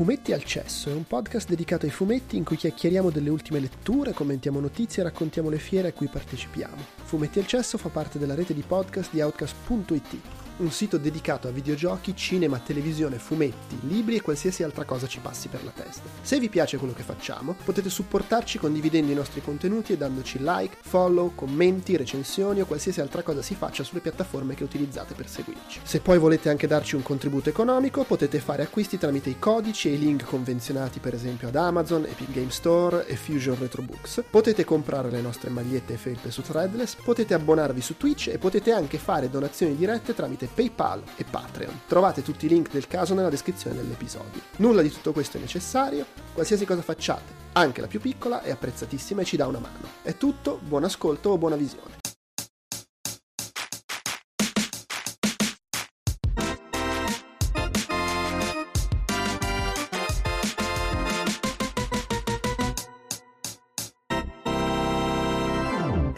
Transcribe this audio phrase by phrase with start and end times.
[0.00, 4.14] Fumetti al Cesso è un podcast dedicato ai fumetti in cui chiacchieriamo delle ultime letture,
[4.14, 6.82] commentiamo notizie e raccontiamo le fiere a cui partecipiamo.
[7.02, 11.50] Fumetti al Cesso fa parte della rete di podcast di Outcast.it un sito dedicato a
[11.50, 16.02] videogiochi, cinema, televisione, fumetti, libri e qualsiasi altra cosa ci passi per la testa.
[16.20, 20.76] Se vi piace quello che facciamo, potete supportarci condividendo i nostri contenuti e dandoci like,
[20.82, 25.80] follow, commenti, recensioni o qualsiasi altra cosa si faccia sulle piattaforme che utilizzate per seguirci.
[25.82, 29.94] Se poi volete anche darci un contributo economico, potete fare acquisti tramite i codici e
[29.94, 34.24] i link convenzionati per esempio ad Amazon, Epic Game Store e Fusion Retro Books.
[34.28, 38.72] Potete comprare le nostre magliette e felpe su Threadless, potete abbonarvi su Twitch e potete
[38.72, 41.80] anche fare donazioni dirette tramite PayPal e Patreon.
[41.86, 44.40] Trovate tutti i link del caso nella descrizione dell'episodio.
[44.56, 49.22] Nulla di tutto questo è necessario, qualsiasi cosa facciate, anche la più piccola, è apprezzatissima
[49.22, 49.88] e ci dà una mano.
[50.02, 51.99] È tutto, buon ascolto o buona visione.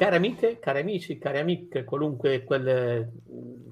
[0.02, 3.12] Cari amiche, cari amici, cari amiche, qualunque quelle,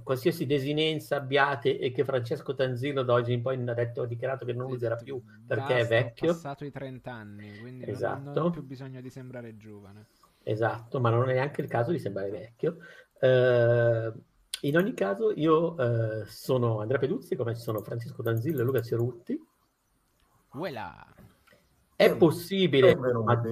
[0.05, 4.45] qualsiasi desinenza abbiate e che Francesco Tanzino da oggi in poi ha detto, ha dichiarato
[4.45, 6.31] che non sì, userà più perché basta, è vecchio.
[6.31, 8.23] Ho passato i 30 anni, quindi esatto.
[8.23, 10.07] non, non ho più bisogno di sembrare giovane.
[10.45, 12.77] Esatto, ma non è neanche il caso di sembrare vecchio.
[13.19, 14.17] Uh,
[14.61, 18.83] in ogni caso, io uh, sono Andrea Peduzzi, come ci sono Francesco Tanzillo e Luca
[18.83, 19.37] Cerutti.
[20.53, 21.13] Voilà.
[21.97, 23.43] È possibile, ma,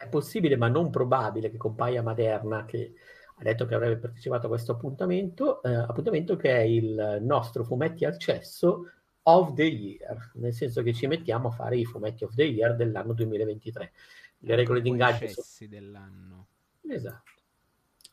[0.00, 2.94] è possibile, ma non probabile, che compaia Maderna, che
[3.34, 8.06] ha detto che avrebbe partecipato a questo appuntamento, eh, appuntamento che è il nostro fumetti
[8.06, 8.90] al cesso
[9.24, 12.76] of the year, nel senso che ci mettiamo a fare i fumetti of the year
[12.76, 13.92] dell'anno 2023.
[14.38, 15.68] Le regole di ingaggio sono...
[15.68, 16.46] dell'anno.
[16.88, 17.30] Esatto.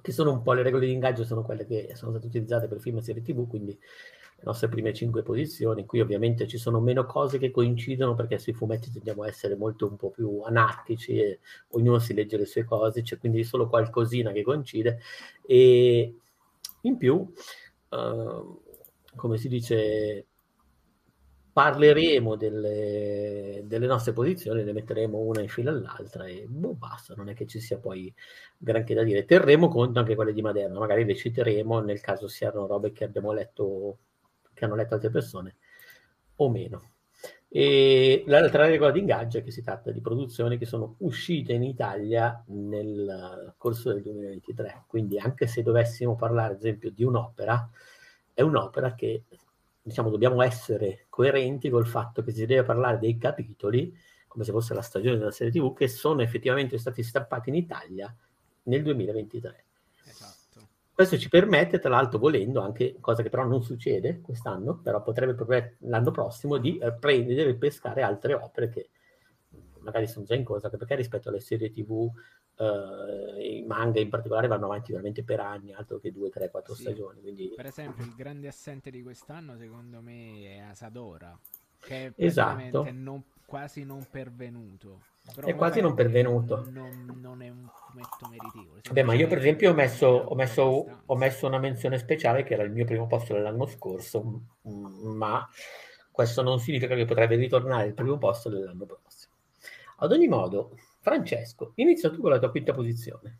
[0.02, 2.82] Che sono un po' le regole di ingaggio, sono quelle che sono state utilizzate per
[2.82, 3.80] film e serie TV, quindi
[4.38, 5.86] le nostre prime cinque posizioni.
[5.86, 9.88] Qui ovviamente ci sono meno cose che coincidono perché sui fumetti tendiamo a essere molto
[9.88, 14.32] un po' più anarchici e ognuno si legge le sue cose, c'è quindi solo qualcosina
[14.32, 15.00] che coincide
[15.46, 16.16] e
[16.82, 17.16] in più,
[17.90, 18.62] uh,
[19.16, 20.28] come si dice,
[21.52, 27.30] parleremo delle, delle, nostre posizioni, ne metteremo una in fila all'altra e boh, basta, non
[27.30, 28.14] è che ci sia poi
[28.56, 29.26] granché da dire.
[29.26, 33.32] Terremo conto anche quelle di Maderna, magari le citeremo nel caso siano robe che abbiamo
[33.34, 33.98] letto
[34.58, 35.56] che hanno letto altre persone
[36.38, 36.92] o meno.
[37.50, 41.64] E l'altra regola di ingaggio è che si tratta di produzioni che sono uscite in
[41.64, 47.70] Italia nel corso del 2023, quindi anche se dovessimo parlare ad esempio di un'opera,
[48.34, 49.24] è un'opera che
[49.82, 53.96] diciamo dobbiamo essere coerenti col fatto che si deve parlare dei capitoli,
[54.28, 58.14] come se fosse la stagione della serie TV, che sono effettivamente stati stampati in Italia
[58.64, 59.64] nel 2023.
[60.98, 65.36] Questo ci permette, tra l'altro, volendo, anche cosa che però non succede quest'anno, però potrebbe
[65.36, 68.90] proprio l'anno prossimo, di eh, prendere e pescare altre opere che
[69.82, 72.10] magari sono già in corsa, perché rispetto alle serie TV,
[72.56, 76.74] eh, i manga in particolare vanno avanti veramente per anni, altro che due, tre, quattro
[76.74, 76.82] sì.
[76.82, 77.22] stagioni.
[77.22, 77.54] Quindi...
[77.56, 81.40] Per esempio, il grande assente di quest'anno, secondo me, è Asadora,
[81.80, 82.90] che è esatto.
[82.92, 85.04] non, quasi non pervenuto.
[85.36, 86.66] Però è quasi non pervenuto.
[86.72, 88.82] Non, non, è un fumetto meritevole.
[88.92, 92.54] Beh, ma io per esempio ho messo, ho, messo, ho messo, una menzione speciale che
[92.54, 95.48] era il mio primo posto dell'anno scorso, ma
[96.12, 99.34] questo non significa che potrebbe ritornare il primo posto dell'anno prossimo.
[99.98, 103.40] Ad ogni modo, Francesco, inizia tu con la tua quinta posizione.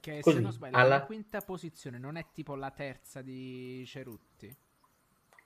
[0.00, 0.96] Che Così, se non sbaglio, alla...
[0.96, 4.52] la quinta posizione non è tipo la terza di Cerutti?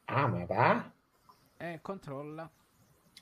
[0.06, 0.93] Ah, ma va?
[1.59, 2.50] Eh, controlla.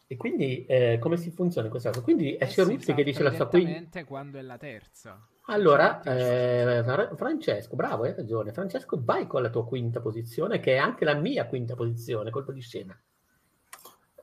[0.06, 2.02] E quindi eh, come si funziona in questo caso?
[2.02, 4.04] Quindi è eh Ceruzzi che dice la sua quinta.
[4.04, 5.26] quando è la terza.
[5.46, 6.82] Allora, eh,
[7.16, 8.52] Francesco, bravo, hai ragione.
[8.52, 12.52] Francesco, vai con la tua quinta posizione, che è anche la mia quinta posizione, colpo
[12.52, 12.98] di scena.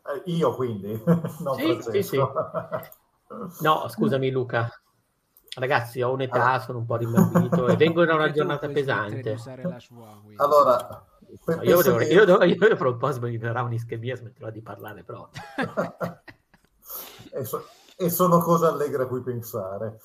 [0.04, 1.00] Eh, io quindi?
[1.42, 2.18] no, sì, sì, sì.
[3.62, 4.81] No, scusami Luca.
[5.54, 9.38] Ragazzi, ho un'età, sono un po' rimbambito e vengo da una giornata pesante.
[10.38, 11.06] Allora,
[11.46, 12.06] No, io, devo, che...
[12.06, 15.30] io, devo, io devo un po' sbaglierà un'ischemia smetterò di parlare però
[17.32, 17.66] e, so,
[17.96, 20.00] e, sono cose allegre a cui pensare.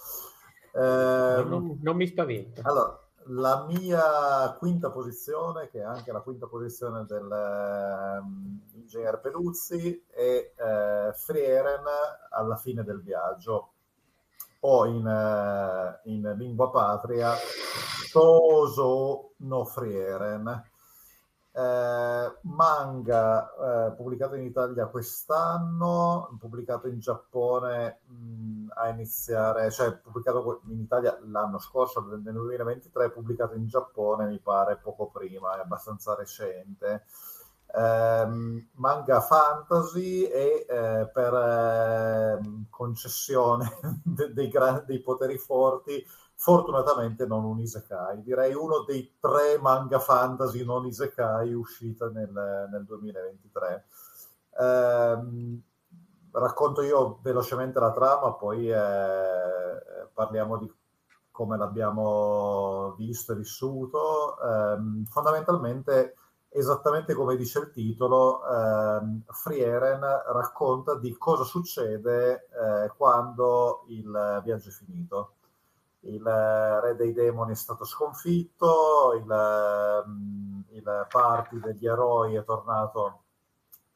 [0.72, 2.62] Eh, non, non, mi spaventa.
[2.64, 10.04] allora la mia quinta posizione che è anche la quinta posizione del um, ingegner Peluzzi
[10.08, 11.82] è uh, Frieren
[12.30, 13.72] alla fine del viaggio
[14.66, 17.34] o in, uh, in lingua patria
[18.10, 20.74] Toso no Frieren
[21.56, 30.60] eh, manga eh, pubblicato in Italia quest'anno, pubblicato in Giappone mh, a iniziare, cioè pubblicato
[30.66, 36.14] in Italia l'anno scorso, nel 2023, pubblicato in Giappone mi pare poco prima, è abbastanza
[36.14, 37.04] recente.
[37.74, 42.40] Ehm, manga fantasy e eh, per eh,
[42.70, 46.04] concessione de- dei, gra- dei poteri forti
[46.38, 52.30] fortunatamente non un isekai, direi uno dei tre manga fantasy non isekai uscita nel,
[52.70, 53.84] nel 2023.
[54.58, 55.18] Eh,
[56.32, 60.70] racconto io velocemente la trama, poi eh, parliamo di
[61.30, 64.38] come l'abbiamo visto e vissuto.
[64.40, 66.16] Eh, fondamentalmente,
[66.56, 74.70] esattamente come dice il titolo, eh, Frieren racconta di cosa succede eh, quando il viaggio
[74.70, 75.32] è finito.
[76.00, 83.22] Il re dei demoni è stato sconfitto, il, mm, il party degli eroi è tornato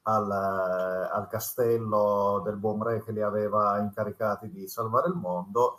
[0.03, 5.79] al, al, castello del buon re che li aveva incaricati di salvare il mondo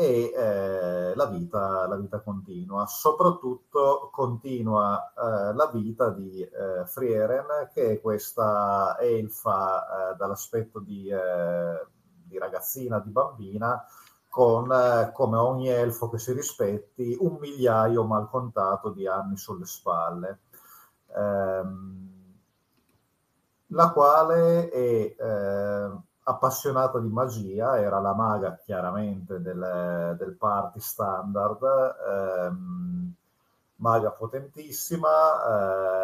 [0.00, 2.86] e eh, la, vita, la, vita, continua.
[2.86, 11.06] Soprattutto continua eh, la vita di eh, Frieren, che è questa elfa eh, dall'aspetto di,
[11.10, 11.86] eh,
[12.24, 13.84] di ragazzina, di bambina,
[14.30, 19.66] con, eh, come ogni elfo che si rispetti, un migliaio mal contato di anni sulle
[19.66, 20.38] spalle.
[21.14, 22.08] Ehm,
[23.66, 25.14] la quale è
[26.24, 31.62] appassionata di magia, era la maga chiaramente del, del party standard,
[32.08, 33.14] ehm,
[33.76, 35.08] maga potentissima,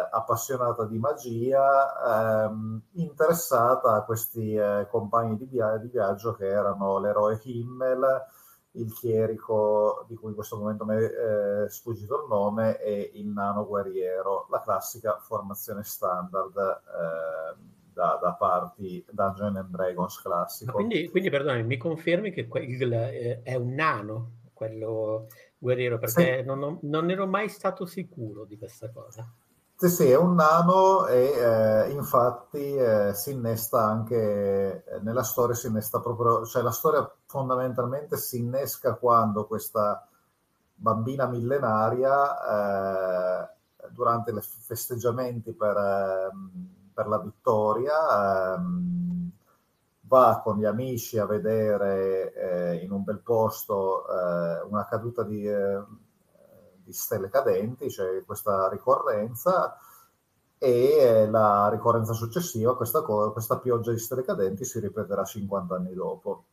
[0.05, 6.47] eh, appassionata di magia, ehm, interessata a questi eh, compagni di, via- di, viaggio che
[6.47, 8.25] erano l'eroe Himmel,
[8.71, 13.27] il chierico di cui in questo momento mi è eh, sfuggito il nome e il
[13.27, 20.73] nano guerriero, la classica formazione standard ehm, da, da parti Dungeon and Dragons classico.
[20.73, 25.27] Quindi, quindi perdonami, mi confermi che quel, eh, è un nano quello
[25.57, 26.45] guerriero, perché sì.
[26.45, 29.27] non, non, ero mai stato sicuro di questa cosa.
[29.75, 35.55] Sì, sì, è un nano e eh, infatti eh, si innesta anche eh, nella storia,
[35.55, 40.07] si innesta proprio, cioè la storia fondamentalmente si innesca quando questa
[40.73, 43.49] bambina millenaria eh,
[43.89, 49.31] durante i festeggiamenti per, ehm, per la vittoria ehm,
[50.07, 55.47] va con gli amici a vedere eh, in un bel posto eh, una caduta di,
[55.47, 55.83] eh,
[56.83, 59.77] di, stelle cadenti, cioè questa ricorrenza,
[60.57, 66.45] e la ricorrenza successiva, questa, questa pioggia di stelle cadenti si ripeterà 50 anni dopo.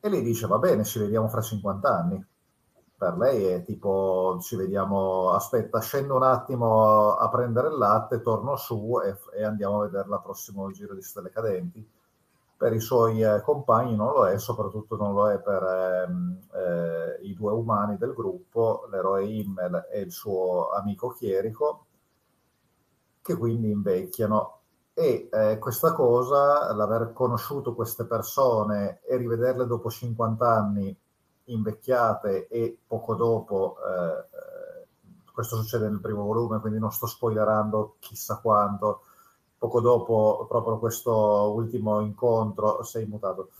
[0.00, 2.26] E lei dice, va bene, ci vediamo fra 50 anni.
[2.98, 8.56] Per lei è tipo, ci vediamo, aspetta, scendo un attimo a prendere il latte, torno
[8.56, 11.88] su e, e andiamo a vedere la prossimo giro di stelle cadenti
[12.58, 17.18] per i suoi eh, compagni non lo è, soprattutto non lo è per ehm, eh,
[17.22, 21.86] i due umani del gruppo, l'eroe Himmel e il suo amico chierico,
[23.22, 24.56] che quindi invecchiano.
[24.92, 30.98] E eh, questa cosa, l'aver conosciuto queste persone e rivederle dopo 50 anni
[31.48, 34.86] invecchiate e poco dopo, eh,
[35.32, 39.02] questo succede nel primo volume, quindi non sto spoilerando chissà quanto,
[39.58, 43.50] poco dopo proprio questo ultimo incontro sei mutato.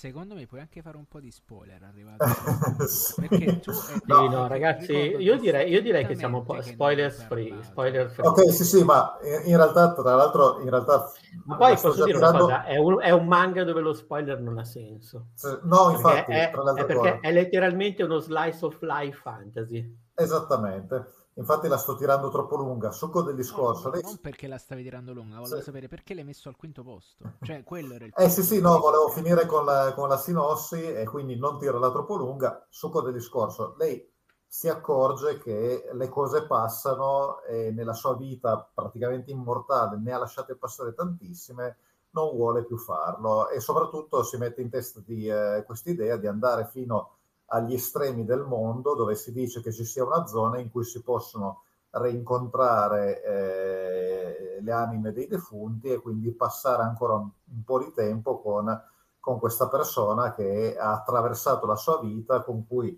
[0.00, 2.24] Secondo me puoi anche fare un po' di spoiler arrivato
[3.20, 3.70] perché tu
[4.06, 8.26] no, no ragazzi io direi, io direi che siamo un po' spoiler free, spoiler free.
[8.26, 11.12] Ok sì sì ma in, realtà tra l'altro in realtà
[11.44, 12.46] ma poi posso dire tirando...
[12.46, 15.32] una cosa è un, è un, manga dove lo spoiler non ha senso.
[15.64, 19.98] No infatti è, è perché è letteralmente uno slice of life fantasy.
[20.14, 22.90] Esattamente Infatti la sto tirando troppo lunga.
[22.92, 23.88] Succo del discorso.
[23.88, 24.02] No, lei...
[24.02, 25.64] Non perché la stavi tirando lunga, volevo sì.
[25.64, 27.24] sapere perché l'hai messo al quinto posto.
[27.42, 30.80] Cioè, quello era il Eh sì, sì, no, volevo finire con la, con la sinossi
[30.82, 32.66] e quindi non tirarla troppo lunga.
[32.68, 33.74] Succo del discorso.
[33.78, 34.06] Lei
[34.46, 40.56] si accorge che le cose passano e nella sua vita praticamente immortale ne ha lasciate
[40.56, 41.78] passare tantissime,
[42.10, 46.66] non vuole più farlo e soprattutto si mette in testa di eh, quest'idea di andare
[46.66, 47.08] fino a
[47.52, 51.02] agli estremi del mondo dove si dice che ci sia una zona in cui si
[51.02, 57.92] possono rincontrare eh, le anime dei defunti e quindi passare ancora un, un po' di
[57.92, 58.82] tempo con,
[59.18, 62.96] con, questa persona che ha attraversato la sua vita, con cui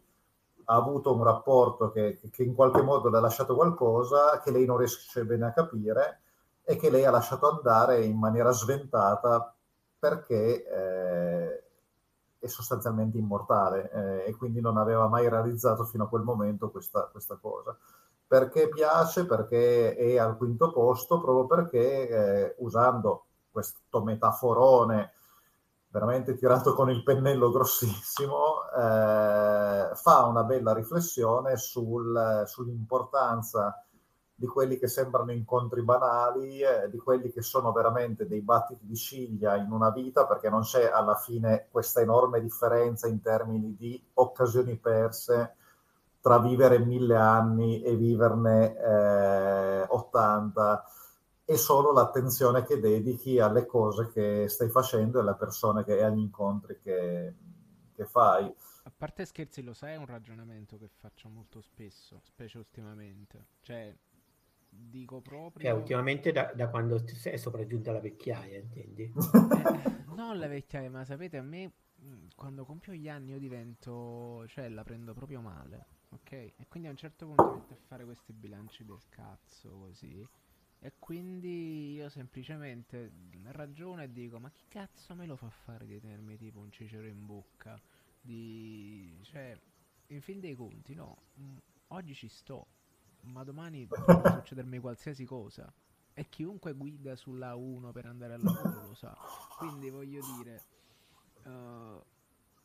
[0.64, 4.66] ha avuto un rapporto che, che in qualche modo le ha lasciato qualcosa che lei
[4.66, 6.20] non riesce bene a capire
[6.62, 9.54] e che lei ha lasciato andare in maniera sventata
[9.98, 11.62] perché eh,
[12.42, 17.02] è sostanzialmente immortale eh, e quindi non aveva mai realizzato fino a quel momento questa,
[17.04, 17.78] questa, cosa.
[18.26, 19.26] Perché piace?
[19.26, 25.12] Perché è al quinto posto, proprio perché eh, usando questo metaforone
[25.88, 33.86] veramente tirato con il pennello grossissimo, eh, fa una bella riflessione sul, sull'importanza
[34.42, 38.96] di quelli che sembrano incontri banali, eh, di quelli che sono veramente dei battiti di
[38.96, 44.02] ciglia in una vita, perché non c'è alla fine questa enorme differenza in termini di
[44.14, 45.54] occasioni perse
[46.20, 50.84] tra vivere mille anni e viverne eh, 80
[51.44, 56.02] e solo l'attenzione che dedichi alle cose che stai facendo e alle persone che, e
[56.02, 57.32] agli incontri che,
[57.94, 58.52] che fai.
[58.84, 63.46] A parte scherzi, lo sai, è un ragionamento che faccio molto spesso, specie ultimamente.
[63.60, 63.96] Cioè,
[64.72, 65.68] dico proprio...
[65.68, 69.04] Cioè, ultimamente da, da quando è sopraggiunta la vecchiaia, intendi?
[69.12, 74.46] eh, non la vecchiaia, ma sapete, a me mm, quando compio gli anni io divento...
[74.48, 76.32] cioè la prendo proprio male, ok?
[76.32, 80.26] E quindi a un certo punto metto a fare questi bilanci del cazzo, così.
[80.78, 83.12] E quindi io semplicemente
[83.50, 87.06] ragiono e dico, ma chi cazzo me lo fa fare di tenermi tipo un cicero
[87.06, 87.80] in bocca?
[88.20, 89.18] Di...
[89.22, 89.56] cioè,
[90.08, 91.56] in fin dei conti, no, mm,
[91.88, 92.66] oggi ci sto,
[93.22, 95.72] ma domani potrebbe succedermi qualsiasi cosa.
[96.14, 99.16] E chiunque guida sulla 1 per andare al lavoro lo sa.
[99.56, 100.62] Quindi voglio dire,
[101.44, 102.02] uh,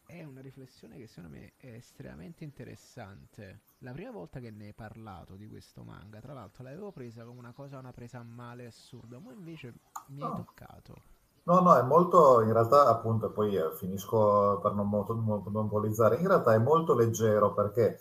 [0.06, 3.62] è una riflessione che secondo me è estremamente interessante.
[3.80, 7.40] La prima volta che ne hai parlato di questo manga, tra l'altro l'avevo presa come
[7.40, 9.74] una cosa, una presa a male assurda, ma invece
[10.08, 11.16] mi hai toccato.
[11.44, 16.54] No, no, è molto, in realtà appunto, poi eh, finisco per non monopolizzare, in realtà
[16.54, 18.00] è molto leggero perché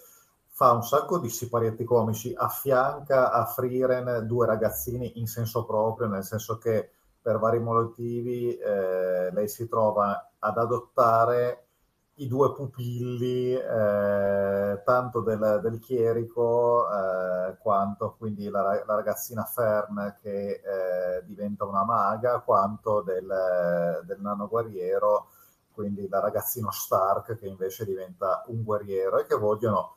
[0.56, 6.24] fa un sacco di siparietti comici, affianca a Frieren due ragazzini in senso proprio, nel
[6.24, 11.66] senso che per vari motivi eh, lei si trova ad adottare
[12.14, 20.16] i due pupilli, eh, tanto del, del chierico eh, quanto quindi la, la, ragazzina Fern
[20.22, 25.26] che eh, diventa una maga, quanto del, del nano guerriero,
[25.70, 29.96] quindi la ragazzino Stark che invece diventa un guerriero e che vogliono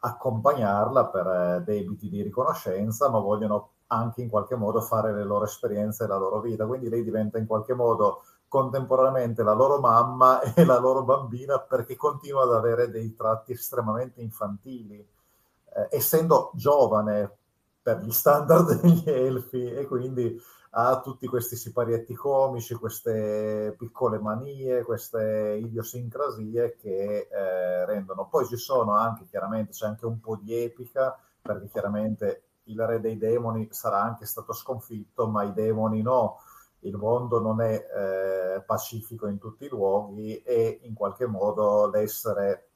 [0.00, 5.44] accompagnarla per eh, debiti di riconoscenza, ma vogliono anche in qualche modo fare le loro
[5.44, 6.66] esperienze e la loro vita.
[6.66, 11.96] Quindi lei diventa in qualche modo contemporaneamente la loro mamma e la loro bambina perché
[11.96, 17.36] continua ad avere dei tratti estremamente infantili, eh, essendo giovane
[17.82, 20.40] per gli standard degli elfi e quindi
[20.72, 28.28] ha tutti questi siparietti comici, queste piccole manie, queste idiosincrasie che eh, rendono.
[28.28, 33.00] Poi ci sono anche, chiaramente, c'è anche un po' di epica, perché chiaramente il re
[33.00, 36.38] dei demoni sarà anche stato sconfitto, ma i demoni no.
[36.80, 42.68] Il mondo non è eh, pacifico in tutti i luoghi e in qualche modo l'essere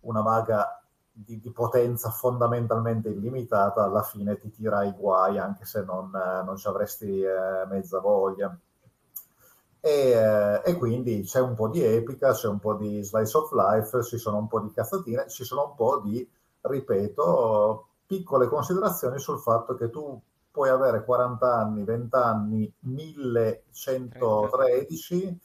[0.00, 0.79] una maga
[1.12, 6.42] di, di, potenza fondamentalmente illimitata, alla fine ti tira i guai anche se non, eh,
[6.44, 8.56] non ci avresti eh, mezza voglia.
[9.82, 13.50] E, eh, e, quindi c'è un po' di epica, c'è un po' di slice of
[13.52, 16.28] life, ci sono un po' di cazzatine, ci sono un po' di,
[16.60, 25.38] ripeto, piccole considerazioni sul fatto che tu puoi avere 40 anni, 20 anni, 1113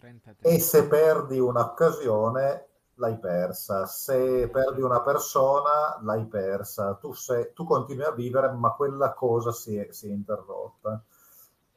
[0.00, 0.48] 33.
[0.48, 2.68] e se perdi un'occasione
[3.00, 8.72] l'hai persa, se perdi una persona l'hai persa, tu, sei, tu continui a vivere ma
[8.74, 11.02] quella cosa si è, si è interrotta.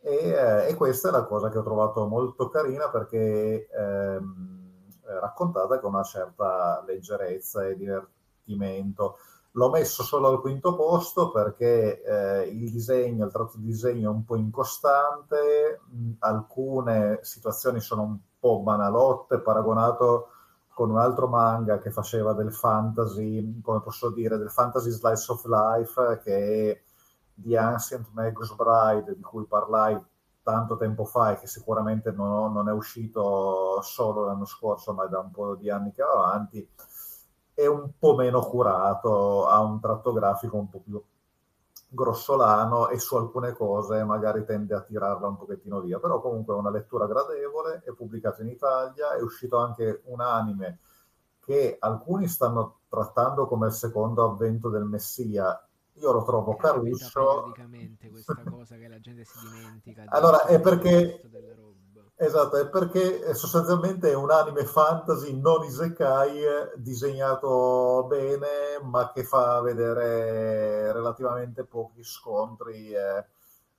[0.01, 4.89] E, eh, e, questa è la cosa che ho trovato molto carina perché ehm,
[5.21, 9.17] raccontata con una certa leggerezza e divertimento.
[9.51, 14.13] L'ho messo solo al quinto posto perché eh, il disegno, il tratto di disegno è
[14.13, 15.79] un po' incostante,
[16.19, 20.32] alcune situazioni sono un po' banalotte paragonato
[20.73, 25.45] con un altro manga che faceva del fantasy, come posso dire, del fantasy slice of
[25.45, 26.81] life, che è
[27.35, 29.99] The Ancient Magus Bride, di cui parlai
[30.41, 35.19] tanto tempo fa e che sicuramente non, non, è uscito solo l'anno scorso, ma da
[35.19, 36.67] un po' di anni che va avanti,
[37.53, 41.01] è un po' meno curato, ha un tratto grafico un po' più
[41.93, 46.57] grossolano e su alcune cose magari tende a tirarla un pochettino via, però comunque è
[46.57, 50.79] una lettura gradevole, è pubblicato in Italia, è uscito anche un anime
[51.39, 55.67] che alcuni stanno trattando come il secondo avvento del Messia.
[55.97, 57.41] Io lo trovo caruccio.
[57.43, 60.05] Praticamente questa cosa che la gente si dimentica.
[60.07, 61.21] allora, è perché
[62.23, 66.41] Esatto, è perché sostanzialmente è un anime fantasy non isekai
[66.77, 73.25] disegnato bene, ma che fa vedere relativamente pochi scontri eh,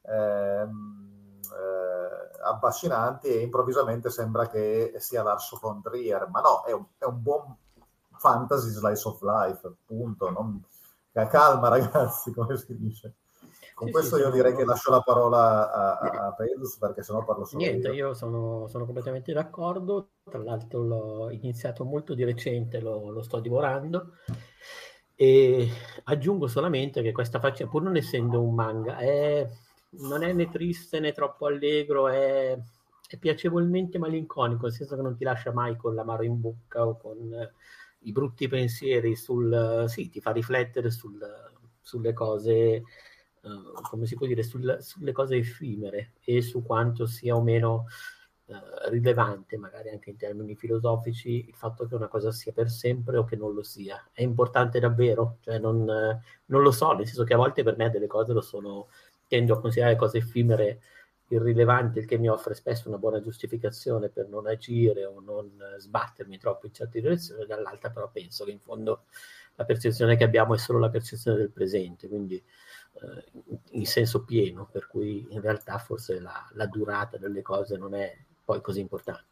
[0.03, 6.85] ehm, eh, affascinanti e improvvisamente sembra che sia Lars von Trier, ma no, è un,
[6.99, 7.57] è un buon
[8.19, 10.29] fantasy slice of life, appunto.
[10.29, 10.63] Non...
[11.31, 13.15] Calma ragazzi, come si dice.
[13.75, 17.03] Con sì, questo sì, io direi che lascio la parola a, a, a Pedus perché
[17.03, 22.15] sennò parlo solo Niente, io, io sono, sono, completamente d'accordo, tra l'altro l'ho iniziato molto
[22.15, 24.13] di recente, lo, lo sto divorando.
[25.17, 25.69] E
[26.05, 29.49] aggiungo solamente che questa faccenda, pur non essendo un manga, è,
[29.91, 32.57] non è né triste né troppo allegro, è,
[33.09, 36.97] è, piacevolmente malinconico, nel senso che non ti lascia mai con l'amaro in bocca o
[36.97, 37.53] con eh,
[38.01, 39.85] i brutti pensieri sul...
[39.89, 41.19] sì, ti fa riflettere sul,
[41.81, 42.83] sulle cose,
[43.45, 47.87] uh, come si può dire, sul, sulle cose effimere e su quanto sia o meno
[48.47, 48.55] uh,
[48.89, 53.25] rilevante, magari anche in termini filosofici, il fatto che una cosa sia per sempre o
[53.25, 54.03] che non lo sia.
[54.13, 55.39] È importante davvero?
[55.41, 58.41] Cioè non, non lo so, nel senso che a volte per me delle cose lo
[58.41, 58.89] sono,
[59.29, 60.81] tendo a considerare cose effimere
[61.29, 66.39] irrilevante, il che mi offre spesso una buona giustificazione per non agire o non sbattermi
[66.39, 69.05] troppo in certe direzioni, dall'altra però penso che in fondo
[69.57, 72.43] la percezione che abbiamo è solo la percezione del presente, quindi eh,
[73.71, 78.17] in senso pieno, per cui in realtà forse la, la, durata delle cose non è
[78.45, 79.25] poi così importante.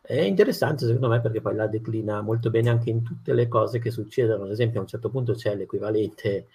[0.00, 3.78] È interessante secondo me perché poi la declina molto bene anche in tutte le cose
[3.78, 6.46] che succedono, ad esempio a un certo punto c'è l'equivalente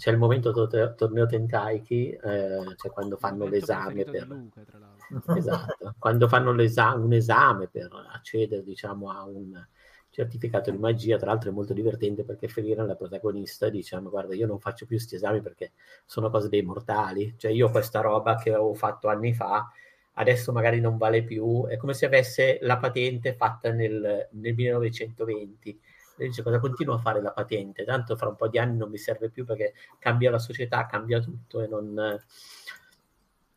[0.00, 4.26] c'è il momento to- torneo Tenkaichi, eh, cioè quando fanno l'esame per...
[4.26, 4.62] Luca,
[5.36, 9.62] esatto, quando fanno l'esame, un esame per accedere diciamo a un
[10.10, 14.34] certificato di magia, tra l'altro è molto divertente perché Felina, la protagonista, dice ma guarda
[14.34, 15.72] io non faccio più questi esami perché
[16.04, 19.70] sono cose dei mortali, cioè io questa roba che avevo fatto anni fa
[20.14, 25.80] adesso magari non vale più, è come se avesse la patente fatta nel, nel 1920
[26.16, 28.90] e dice cosa continuo a fare la patente, tanto fra un po' di anni non
[28.90, 32.20] mi serve più perché cambia la società, cambia tutto e non...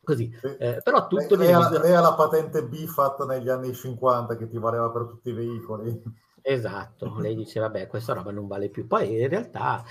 [0.01, 1.35] Così, eh, però tutto...
[1.35, 5.03] Lei, lei, lei ha la patente B fatta negli anni 50 che ti valeva per
[5.03, 6.01] tutti i veicoli.
[6.45, 8.85] Esatto, lei dice vabbè questa roba non vale più.
[8.85, 9.83] Poi in realtà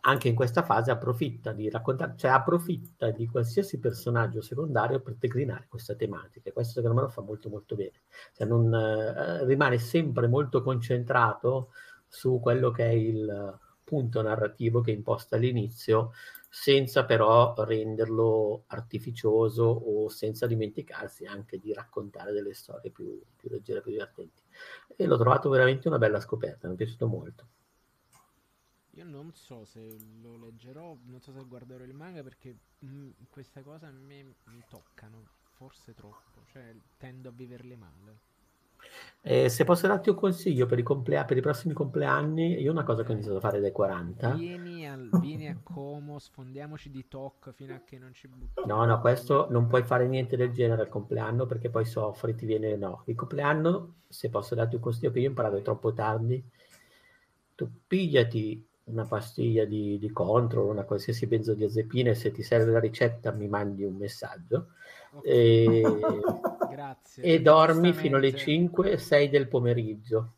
[0.00, 5.66] anche in questa fase approfitta di raccontare, cioè approfitta di qualsiasi personaggio secondario per declinare
[5.68, 6.52] questa tematica.
[6.52, 8.00] Questo secondo me lo fa molto molto bene.
[8.32, 11.72] Cioè non, eh, rimane sempre molto concentrato
[12.08, 16.12] su quello che è il punto narrativo che imposta all'inizio,
[16.48, 23.82] senza però renderlo artificioso o senza dimenticarsi anche di raccontare delle storie più, più leggere,
[23.82, 24.42] più divertenti.
[24.96, 27.46] E l'ho trovato veramente una bella scoperta, mi è piaciuto molto.
[28.94, 33.10] Io non so se lo leggerò, non so se guarderò il manga perché mh, mm,
[33.30, 38.29] queste cose a me mi toccano, forse troppo, cioè tendo a viverle male.
[39.22, 42.84] Eh, se posso darti un consiglio per i, complea- per i, prossimi compleanni, io una
[42.84, 44.34] cosa che ho iniziato a fare dai 40.
[44.34, 48.66] Vieni, al, vieni a Como, sfondiamoci di talk fino a che non ci buttiamo.
[48.66, 52.46] No, no, questo non puoi fare niente del genere al compleanno perché poi soffri, ti
[52.46, 52.76] viene.
[52.76, 56.42] No, il compleanno, se posso darti un consiglio che io ho imparato troppo tardi,
[57.54, 62.80] tu pigliati una pastiglia di, di control, una qualsiasi benzodiazepina e se ti serve la
[62.80, 64.68] ricetta mi mandi un messaggio
[65.22, 65.82] e,
[66.70, 67.22] Grazie.
[67.22, 70.34] e dormi fino alle 5 6 del pomeriggio.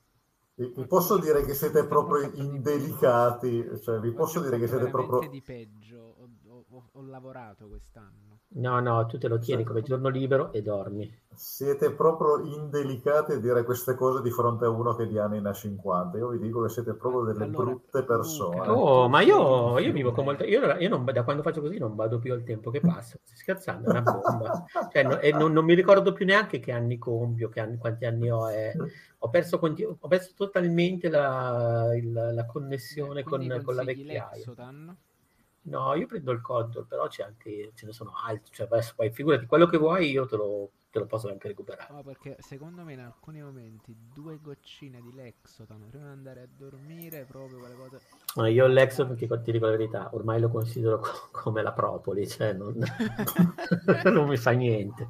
[0.55, 5.29] Vi posso dire che siete proprio indelicati, cioè vi posso dire che siete proprio...
[5.29, 8.32] di peggio, ho, ho, ho lavorato quest'anno.
[8.55, 11.21] No, no, tu te lo tieni come giorno libero e dormi.
[11.35, 15.49] Siete proprio indelicati a dire queste cose di fronte a uno che di anni ne
[15.49, 16.19] ha 50.
[16.19, 18.69] Io vi dico che siete proprio delle allora, brutte persone.
[18.69, 20.45] Oh, ma io, io vivo con molta...
[20.45, 23.19] Io, io non, da quando faccio così non vado più al tempo che passa.
[23.23, 24.65] Stai scherzando, è una bomba.
[24.93, 28.05] cioè, no, e non, non, mi ricordo più neanche che anni compio, che anni, quanti
[28.05, 28.51] anni ho.
[28.51, 28.75] Eh.
[29.19, 34.31] Ho, perso, ho perso totalmente la, il, la connessione con, con la vecchiaia.
[34.35, 34.97] L'exotan?
[35.65, 39.11] No, io prendo il Condor, però c'è anche, ce ne sono altri, cioè adesso poi
[39.11, 41.93] figurati quello che vuoi io te lo, te lo posso anche recuperare.
[41.93, 46.49] No, perché secondo me in alcuni momenti due goccine di Lexotan prima di andare a
[46.49, 48.01] dormire proprio quelle cose...
[48.35, 52.27] No, io Lexotan, ti, ti dico la verità, ormai lo considero co- come la propoli,
[52.27, 52.77] cioè non,
[54.05, 55.09] non mi fa niente.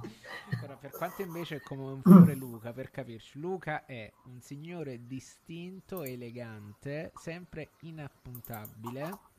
[0.60, 5.06] Però per quanto invece è come un fiore Luca, per capirci, Luca è un signore
[5.06, 9.30] distinto, elegante, sempre inappuntabile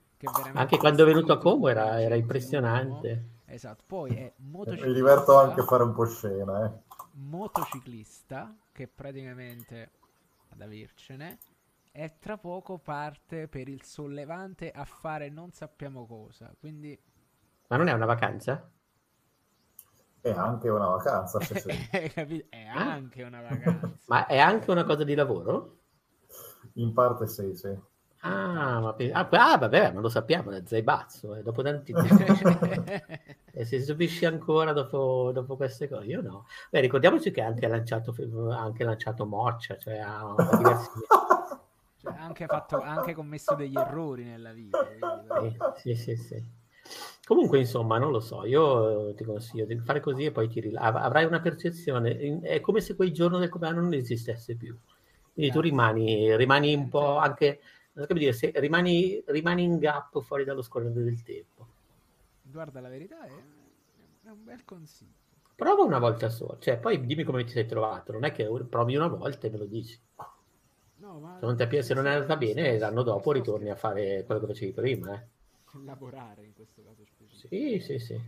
[0.54, 3.42] anche quando è venuto a Como era, era impressionante.
[3.46, 4.88] Esatto, poi è motociclista.
[4.88, 6.72] Mi diverto anche a fare un po' scena, eh.
[7.14, 9.92] Motociclista, che praticamente
[10.50, 11.38] ad avercene,
[11.92, 16.52] e tra poco parte per il sollevante a fare non sappiamo cosa.
[16.60, 17.00] Quindi...
[17.68, 18.72] Ma non è una vacanza?
[20.20, 21.70] È anche una vacanza, sì, sì.
[22.50, 23.92] è anche una vacanza.
[24.08, 25.80] Ma è anche una cosa di lavoro?
[26.74, 27.78] In parte sì, sì.
[28.26, 31.92] Ah, ma ah, ah, vabbè, ma lo sappiamo, è Zaibazzo, eh, dopo tanti
[33.52, 36.46] e si stupisce ancora dopo, dopo, queste cose, io no.
[36.70, 38.16] Beh, ricordiamoci che ha anche lanciato,
[38.50, 40.90] anche lanciato Moccia, cioè ha diversi...
[42.02, 44.86] cioè, anche, fatto, anche commesso degli errori nella vita.
[44.86, 46.44] Quindi, sì, sì, sì, sì.
[47.26, 50.80] Comunque, insomma, non lo so, io ti consiglio di fare così e poi ti rila-
[50.80, 54.78] avrai una percezione, è come se quel giorno del compleanno non esistesse più.
[55.34, 57.60] Quindi tu rimani, rimani un po' anche
[57.94, 61.68] non so dire, se rimani, rimani in gap fuori dallo scorrere del tempo.
[62.42, 63.32] Guarda, la verità è,
[64.24, 65.22] è un bel consiglio.
[65.56, 68.96] Prova una volta sola, cioè poi dimmi come ti sei trovato, non è che provi
[68.96, 70.00] una volta e me lo dici.
[70.96, 74.24] No, ma se non, ti, se non è andata bene, l'anno dopo ritorni a fare
[74.24, 75.14] quello che facevi prima.
[75.14, 75.28] Eh.
[75.84, 77.48] Lavorare in questo caso specifico.
[77.48, 78.22] Sì, sì, sì.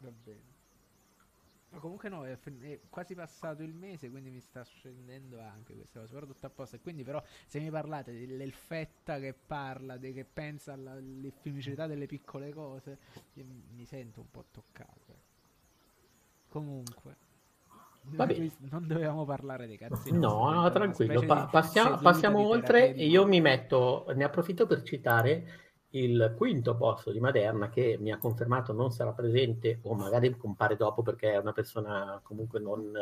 [0.00, 0.49] Va bene.
[1.70, 6.00] Ma comunque no, è, è, quasi passato il mese, quindi mi sta scendendo anche questa
[6.00, 6.76] cosa, però tutto a posto.
[6.76, 12.52] E quindi però se mi parlate dell'elfetta che parla, de, che pensa all'effimicità delle piccole
[12.52, 12.98] cose,
[13.34, 15.28] mi sento un po' toccato.
[16.48, 17.28] Comunque.
[18.02, 20.10] Non dovevamo parlare dei cazzi.
[20.10, 21.24] No, no, tranquillo.
[21.24, 27.10] Pa- passiamo, passiamo oltre e io mi metto, ne approfitto per citare il quinto posto
[27.10, 31.38] di Maderna che mi ha confermato non sarà presente o magari compare dopo perché è
[31.38, 32.92] una persona comunque non,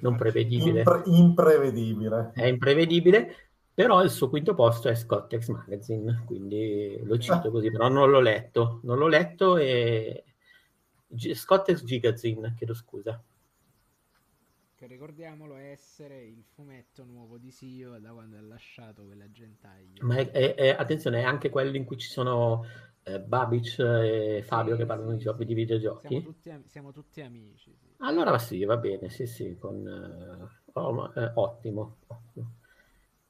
[0.00, 0.78] non prevedibile.
[0.78, 2.32] Impre- imprevedibile.
[2.34, 3.34] È imprevedibile,
[3.72, 8.20] però il suo quinto posto è Scottex Magazine, quindi lo cito così, però non l'ho
[8.20, 8.80] letto.
[8.82, 10.24] Non l'ho letto e...
[11.10, 13.22] G- Scottex Gigazine, chiedo scusa
[14.78, 20.04] che ricordiamolo essere il fumetto nuovo di Sio da quando ha lasciato quella gentaglia.
[20.04, 22.64] Ma è, è, è, attenzione, è anche quello in cui ci sono
[23.02, 26.06] eh, Babic e Fabio sì, che parlano sì, di, giochi, di videogiochi.
[26.06, 27.76] Siamo tutti, siamo tutti amici.
[27.76, 27.94] Sì.
[27.98, 32.52] Allora sì, va bene, sì, sì, con, uh, oh, eh, ottimo, ottimo.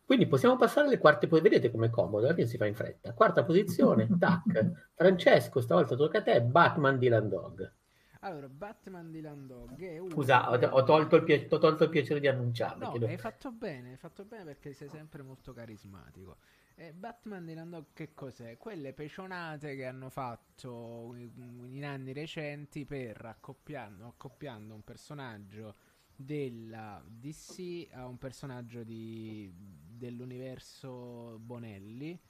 [0.04, 3.14] Quindi possiamo passare alle quarte, poi vedete com'è comodo, perché si fa in fretta.
[3.14, 4.90] Quarta posizione, tac.
[4.94, 7.72] Francesco, stavolta tocca a te, Batman Dylan Dog.
[8.20, 10.10] Allora, Batman di Landog è uno...
[10.10, 12.98] Scusa, ho, ho, tolto il piace, ho, tolto il piacere di annunciarlo.
[12.98, 16.36] No, hai fatto bene, hai fatto bene perché sei sempre molto carismatico.
[16.74, 18.56] E Batman di Landog che cos'è?
[18.56, 25.74] Quelle pecionate che hanno fatto in anni recenti per accoppiando, accoppiando un personaggio
[26.14, 32.20] della DC a un personaggio di, dell'universo Bonelli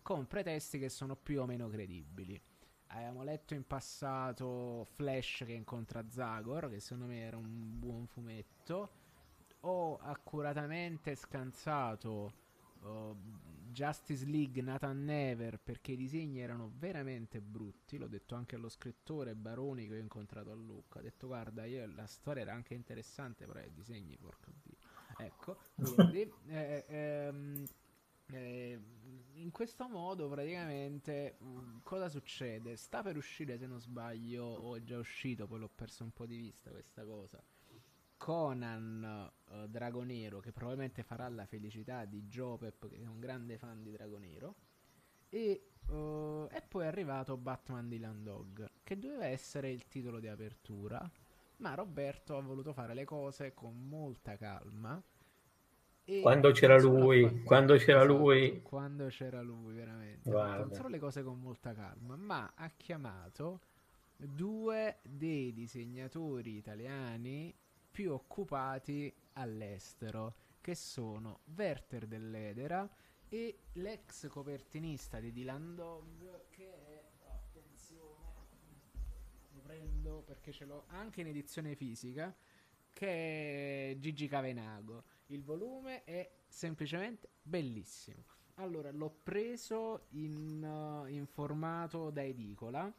[0.00, 2.40] con pretesti che sono più o meno credibili.
[2.94, 9.02] Avevamo letto in passato Flash che incontra Zagor, che secondo me era un buon fumetto.
[9.60, 12.32] Ho accuratamente scansato
[12.82, 13.16] uh,
[13.72, 17.98] Justice League Nathan Never perché i disegni erano veramente brutti.
[17.98, 21.00] L'ho detto anche allo scrittore Baroni che ho incontrato a Lucca.
[21.00, 24.76] Ha detto: Guarda, io, la storia era anche interessante, però i disegni, porco dio.
[25.18, 26.32] Ecco, quindi.
[26.46, 27.64] eh, ehm,
[28.32, 28.80] eh,
[29.34, 32.76] in questo modo praticamente mm, cosa succede?
[32.76, 36.26] Sta per uscire se non sbaglio o è già uscito, poi l'ho perso un po'
[36.26, 37.42] di vista questa cosa.
[38.16, 43.82] Conan uh, Dragonero che probabilmente farà la felicità di Jopep che è un grande fan
[43.82, 44.54] di Dragonero
[45.28, 50.28] e, uh, e poi è arrivato Batman di Landog che doveva essere il titolo di
[50.28, 51.06] apertura
[51.56, 55.02] ma Roberto ha voluto fare le cose con molta calma
[56.20, 58.60] quando c'era lui, quando c'era esatto, lui.
[58.62, 60.28] Quando c'era lui, veramente.
[60.30, 63.60] Non solo le cose con molta calma, ma ha chiamato
[64.16, 67.54] due dei disegnatori italiani
[67.90, 72.88] più occupati all'estero, che sono Werther dell'Edera
[73.28, 78.32] e l'ex copertinista di Dylan Dog, che è, attenzione,
[79.52, 82.34] lo prendo perché ce l'ho anche in edizione fisica,
[82.92, 88.24] che è Gigi Cavenago il volume è semplicemente bellissimo.
[88.54, 92.92] Allora, l'ho preso in, uh, in formato da edicola.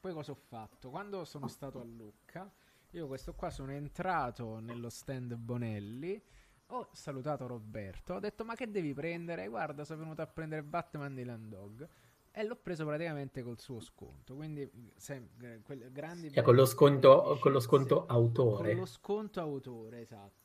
[0.00, 0.90] Poi cosa ho fatto?
[0.90, 2.50] Quando sono stato a Lucca,
[2.90, 6.20] io questo qua sono entrato nello stand Bonelli,
[6.66, 9.48] ho salutato Roberto, ho detto ma che devi prendere?
[9.48, 11.88] Guarda, sono venuto a prendere Batman di Landog
[12.30, 14.36] e l'ho preso praticamente col suo sconto.
[14.36, 15.30] Quindi, se,
[15.64, 18.70] quel, grandi cioè, con lo sconto, con lo sconto autore.
[18.70, 20.39] Con lo sconto autore, esatto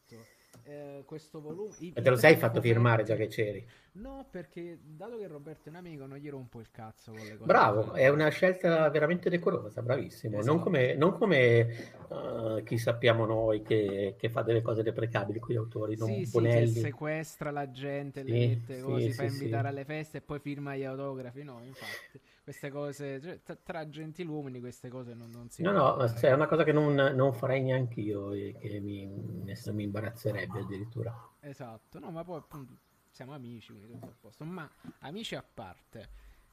[0.64, 1.74] eh, questo volume.
[1.80, 3.66] E te lo sei fatto firmare già che c'eri?
[3.94, 7.32] No, perché dato che Roberto è un amico, non gli rompo il cazzo con le
[7.38, 7.46] cose.
[7.46, 10.40] Bravo, è una scelta veramente decorosa, bravissimo.
[10.40, 10.54] Esatto.
[10.54, 15.54] Non come, non come uh, chi sappiamo noi che, che, fa delle cose deprecabili con
[15.54, 16.68] gli autori, non sì, Bonelli.
[16.68, 20.22] Sì, sequestra la gente, sì, le mette, sì, si sì, fa invitare alle feste e
[20.22, 21.44] poi firma gli autografi.
[21.44, 26.08] No, infatti queste cose, cioè, t- tra gentiluomini queste cose non, non si No, no,
[26.10, 30.60] cioè, è una cosa che non, non farei neanche io e che mi, mi imbarazzerebbe
[30.60, 31.12] addirittura.
[31.40, 32.78] Esatto, no, ma poi appunto
[33.10, 34.46] siamo amici, quindi tutto a posto.
[34.46, 36.08] Ma amici a parte,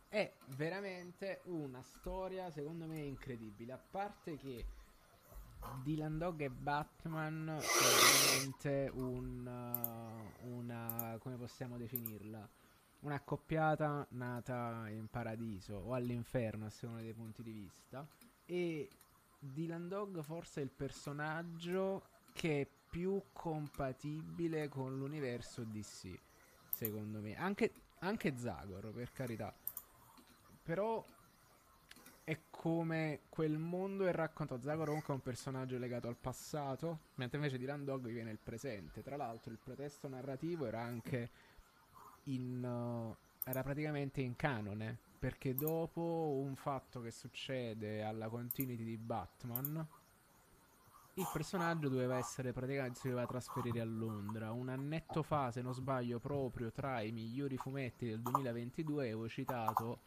[0.09, 3.75] è veramente una storia secondo me incredibile.
[3.75, 4.65] A parte che
[5.83, 9.47] Dylan Dog e Batman è veramente un,
[10.45, 12.49] una, come possiamo definirla?
[13.03, 18.07] Un'accoppiata nata in paradiso o all'inferno a seconda dei punti di vista
[18.45, 18.89] e
[19.39, 26.19] Dylan Dog forse è il personaggio che è più compatibile con l'universo DC
[26.71, 29.55] secondo me anche anche Zagor, per carità.
[30.63, 31.05] Però
[32.25, 34.61] è come quel mondo è raccontato.
[34.61, 39.03] Zagor comunque è un personaggio legato al passato, mentre invece di Landog viene il presente.
[39.03, 41.31] Tra l'altro il pretesto narrativo era anche
[42.25, 42.65] in...
[42.65, 49.87] Uh, era praticamente in canone, perché dopo un fatto che succede alla continuity di Batman,
[51.15, 54.53] il personaggio doveva essere praticamente si doveva trasferire a Londra.
[54.53, 59.99] Un annetto fa, se non sbaglio, proprio tra i migliori fumetti del 2022 avevo citato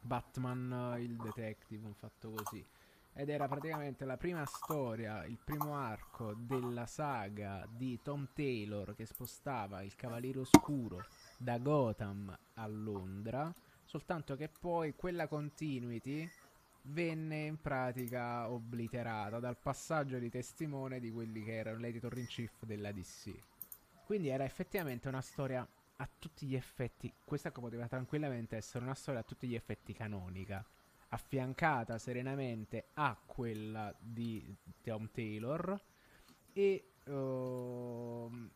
[0.00, 2.64] Batman il detective, un fatto così.
[3.16, 9.06] Ed era praticamente la prima storia, il primo arco della saga di Tom Taylor che
[9.06, 11.04] spostava il Cavaliere Oscuro
[11.44, 13.54] da Gotham a Londra.
[13.84, 16.28] Soltanto che poi quella continuity
[16.86, 22.64] venne in pratica obliterata dal passaggio di testimone di quelli che erano l'editor in chief
[22.64, 23.32] della DC.
[24.06, 29.20] Quindi era effettivamente una storia a tutti gli effetti, questa poteva tranquillamente essere una storia
[29.20, 30.64] a tutti gli effetti canonica,
[31.10, 35.80] affiancata serenamente a quella di Tom Taylor
[36.52, 38.50] e, uh,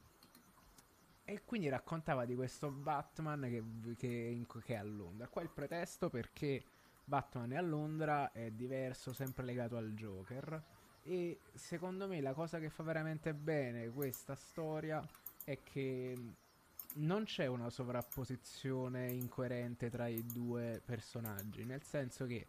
[1.29, 3.63] e quindi raccontava di questo Batman che,
[3.97, 5.29] che, che è a Londra.
[5.29, 6.65] Qua il pretesto perché
[7.05, 10.63] Batman è a Londra è diverso, sempre legato al Joker.
[11.03, 15.07] E secondo me la cosa che fa veramente bene questa storia
[15.45, 16.17] è che
[16.95, 22.47] non c'è una sovrapposizione incoerente tra i due personaggi, nel senso che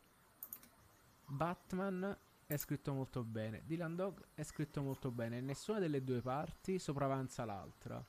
[1.25, 6.79] Batman è scritto molto bene, Dylan Dog è scritto molto bene nessuna delle due parti
[6.79, 8.01] sopravanza l'altra.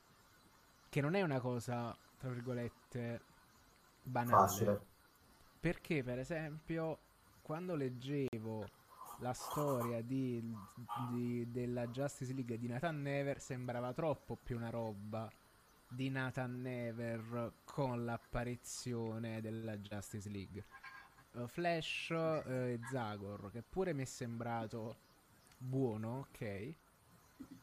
[0.90, 3.20] Che non è una cosa, tra virgolette,
[4.02, 4.48] banale.
[4.48, 4.80] Facile.
[5.60, 6.98] Perché, per esempio,
[7.42, 8.66] quando leggevo
[9.20, 10.42] la storia di,
[11.10, 15.30] di, della Justice League di Nathan Never sembrava troppo più una roba
[15.86, 20.64] di Nathan Never con l'apparizione della Justice League.
[21.32, 24.96] Uh, Flash uh, e Zagor, che pure mi è sembrato
[25.56, 26.74] buono, ok,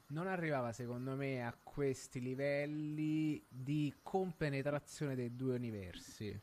[0.08, 6.41] non arrivava secondo me a questi livelli di compenetrazione dei due universi.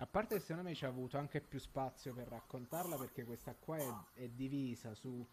[0.00, 3.54] A parte che secondo me ci ha avuto anche più spazio per raccontarla perché questa
[3.54, 5.26] qua è, è divisa su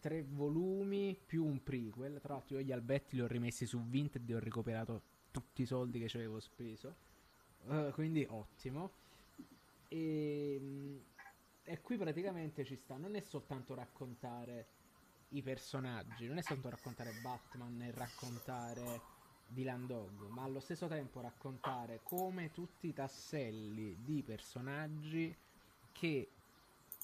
[0.00, 2.18] tre volumi più un prequel.
[2.20, 5.66] Tra l'altro io gli albetti li ho rimessi su Vinted e ho recuperato tutti i
[5.66, 6.96] soldi che ci avevo speso.
[7.66, 8.92] Uh, quindi ottimo.
[9.86, 11.04] E,
[11.62, 12.96] e qui praticamente ci sta.
[12.96, 14.66] Non è soltanto raccontare
[15.30, 19.00] i personaggi, non è soltanto raccontare Batman e raccontare
[19.46, 25.34] Dylan Dog, ma allo stesso tempo raccontare come tutti i tasselli di personaggi
[25.92, 26.30] che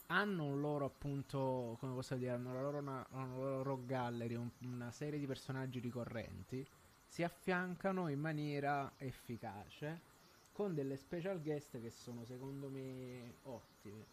[0.08, 4.50] hanno un loro appunto, come posso dire, hanno la loro, una, una loro gallery, un,
[4.62, 6.66] una serie di personaggi ricorrenti,
[7.06, 10.14] si affiancano in maniera efficace
[10.52, 14.04] con delle special guest che sono secondo me ottime.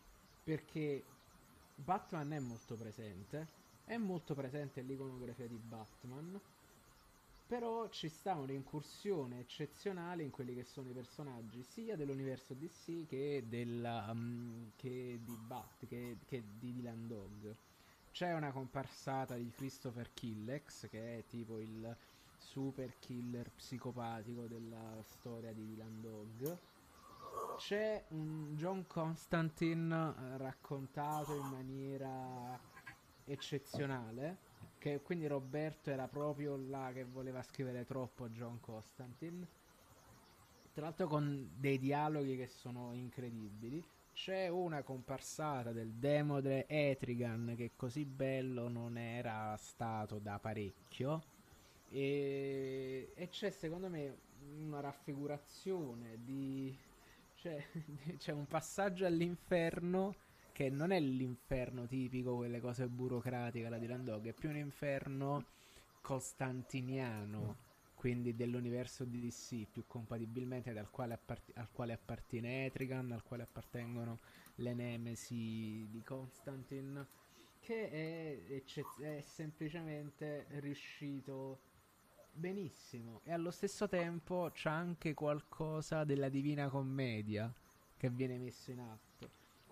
[0.43, 1.03] Perché
[1.75, 6.39] Batman è molto presente, è molto presente l'iconografia di Batman
[7.53, 13.43] però ci sta un'incursione eccezionale in quelli che sono i personaggi sia dell'universo DC che,
[13.47, 17.55] della, um, che di Bat, che, che di Dylan Dog.
[18.11, 21.95] C'è una comparsata di Christopher Killex, che è tipo il
[22.37, 26.57] super killer psicopatico della storia di Dylan Dog.
[27.57, 32.59] C'è un John Constantine eh, raccontato in maniera
[33.25, 34.51] eccezionale
[34.83, 39.47] che quindi Roberto era proprio là che voleva scrivere troppo John Constantine.
[40.73, 43.81] Tra l'altro con dei dialoghi che sono incredibili.
[44.11, 51.23] C'è una comparsata del Demodre Etrigan che così bello non era stato da parecchio.
[51.89, 54.17] E, e c'è secondo me
[54.57, 56.77] una raffigurazione di...
[57.35, 57.65] Cioè,
[58.17, 60.13] c'è un passaggio all'inferno
[60.53, 65.45] che non è l'inferno tipico, quelle cose burocratiche, la Dylan Dog, è più un inferno
[65.99, 67.57] costantiniano,
[67.95, 73.43] quindi dell'universo di DC, più compatibilmente al quale, appart- al quale appartiene Etrigan, al quale
[73.43, 74.19] appartengono
[74.55, 77.07] le Nemesi di Constantine,
[77.59, 81.59] che è, eccez- è semplicemente riuscito
[82.31, 83.21] benissimo.
[83.23, 87.51] E allo stesso tempo c'è anche qualcosa della Divina Commedia
[87.97, 89.12] che viene messo in atto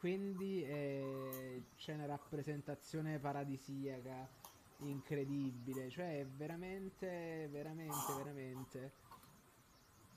[0.01, 4.27] quindi eh, c'è una rappresentazione paradisiaca
[4.79, 8.91] incredibile, cioè è veramente, veramente, veramente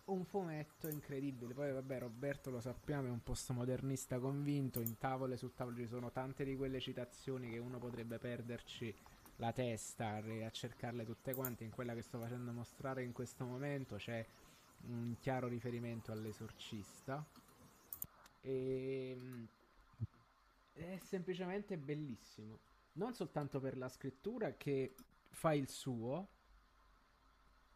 [0.06, 1.52] un fumetto incredibile.
[1.52, 6.10] Poi vabbè, Roberto lo sappiamo, è un postmodernista convinto, in tavole su tavole ci sono
[6.10, 8.94] tante di quelle citazioni che uno potrebbe perderci
[9.36, 13.96] la testa a cercarle tutte quante in quella che sto facendo mostrare in questo momento
[13.96, 14.24] c'è
[14.86, 17.22] un chiaro riferimento all'esorcista.
[18.40, 19.16] E,
[20.74, 22.58] è semplicemente bellissimo.
[22.92, 24.94] Non soltanto per la scrittura che
[25.30, 26.28] fa il suo,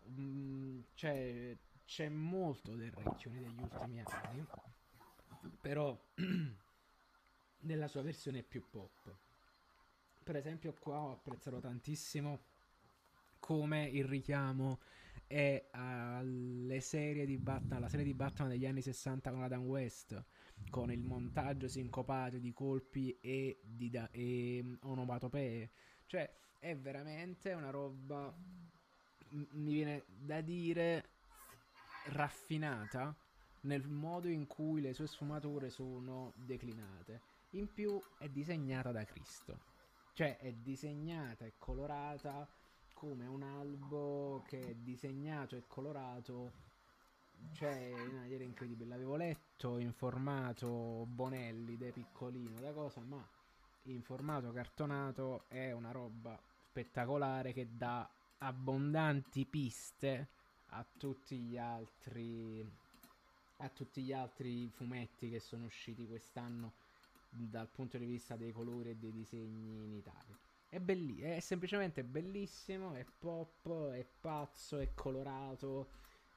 [0.09, 4.47] mm, c'è, c'è molto del Recchioni degli ultimi anni,
[5.61, 5.99] però
[7.61, 9.17] nella sua versione più pop.
[10.23, 12.57] Per esempio, qua ho apprezzato tantissimo
[13.39, 14.81] come il richiamo
[15.27, 20.25] è alle serie di Batman, alla serie di Batman degli anni 60 con Adam West,
[20.71, 25.71] con il montaggio sincopato di colpi e, di da- e onomatopee.
[26.07, 28.35] Cioè, è veramente una roba,
[29.31, 31.11] mi viene da dire,
[32.07, 33.15] raffinata
[33.63, 37.21] nel modo in cui le sue sfumature sono declinate.
[37.53, 39.59] In più è disegnata da Cristo.
[40.15, 42.49] Cioè, è disegnata e colorata
[42.93, 46.67] come un albo che è disegnato e colorato
[47.53, 53.27] cioè in una maniera incredibile l'avevo letto in formato Bonelli da piccolino da cosa ma
[53.85, 60.29] in formato cartonato è una roba spettacolare che dà abbondanti piste
[60.71, 62.67] a tutti gli altri
[63.61, 66.73] a tutti gli altri fumetti che sono usciti quest'anno
[67.29, 72.05] dal punto di vista dei colori e dei disegni in Italia è, belli- è semplicemente
[72.05, 75.89] bellissimo, è pop, è pazzo, è colorato.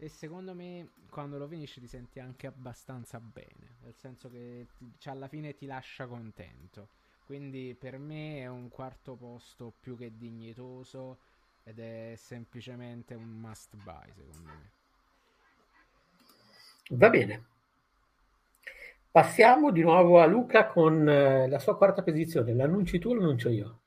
[0.04, 3.76] E secondo me quando lo finisci ti senti anche abbastanza bene.
[3.84, 4.66] Nel senso che
[4.98, 6.88] cioè, alla fine ti lascia contento.
[7.28, 11.20] Quindi per me è un quarto posto più che dignitoso.
[11.64, 14.72] Ed è semplicemente un must buy, secondo me.
[16.98, 17.46] Va bene.
[19.12, 22.56] Passiamo di nuovo a Luca con eh, la sua quarta posizione.
[22.56, 23.81] L'annunci tu o l'annuncio io?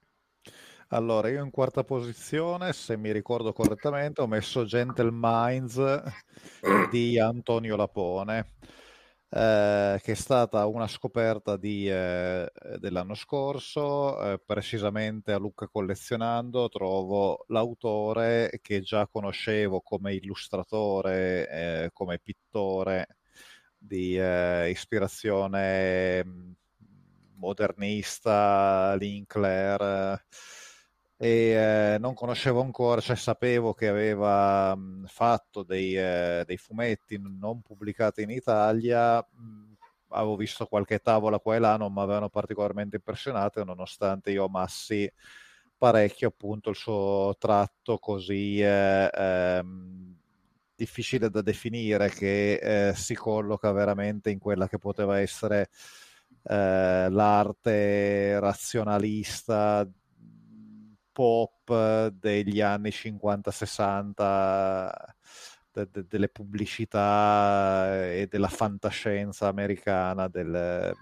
[0.89, 6.03] Allora, io in quarta posizione, se mi ricordo correttamente, ho messo Gentle Minds
[6.91, 8.53] di Antonio Lapone,
[9.31, 16.69] eh, che è stata una scoperta di, eh, dell'anno scorso, eh, precisamente a Lucca Collezionando
[16.69, 23.17] trovo l'autore che già conoscevo come illustratore, eh, come pittore
[23.77, 26.53] di eh, ispirazione mm,
[27.37, 30.23] modernista, Linkler
[31.17, 37.19] e eh, non conoscevo ancora, cioè sapevo che aveva mh, fatto dei, eh, dei, fumetti
[37.21, 39.75] non pubblicati in Italia, mh,
[40.09, 45.11] avevo visto qualche tavola qua e là, non mi avevano particolarmente impressionato, nonostante io amassi
[45.77, 50.17] parecchio appunto il suo tratto così eh, ehm,
[50.75, 55.69] difficile da definire che eh, si colloca veramente in quella che poteva essere
[56.45, 59.89] eh, l'arte razionalista
[61.15, 64.93] pop degli anni 50-60
[65.73, 70.95] de- de- delle pubblicità e della fantascienza americana del,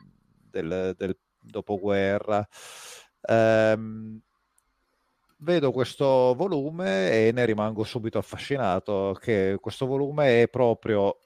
[0.51, 2.47] del, del dopoguerra.
[3.23, 4.21] Um,
[5.39, 11.19] vedo questo volume e ne rimango subito affascinato che questo volume è proprio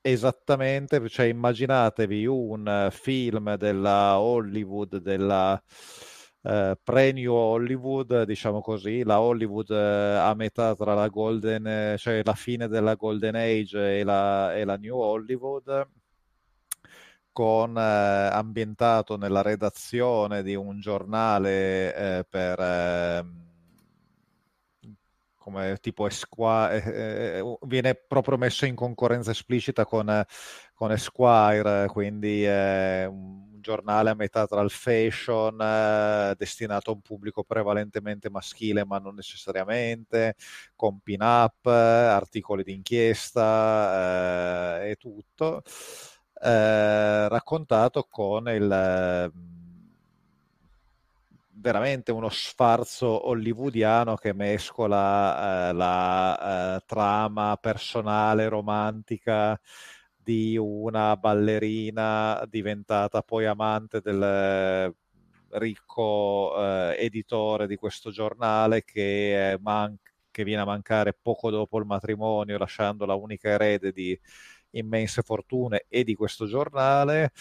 [0.00, 5.60] esattamente, cioè immaginatevi un film della Hollywood della
[6.42, 12.22] eh, pre-New Hollywood, diciamo così, la Hollywood eh, a metà tra la Golden, eh, cioè
[12.24, 15.88] la fine della Golden Age e la, e la New Hollywood,
[17.32, 23.46] con eh, ambientato nella redazione di un giornale eh, per ehm,
[25.36, 26.82] come tipo Esquire,
[27.38, 30.24] eh, viene proprio messo in concorrenza esplicita con,
[30.74, 37.44] con Esquire, quindi un giornale a metà tra il fashion, eh, destinato a un pubblico
[37.44, 40.36] prevalentemente maschile, ma non necessariamente,
[40.74, 43.44] con pin-up, articoli d'inchiesta
[44.84, 45.62] eh, e tutto,
[46.42, 49.30] eh, raccontato con il
[51.60, 59.60] veramente uno sfarzo hollywoodiano che mescola eh, la eh, trama personale, romantica
[60.28, 64.94] di una ballerina diventata poi amante del eh,
[65.58, 69.96] ricco eh, editore di questo giornale che, man-
[70.30, 74.18] che, viene a mancare poco dopo il matrimonio, lasciando la unica erede di
[74.72, 77.32] immense fortune e di questo giornale.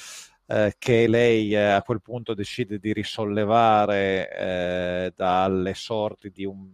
[0.45, 6.70] Eh, che lei eh, a quel punto decide di risollevare eh, dalle sorti di, un,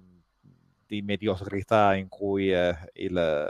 [0.86, 3.50] di mediocrità in cui eh, il,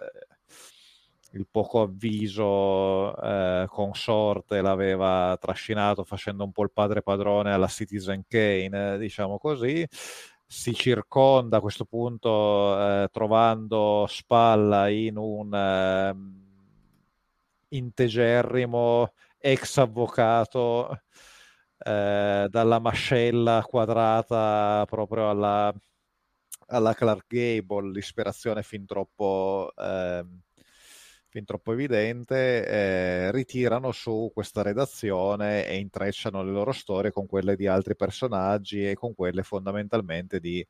[1.34, 8.24] il poco avviso eh, consorte l'aveva trascinato facendo un po' il padre padrone alla Citizen
[8.28, 9.88] Kane, diciamo così.
[10.46, 16.16] si circonda a questo punto eh, trovando spalla in un eh,
[17.76, 21.02] integerrimo ex avvocato
[21.80, 25.74] eh, dalla mascella quadrata proprio alla,
[26.68, 30.26] alla Clark Gable, l'ispirazione fin troppo, eh,
[31.34, 37.56] fin troppo evidente, eh, ritirano su questa redazione e intrecciano le loro storie con quelle
[37.56, 40.64] di altri personaggi e con quelle fondamentalmente di,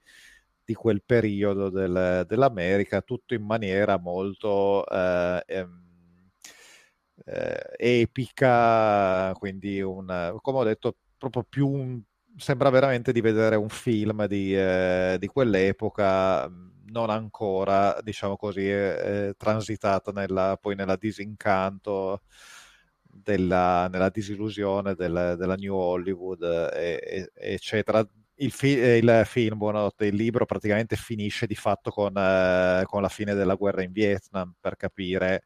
[0.63, 4.87] di quel periodo del, dell'America, tutto in maniera molto...
[4.87, 5.81] Eh, ehm,
[7.25, 12.01] eh, epica, quindi un, come ho detto, proprio più un,
[12.37, 16.49] sembra veramente di vedere un film di, eh, di quell'epoca,
[16.85, 22.21] non ancora, diciamo così, eh, transitata nella, poi nella disincanto,
[23.13, 26.41] della, nella disillusione del, della New Hollywood,
[26.73, 28.05] eh, eccetera.
[28.35, 33.09] Il, fi- il, film, buonanotte, il libro praticamente finisce di fatto con, eh, con, la
[33.09, 35.43] fine della guerra in Vietnam per capire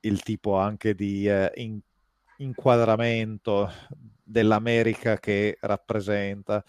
[0.00, 1.80] il tipo anche di eh, in-
[2.38, 3.70] inquadramento
[4.22, 6.64] dell'America che rappresenta.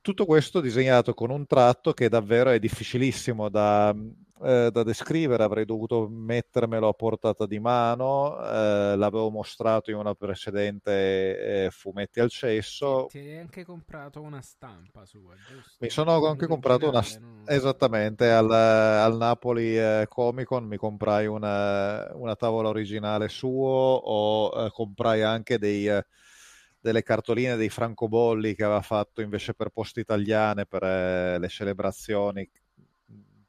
[0.00, 3.94] Tutto questo disegnato con un tratto che davvero è difficilissimo da,
[4.42, 10.14] eh, da descrivere, avrei dovuto mettermelo a portata di mano, eh, l'avevo mostrato in una
[10.14, 13.06] precedente eh, Fumetti al cesso.
[13.10, 15.76] Ti hai anche comprato una stampa sua, giusto?
[15.80, 17.04] Mi sono anche comprato una...
[17.20, 17.42] No?
[17.46, 24.66] Esattamente, al, al Napoli eh, Comic Con mi comprai una, una, tavola originale suo o
[24.66, 26.06] eh, comprai anche dei eh,
[26.88, 32.48] delle cartoline dei francobolli che aveva fatto invece per Poste Italiane per eh, le celebrazioni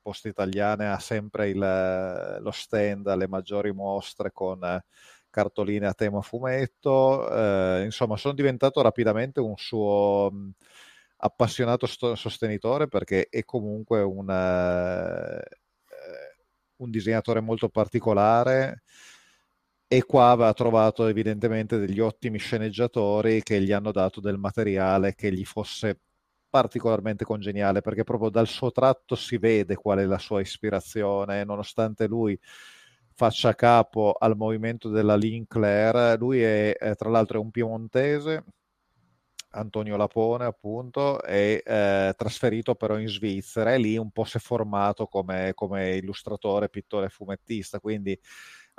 [0.02, 4.84] Poste Italiane ha sempre il, lo stand alle maggiori mostre con eh,
[5.30, 7.30] cartoline a tema fumetto.
[7.32, 10.52] Eh, insomma, sono diventato rapidamente un suo mh,
[11.18, 15.42] appassionato sto- sostenitore perché è comunque un, uh,
[16.78, 18.82] un disegnatore molto particolare
[19.92, 25.32] e qua aveva trovato evidentemente degli ottimi sceneggiatori che gli hanno dato del materiale che
[25.34, 26.00] gli fosse
[26.48, 32.06] particolarmente congeniale perché proprio dal suo tratto si vede qual è la sua ispirazione, nonostante
[32.06, 32.40] lui
[33.16, 38.44] faccia capo al movimento della Linclair, lui è, è tra l'altro un piemontese,
[39.52, 44.40] Antonio Lapone appunto, è eh, trasferito però in Svizzera e lì un po' si è
[44.40, 48.18] formato come, come illustratore, pittore e fumettista, quindi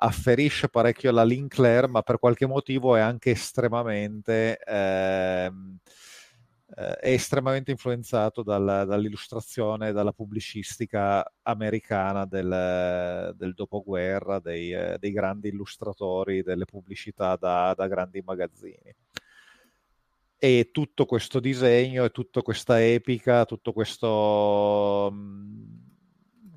[0.03, 4.59] afferisce parecchio alla Linclair, ma per qualche motivo è anche estremamente...
[4.59, 5.79] Ehm,
[6.77, 15.11] eh, è estremamente influenzato dal, dall'illustrazione dalla pubblicistica americana del, del dopoguerra, dei, eh, dei,
[15.11, 18.95] grandi illustratori delle pubblicità da, da, grandi magazzini.
[20.39, 25.13] E tutto questo disegno e tutta questa epica, tutto questo...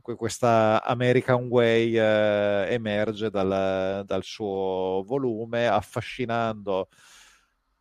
[0.03, 6.89] Questa American Way eh, emerge dal, dal, suo volume, affascinando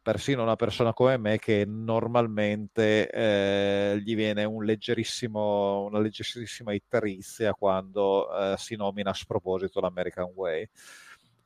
[0.03, 7.55] persino una persona come me che normalmente eh, gli viene un leggerissimo, una leggerissima iterizia
[7.55, 10.69] quando eh, si nomina a sproposito l'American Way.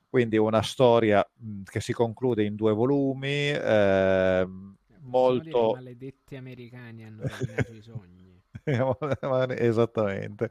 [0.08, 5.70] Quindi una storia mh, che si conclude in due volumi, ehm, molto...
[5.70, 8.35] I maledetti americani hanno rovinato i sogni.
[9.58, 10.48] Esattamente,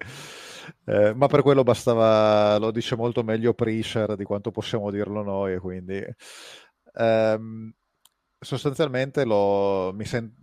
[0.86, 5.58] eh, ma per quello bastava, lo dice molto meglio Prisher di quanto possiamo dirlo noi,
[5.58, 6.02] quindi
[6.94, 7.74] ehm,
[8.40, 10.34] sostanzialmente lo, mi sen-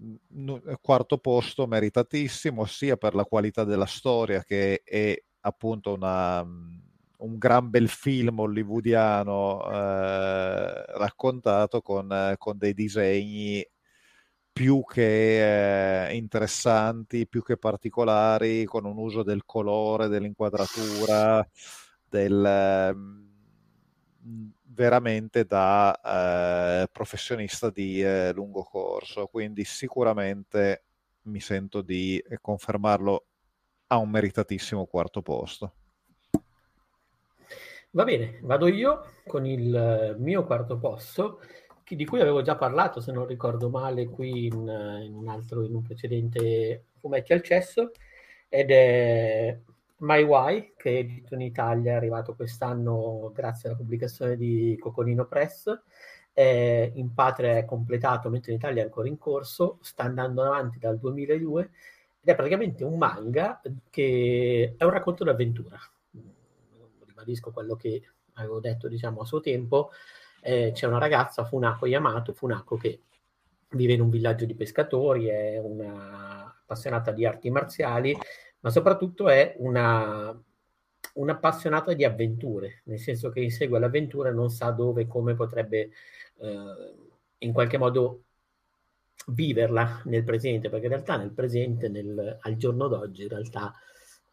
[0.80, 7.70] quarto posto meritatissimo sia per la qualità della storia che è appunto una, un gran
[7.70, 13.64] bel film hollywoodiano eh, raccontato con, con, dei disegni
[14.52, 21.46] più che eh, interessanti, più che particolari, con un uso del colore, dell'inquadratura,
[22.08, 22.94] del, eh,
[24.64, 29.26] veramente da eh, professionista di eh, lungo corso.
[29.26, 30.84] Quindi sicuramente
[31.22, 33.24] mi sento di confermarlo
[33.88, 35.74] a un meritatissimo quarto posto.
[37.94, 41.40] Va bene, vado io con il mio quarto posto
[41.96, 45.74] di cui avevo già parlato, se non ricordo male, qui in, in un altro, in
[45.74, 47.92] un precedente fumetti al cesso,
[48.48, 49.58] ed è
[49.98, 55.26] My Why, che è edito in Italia, è arrivato quest'anno grazie alla pubblicazione di Coconino
[55.26, 55.80] Press.
[56.32, 60.78] È in patria è completato, mentre in Italia è ancora in corso, sta andando avanti
[60.78, 61.62] dal 2002
[62.20, 65.78] ed è praticamente un manga che è un racconto d'avventura.
[67.06, 68.02] Ribadisco quello che
[68.34, 69.90] avevo detto, diciamo, a suo tempo,
[70.42, 73.00] eh, c'è una ragazza, Funako Yamato, Funako che
[73.70, 78.16] vive in un villaggio di pescatori, è una appassionata di arti marziali,
[78.60, 80.36] ma soprattutto è una,
[81.14, 85.90] un'appassionata di avventure, nel senso che insegue l'avventura e non sa dove e come potrebbe
[86.38, 86.94] eh,
[87.38, 88.24] in qualche modo
[89.28, 93.72] viverla nel presente, perché in realtà nel presente, nel, al giorno d'oggi, in realtà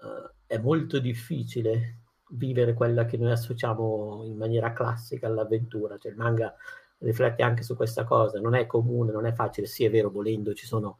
[0.01, 1.98] eh, è molto difficile
[2.31, 6.53] vivere quella che noi associamo in maniera classica all'avventura, cioè il manga
[6.99, 10.53] riflette anche su questa cosa, non è comune, non è facile, sì è vero, volendo
[10.53, 10.99] ci sono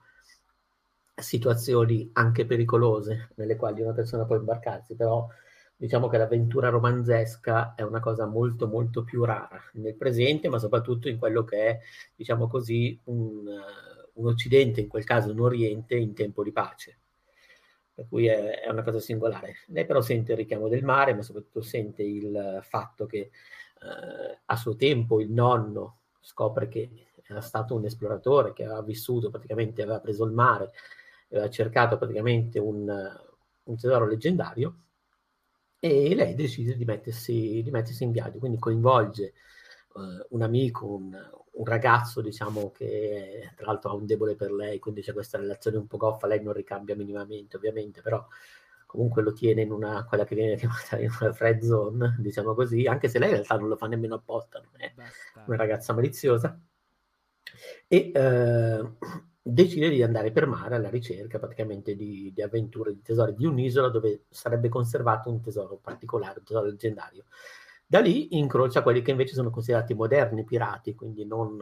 [1.16, 5.28] situazioni anche pericolose nelle quali una persona può imbarcarsi, però
[5.76, 11.10] diciamo che l'avventura romanzesca è una cosa molto molto più rara nel presente, ma soprattutto
[11.10, 11.80] in quello che è,
[12.16, 13.46] diciamo così, un,
[14.14, 17.00] un Occidente, in quel caso un Oriente in tempo di pace.
[18.00, 19.56] Per cui è, è una cosa singolare.
[19.68, 24.56] Lei però sente il richiamo del mare, ma soprattutto sente il fatto che eh, a
[24.56, 30.00] suo tempo il nonno scopre che era stato un esploratore che aveva vissuto praticamente, aveva
[30.00, 30.72] preso il mare,
[31.30, 32.88] aveva cercato praticamente un,
[33.64, 34.76] un tesoro leggendario
[35.78, 39.34] e lei decide di mettersi, di mettersi in viaggio, quindi coinvolge
[39.96, 44.80] uh, un amico, un, un, ragazzo diciamo che tra l'altro ha un debole per lei,
[44.80, 48.26] quindi c'è questa relazione un po' goffa, lei non ricambia minimamente ovviamente, però
[48.86, 52.88] comunque lo tiene in una, quella che viene chiamata in una friend zone, diciamo così,
[52.88, 55.44] anche se lei in realtà non lo fa nemmeno apposta, non è Basta.
[55.46, 56.60] una ragazza maliziosa.
[57.88, 58.92] E eh,
[59.42, 63.90] decide di andare per mare alla ricerca praticamente di, di, avventure, di tesori di un'isola
[63.90, 67.26] dove sarebbe conservato un tesoro particolare, un tesoro leggendario.
[67.92, 71.58] Da lì incrocia quelli che invece sono considerati moderni pirati, quindi non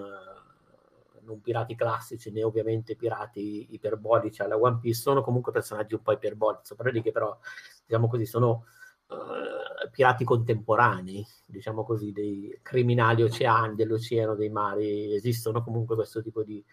[1.28, 6.14] non pirati classici né ovviamente pirati iperbolici alla One Piece, sono comunque personaggi un po'
[6.14, 7.38] iperbolici, sopra lì che però,
[7.86, 8.66] diciamo così, sono
[9.08, 16.44] uh, pirati contemporanei, diciamo così, dei criminali oceani, dell'oceano, dei mari, esistono comunque questo tipo
[16.44, 16.64] di,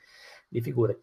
[0.49, 1.01] di figure.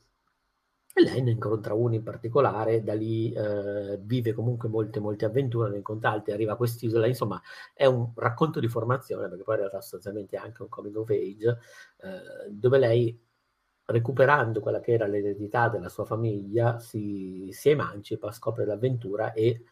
[0.94, 5.70] E lei ne incontra uno in particolare, da lì eh, vive comunque molte, molte avventure,
[5.70, 7.42] ne incontra altri, arriva a quest'isola, insomma
[7.74, 11.10] è un racconto di formazione, perché poi in realtà sostanzialmente è anche un coming of
[11.10, 11.60] age,
[12.02, 13.18] eh, dove lei
[13.86, 19.64] recuperando quella che era l'eredità della sua famiglia, si, si emancipa, scopre l'avventura e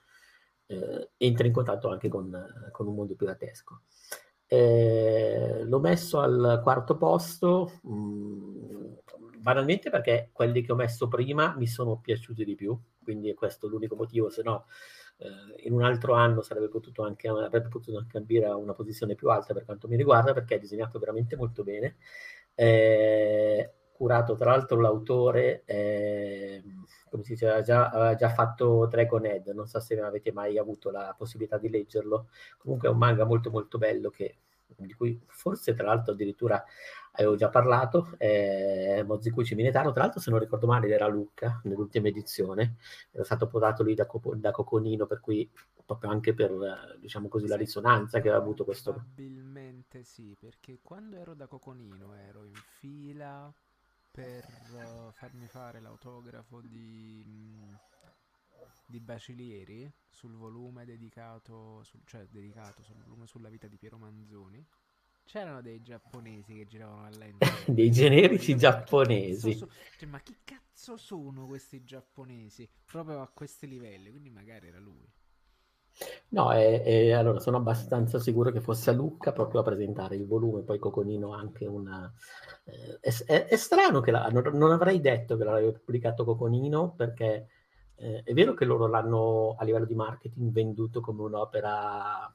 [0.68, 3.82] eh, entra in contatto anche con, con un mondo piratesco.
[4.52, 8.94] Eh, l'ho messo al quarto posto, mh, mm,
[9.38, 13.68] banalmente perché quelli che ho messo prima mi sono piaciuti di più, quindi è questo
[13.68, 14.66] l'unico motivo, se no
[15.18, 19.14] eh, in un altro anno sarebbe potuto anche, avrebbe potuto anche ambire a una posizione
[19.16, 21.98] più alta per quanto mi riguarda, perché è disegnato veramente molto bene.
[22.56, 26.64] Eh, curato tra l'altro l'autore, eh,
[27.10, 30.58] come si dice, aveva già, aveva già fatto Dragon Head, non so se avete mai
[30.58, 34.38] avuto la possibilità di leggerlo, comunque è un manga molto molto bello che,
[34.68, 36.64] di cui forse tra l'altro addirittura
[37.12, 42.08] avevo già parlato, eh, Mozikuchi Minetano, tra l'altro se non ricordo male era Lucca nell'ultima
[42.08, 42.78] edizione,
[43.12, 45.50] era stato podato lì da, da Coconino, per cui
[45.86, 48.94] proprio anche per, diciamo così, la risonanza che aveva avuto questo...
[48.94, 53.54] Probabilmente sì, perché quando ero da Coconino ero in fila
[54.12, 57.74] per uh, farmi fare l'autografo di, mm,
[58.88, 64.66] di Bacilieri sul volume dedicato, sul, cioè dedicato sul volume sulla vita di Piero Manzoni.
[65.24, 67.48] C'erano dei giapponesi che giravano a lente.
[67.72, 69.54] dei generici giapponesi.
[69.54, 72.68] So, cioè, ma chi cazzo sono questi giapponesi?
[72.84, 75.08] Proprio a questi livelli, quindi magari era lui.
[76.30, 80.26] No, e, e allora sono abbastanza sicuro che fosse a Lucca proprio a presentare il
[80.28, 82.12] volume, poi Coconino anche una...
[82.66, 87.48] Eh, è, è, strano che la, non, non, avrei detto che l'avrebbe pubblicato Coconino perché
[87.96, 92.34] eh, è vero che loro l'hanno a livello di marketing venduto come un'opera,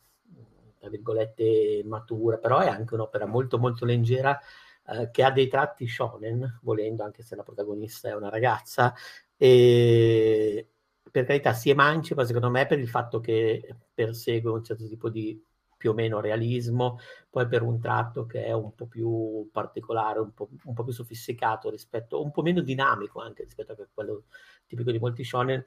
[0.78, 4.38] tra virgolette, matura, però è anche un'opera molto molto leggera
[4.86, 8.92] eh, che ha dei tratti shonen, volendo, anche se la protagonista è una ragazza,
[9.36, 10.73] e,
[11.14, 15.40] per carità si emancipa secondo me per il fatto che persegue un certo tipo di
[15.76, 16.98] più o meno realismo,
[17.30, 20.92] poi per un tratto che è un po' più particolare, un po', un po più
[20.92, 24.24] sofisticato rispetto, un po' meno dinamico anche rispetto a quello
[24.66, 25.64] tipico di molti shonen,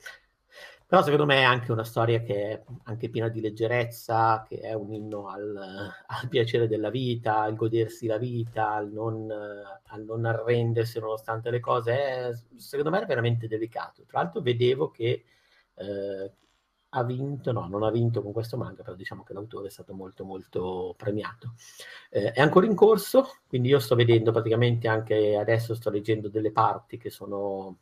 [0.86, 4.74] però secondo me è anche una storia che è anche piena di leggerezza, che è
[4.74, 5.56] un inno al,
[6.08, 11.62] al piacere della vita, al godersi la vita, al non, al non, arrendersi nonostante le
[11.62, 11.92] cose.
[11.94, 14.04] È, secondo me è veramente delicato.
[14.06, 15.24] Tra l'altro vedevo che
[15.78, 16.32] eh,
[16.90, 19.94] ha vinto, no, non ha vinto con questo manga, però diciamo che l'autore è stato
[19.94, 21.54] molto molto premiato.
[22.10, 26.52] Eh, è ancora in corso, quindi io sto vedendo praticamente anche adesso sto leggendo delle
[26.52, 27.78] parti che sono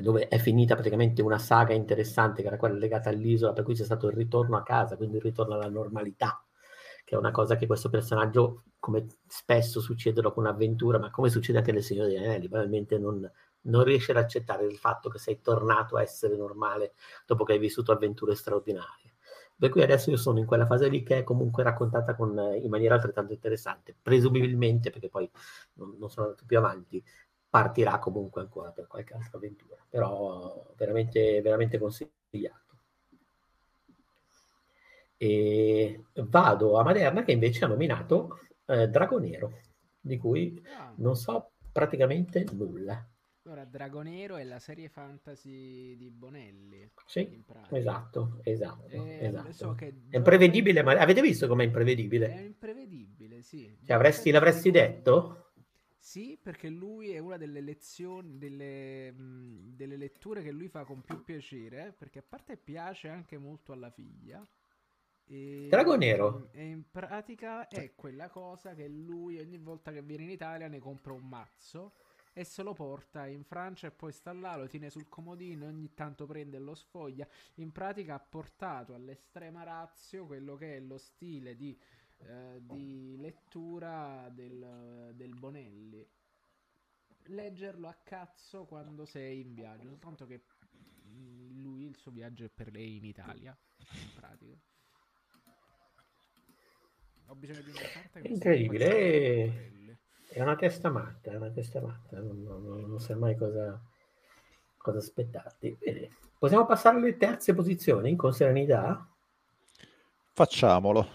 [0.00, 3.84] dove è finita praticamente una saga interessante che era quella legata all'isola, per cui c'è
[3.84, 6.44] stato il ritorno a casa, quindi il ritorno alla normalità,
[7.04, 11.58] che è una cosa che questo personaggio, come spesso succede dopo un'avventura, ma come succede
[11.58, 13.28] anche nel Signore degli Anelli, probabilmente non,
[13.68, 16.92] non riesce ad accettare il fatto che sei tornato a essere normale
[17.26, 19.14] dopo che hai vissuto avventure straordinarie.
[19.58, 22.30] Per cui adesso io sono in quella fase lì che è comunque raccontata con,
[22.62, 25.28] in maniera altrettanto interessante, presumibilmente, perché poi
[25.74, 27.02] non, non sono andato più avanti,
[27.50, 32.66] partirà comunque ancora per qualche altra avventura, però veramente, veramente consigliato.
[35.16, 39.60] E vado a Maderna che invece ha nominato eh, Dragonero,
[39.98, 40.92] di cui ah.
[40.98, 43.04] non so praticamente nulla.
[43.48, 46.86] Allora, Dragonero è la serie fantasy di Bonelli.
[47.06, 48.86] Sì, esatto, esatto.
[48.88, 49.52] Eh, esatto.
[49.52, 52.30] So è imprevedibile, ma avete visto com'è imprevedibile?
[52.30, 53.74] È imprevedibile, sì.
[53.86, 55.52] Cioè, avresti, l'avresti detto?
[55.96, 61.00] Sì, perché lui è una delle lezioni, delle, mh, delle letture che lui fa con
[61.00, 64.46] più piacere, perché a parte piace anche molto alla figlia.
[65.24, 66.50] E, Dragonero.
[66.52, 70.80] E in pratica è quella cosa che lui ogni volta che viene in Italia ne
[70.80, 71.94] compra un mazzo
[72.38, 75.68] e se lo porta in Francia e poi sta là, lo tiene sul comodino e
[75.70, 77.26] ogni tanto prende e lo sfoglia.
[77.54, 81.76] In pratica ha portato all'estrema razio quello che è lo stile di,
[82.18, 86.06] eh, di lettura del, del Bonelli.
[87.24, 90.44] Leggerlo a cazzo quando sei in viaggio, soltanto che
[91.08, 94.56] mm, lui il suo viaggio è per lei in Italia, in pratica.
[97.26, 99.76] Ho bisogno di una carta che Incredibile.
[100.38, 103.76] È una testa matta, è una testa matta, non, non, non sai mai cosa,
[104.76, 105.76] cosa aspettarti.
[105.80, 106.10] Bene.
[106.38, 109.04] Possiamo passare alle terze posizioni con serenità?
[110.34, 111.06] Facciamolo.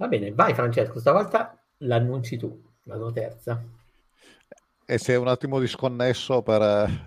[0.00, 3.64] Va bene, vai Francesco, stavolta l'annunci tu, la tua terza.
[4.86, 6.62] E sei un attimo disconnesso per...
[6.62, 7.00] Eh,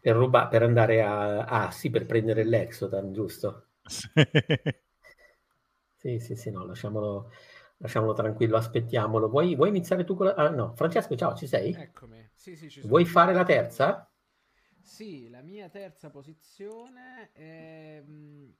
[0.00, 1.44] per, ruba- per andare a...
[1.44, 3.66] Ah sì, per prendere l'Exodan, giusto?
[5.02, 5.28] Sì.
[5.96, 7.30] Sì, sì, sì, no, lasciamolo,
[7.80, 9.28] lasciamolo tranquillo, aspettiamolo.
[9.28, 10.34] Vuoi, vuoi iniziare tu con la...
[10.34, 11.72] Ah, no, Francesco, ciao, ci sei?
[11.72, 12.30] Eccomi.
[12.34, 12.92] Sì, sì, ci sono.
[12.92, 14.10] Vuoi fare la terza?
[14.82, 18.02] Sì, la mia terza posizione è...
[18.06, 18.50] Mm,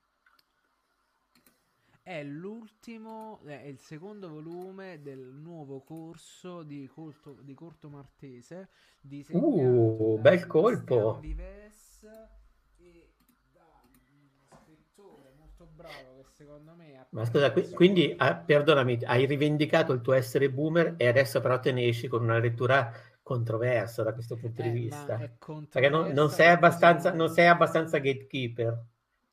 [2.03, 8.71] è l'ultimo, è il secondo volume del nuovo corso di, Corto, di Corto Martese.
[9.29, 11.21] Uh, bel colpo!
[11.21, 12.03] Vives
[12.79, 13.13] e
[13.53, 17.07] da un bravo secondo me...
[17.11, 21.61] Ma scusa, qui, quindi, ah, perdonami, hai rivendicato il tuo essere boomer e adesso però
[21.61, 22.91] te ne esci con una lettura
[23.23, 25.17] controversa da questo punto eh, di vista.
[25.17, 28.85] Perché non, non, sei abbastanza, non sei abbastanza gatekeeper.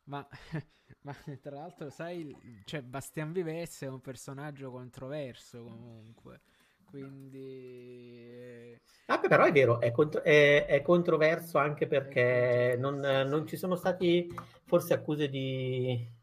[0.04, 0.28] Ma,
[1.04, 2.36] ma tra l'altro, sai,
[2.66, 6.42] cioè, Bastian Vives è un personaggio controverso comunque.
[6.90, 8.78] Quindi...
[9.08, 13.56] Ah, beh, però è vero, è, contro- è, è controverso anche perché non, non, ci
[13.56, 14.30] sono stati
[14.66, 16.17] forse accuse di,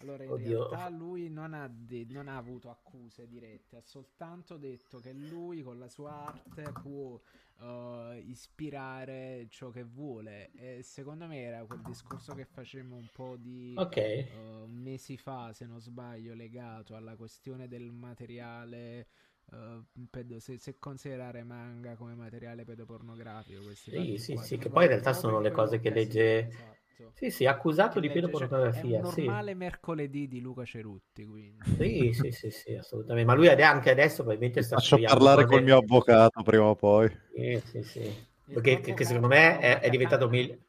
[0.00, 0.68] allora, in Oddio.
[0.68, 5.62] realtà lui non ha, de- non ha, avuto accuse dirette, ha soltanto detto che lui
[5.62, 7.20] con la sua arte può
[7.58, 10.50] uh, ispirare ciò che vuole.
[10.52, 14.28] E secondo me era quel discorso che facemmo un po' di okay.
[14.30, 19.08] uh, mesi fa, se non sbaglio, legato alla questione del materiale.
[19.50, 24.90] Uh, pedo- se, se, considerare manga come materiale pedopornografico, sì, sì, sì, che poi in
[24.90, 26.46] realtà sono le cose che legge.
[26.46, 27.12] Esatto esatto.
[27.14, 28.98] Sì, sì, accusato di pedopornografia.
[28.98, 29.56] È un normale sì.
[29.56, 31.64] mercoledì di Luca Cerutti, quindi.
[31.76, 33.30] Sì, sì, sì, sì, assolutamente.
[33.30, 37.08] Ma lui anche adesso probabilmente sta Faccio parlare col mio avvocato prima o poi.
[37.34, 38.26] Sì, sì, sì.
[38.44, 40.66] Perché che, che secondo me è, è diventato mil...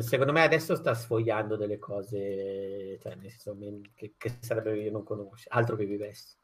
[0.00, 3.56] Secondo me adesso sta sfogliando delle cose, cioè, nel senso,
[3.94, 6.36] che, che sarebbe io non conosco, altro che vivessi.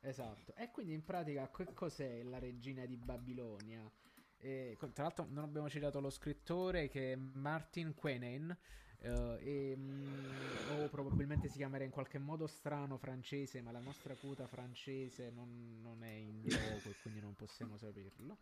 [0.00, 0.54] Esatto.
[0.54, 3.90] E quindi in pratica che cos'è la regina di Babilonia?
[4.38, 8.56] E, tra l'altro non abbiamo citato lo scrittore che è Martin Quenen.
[8.98, 14.14] Uh, e, um, o probabilmente si chiamerà in qualche modo strano francese, ma la nostra
[14.14, 18.38] quota francese non, non è in gioco e quindi non possiamo saperlo.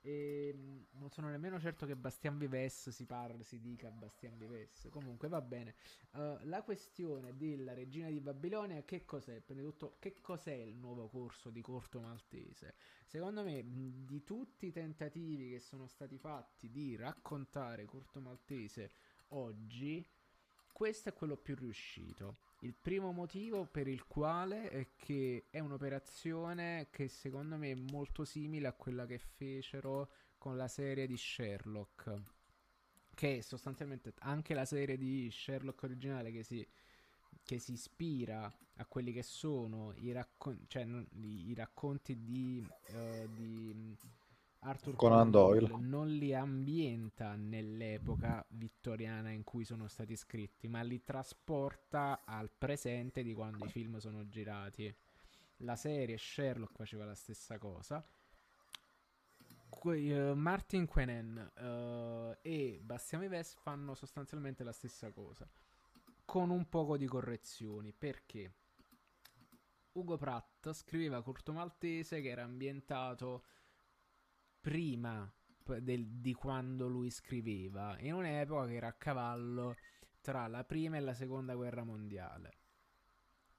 [0.00, 4.88] E mm, non sono nemmeno certo che Bastian Vives si parli, si dica Bastian Vives.
[4.90, 5.74] Comunque va bene.
[6.12, 9.40] Uh, la questione della regina di Babilonia, che cos'è?
[9.40, 12.74] Prima di tutto, che cos'è il nuovo corso di corto maltese?
[13.04, 18.90] Secondo me, di tutti i tentativi che sono stati fatti di raccontare corto maltese
[19.28, 20.06] oggi,
[20.72, 22.47] questo è quello più riuscito.
[22.62, 28.24] Il primo motivo per il quale è che è un'operazione che secondo me è molto
[28.24, 32.20] simile a quella che fecero con la serie di Sherlock.
[33.14, 36.66] Che sostanzialmente anche la serie di Sherlock originale che si,
[37.44, 40.84] che si ispira a quelli che sono i, raccon- cioè,
[41.14, 43.96] i racconti di, uh, di
[44.60, 45.76] Arthur Conan Doyle.
[45.78, 53.22] non li ambienta nell'epoca vittoriana in cui sono stati scritti, ma li trasporta al presente
[53.22, 54.92] di quando i film sono girati.
[55.58, 58.04] La serie Sherlock faceva la stessa cosa.
[59.68, 65.48] Que- eh, Martin Quenen eh, e Bastian Vives fanno sostanzialmente la stessa cosa,
[66.24, 67.92] con un poco di correzioni.
[67.92, 68.52] Perché?
[69.92, 73.44] Ugo Pratt scriveva Corto Maltese che era ambientato
[74.60, 75.30] prima
[75.80, 79.78] del- di quando lui scriveva, in un'epoca che era a cavallo
[80.20, 82.56] tra la prima e la seconda guerra mondiale.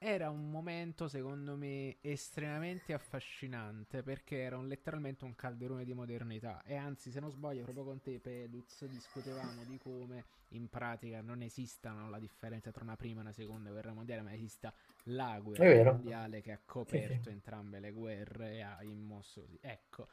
[0.02, 6.62] Era un momento, secondo me, estremamente affascinante perché era un- letteralmente un calderone di modernità.
[6.64, 11.42] E anzi, se non sbaglio, proprio con te, Peduz, discutevamo di come in pratica non
[11.42, 14.74] esistano la differenza tra una prima e una seconda guerra mondiale, ma esista
[15.04, 17.30] la guerra mondiale che ha coperto sì.
[17.30, 19.46] entrambe le guerre e ha immosso.
[19.60, 20.08] Ecco,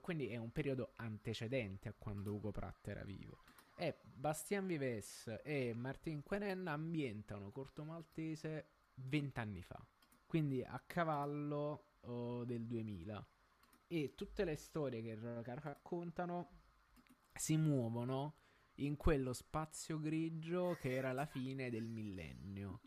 [0.00, 3.42] Quindi è un periodo antecedente a quando Ugo Pratt era vivo.
[3.76, 9.80] E Bastian Vives e Martin Quenen ambientano Corto Maltese vent'anni fa,
[10.26, 13.26] quindi a cavallo uh, del 2000.
[13.86, 16.50] E tutte le storie che ra- che raccontano
[17.32, 18.34] si muovono
[18.76, 22.80] in quello spazio grigio che era la fine del millennio.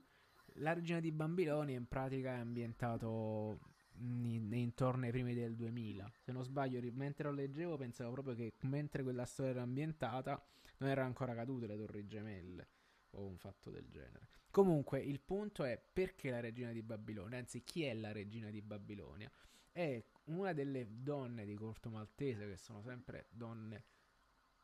[0.55, 3.70] La regina di Babilonia in pratica è ambientato
[4.02, 6.12] in- intorno ai primi del 2000.
[6.20, 10.43] Se non sbaglio, mentre lo leggevo pensavo proprio che mentre quella storia era ambientata
[10.78, 12.68] non erano ancora cadute le torri gemelle
[13.12, 14.28] o un fatto del genere.
[14.49, 18.62] Comunque, il punto è perché la regina di Babilonia, anzi chi è la regina di
[18.62, 19.32] Babilonia?
[19.72, 23.86] È una delle donne di Corto Maltese che sono sempre donne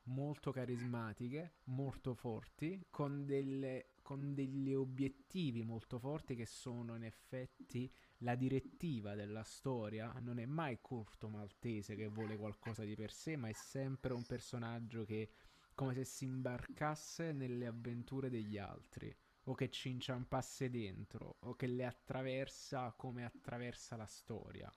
[0.07, 7.91] molto carismatiche, molto forti, con, delle, con degli obiettivi molto forti che sono in effetti
[8.19, 10.11] la direttiva della storia.
[10.21, 14.25] Non è mai Corto Maltese che vuole qualcosa di per sé, ma è sempre un
[14.25, 15.31] personaggio che
[15.73, 21.67] come se si imbarcasse nelle avventure degli altri o che ci inciampasse dentro o che
[21.67, 24.71] le attraversa come attraversa la storia.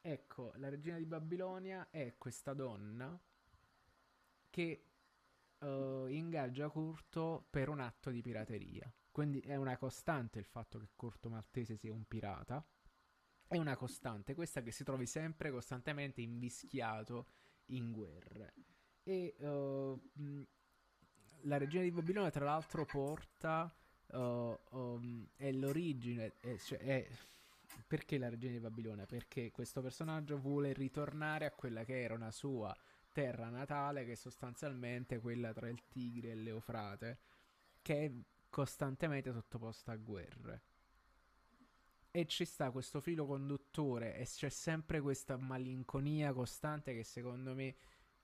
[0.00, 3.18] Ecco, la regina di Babilonia è questa donna
[4.50, 4.86] che
[5.58, 8.92] eh, ingaggia Curto per un atto di pirateria.
[9.12, 12.64] Quindi è una costante il fatto che Curto Maltese sia un pirata.
[13.46, 17.26] È una costante questa che si trovi sempre costantemente invischiato
[17.66, 18.54] in guerre.
[19.04, 20.42] E eh, mh,
[21.42, 23.72] la regina di Babilonia, tra l'altro, porta.
[24.08, 26.34] eh, um, è l'origine.
[26.40, 27.08] è- cioè, è-
[27.86, 29.06] perché la regina di Babilonia?
[29.06, 32.74] Perché questo personaggio vuole ritornare a quella che era una sua
[33.12, 37.18] terra natale, che è sostanzialmente quella tra il Tigre e l'Eufrate,
[37.82, 38.12] che è
[38.52, 40.62] costantemente sottoposta a guerre.
[42.14, 47.74] E ci sta questo filo conduttore e c'è sempre questa malinconia costante che secondo me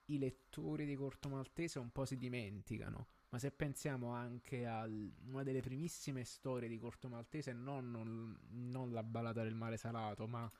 [0.06, 3.08] i lettori di Corto Maltese un po' si dimenticano.
[3.30, 4.86] Ma se pensiamo anche a
[5.26, 10.26] una delle primissime storie di Corto Maltese, non, non- non la ballata del mare salato,
[10.26, 10.50] ma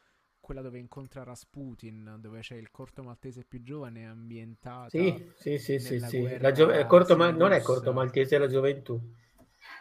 [0.40, 5.20] quella dove incontra Rasputin, dove c'è il Corto Maltese più giovane, ambientata.
[5.20, 6.36] Sì, sì, sì, sì, sì.
[6.52, 9.00] gio- corto ma- non è corto maltese, è la gioventù.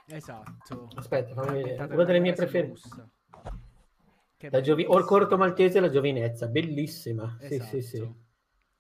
[0.10, 0.90] Esatto.
[0.96, 1.94] Aspetta, fammi vedere.
[1.94, 2.80] Una delle mie preferite.
[4.62, 7.38] giovi- o il corto maltese e la giovinezza, bellissima.
[7.40, 7.98] Sì, sì, sì.
[7.98, 8.16] Esatto.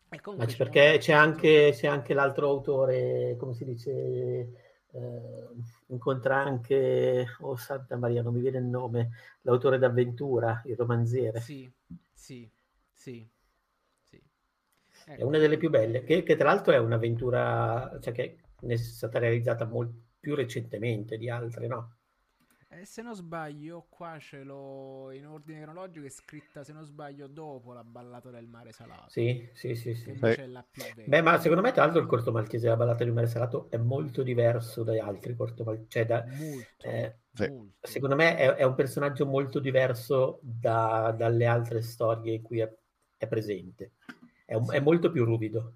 [0.09, 5.47] Ma comunque c- ci perché c'è anche, c'è anche l'altro autore, come si dice, eh,
[5.87, 9.09] incontra anche, oh Santa Maria, non mi viene il nome,
[9.41, 11.41] l'autore d'avventura, il romanziere.
[11.41, 11.69] Sì,
[12.13, 12.49] sì,
[12.93, 13.27] sì,
[14.01, 14.21] sì.
[15.03, 18.75] È Ecco, una delle più belle, che, che tra l'altro è un'avventura, cioè che è
[18.75, 21.97] stata realizzata molto più recentemente di altre, no?
[22.69, 27.27] eh, se non sbaglio, qua ce l'ho in ordine cronologico, è scritta, se non sbaglio,
[27.27, 29.11] dopo la ballata del mare salato.
[29.11, 30.11] Sì, sì, sì, sì.
[30.11, 30.47] vecchia.
[31.07, 33.77] Beh, ma secondo me, tra l'altro, il corto maltese della ballata di mare salato è
[33.77, 35.87] molto diverso dagli altri corto maltese.
[35.89, 37.43] Cioè, da- Molto, eh, Sì.
[37.47, 37.75] molto.
[37.79, 42.71] secondo me è, è un personaggio molto diverso da- dalle altre storie in cui è,
[43.17, 43.93] è presente.
[44.45, 45.73] È, un- è molto più ruvido.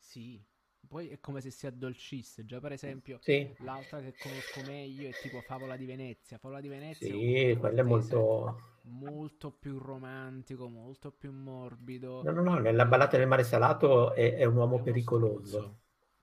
[0.00, 0.45] Sì.
[0.86, 2.44] Poi è come se si addolcisse.
[2.44, 6.38] Già, per esempio, Sì, l'altra che conosco meglio è tipo Favola di Venezia.
[6.38, 8.60] Favola di Venezia è sì, corto quello è molto...
[8.82, 12.24] molto più romantico, molto più morbido.
[12.24, 15.78] No, no, no, nella ballata del mare salato è, è un È uomo uno pericoloso.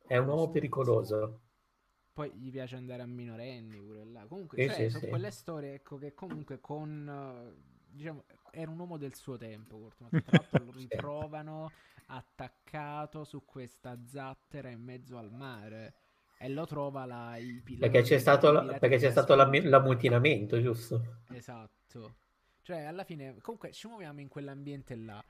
[0.06, 1.42] È un uomo pericoloso.
[2.14, 4.26] Poi gli piace andare a minorenni pure là.
[4.28, 7.08] Comunque, Sì, cioè, sì, sono quelle storie ecco, che comunque con...
[7.10, 9.92] eh, Diciamo, era un uomo del suo tempo.
[9.96, 11.74] Tra l'altro lo ritrovano
[12.16, 15.96] attaccato su questa zattera in mezzo al mare.
[16.38, 20.60] E lo trova la, i, pi- la- Perché c'è stato, la- perché c'è stato l'ammutinamento,
[20.62, 21.22] giusto?
[21.30, 22.16] Esatto.
[22.62, 25.24] Cioè, alla fine, comunque ci muoviamo in quell'ambiente là.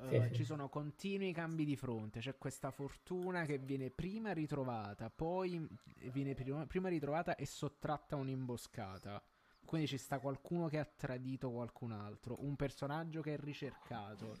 [0.00, 0.34] Uh, Sì, sì.
[0.34, 2.20] Ci sono continui cambi di fronte.
[2.20, 5.66] C'è questa fortuna che viene prima ritrovata, poi
[6.12, 9.22] viene prima, prima ritrovata e sottratta a un'imboscata.
[9.64, 14.38] Quindi ci sta qualcuno che ha tradito qualcun altro, un personaggio che è ricercato,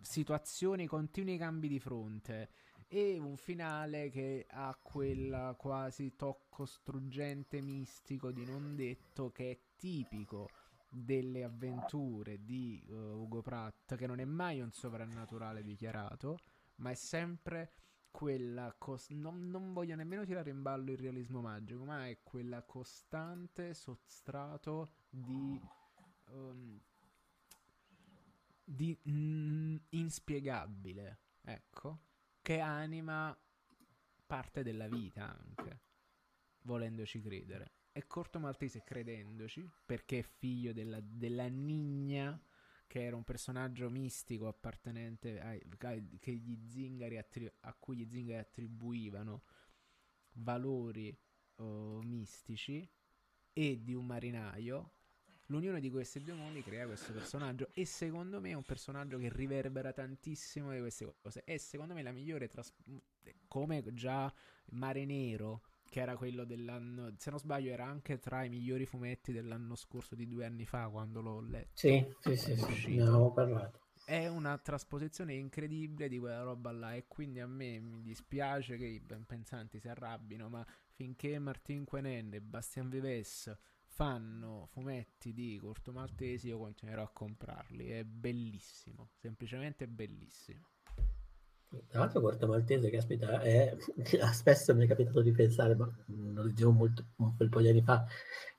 [0.00, 2.50] situazioni, continui cambi di fronte
[2.88, 9.58] e un finale che ha quel quasi tocco struggente mistico di non detto che è
[9.76, 10.48] tipico
[10.88, 16.38] delle avventure di uh, Ugo Pratt, che non è mai un sovrannaturale dichiarato,
[16.76, 17.70] ma è sempre
[18.10, 22.62] quella cos- non, non voglio nemmeno tirare in ballo il realismo magico, ma è quella
[22.62, 25.60] costante sostrato di
[26.30, 26.80] um,
[28.72, 31.98] di mm, inspiegabile, ecco,
[32.40, 33.36] che anima
[34.26, 35.80] parte della vita anche,
[36.62, 37.72] volendoci credere.
[37.92, 42.40] E Corto Maltese credendoci, perché è figlio della, della Nigna,
[42.86, 49.42] che era un personaggio mistico appartenente ai, ai- attri- a cui gli zingari attribuivano
[50.34, 51.16] valori
[51.56, 52.88] oh, mistici,
[53.52, 54.92] e di un marinaio.
[55.50, 59.28] L'unione di questi due mondi crea questo personaggio e secondo me è un personaggio che
[59.32, 61.42] riverbera tantissimo di queste cose.
[61.44, 62.72] E secondo me la migliore tras-
[63.48, 64.32] come già
[64.66, 69.32] Mare Nero, che era quello dell'anno, se non sbaglio era anche tra i migliori fumetti
[69.32, 71.70] dell'anno scorso di due anni fa quando l'ho letto.
[71.74, 73.80] Sì, sì, sì, sì, ne avevamo parlato.
[74.04, 78.86] È una trasposizione incredibile di quella roba là e quindi a me mi dispiace che
[78.86, 83.52] i ben pensanti si arrabbino, ma finché Martin Quenen e Bastian Vives
[84.00, 90.68] fanno fumetti di Corto Maltesi io continuerò a comprarli, è bellissimo, semplicemente bellissimo.
[91.86, 93.76] Tra l'altro Corto Maltese, caspita, è...
[94.32, 97.82] spesso mi è capitato di pensare, ma lo dicevo molto, un bel po' di anni
[97.82, 98.06] fa,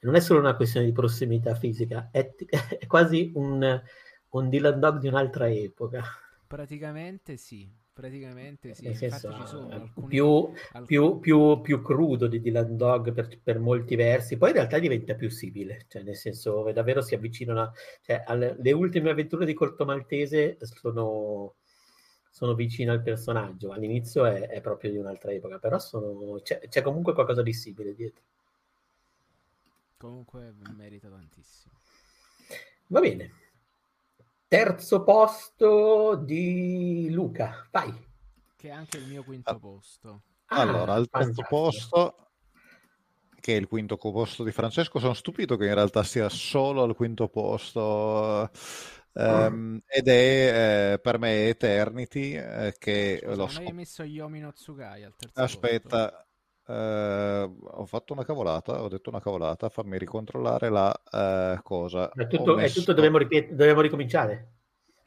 [0.01, 2.35] non è solo una questione di prossimità fisica, è,
[2.77, 3.81] è quasi un,
[4.29, 6.03] un Dylan Dog di un'altra epoca.
[6.45, 10.07] Praticamente sì, praticamente sì, Nel senso, ci sono eh, alcuni...
[10.07, 14.55] più, alc- più, più, più crudo di Dylan Dog per, per molti versi, poi in
[14.55, 19.45] realtà diventa più simile, cioè nel senso davvero si avvicinano, cioè alle, le ultime avventure
[19.45, 21.55] di Corto Maltese sono,
[22.29, 26.81] sono vicine al personaggio, all'inizio è, è proprio di un'altra epoca, però sono, c'è, c'è
[26.81, 28.23] comunque qualcosa di simile dietro.
[29.97, 31.75] Comunque merita tantissimo.
[32.87, 33.40] Va bene.
[34.51, 37.89] Terzo posto di Luca, vai.
[38.57, 39.57] Che è anche il mio quinto Ah.
[39.57, 40.23] posto.
[40.53, 41.45] Allora, Ah, al terzo fantastico.
[41.45, 42.31] posto,
[43.39, 46.95] che è il quinto posto di Francesco, sono stupito che in realtà sia solo al
[46.95, 48.49] quinto posto.
[49.13, 54.51] ehm, ed è eh, per me Eternity, eh, che Scusa, avevi scop- messo Yomi no
[54.51, 55.89] Tsugai al terzo posto?
[55.89, 56.27] Aspetta,
[56.67, 62.11] eh, ho fatto una cavolata, ho detto una cavolata, fammi ricontrollare la eh, cosa.
[62.11, 64.51] È tutto, è messo- tutto dobbiamo, ripiet- dobbiamo ricominciare.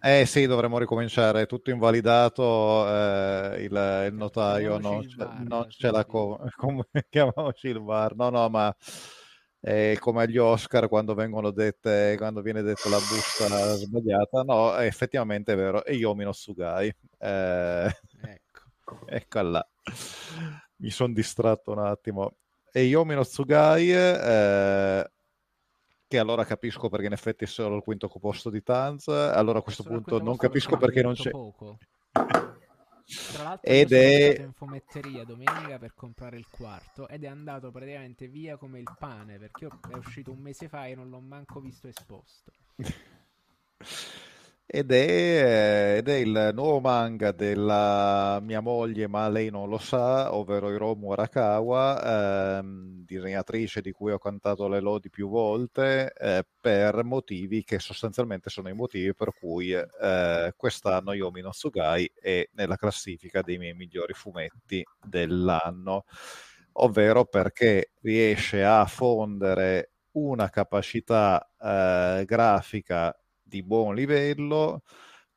[0.01, 5.17] Eh sì, dovremmo ricominciare, è tutto invalidato, eh, il, il notaio Chiamiamoci non il ce,
[5.17, 6.07] VAR, non ce l'ha sì.
[6.07, 8.75] co- come chiamiamoci il VAR, no no ma
[9.61, 13.47] è come agli Oscar quando vengono dette, quando viene detta la busta
[13.77, 17.91] sbagliata, no effettivamente è vero, e Yomino Sugai, eh,
[18.21, 18.63] Ecco.
[19.07, 19.67] ecco là,
[20.85, 22.37] mi sono distratto un attimo,
[22.71, 25.11] e Yomino Tsugai, eh,
[26.07, 29.63] che allora capisco perché in effetti è solo il quinto posto di Tanz, allora a
[29.63, 31.31] questo Solo punto non capisco perché non c'è...
[31.31, 31.79] poco.
[32.13, 37.71] Tra l'altro Ed è- andato in fumetteria domenica per comprare il quarto ed è andato
[37.71, 41.61] praticamente via come il pane perché è uscito un mese fa e non l'ho manco
[41.61, 42.53] visto esposto.
[44.71, 50.35] Ed è, ed è il nuovo manga della mia moglie, ma lei non lo sa,
[50.35, 57.05] ovvero Hiromu Arakawa, ehm, disegnatrice di cui ho cantato le lodi più volte, eh, per
[57.05, 62.77] motivi che sostanzialmente sono i motivi per cui eh, quest'anno Yomi no Tsugai è nella
[62.77, 66.05] classifica dei miei migliori fumetti dell'anno,
[66.73, 73.15] ovvero perché riesce a fondere una capacità eh, grafica
[73.55, 74.83] di buon livello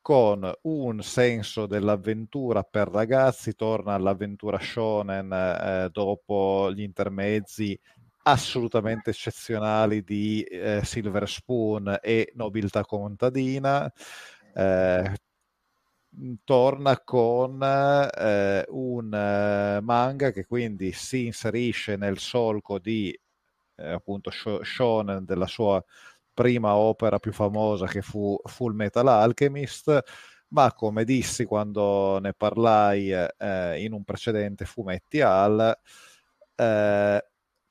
[0.00, 7.78] con un senso dell'avventura per ragazzi, torna all'avventura shonen eh, dopo gli intermezzi
[8.24, 13.88] assolutamente eccezionali di eh, Silver Spoon e Nobiltà Contadina.
[14.52, 15.12] Eh,
[16.42, 23.16] torna con eh, un eh, manga che quindi si inserisce nel solco di
[23.76, 25.82] eh, appunto sh- shonen della sua
[26.38, 30.02] prima opera più famosa che fu Full Metal Alchemist,
[30.50, 35.76] ma come dissi quando ne parlai eh, in un precedente fumetti al,
[36.54, 37.24] eh,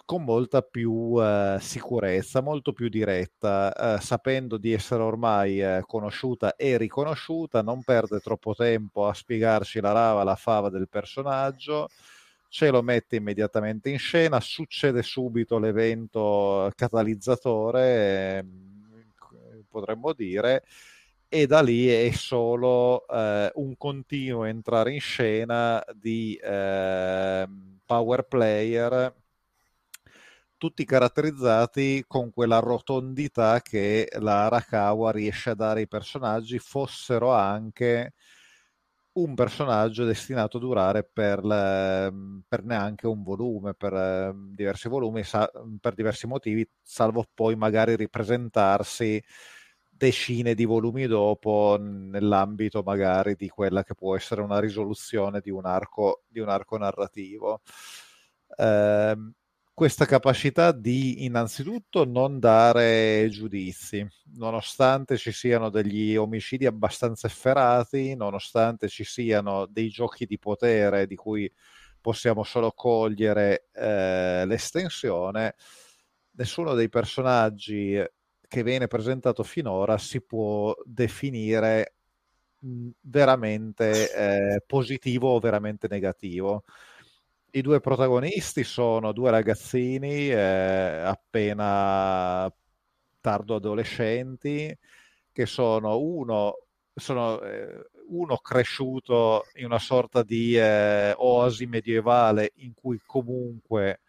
[0.03, 6.57] con molta più eh, sicurezza, molto più diretta, eh, sapendo di essere ormai eh, conosciuta
[6.57, 11.87] e riconosciuta, non perde troppo tempo a spiegarci la rava, la fava del personaggio,
[12.49, 19.13] ce lo mette immediatamente in scena, succede subito l'evento catalizzatore, ehm,
[19.69, 20.63] potremmo dire,
[21.29, 27.47] e da lì è solo eh, un continuo entrare in scena di eh,
[27.85, 29.13] power player
[30.57, 38.13] tutti caratterizzati con quella rotondità che la Arakawa riesce a dare ai personaggi, fossero anche
[39.19, 41.41] un personaggio destinato a durare per,
[42.47, 45.23] per neanche un volume, per ehm, diversi volumi,
[45.79, 49.21] per diversi motivi, salvo poi magari ripresentarsi
[49.89, 55.65] decine di volumi dopo nell'ambito magari di quella che può essere una risoluzione di un
[55.65, 57.61] arco, di un arco narrativo.
[58.55, 59.15] Eh,
[59.77, 64.03] questa capacità di innanzitutto non dare giudizi,
[64.33, 71.13] nonostante ci siano degli omicidi abbastanza efferati, nonostante ci siano dei giochi di potere di
[71.13, 71.47] cui
[72.01, 75.53] possiamo solo cogliere eh, l'estensione,
[76.31, 78.03] nessuno dei personaggi
[78.47, 81.97] che viene presentato finora si può definire
[83.01, 86.63] veramente eh, positivo o veramente negativo
[87.51, 92.51] i due protagonisti sono due ragazzini eh, appena
[93.21, 94.75] tardo adolescenti
[95.31, 96.57] che sono uno,
[96.93, 104.01] sono, eh, uno cresciuto in una sorta di eh, oasi medievale in cui comunque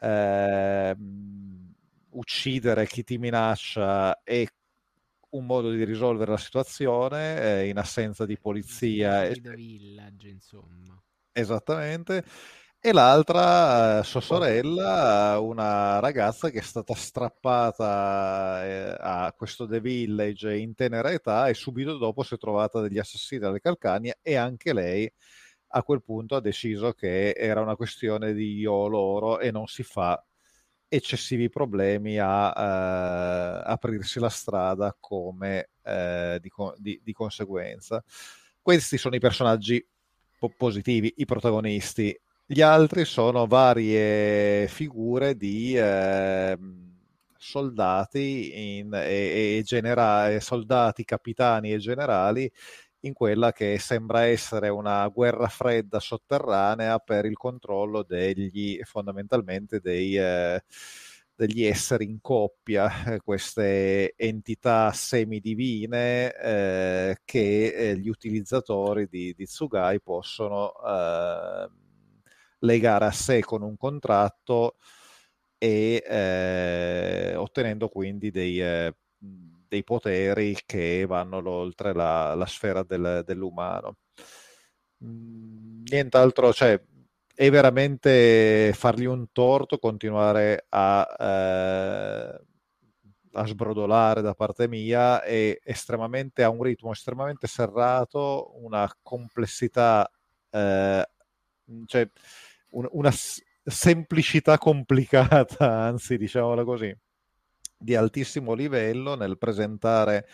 [0.00, 1.72] ehm,
[2.10, 4.44] uccidere chi ti minaccia è
[5.30, 9.28] un modo di risolvere la situazione eh, in assenza di polizia.
[9.28, 11.02] Di village, insomma
[11.34, 12.24] Esattamente.
[12.84, 19.80] E l'altra, eh, sua sorella, una ragazza che è stata strappata eh, a questo The
[19.80, 24.34] Village in tenera età e subito dopo si è trovata degli assassini alle Calcania e
[24.34, 25.10] anche lei
[25.74, 29.84] a quel punto ha deciso che era una questione di io loro e non si
[29.84, 30.22] fa
[30.88, 38.02] eccessivi problemi a eh, aprirsi la strada come eh, di, di, di conseguenza.
[38.60, 39.84] Questi sono i personaggi
[40.48, 42.18] positivi, i protagonisti.
[42.44, 46.58] Gli altri sono varie figure di eh,
[47.36, 52.50] soldati in, e, e genera- soldati, capitani e generali
[53.04, 60.16] in quella che sembra essere una guerra fredda sotterranea per il controllo degli fondamentalmente dei
[60.16, 60.62] eh,
[61.46, 69.44] degli esseri in coppia, eh, queste entità semidivine eh, che eh, gli utilizzatori di, di
[69.44, 71.68] Tsugai possono eh,
[72.60, 74.76] legare a sé con un contratto
[75.58, 83.22] e eh, ottenendo quindi dei, eh, dei, poteri che vanno oltre la, la sfera del,
[83.26, 83.96] dell'umano.
[85.04, 86.80] Mm, nient'altro, cioè,
[87.34, 92.40] è veramente fargli un torto continuare a, eh,
[93.32, 100.10] a sbrodolare da parte mia è estremamente a un ritmo estremamente serrato una complessità
[100.50, 101.08] eh,
[101.86, 102.10] cioè
[102.70, 103.12] un, una
[103.64, 106.94] semplicità complicata anzi diciamola così
[107.78, 110.26] di altissimo livello nel presentare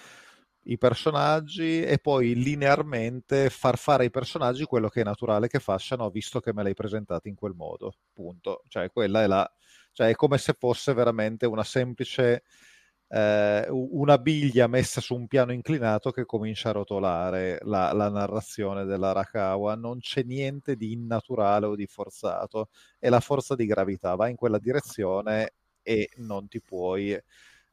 [0.69, 6.11] i personaggi e poi linearmente far fare ai personaggi quello che è naturale che facciano,
[6.11, 7.95] visto che me l'hai presentato in quel modo.
[8.12, 8.62] Punto.
[8.69, 9.51] Cioè, quella è la.
[9.93, 12.43] Cioè, è come se fosse veramente una semplice.
[13.11, 18.85] Eh, una biglia messa su un piano inclinato che comincia a rotolare la, la narrazione
[18.85, 19.75] della Rakawa.
[19.75, 22.69] Non c'è niente di innaturale o di forzato.
[22.99, 27.19] È la forza di gravità, va in quella direzione e non ti puoi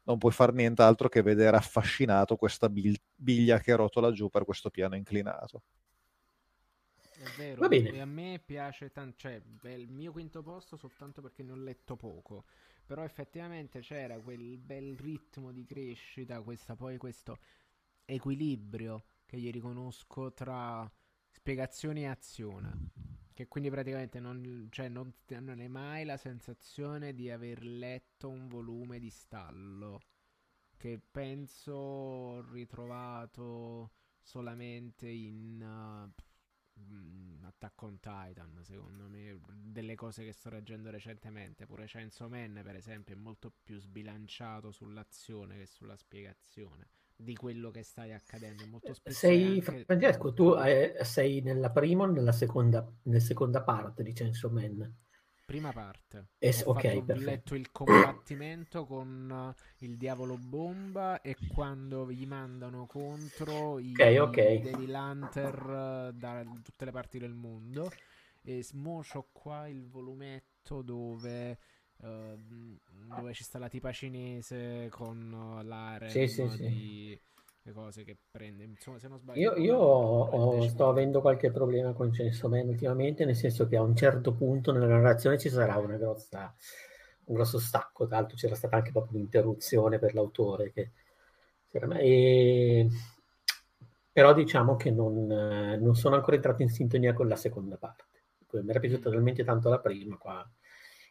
[0.05, 4.95] non puoi fare nient'altro che vedere affascinato questa biglia che rotola giù per questo piano
[4.95, 5.63] inclinato.
[7.17, 8.01] È vero, Va bene.
[8.01, 11.95] a me piace tanto, cioè è il mio quinto posto soltanto perché ne ho letto
[11.95, 12.45] poco,
[12.85, 17.39] però effettivamente c'era quel bel ritmo di crescita, questa, poi questo
[18.05, 20.89] equilibrio che gli riconosco tra
[21.31, 22.89] spiegazione e azione.
[23.35, 28.47] Che quindi praticamente non, cioè non, non hai mai la sensazione di aver letto un
[28.47, 29.99] volume di stallo.
[30.77, 39.37] Che penso ho ritrovato solamente in uh, Attack on Titan, secondo me.
[39.51, 41.65] Delle cose che sto leggendo recentemente.
[41.65, 47.71] Pure Chainsaw Man, per esempio, è molto più sbilanciato sull'azione che sulla spiegazione di quello
[47.71, 48.65] che stai accadendo.
[48.67, 49.85] Molto spesso sei, anche...
[49.85, 54.93] Francesco, tu eh, sei nella prima o nella seconda, nella seconda parte di Chainsaw Man?
[55.45, 56.29] Prima parte.
[56.39, 62.11] Es- Ho ok, fatto- ho letto il combattimento con eh, il diavolo bomba e quando
[62.11, 64.35] gli mandano contro i Ok, ok.
[64.61, 67.91] Devil Hunter eh, da tutte le parti del mondo.
[68.41, 71.57] E mo c'ho qua il volumetto dove,
[72.03, 72.77] ehm,
[73.13, 76.71] dove ci sta la tipa cinese con eh, l'harem Sì, sì, sì.
[76.71, 77.19] di
[77.63, 78.63] le cose che prende.
[78.63, 83.25] Insomma, se non sbaglio, Io, io ho- sto avendo qualche problema con Chainsaw Man ultimamente,
[83.25, 86.53] nel senso che a un certo punto nella narrazione ci sarà una grossa,
[87.25, 90.71] un grosso stacco, tra l'altro c'era stata anche proprio un'interruzione per l'autore.
[90.71, 90.91] Che,
[91.99, 92.87] e-
[94.11, 98.03] però diciamo che non, non sono ancora entrato in sintonia con la seconda parte.
[98.55, 100.49] Mi era piaciuta talmente tanto la prima, qua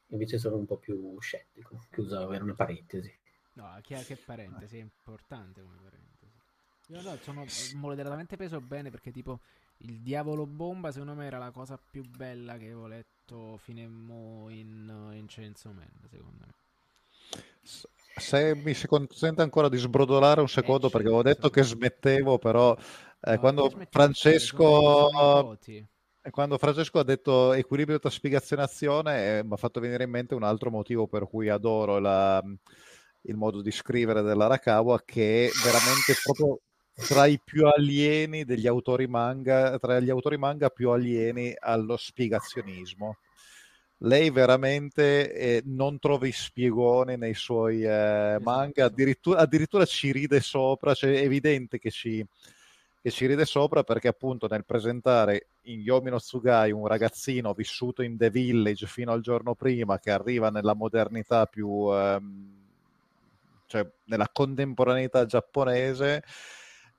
[0.09, 3.12] invece sono un po' più scettico, chiusa per una parentesi.
[3.55, 6.40] No, che, che parentesi, è importante come parentesi.
[6.88, 9.40] Io no, sono moderatamente preso bene perché tipo
[9.78, 13.88] il diavolo bomba secondo me era la cosa più bella che avevo letto fino a
[13.88, 16.52] mo in, in Chainsaw Man, secondo me.
[17.62, 17.86] S-
[18.16, 22.76] Se mi si consente ancora di sbrodolare un secondo, perché avevo detto che smettevo, però
[23.22, 25.50] eh, No, quando Francesco,
[26.30, 30.10] quando Francesco ha detto equilibrio tra spiegazione e azione, eh, mi ha fatto venire in
[30.10, 32.42] mente un altro motivo per cui adoro la-
[33.26, 36.60] il modo di scrivere dell'Arakawa, che è veramente proprio
[36.94, 43.18] tra i più alieni degli autori manga, tra gli autori manga più alieni allo spiegazionismo.
[43.98, 50.40] Lei veramente eh, non trova i spiegoni nei suoi eh, manga, addirittura, addirittura ci ride
[50.40, 52.24] sopra, cioè è evidente che ci,
[53.05, 58.00] che ci ride sopra perché appunto nel presentare in Yomi no Tsugai un ragazzino vissuto
[58.00, 62.62] in The Village fino al giorno prima che arriva nella modernità più ehm,
[63.66, 66.24] cioè nella contemporaneità giapponese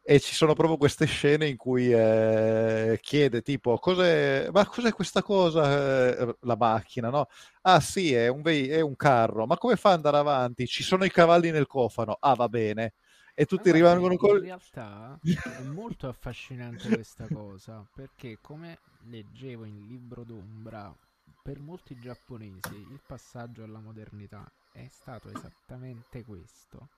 [0.04, 5.24] e ci sono proprio queste scene in cui eh, chiede tipo cos'è, ma cos'è questa
[5.24, 6.16] cosa?
[6.20, 7.26] Eh, la macchina no?
[7.64, 10.68] ah sì è un, ve- è un carro ma come fa ad andare avanti?
[10.68, 12.16] Ci sono i cavalli nel cofano.
[12.20, 12.94] Ah va bene
[13.38, 19.66] e tutti guarda, rimangono in col realtà è molto affascinante questa cosa perché come leggevo
[19.66, 20.96] in Libro d'Ombra
[21.44, 26.90] per molti giapponesi il passaggio alla modernità è stato esattamente questo.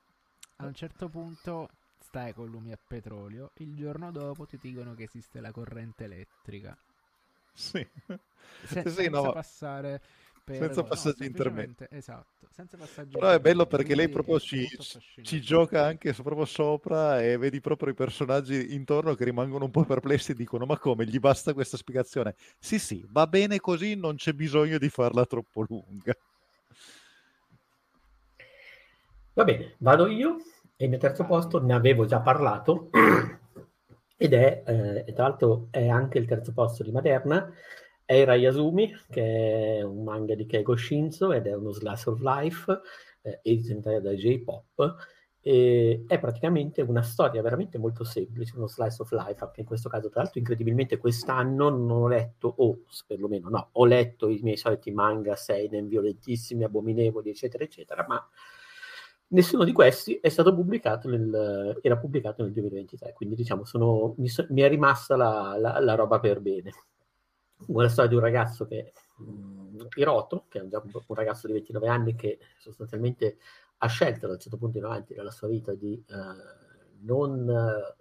[0.58, 1.70] A un certo punto
[2.00, 6.78] stai con lumi a petrolio il giorno dopo ti dicono che esiste la corrente elettrica.
[7.54, 7.86] Sì.
[8.64, 10.02] Se- Sì, senza no, passare
[10.44, 14.68] per senza no, passaggi semplicemente- esatto senza passaggi Però è bello perché lei proprio ci,
[15.22, 19.84] ci gioca anche proprio sopra e vedi proprio i personaggi intorno che rimangono un po'
[19.84, 22.36] perplessi e dicono ma come gli basta questa spiegazione?
[22.60, 26.16] Sì sì, va bene così, non c'è bisogno di farla troppo lunga.
[29.34, 30.38] Va bene, vado io
[30.76, 32.90] e il mio terzo posto ne avevo già parlato
[34.18, 37.52] ed è, eh, e tra l'altro è anche il terzo posto di Maderna,
[38.08, 42.82] è Irayasumi, che è un manga di Keigo Shinzo ed è uno slice of life,
[43.22, 44.96] eh, edito in Italia da J-Pop,
[45.48, 50.10] è praticamente una storia veramente molto semplice, uno slice of life, anche in questo caso,
[50.10, 54.92] tra l'altro incredibilmente quest'anno non ho letto, o perlomeno no, ho letto i miei soliti
[54.92, 58.28] manga seinen violentissimi, abominevoli, eccetera, eccetera, ma
[59.30, 64.30] Nessuno di questi è stato pubblicato nel, era pubblicato nel 2023, quindi diciamo sono, mi,
[64.30, 66.72] so- mi è rimasta la, la- la roba per bene.
[67.66, 71.88] Una storia di un ragazzo che, mh, Hiroto, che è un, un ragazzo di 29
[71.88, 73.38] anni che sostanzialmente
[73.80, 76.16] ha scelto da un certo punto in avanti nella sua vita di eh,
[77.02, 77.96] non, eh,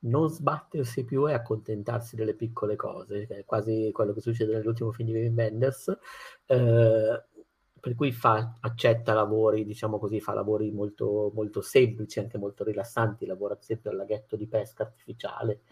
[0.00, 4.92] non sbattersi più e accontentarsi delle piccole cose, che è quasi quello che succede nell'ultimo
[4.92, 5.96] film di Wim Wenders,
[6.46, 7.24] eh,
[7.80, 13.26] per cui fa, accetta lavori, diciamo così, fa lavori molto, molto semplici, anche molto rilassanti,
[13.26, 15.62] lavora ad al laghetto di pesca artificiale.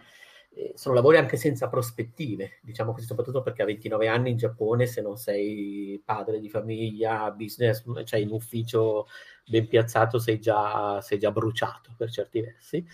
[0.53, 4.87] Eh, sono lavori anche senza prospettive, diciamo così, soprattutto perché a 29 anni in Giappone,
[4.87, 9.07] se non sei padre di famiglia, business, cioè in ufficio
[9.47, 12.85] ben piazzato, sei già, sei già bruciato per certi versi.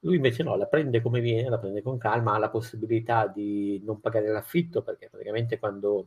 [0.00, 3.80] Lui invece no, la prende come viene, la prende con calma, ha la possibilità di
[3.84, 6.06] non pagare l'affitto perché praticamente quando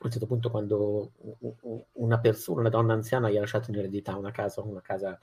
[0.00, 1.12] a un certo punto quando
[1.94, 5.18] una persona, una donna anziana gli ha lasciato in eredità una casa, una casa,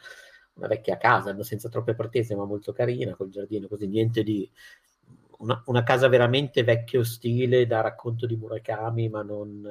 [0.55, 4.49] una vecchia casa, senza troppe pretese, ma molto carina, col giardino, così niente di
[5.39, 9.61] una, una casa veramente vecchio stile da racconto di Murakami, ma non,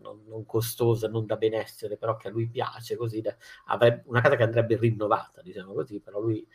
[0.00, 4.20] non- non costosa, non da benessere, però che a lui piace, così da- avrebbe- una
[4.20, 6.46] casa che andrebbe rinnovata, diciamo così, però lui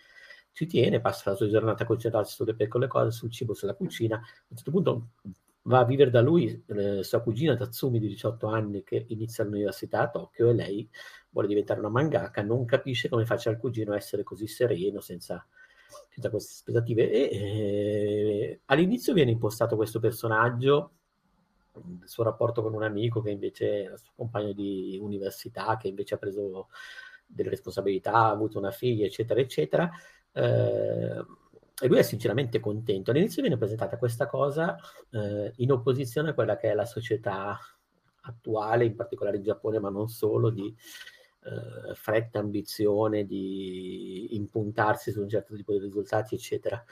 [0.52, 4.18] ci tiene, passa la sua giornata a concentrarsi sulle piccole cose, sul cibo, sulla cucina.
[4.18, 5.10] A un certo punto
[5.70, 10.02] va a vivere da lui eh, sua cugina Tatsumi di 18 anni che inizia l'università
[10.02, 10.90] a Tokyo e lei
[11.30, 15.46] vuole diventare una mangaka, non capisce come faccia il cugino a essere così sereno senza,
[16.10, 20.94] senza queste aspettative e eh, all'inizio viene impostato questo personaggio
[21.72, 25.88] del suo rapporto con un amico che invece è il suo compagno di università, che
[25.88, 26.70] invece ha preso
[27.28, 29.90] delle responsabilità, ha avuto una figlia, eccetera, eccetera.
[30.32, 31.24] Eh,
[31.82, 33.12] e lui è sinceramente contento.
[33.12, 34.78] All'inizio viene presentata questa cosa
[35.12, 37.58] eh, in opposizione a quella che è la società
[38.22, 40.76] attuale, in particolare in Giappone, ma non solo, di
[41.42, 46.84] eh, fretta, ambizione, di impuntarsi su un certo tipo di risultati, eccetera.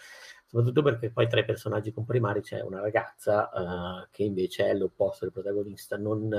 [0.46, 5.26] Soprattutto perché poi tra i personaggi comprimari c'è una ragazza uh, che invece è l'opposto
[5.26, 6.30] del protagonista, non,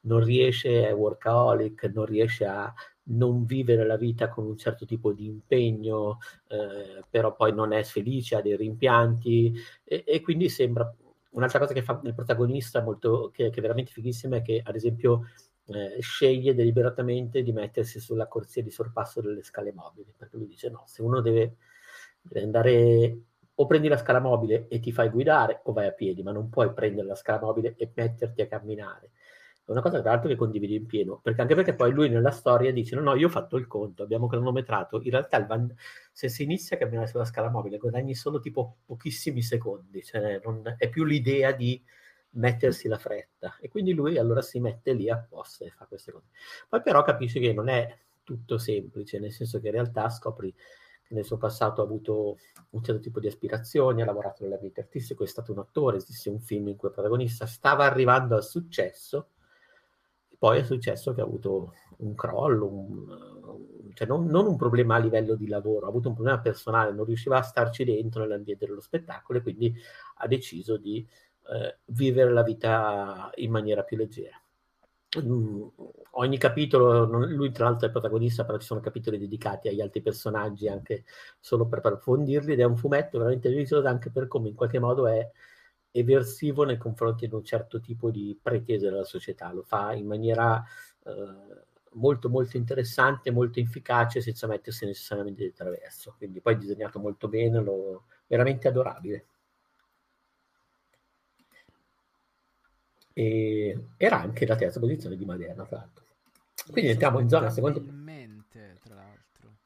[0.00, 2.74] non riesce, è workaholic, non riesce a
[3.04, 6.18] non vivere la vita con un certo tipo di impegno,
[6.48, 9.54] eh, però poi non è felice, ha dei rimpianti
[9.84, 10.94] e, e, quindi sembra
[11.30, 14.74] un'altra cosa che fa il protagonista molto, che, che è veramente fighissima è che ad
[14.74, 15.26] esempio
[15.66, 20.68] eh, sceglie deliberatamente di mettersi sulla corsia di sorpasso delle scale mobili, perché lui dice
[20.70, 21.56] no, se uno deve,
[22.20, 23.20] deve andare
[23.54, 26.48] o prendi la scala mobile e ti fai guidare o vai a piedi, ma non
[26.48, 29.11] puoi prendere la scala mobile e metterti a camminare.
[29.72, 32.30] È una cosa tra l'altro che condividi in pieno, perché anche perché poi lui nella
[32.30, 35.74] storia dice no, no, io ho fatto il conto, abbiamo cronometrato, in realtà van...
[36.12, 40.74] se si inizia a camminare sulla scala mobile guadagni solo tipo pochissimi secondi, cioè non...
[40.76, 41.82] è più l'idea di
[42.34, 46.26] mettersi la fretta e quindi lui allora si mette lì apposta e fa queste cose.
[46.68, 50.54] Poi però capisci che non è tutto semplice, nel senso che in realtà scopri
[51.02, 52.38] che nel suo passato ha avuto
[52.70, 56.40] un certo tipo di aspirazioni, ha lavorato nell'ambiente artistico, è stato un attore, esiste un
[56.40, 59.28] film in cui il protagonista stava arrivando al successo
[60.42, 64.98] poi è successo che ha avuto un crollo, un, cioè non, non, un problema a
[64.98, 68.80] livello di lavoro, ha avuto un problema personale, non riusciva a starci dentro nell'ambiente dello
[68.80, 69.72] spettacolo e quindi
[70.16, 71.06] ha deciso di
[71.48, 74.36] eh, vivere la vita in maniera più leggera.
[75.24, 75.62] Mm,
[76.14, 80.02] ogni capitolo, non, lui tra l'altro è protagonista, però ci sono capitoli dedicati agli altri
[80.02, 81.04] personaggi anche
[81.38, 85.06] solo per approfondirli ed è un fumetto veramente delizioso anche per come in qualche modo
[85.06, 85.24] è
[85.92, 90.64] eversivo nei confronti di un certo tipo di pretese della società, lo fa in maniera
[91.04, 97.28] eh, molto molto interessante, molto efficace senza mettersi necessariamente di traverso, quindi poi disegnato molto
[97.28, 99.26] bene, lo, veramente adorabile.
[103.14, 106.04] E era anche la terza posizione di Maderna, tra l'altro.
[106.70, 107.80] Quindi entriamo in zona seconda.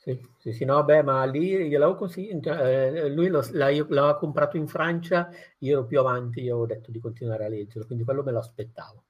[0.06, 4.68] Sì, sì, sì, no, beh, ma lì gliel'avevo consigliato, eh, lui lo, l'aveva comprato in
[4.68, 5.28] Francia,
[5.58, 8.38] io ero più avanti, io ho detto di continuare a leggerlo, quindi quello me lo
[8.38, 9.02] aspettavo.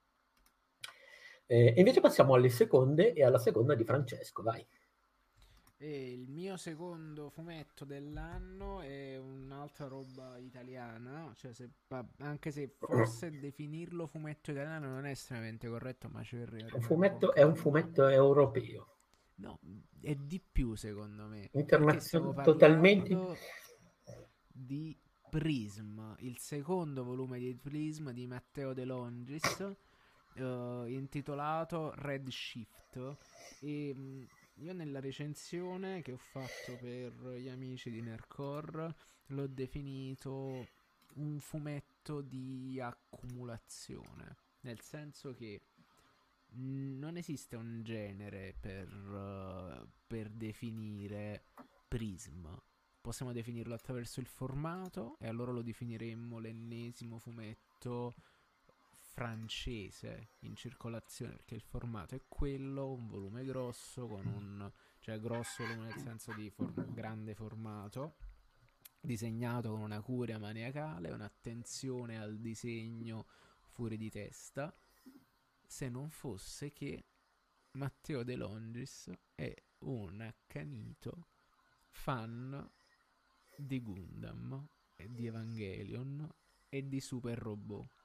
[1.44, 4.66] Eh, invece passiamo alle seconde e alla seconda di Francesco, vai.
[5.76, 11.68] E il mio secondo fumetto dell'anno è un'altra roba italiana, cioè se,
[12.20, 16.42] anche se forse definirlo fumetto italiano non è estremamente corretto, ma ci
[16.80, 18.95] fumetto, è un fumetto europeo.
[19.36, 19.58] No,
[20.00, 21.50] è di più secondo me.
[21.52, 23.38] Internazionale totalmente
[24.50, 24.96] di
[25.28, 29.76] Prism, il secondo volume di Prism di Matteo De Longis,
[30.36, 33.16] uh, intitolato Red Shift.
[33.60, 34.22] E mm,
[34.60, 38.94] io nella recensione che ho fatto per gli amici di Nercore
[39.26, 40.66] l'ho definito
[41.16, 45.60] un fumetto di accumulazione, nel senso che
[46.56, 51.44] non esiste un genere per, uh, per definire
[51.88, 52.48] Prism.
[53.00, 58.14] Possiamo definirlo attraverso il formato e allora lo definiremmo l'ennesimo fumetto
[59.16, 65.64] francese in circolazione perché il formato è quello, un volume grosso con un cioè grosso
[65.64, 68.16] nel senso di form- grande formato
[69.00, 73.26] disegnato con una curia maniacale, un'attenzione al disegno
[73.70, 74.74] fuori di testa
[75.66, 77.04] se non fosse che
[77.72, 81.28] Matteo De Longis è un accanito
[81.88, 82.70] fan
[83.56, 86.28] di Gundam e di Evangelion
[86.68, 87.95] e di Super Robot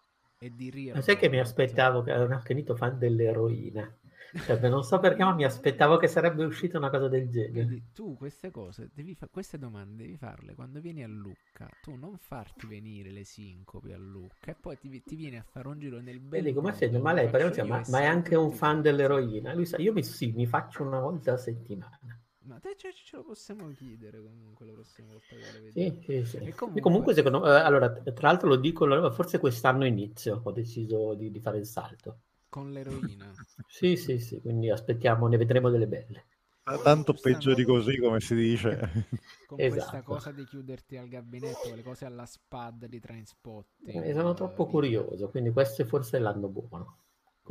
[0.43, 3.95] e di Real Ma sai che mi aspettavo che era un accanito fan dell'eroina
[4.33, 7.51] cioè, non so perché, ma mi aspettavo che sarebbe uscita una cosa del genere.
[7.51, 11.69] Quindi tu queste cose, devi fa- queste domande devi farle quando vieni a Lucca.
[11.81, 15.67] Tu non farti venire le sincopi a Lucca e poi ti, ti vieni a fare
[15.67, 17.29] un giro nel bel Vedi come segno, ma lei
[17.65, 19.53] ma, ma, è anche un fan dell'eroina.
[19.53, 22.20] Lui sa, io mi, sì, mi faccio una volta a settimana.
[22.43, 26.01] Ma te ce, ce, lo possiamo chiedere comunque la prossima volta che la vediamo.
[26.01, 26.51] Sì, sì, sì.
[26.51, 26.81] Comunque...
[26.81, 27.13] comunque...
[27.13, 31.39] secondo me, eh, allora, tra l'altro lo dico, forse quest'anno inizio ho deciso di, di
[31.39, 33.31] fare il salto con l'eroina.
[33.65, 36.25] sì, sì, sì, quindi aspettiamo, ne vedremo delle belle.
[36.63, 38.77] Ma tanto peggio di così, come si dice.
[39.47, 39.79] Con esatto.
[39.79, 44.03] questa cosa di chiuderti al gabinetto, le cose alla spad di Trainspotting.
[44.03, 46.97] Eh, sono troppo curioso, quindi questo è forse l'anno buono.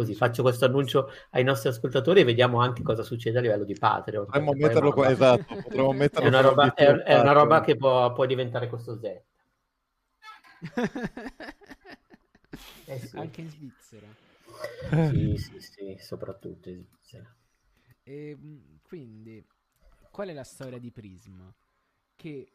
[0.00, 3.74] Così faccio questo annuncio ai nostri ascoltatori e vediamo anche cosa succede a livello di
[3.74, 4.24] Patreon.
[4.24, 5.56] Potremmo metterlo qua, esatto.
[5.56, 9.26] Potremmo metterlo è una roba, è, è una roba che può, può diventare costosetto.
[12.86, 13.16] Eh sì.
[13.18, 14.06] Anche in Svizzera.
[15.10, 17.36] Sì, sì, sì, soprattutto in Svizzera.
[18.02, 19.46] E, mh, quindi,
[20.10, 21.42] qual è la storia di Prism?
[22.16, 22.52] Che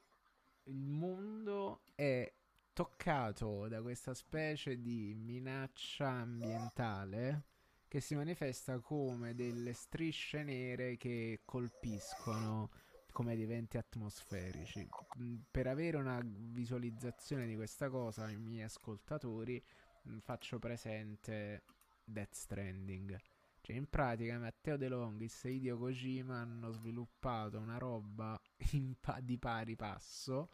[0.63, 2.29] il mondo è
[2.75, 7.43] toccato da questa specie di minaccia ambientale
[7.87, 12.69] che si manifesta come delle strisce nere che colpiscono
[13.13, 14.85] come eventi atmosferici.
[15.21, 19.63] Mm, Per avere una visualizzazione di questa cosa ai miei ascoltatori
[20.09, 21.63] mm, faccio presente
[22.03, 23.17] Death Stranding.
[23.61, 28.37] Cioè, in pratica Matteo De Longis e Hideo Kojima hanno sviluppato una roba
[28.99, 30.49] pa- di pari passo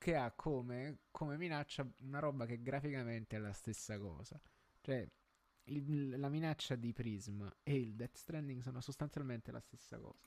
[0.00, 4.40] che ha come, come minaccia una roba che graficamente è la stessa cosa.
[4.80, 5.06] Cioè,
[5.64, 10.26] il- la minaccia di Prism e il Death Stranding sono sostanzialmente la stessa cosa.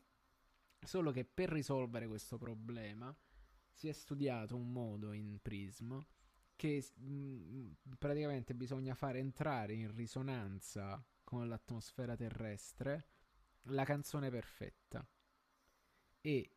[0.79, 3.15] Solo che per risolvere questo problema
[3.71, 5.97] si è studiato un modo in Prism
[6.55, 13.07] che mh, praticamente bisogna fare entrare in risonanza con l'atmosfera terrestre
[13.67, 15.03] la canzone perfetta
[16.21, 16.49] e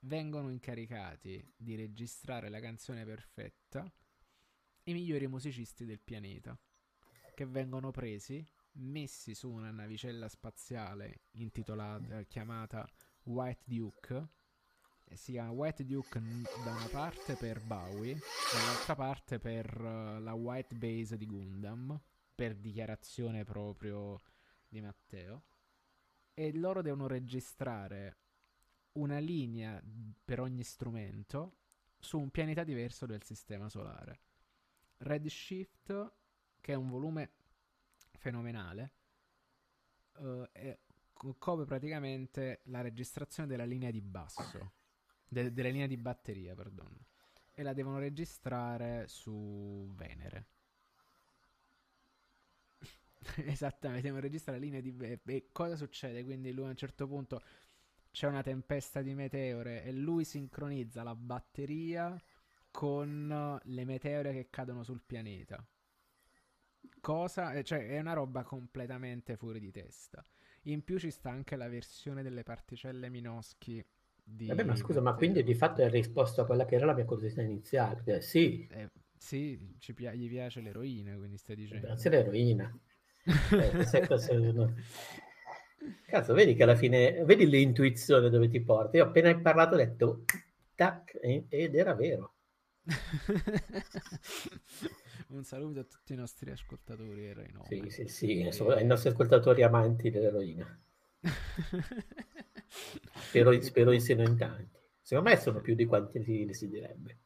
[0.00, 3.90] vengono incaricati di registrare la canzone perfetta
[4.84, 6.58] i migliori musicisti del pianeta
[7.34, 12.88] che vengono presi, messi su una navicella spaziale intitolata chiamata
[13.24, 14.28] White Duke
[15.04, 16.20] e si chiama White Duke
[16.64, 18.18] da una parte per Bowie
[18.52, 22.00] dall'altra parte per eh, la White Base di Gundam
[22.34, 24.20] per dichiarazione proprio
[24.68, 25.44] di Matteo
[26.32, 28.18] e loro devono registrare
[28.96, 29.82] una linea
[30.24, 31.56] per ogni strumento
[31.98, 34.20] su un pianeta diverso del sistema solare.
[34.98, 36.12] Redshift,
[36.60, 37.30] che è un volume
[38.18, 38.92] fenomenale,
[40.18, 40.78] eh, è-
[41.12, 44.72] co- copre praticamente la registrazione della linea di basso,
[45.28, 47.06] de- della linea di batteria, perdono,
[47.54, 50.46] e la devono registrare su Venere.
[53.46, 54.94] Esattamente, devono registrare la linea di...
[55.24, 56.24] E cosa succede?
[56.24, 57.42] Quindi lui a un certo punto
[58.16, 62.18] c'è una tempesta di meteore e lui sincronizza la batteria
[62.70, 65.62] con le meteore che cadono sul pianeta.
[67.00, 67.52] Cosa?
[67.52, 70.24] eh, Cioè, è una roba completamente fuori di testa.
[70.62, 73.84] In più ci sta anche la versione delle particelle Minoschi
[74.22, 76.94] di Vabbè, ma scusa, ma quindi di fatto hai risposto a quella che era la
[76.94, 78.02] mia curiosità iniziale.
[78.04, 81.94] Cioè, sì, Eh, sì, ci pia- gli piace l'eroina, quindi stai dicendo.
[81.94, 82.72] grazie all'eroina.
[83.54, 84.74] Eh, sai cosa- no.
[86.06, 88.96] Cazzo, vedi che alla fine, vedi l'intuizione dove ti porta.
[88.96, 90.24] Io appena hai parlato ho detto,
[90.74, 92.32] tac, ed era vero.
[95.28, 97.66] Un saluto a tutti i nostri ascoltatori eroinomi.
[97.68, 100.78] Sì, sì, sì, E- sono ai nostri ascoltatori amanti dell'eroina.
[103.18, 104.68] Spero, spero siano in tanti.
[105.02, 107.18] Secondo me sono più di quanti si desidererebbe.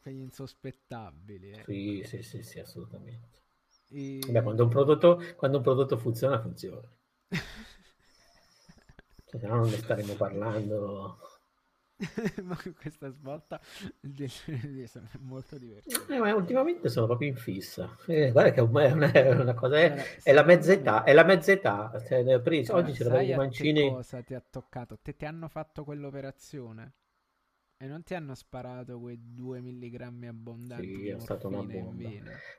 [0.00, 1.50] Quegli insospettabili.
[1.50, 1.64] eh.
[1.64, 3.32] Sì, sì, sì, sì, assolutamente.
[3.90, 6.86] E- Beh, quando un prodotto, quando un prodotto funziona, funziona.
[9.38, 11.18] Se no non ne staremo parlando.
[12.42, 13.60] Ma questa svolta
[15.12, 16.14] è molto divertente.
[16.14, 17.96] Eh, ma ultimamente sono proprio in fissa.
[18.06, 18.62] Eh, guarda che è
[18.92, 21.52] una, è una cosa, è, Allora, è la secondo mezza età, me- è la mezza
[21.52, 21.90] età.
[22.06, 22.22] Cioè,
[22.66, 23.88] Allora, oggi c'erano sai i a che mancini.
[23.88, 24.98] cosa ti ha toccato?
[25.00, 26.92] Te ti hanno fatto quell'operazione
[27.84, 32.08] e non ti hanno sparato quei 2 milligrammi abbondanti Sì, è stata una bomba.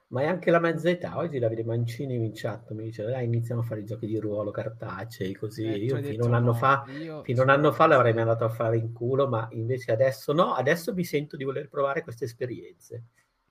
[0.10, 1.18] Ma è anche la mezza età.
[1.18, 4.20] Oggi la vedo Mancini in chat mi dice: Dai, iniziamo a fare i giochi di
[4.20, 5.34] ruolo cartacei.
[5.34, 8.14] Così Eh, io fino detto un anno no, fa, io fino un anno fa l'avrei
[8.14, 10.54] mandato a fare in culo, ma invece adesso no.
[10.54, 13.04] Adesso mi sento di voler provare queste esperienze.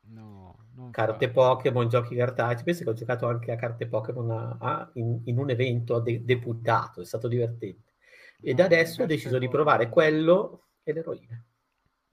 [0.08, 0.54] No,
[0.92, 1.28] Carte.
[1.28, 2.62] Pokémon, giochi cartacei.
[2.62, 6.24] Penso che ho giocato anche a carte Pokémon a- a- in, in un evento de-
[6.24, 7.94] deputato, è stato divertente.
[8.40, 11.44] E da No, adesso ho deciso di provare quello e l'eroina.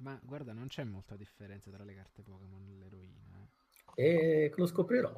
[0.01, 3.21] Ma guarda, non c'è molta differenza tra le carte Pokémon e l'eroina.
[3.41, 3.47] eh.
[3.95, 5.13] E lo scoprirò.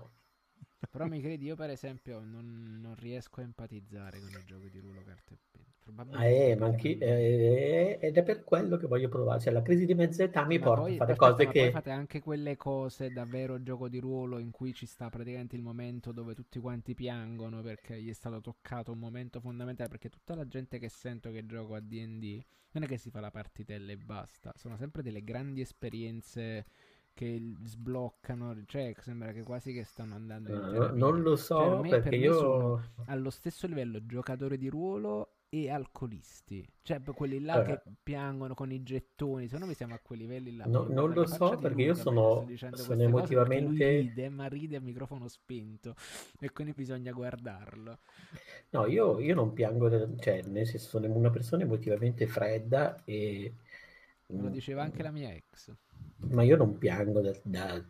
[0.89, 4.79] Però mi credi, io per esempio non, non riesco a empatizzare con i giochi di
[4.79, 5.73] ruolo carte e penna.
[6.11, 9.39] Ah, Probabilmente eh, ma anche- perché- eh, ed è per quello che voglio provare.
[9.41, 11.69] Cioè, la crisi di mezza età mi Ma porta poi, a fare cose ma poi
[11.69, 11.71] che.
[11.71, 16.11] fate anche quelle cose davvero gioco di ruolo in cui ci sta praticamente il momento
[16.11, 19.89] dove tutti quanti piangono perché gli è stato toccato un momento fondamentale.
[19.89, 22.43] Perché tutta la gente che sento che gioco a DD
[22.73, 26.65] non è che si fa la partitella e basta, sono sempre delle grandi esperienze
[27.13, 28.63] che sbloccano.
[28.65, 30.91] Cioè, sembra che quasi che stanno andando in terapia.
[30.91, 32.33] non lo Cioè, so per me- per perché me io.
[32.33, 36.67] sono allo stesso livello giocatori di ruolo e alcolisti.
[36.81, 37.65] Cioè, quelli là Eh.
[37.65, 39.45] che piangono con i gettoni.
[39.45, 40.65] Secondo me siamo a quei livelli là.
[40.65, 45.27] No- non lo so perché io sono- sono cose, emotivamente- ride, ma ride a microfono
[45.27, 45.93] spento.
[46.39, 47.99] E quindi bisogna guardarlo.
[48.71, 53.53] No, io, io non piango, cioè, nel senso, sono una persona emotivamente fredda e
[54.27, 55.71] lo diceva anche la mia ex.
[56.31, 57.83] Ma io non piango da, da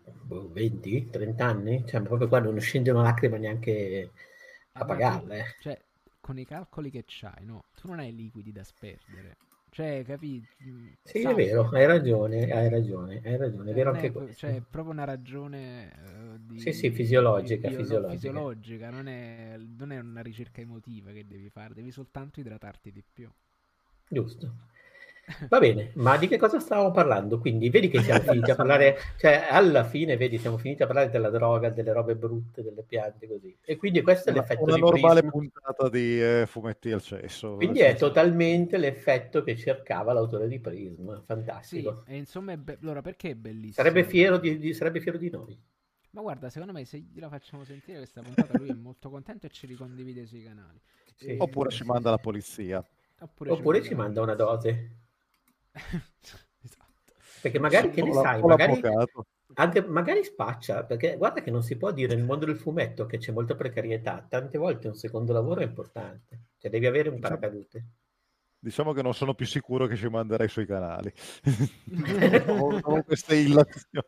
[0.52, 4.12] 20, 30 anni, cioè proprio qua non scende una lacrima neanche
[4.74, 5.36] a ma tu- pagarla.
[5.36, 5.46] eh.
[5.62, 5.80] Cioè,
[6.24, 7.66] con i calcoli che c'hai, no?
[7.76, 9.38] Tu non hai liquidi da sperdere.
[9.70, 10.46] Cioè, capi?
[10.66, 14.12] Mm, Sì, è sai vero, che- hai ragione, hai ragione, hai ragione, è vero anche
[14.12, 14.34] è- questo.
[14.36, 15.92] Cioè, è proprio una ragione
[16.36, 18.04] eh, di, Sì, sì, fisiologica, di- fisiologica.
[18.06, 23.04] fisiologica, non è, non è una ricerca emotiva che devi fare, devi soltanto idratarti di
[23.14, 23.30] più.
[24.10, 24.54] Giusto.
[25.48, 27.40] Va bene, ma di che cosa stavamo parlando?
[27.40, 31.10] Quindi vedi che siamo finiti a parlare, cioè alla fine vedi siamo finiti a parlare
[31.10, 33.58] della droga, delle robe brutte, delle piante così.
[33.64, 35.30] E quindi questo è Una, l'effetto una di normale Prism.
[35.32, 37.56] puntata di eh, fumetti al cesso.
[37.56, 42.04] Quindi è senso- totalmente l'effetto che cercava l'autore di Prism, Sì, fantastico.
[42.06, 43.74] e insomma, be- allora perché è bellissimo?
[43.74, 45.58] Sarebbe fiero di, di- sarebbe fiero di noi.
[46.12, 49.50] Ma guarda, secondo me se gliela facciamo sentire questa puntata, lui è molto contento e
[49.50, 50.80] ci ricondivide sui canali.
[51.16, 51.28] Sì.
[51.28, 52.86] E- Oppure ci manda la polizia.
[53.20, 54.98] Oppure, Oppure ci manda una dose.
[55.74, 57.14] Esatto.
[57.44, 58.82] Perché magari, che ne sai, magari,
[59.56, 63.18] anche, magari spaccia, perché guarda che non si può dire nel mondo del fumetto che
[63.18, 67.38] c'è molta precarietà, tante volte un secondo lavoro è importante, cioè devi avere un Diciamo-
[67.38, 67.86] paracadute.
[68.64, 71.12] Diciamo che non sono più sicuro che ci manderai sui canali.
[72.48, 74.08] Ho- ho queste illazioni.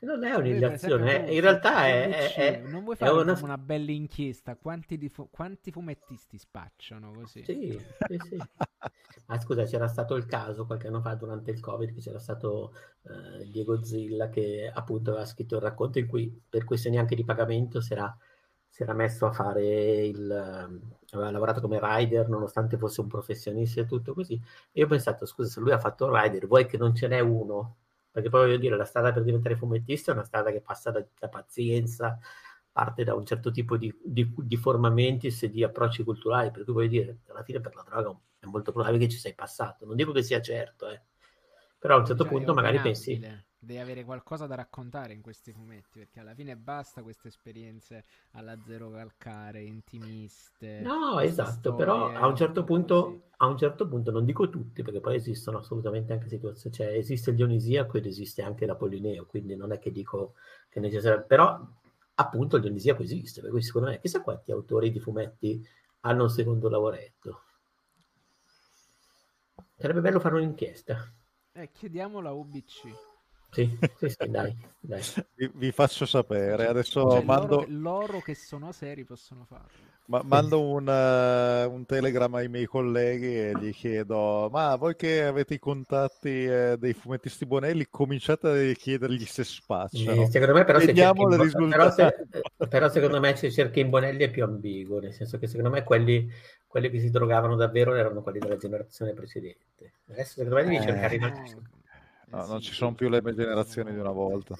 [0.00, 3.38] Non è un'illazione, esempio, eh, in realtà è, è- non vuoi fare una...
[3.42, 8.48] una bella inchiesta quanti, di fu- quanti fumettisti spacciano così Sì, sì, sì.
[9.26, 12.72] Ah, scusa, c'era stato il caso qualche anno fa durante il Covid che c'era stato
[13.02, 17.24] eh, Diego Zilla che appunto aveva scritto il racconto in cui per questioni anche di
[17.24, 18.16] pagamento si era,
[18.68, 20.30] si era messo a fare il...
[20.30, 24.34] ehm, aveva lavorato come rider nonostante fosse un professionista e tutto così.
[24.72, 27.08] E io ho pensato, scusa, se lui ha fatto il rider, vuoi che non ce
[27.08, 27.76] n'è uno?
[28.18, 31.06] Perché poi voglio dire, la strada per diventare fumettista è una strada che passa da,
[31.16, 32.18] da pazienza,
[32.72, 36.72] parte da un certo tipo di, di, di formamentis e di approcci culturali, per cui
[36.72, 39.86] voglio dire, alla fine per la droga è molto probabile che ci sei passato.
[39.86, 41.00] Non dico che sia certo, eh.
[41.78, 43.46] però a un certo Cioè, punto magari pensi...
[43.68, 48.56] Devi avere qualcosa da raccontare in questi fumetti, perché alla fine basta queste esperienze alla
[48.64, 50.80] zero calcare, intimiste.
[50.80, 54.82] No, esatto, però storie a un certo punto, a un certo punto, non dico tutti,
[54.82, 59.54] perché poi esistono assolutamente anche situazioni, cioè esiste il Dionisiaco ed esiste anche l'Apollineo, quindi
[59.54, 60.32] non è che dico
[60.70, 61.60] che necessariamente, però
[62.14, 65.62] appunto il Dionisiaco esiste, per cui secondo me chissà quanti autori di fumetti
[66.00, 67.42] hanno un secondo lavoretto.
[69.76, 71.12] Sarebbe bello fare un'inchiesta.
[71.52, 73.16] Eh, chiediamolo a UBC.
[73.50, 73.68] Sì,
[73.98, 75.00] sì, sì, dai, dai.
[75.34, 76.66] Vi, vi faccio sapere.
[76.66, 79.66] Adesso Cioè, mando, loro, che, loro che sono seri possono farlo.
[80.06, 85.24] ma- mando un, eh, un telegram ai miei colleghi e gli chiedo: Ma voi che
[85.24, 90.22] avete i contatti eh, dei fumettisti Bonelli, cominciate a chiedergli se spacciano.
[90.22, 93.80] Eh, secondo me però se, cerchi Bo- però, se, eh, però secondo me se cerchi
[93.80, 96.30] in Bonelli è più ambiguo, nel senso che secondo me quelli,
[96.66, 99.92] quelli che si drogavano davvero erano quelli della generazione precedente.
[100.10, 100.82] Adesso secondo me devi Eh.
[100.82, 101.62] cercare in altri,
[102.32, 104.56] eh No, non sì, ci sono più le generazioni di una volta.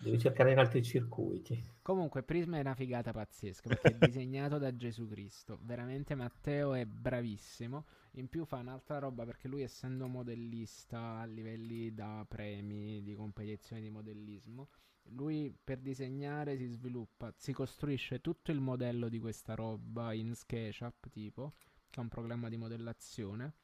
[0.00, 1.62] devi cercare in altri circuiti.
[1.82, 5.58] Comunque, Prisma è una figata pazzesca perché è disegnato da Gesù Cristo.
[5.62, 7.86] Veramente Matteo è bravissimo.
[8.12, 13.80] In più fa un'altra roba perché lui, essendo modellista a livelli da premi di competizioni
[13.82, 14.68] di modellismo,
[15.10, 21.08] lui per disegnare si sviluppa, si costruisce tutto il modello di questa roba in SketchUp,
[21.08, 21.54] tipo,
[21.88, 23.54] che è un programma di modellazione.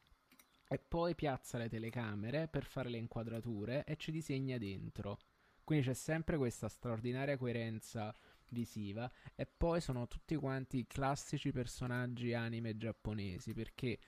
[0.67, 5.19] E poi piazza le telecamere per fare le inquadrature e ci disegna dentro.
[5.63, 8.15] Quindi c'è sempre questa straordinaria coerenza
[8.49, 13.99] visiva e poi sono tutti quanti classici personaggi anime giapponesi perché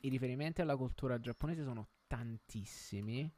[0.00, 3.30] i riferimenti alla cultura giapponese sono tantissimi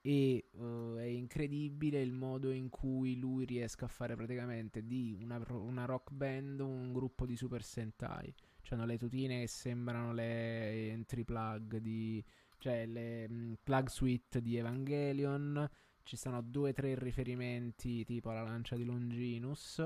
[0.00, 5.40] e eh, è incredibile il modo in cui lui riesca a fare praticamente di una,
[5.50, 8.34] una rock band un gruppo di super sentai.
[8.62, 12.24] C'hanno le tutine che sembrano le entry plug di...
[12.58, 15.68] cioè le mh, plug suite di Evangelion.
[16.04, 19.78] Ci sono due o tre riferimenti tipo alla lancia di Longinus.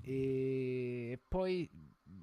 [0.00, 1.10] E...
[1.12, 1.68] e poi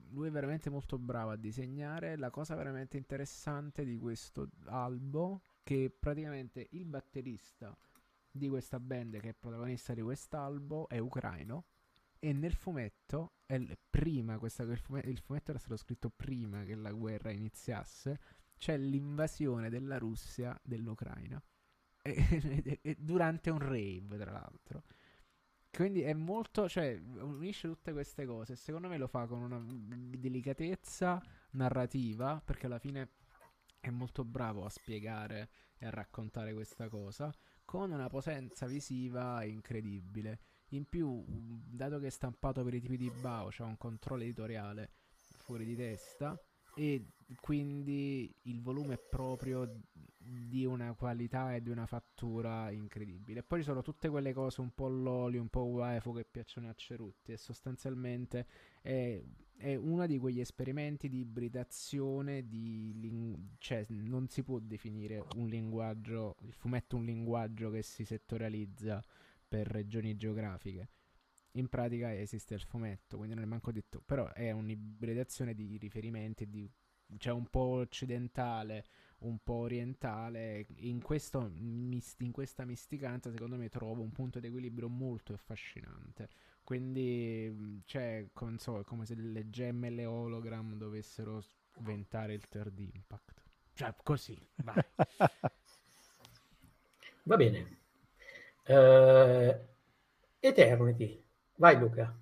[0.10, 2.18] lui è veramente molto bravo a disegnare.
[2.18, 7.76] La cosa veramente interessante di questo albo che praticamente il batterista
[8.30, 11.65] di questa band che è protagonista di quest'albo è ucraino.
[12.20, 16.76] E nel fumetto è prima questa, il, fumetto, il fumetto era stato scritto prima che
[16.76, 18.20] la guerra iniziasse
[18.58, 21.42] c'è l'invasione della Russia dell'Ucraina
[22.02, 22.14] e,
[22.64, 24.84] e- e durante un rave, tra l'altro.
[25.76, 28.56] Quindi è molto, cioè, unisce tutte queste cose.
[28.56, 31.20] Secondo me lo fa con una delicatezza
[31.52, 33.14] narrativa, perché alla fine
[33.80, 37.34] è molto bravo a spiegare e a raccontare questa cosa,
[37.66, 40.40] con una potenza visiva incredibile.
[40.74, 44.90] In più, dato che è stampato per i tipi di Bao, c'è un controllo editoriale
[45.12, 46.36] fuori di testa
[46.76, 47.10] e
[47.40, 49.72] quindi il volume è proprio
[50.18, 53.44] di una qualità e di una fattura incredibile.
[53.44, 56.74] Poi ci sono tutte quelle cose un po' loli, un po' waifu che piacciono a
[56.74, 58.48] Cerutti e sostanzialmente
[58.82, 59.22] è,
[59.58, 65.48] è uno di quegli esperimenti di ibridazione di ling- cioè non si può definire un
[65.48, 69.04] linguaggio, il fumetto un linguaggio che si settorializza
[69.54, 70.90] per regioni geografiche.
[71.58, 76.50] In pratica esiste il fumetto, quindi non è manco detto, però è un'ibridazione di riferimenti,
[76.50, 76.68] di,
[77.20, 78.84] cioè un po' occidentale,
[79.20, 80.66] un po' orientale.
[80.78, 86.30] In, questo, in questa misticanza, secondo me, trovo un punto di equilibrio molto affascinante.
[86.64, 91.44] Quindi, cioè, come, so, è come se le gemme e le hologram dovessero
[91.76, 93.44] sventare il third impact.
[93.74, 94.84] Cioè, così, vai.
[97.26, 97.83] Va bene.
[98.68, 99.53] Uh,
[100.40, 101.23] Eternity.
[101.57, 102.15] Vai Luca.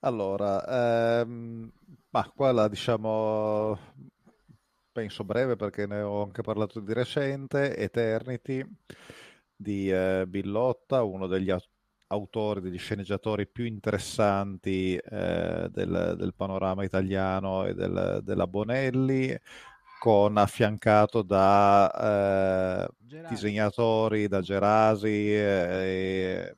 [0.00, 1.70] Allora, ehm,
[2.10, 3.78] ma qua la diciamo
[4.96, 8.64] penso breve perché ne ho anche parlato di recente, Eternity
[9.54, 11.54] di eh, Billotta, uno degli
[12.08, 19.36] autori, degli sceneggiatori più interessanti eh, del, del, panorama italiano e del, della Bonelli,
[19.98, 26.56] con affiancato da eh, disegnatori, da Gerasi e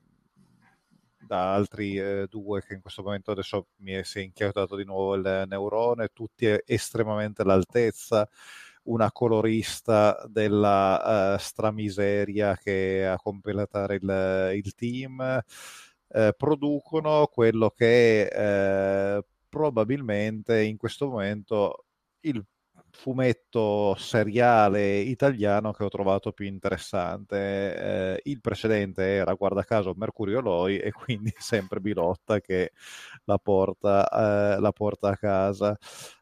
[1.29, 4.85] da altri eh, due che in questo momento adesso mi è, si è inchiatato di
[4.85, 8.29] nuovo il neurone, tutti estremamente all'altezza,
[8.85, 15.43] una colorista della uh, stramiseria che a completare il, il team,
[16.09, 21.85] eh, producono quello che eh, probabilmente in questo momento
[22.21, 22.43] il
[22.99, 28.17] fumetto seriale italiano che ho trovato più interessante.
[28.17, 32.73] Eh, il precedente era, guarda caso, Mercurio Loi e quindi sempre Bilotta che
[33.25, 35.77] la porta, eh, la porta a casa.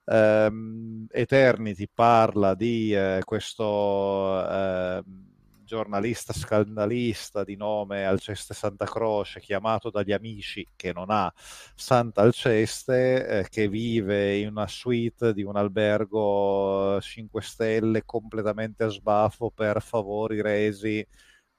[0.09, 5.26] Um, Eternity parla di eh, questo ehm,
[5.67, 11.31] giornalista scandalista di nome Alceste Santa Croce, chiamato dagli amici che non ha
[11.75, 18.89] Santa Alceste, eh, che vive in una suite di un albergo 5 stelle completamente a
[18.89, 21.07] sbaffo per favori resi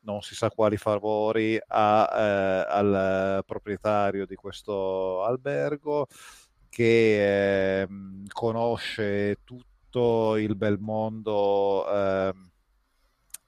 [0.02, 6.08] non si sa quali favori a, eh, al proprietario di questo albergo
[6.70, 7.88] che eh,
[8.32, 12.34] conosce tutto il bel mondo eh,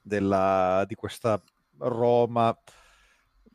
[0.02, 1.40] della, di questa
[1.78, 2.56] Roma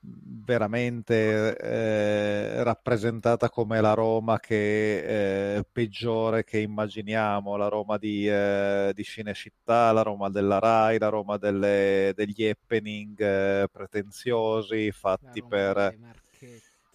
[0.08, 8.92] veramente eh, rappresentata come la Roma che, eh, peggiore che immaginiamo, la Roma di, eh,
[8.94, 15.98] di Cinecittà, la Roma della RAI, la Roma delle, degli happening eh, pretenziosi fatti per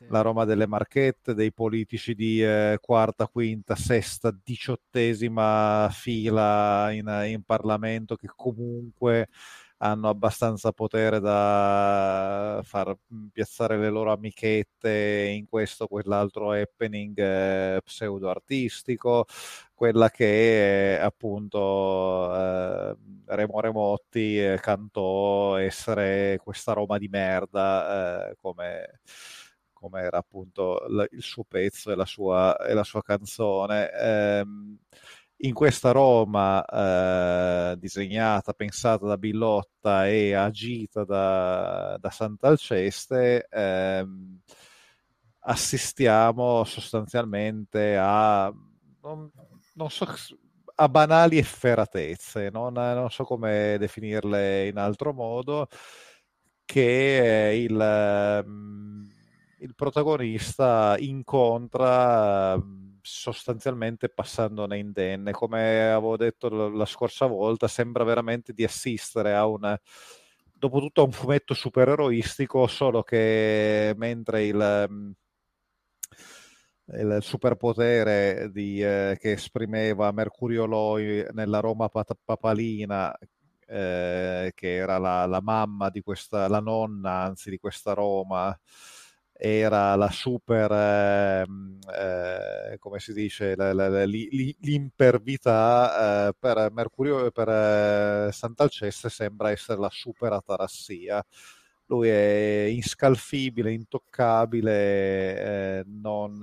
[0.09, 7.43] la Roma delle marchette, dei politici di eh, quarta, quinta, sesta, diciottesima fila in, in
[7.45, 9.29] Parlamento che comunque
[9.83, 12.97] hanno abbastanza potere da far
[13.33, 19.25] piazzare le loro amichette in questo o quell'altro happening eh, pseudo artistico,
[19.75, 22.97] quella che eh, appunto eh,
[23.27, 29.01] Remo Remotti eh, cantò essere questa Roma di merda eh, come
[29.81, 33.91] come era appunto l- il suo pezzo e la sua, e la sua canzone.
[33.93, 34.79] Ehm,
[35.43, 36.63] in questa Roma
[37.73, 44.41] eh, disegnata, pensata da Billotta e agita da, da Sant'Alceste, ehm,
[45.41, 48.53] assistiamo sostanzialmente a,
[49.03, 49.31] non,
[49.75, 50.07] non so,
[50.75, 55.69] a banali efferatezze, non, non, so come definirle in altro modo,
[56.65, 59.20] che il, ehm,
[59.61, 62.61] il protagonista incontra
[63.03, 65.33] sostanzialmente passandone indenne.
[65.33, 69.77] Come avevo detto la scorsa volta, sembra veramente di assistere a un
[70.53, 75.15] dopo tutto a un fumetto supereroistico, solo che mentre il,
[76.99, 83.17] il superpotere di, eh, che esprimeva Mercurio Loi nella Roma papalina,
[83.67, 88.59] eh, che era la, la mamma di questa, la nonna anzi di questa Roma,
[89.43, 91.47] era la super, eh,
[91.99, 99.51] eh, come si dice, la, la, la, l'impervità eh, per Mercurio per eh, Sant'Alceste sembra
[99.51, 101.25] essere la super atarassia.
[101.87, 106.39] Lui è inscalfibile, intoccabile, eh, non,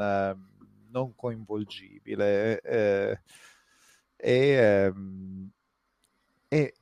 [0.89, 2.59] non, coinvolgibile.
[2.61, 3.19] Eh,
[4.17, 5.51] e, ehm,
[6.49, 6.73] e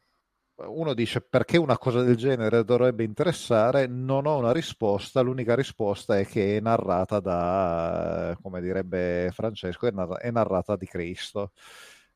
[0.57, 6.17] uno dice perché una cosa del genere dovrebbe interessare, non ho una risposta, l'unica risposta
[6.17, 11.51] è che è narrata da, come direbbe Francesco, è, narrata, di Cristo,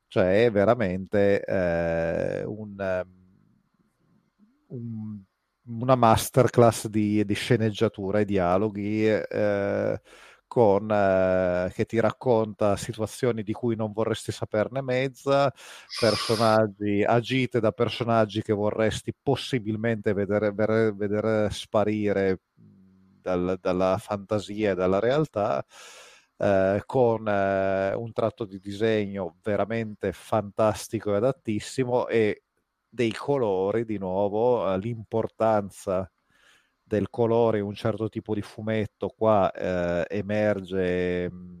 [0.08, 3.04] cioè è veramente eh, un,
[4.68, 5.22] un,
[5.66, 10.00] una masterclass di, di, sceneggiatura e dialoghi eh,
[10.50, 15.52] con, eh, che ti racconta situazioni di cui non vorresti saperne mezza,
[16.00, 22.40] personaggi agite da personaggi che vorresti possibilmente vedere, vedere, vedere sparire
[23.22, 25.64] dal, dalla fantasia e dalla realtà.
[26.36, 32.42] Eh, con eh, un tratto di disegno veramente fantastico e adattissimo e
[32.88, 36.10] dei colori, di nuovo, eh, l'importanza
[36.90, 41.58] del colore un certo tipo di fumetto qua eh, emerge mm,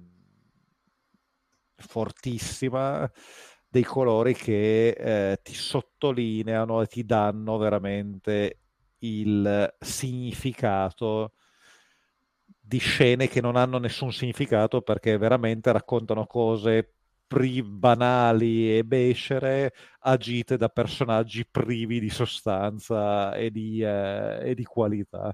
[1.76, 3.08] fortissima
[3.68, 8.58] dei colori che eh, ti sottolineano e ti danno veramente
[8.98, 11.34] il significato
[12.60, 16.94] di scene che non hanno nessun significato perché veramente raccontano cose
[17.30, 24.64] pri- banali e becere agite da personaggi privi di sostanza e di, eh, e di
[24.64, 25.32] qualità.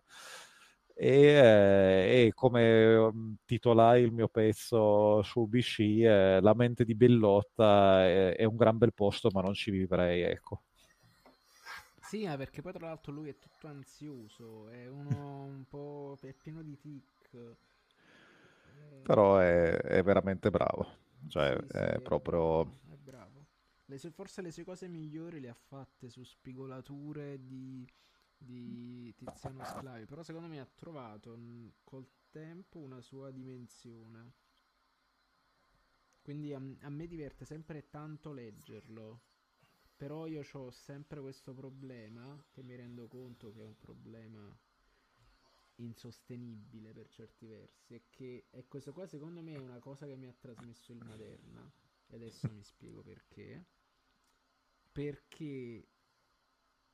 [0.95, 6.95] E, eh, e, come um, titolai il mio pezzo su BC, eh, La mente di
[6.95, 10.65] Bellotta è, è, un gran bel posto, ma non ci vivrei, ecco.
[12.03, 16.61] Sì, perché poi tra l'altro lui è tutto ansioso, è uno un po' è pieno
[16.61, 17.31] di tic.
[19.03, 21.05] Però è, è veramente bravo.
[21.29, 22.63] Cioè, sì, è sì, proprio...
[22.89, 23.47] È bravo.
[23.87, 27.87] Le sue, forse le sue cose migliori le ha fatte su spigolature di,
[28.37, 31.39] di Tiziano Sclavi, però secondo me ha trovato
[31.85, 34.33] col tempo una sua dimensione.
[36.23, 39.21] Quindi a, a me diverte sempre tanto leggerlo.
[39.97, 44.55] Però io ho sempre questo problema, che mi rendo conto che è un problema
[45.77, 50.17] insostenibile per certi versi e che e questo qua secondo me è una cosa che
[50.17, 51.71] mi ha trasmesso il Maderna
[52.09, 53.65] e adesso mi spiego perché.
[54.93, 55.89] Perché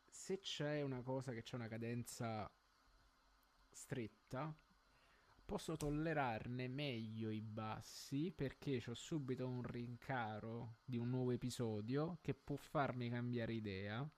[0.08, 2.50] se c'è una cosa che c'è una cadenza
[3.70, 4.54] stretta
[5.44, 12.34] posso tollerarne meglio i bassi perché ho subito un rincaro di un nuovo episodio che
[12.34, 14.08] può farmi cambiare idea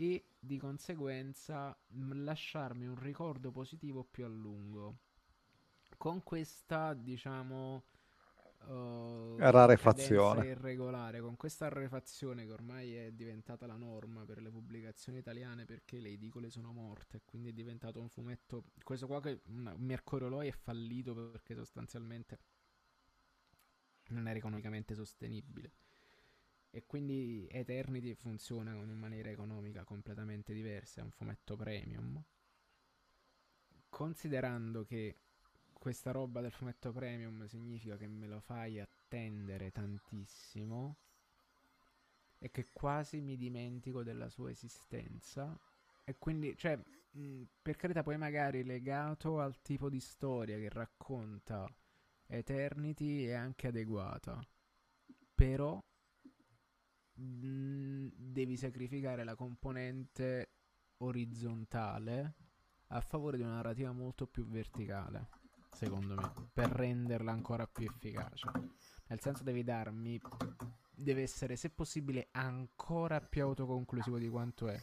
[0.00, 4.98] e di conseguenza lasciarmi un ricordo positivo più a lungo.
[5.96, 7.82] Con questa, diciamo,
[8.66, 15.18] uh, rarefazione irregolare, con questa rarefazione che ormai è diventata la norma per le pubblicazioni
[15.18, 18.66] italiane perché le edicole sono morte, quindi è diventato un fumetto.
[18.84, 22.38] Questo qua che un Mercurioloi è fallito perché sostanzialmente
[24.10, 25.72] non era economicamente sostenibile
[26.70, 32.22] e quindi Eternity funziona in maniera economica completamente diversa, è un fumetto premium.
[33.88, 35.16] Considerando che
[35.72, 40.96] questa roba del fumetto premium significa che me lo fai attendere tantissimo
[42.38, 45.58] e che quasi mi dimentico della sua esistenza.
[46.04, 46.78] E quindi, cioè,
[47.62, 51.66] per carità, poi magari legato al tipo di storia che racconta
[52.26, 54.38] Eternity è anche adeguata.
[55.34, 55.82] Però
[57.20, 60.50] devi sacrificare la componente
[60.98, 62.34] orizzontale
[62.88, 65.28] a favore di una narrativa molto più verticale,
[65.72, 68.48] secondo me, per renderla ancora più efficace.
[69.08, 70.20] Nel senso devi darmi
[70.94, 74.80] deve essere se possibile ancora più autoconclusivo di quanto è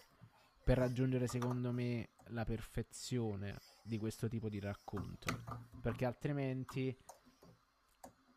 [0.63, 5.43] per raggiungere secondo me la perfezione di questo tipo di racconto,
[5.79, 6.97] perché altrimenti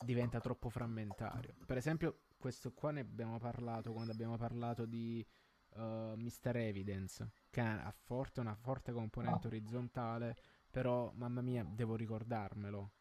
[0.04, 1.54] diventa troppo frammentario.
[1.64, 5.26] Per esempio, questo qua ne abbiamo parlato quando abbiamo parlato di
[5.74, 6.56] uh, Mr.
[6.56, 10.36] Evidence, che ha forte, una forte componente orizzontale,
[10.70, 12.92] però mamma mia, devo ricordarmelo.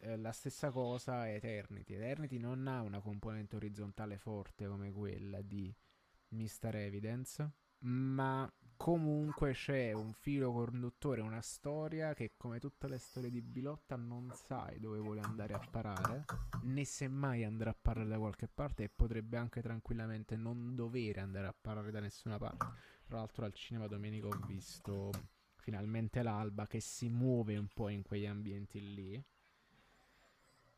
[0.00, 1.94] Eh, la stessa cosa è Eternity.
[1.94, 5.74] Eternity non ha una componente orizzontale forte come quella di
[6.28, 6.76] Mr.
[6.76, 7.50] Evidence,
[7.80, 13.96] ma comunque c'è un filo conduttore, una storia che come tutte le storie di Bilotta
[13.96, 16.24] non sai dove vuole andare a parare,
[16.62, 21.20] né se mai andrà a parare da qualche parte e potrebbe anche tranquillamente non dovere
[21.20, 22.66] andare a parare da nessuna parte.
[23.04, 25.10] Tra l'altro al cinema domenica ho visto
[25.56, 29.22] finalmente l'alba che si muove un po' in quegli ambienti lì.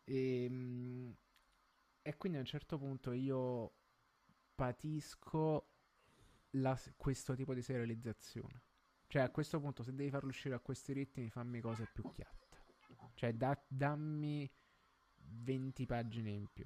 [0.04, 1.14] E, ehm,
[2.00, 3.72] e quindi a un certo punto io
[4.54, 5.69] patisco
[6.52, 8.62] la, questo tipo di serializzazione.
[9.06, 12.58] Cioè, a questo punto, se devi farlo uscire a questi ritmi, fammi cose più chiatte.
[13.14, 14.50] Cioè, da, dammi
[15.16, 16.64] 20 pagine in più.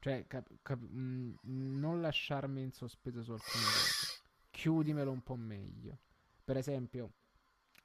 [0.00, 4.20] Cioè, cap- cap- mh, mm, non lasciarmi in sospeso su alcune cose.
[4.50, 6.00] Chiudimelo un po' meglio.
[6.44, 7.12] Per esempio,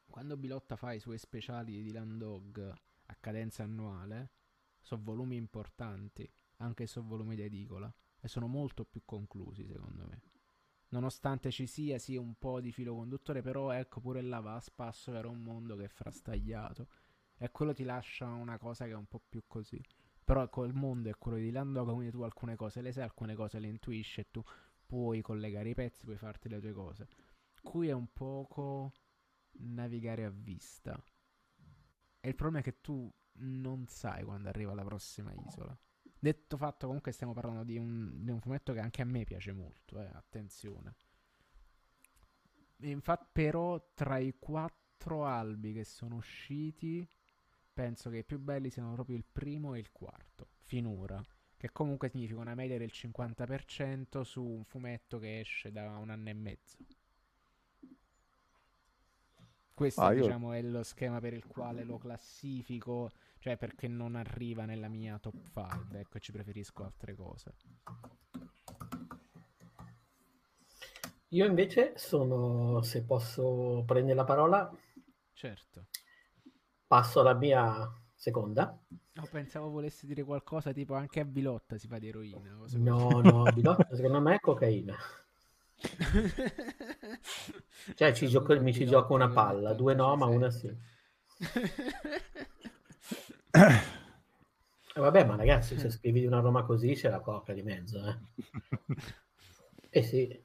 [0.10, 2.74] quando Bilotta fa i suoi speciali di Land Dog
[3.06, 4.32] a cadenza annuale,
[4.80, 10.08] sono volumi importanti, anche se sono volumi di edicola, e sono molto più conclusi, secondo
[10.08, 10.33] me
[10.94, 14.60] nonostante ci sia sì un po' di filo conduttore, però ecco pure là va a
[14.60, 16.88] spasso era un mondo che è frastagliato
[17.38, 19.82] e quello ti lascia una cosa che è un po' più così.
[20.24, 23.36] Però ecco, il mondo è quello di Landoga, quindi tu alcune cose le sai, alcune
[23.36, 24.42] cose le intuisci e tu
[24.86, 27.08] puoi collegare i pezzi, puoi farti le tue cose.
[27.62, 28.94] Qui è un poco
[29.54, 30.98] navigare a vista.
[32.22, 35.78] E il problema è che tu non sai quando arriva la prossima isola.
[36.24, 39.52] Detto fatto, comunque stiamo parlando di un, di un fumetto che anche a me piace
[39.52, 40.96] molto, eh, attenzione.
[42.78, 47.06] Infatti, però, tra i quattro albi che sono usciti,
[47.74, 51.22] penso che i più belli siano proprio il primo e il quarto, finora.
[51.58, 56.30] Che comunque significa una media del 50% su un fumetto che esce da un anno
[56.30, 56.78] e mezzo.
[59.74, 63.10] Questo Ah, io- diciamo è lo schema per il quale lo classifico,
[63.40, 67.56] cioè perché non arriva nella mia top 5, ecco, ci preferisco altre cose.
[71.30, 74.72] Io invece sono, se posso prendere la parola,
[75.34, 75.88] Certo.
[76.86, 78.78] passo alla mia seconda.
[79.14, 82.56] No, pensavo volessi dire qualcosa tipo anche a Bilotta si fa di eroina.
[82.76, 84.96] No, no, Bilotta secondo me è cocaina.
[87.96, 90.72] Cioè, ci gioco- mi ci gioco una palla, due no, ma una sì.
[94.96, 98.00] Eh, vabbè, ma ragazzi, se scrivi di una Roma così c'è la coca di mezzo,
[98.06, 98.18] eh.
[99.96, 100.42] Eh sì.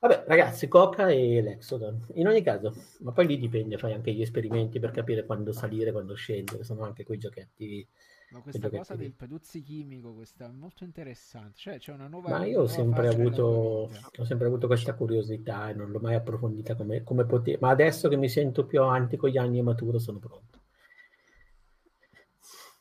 [0.00, 2.06] Vabbè, ragazzi, Coca e l'Exodon.
[2.14, 5.92] In ogni caso, ma poi lì dipende, fai anche gli esperimenti per capire quando salire,
[5.92, 7.86] quando scendere, sono anche quei giochetti.
[8.30, 11.52] Ma questa cosa del peduzzi chimico, questa è molto interessante.
[11.54, 15.74] Cioè, c'è una nuova Ma io ho sempre avuto, ho sempre avuto questa curiosità e
[15.74, 17.58] non l'ho mai approfondita come, come potevo.
[17.60, 20.60] Ma adesso che mi sento più avanti con gli anni e maturo, sono pronto.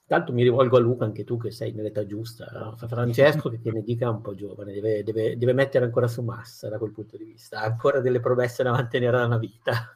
[0.07, 2.45] Tanto mi rivolgo a Luca, anche tu che sei nell'età giusta.
[2.51, 2.75] no?
[2.75, 6.69] Francesco che te ne dica un po' giovane, deve, deve- deve mettere ancora su massa
[6.69, 7.61] da quel punto di vista.
[7.61, 9.95] Ha ancora delle promesse da mantenere da una vita.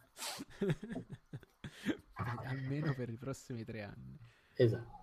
[2.13, 4.17] Almeno per i prossimi tre anni.
[4.55, 4.98] Esatto.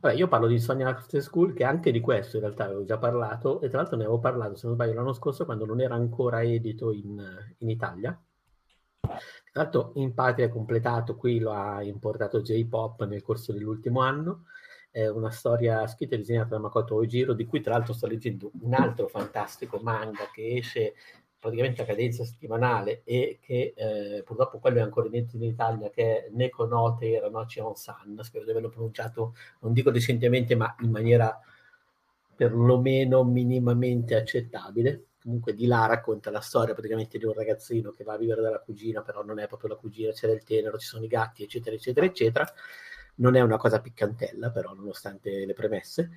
[0.00, 2.98] Vabbè, io parlo di Sonia After School, che anche di questo in realtà avevo già
[2.98, 5.96] parlato, e tra l'altro ne avevo parlato, se non sbaglio, l'anno scorso quando non era
[5.96, 7.20] ancora edito in,
[7.58, 8.16] in Italia.
[9.00, 9.18] Tra
[9.52, 14.44] l'altro in patria è completato, qui lo ha importato J-Pop nel corso dell'ultimo anno.
[14.90, 18.52] È una storia scritta e disegnata da Makoto Ojiro, di cui tra l'altro sto leggendo
[18.60, 20.94] un altro fantastico manga che esce
[21.38, 26.26] praticamente a cadenza settimanale e che eh, purtroppo quello è ancora edito in Italia, che
[26.26, 31.40] è Neko Note Ranochi Onsan, spero di averlo pronunciato, non dico decentemente, ma in maniera
[32.34, 35.04] perlomeno minimamente accettabile.
[35.20, 38.60] Comunque di là racconta la storia praticamente di un ragazzino che va a vivere dalla
[38.60, 41.74] cugina, però non è proprio la cugina, c'è del tenero, ci sono i gatti, eccetera,
[41.74, 42.52] eccetera, eccetera.
[43.16, 46.10] Non è una cosa piccantella, però, nonostante le premesse.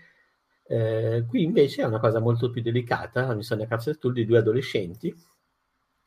[0.72, 4.38] Eh, qui invece è una cosa molto più delicata, la missione Capsule Tool di due
[4.38, 5.14] adolescenti,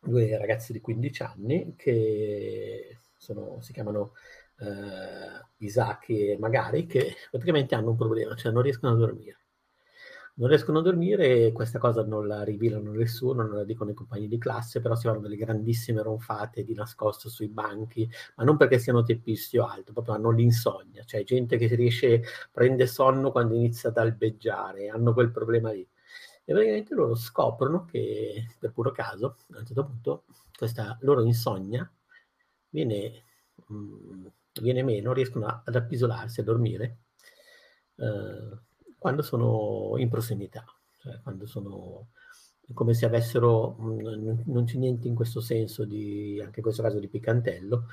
[0.01, 4.13] due ragazzi di 15 anni che sono, si chiamano
[4.61, 9.44] eh, Isaac e Magari, che praticamente hanno un problema, cioè non riescono a dormire.
[10.37, 13.95] Non riescono a dormire e questa cosa non la rivelano nessuno, non la dicono i
[13.95, 18.57] compagni di classe, però si fanno delle grandissime ronfate di nascosto sui banchi, ma non
[18.57, 23.55] perché siano teppisti o altro, proprio hanno l'insonnia, cioè gente che riesce, prende sonno quando
[23.55, 25.87] inizia ad albeggiare, hanno quel problema lì.
[26.47, 30.25] E praticamente loro scoprono che, per puro caso, a un certo punto,
[30.59, 31.89] questa loro insonnia
[32.71, 33.23] viene,
[33.69, 34.27] mh,
[34.63, 36.99] viene meno, riescono ad appisolarsi, a dormire,
[37.97, 38.59] eh,
[39.05, 40.65] quando sono in prossimità,
[40.97, 42.09] cioè quando sono
[42.73, 46.99] come se avessero, mh, non, c'è niente in questo senso di, anche in questo caso
[46.99, 47.85] di piccantello,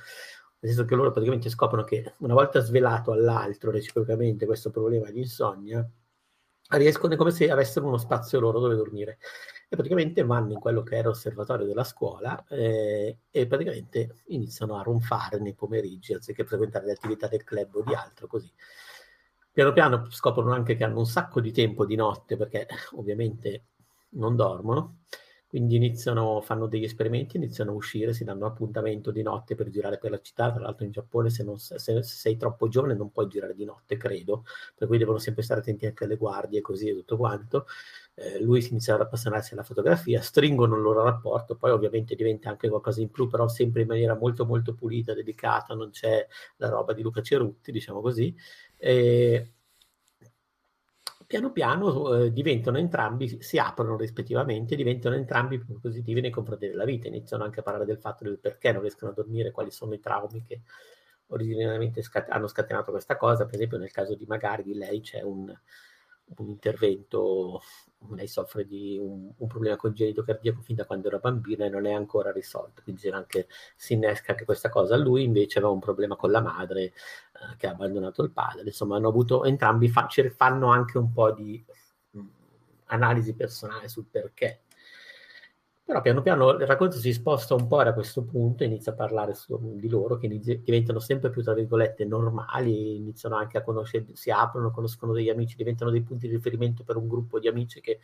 [0.60, 5.20] nel senso che loro praticamente scoprono che una volta svelato all'altro reciprocamente questo problema di
[5.20, 5.86] insonnia,
[6.70, 9.18] riescono come se avessero uno spazio loro dove dormire
[9.68, 14.82] e praticamente vanno in quello che era l'osservatorio della scuola eh, e praticamente iniziano a
[14.82, 18.50] ronfare nei pomeriggi anziché frequentare le attività del club o di altro così.
[19.54, 23.66] Piano piano scoprono anche che hanno un sacco di tempo di notte perché ovviamente
[24.12, 25.00] non dormono,
[25.52, 29.98] quindi iniziano, fanno degli esperimenti, iniziano a uscire, si danno appuntamento di notte per girare
[29.98, 33.12] per la città, tra l'altro in Giappone se, non, se, se sei troppo giovane non
[33.12, 34.46] puoi girare di notte, credo,
[34.78, 37.66] per cui devono sempre stare attenti anche alle guardie così e tutto quanto.
[38.14, 42.50] Eh, lui si inizia ad appassionarsi alla fotografia, stringono il loro rapporto, poi ovviamente diventa
[42.50, 46.26] anche qualcosa in più, però sempre in maniera molto molto pulita, dedicata, non c'è
[46.60, 48.34] la roba di Luca Cerutti, diciamo così.
[48.78, 49.52] E
[51.32, 56.84] piano piano eh, diventano entrambi, si aprono rispettivamente, diventano entrambi più positivi nei confronti della
[56.84, 59.94] vita, iniziano anche a parlare del fatto del perché non riescono a dormire, quali sono
[59.94, 60.62] i traumi che
[61.28, 65.22] originariamente scat- hanno scatenato questa cosa, per esempio nel caso di magari di lei c'è
[65.22, 65.58] un,
[66.38, 67.62] un intervento,
[68.10, 71.86] lei soffre di un, un, problema congenito cardiaco fin da quando era bambina e non
[71.86, 74.98] è ancora risolto, quindi anche, si innesca anche questa cosa.
[74.98, 76.94] Lui invece aveva un problema con la madre eh,
[77.58, 81.64] che ha abbandonato il padre, insomma hanno avuto entrambi, fa, fanno anche un po' di
[82.12, 82.20] mh,
[82.86, 84.64] analisi personale sul perché
[85.92, 89.34] però piano piano il racconto si sposta un po' da questo punto, inizia a parlare
[89.34, 94.06] su, di loro che inizi- diventano sempre più, tra virgolette, normali, iniziano anche a conoscere,
[94.14, 97.82] si aprono, conoscono degli amici, diventano dei punti di riferimento per un gruppo di amici
[97.82, 98.00] che,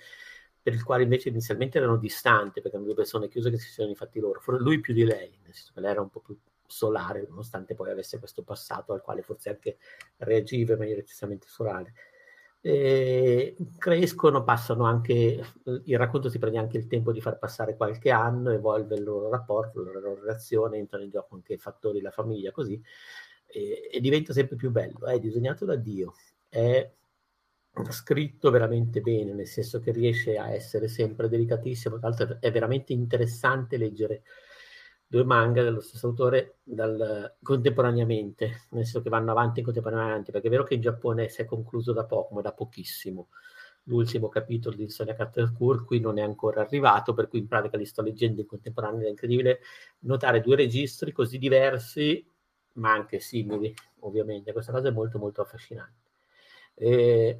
[0.61, 3.87] per il quale invece inizialmente erano distanti, perché erano due persone chiuse che si sono
[3.87, 4.41] infatti loro.
[4.57, 7.89] Lui più di lei, nel senso che lei era un po' più solare, nonostante poi
[7.89, 9.77] avesse questo passato al quale forse anche
[10.17, 11.93] reagiva in maniera eccessivamente solare
[12.61, 15.41] eh, crescono, passano anche,
[15.85, 19.29] il racconto si prende anche il tempo di far passare qualche anno, evolve il loro
[19.29, 22.81] rapporto, la loro relazione, entrano in gioco anche i fattori della famiglia, così,
[23.45, 25.05] e, e diventa sempre più bello.
[25.05, 26.13] È disegnato da Dio,
[26.49, 26.91] è
[27.89, 32.93] scritto veramente bene, nel senso che riesce a essere sempre delicatissimo, tra l'altro è veramente
[32.93, 34.23] interessante leggere
[35.07, 40.49] due manga dello stesso autore dal, contemporaneamente, nel senso che vanno avanti contemporaneamente, perché è
[40.51, 43.29] vero che in Giappone si è concluso da poco, ma da pochissimo.
[43.83, 47.85] L'ultimo capitolo di Sonia Carter-Court qui non è ancora arrivato, per cui in pratica li
[47.85, 49.07] sto leggendo in contemporanea.
[49.07, 49.61] È incredibile
[49.99, 52.29] notare due registri così diversi,
[52.73, 54.51] ma anche simili, ovviamente.
[54.51, 56.05] Questa cosa è molto, molto affascinante.
[56.73, 57.37] E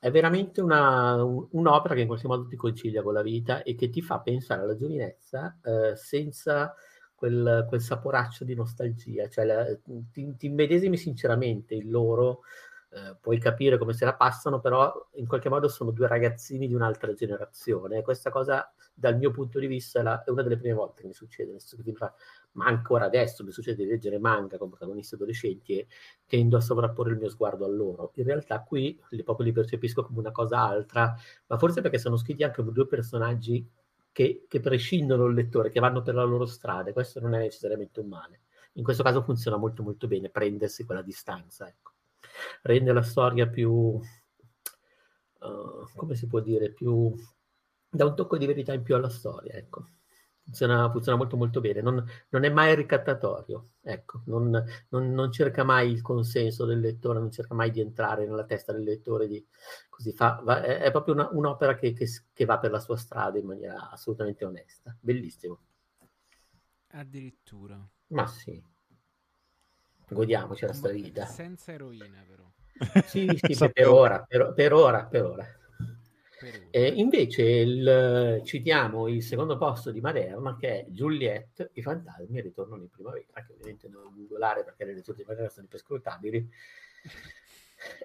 [0.00, 3.76] è veramente una, un, un'opera che in qualche modo ti concilia con la vita e
[3.76, 6.74] che ti fa pensare alla giovinezza eh, senza
[7.14, 9.66] quel, quel saporaccio di nostalgia, cioè la,
[10.10, 12.42] ti, ti immedesimi sinceramente in loro,
[12.94, 16.74] eh, puoi capire come se la passano, però in qualche modo sono due ragazzini di
[16.74, 18.02] un'altra generazione.
[18.02, 21.08] Questa cosa, dal mio punto di vista, è, la, è una delle prime volte che
[21.08, 21.56] mi succede,
[22.52, 25.86] ma ancora adesso mi succede di leggere manga con protagonisti adolescenti e
[26.26, 28.12] tendo a sovrapporre il mio sguardo a loro.
[28.14, 31.16] In realtà qui li, proprio li percepisco come una cosa altra,
[31.46, 33.68] ma forse perché sono scritti anche due personaggi
[34.14, 37.98] che, che prescindono il lettore, che vanno per la loro strada, questo non è necessariamente
[37.98, 38.42] un male.
[38.74, 41.94] In questo caso funziona molto molto bene prendersi quella distanza, ecco.
[42.62, 44.00] rende la storia più, uh,
[45.96, 47.12] come si può dire, più,
[47.90, 49.88] dà un tocco di verità in più alla storia, ecco
[50.44, 54.50] funziona, funziona molto molto bene, non, non, è mai ricattatorio, ecco, non,
[54.90, 58.72] non, non, cerca mai il consenso del lettore, non cerca mai di entrare nella testa
[58.72, 59.44] del lettore, di,
[59.88, 62.96] così fa, va, è, è, proprio una, un'opera che, che, che, va per la sua
[62.96, 65.60] strada in maniera assolutamente onesta, bellissimo.
[66.88, 67.76] Addirittura.
[68.08, 68.62] Ma sì,
[70.08, 71.24] godiamoci la sta vita.
[71.24, 72.44] Senza eroina però.
[73.06, 75.58] Sì, sì, per ora, per, per ora, per ora.
[76.70, 82.82] Eh, invece il, citiamo il secondo posto di Maderna che è Juliette, i fantasmi ritornano
[82.82, 86.50] in primavera, che ovviamente devo googolare perché le letture di Maderna sono imprescrutabili,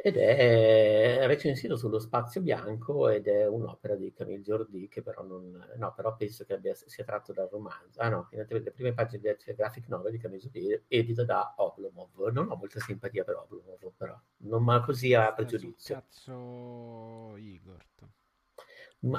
[0.02, 5.68] ed è recensito sullo spazio bianco ed è un'opera di Camille Jordi che però non,
[5.78, 8.02] no, però penso che abbia, sia tratto dal romanzo.
[8.02, 12.28] Ah no, finalmente le prime pagine del graphic novel di Camille Jordi edita da Oblomov.
[12.32, 15.96] Non ho molta simpatia per Oblomov, però non ma così a pregiudizio.
[15.96, 17.86] Cazzo Igor.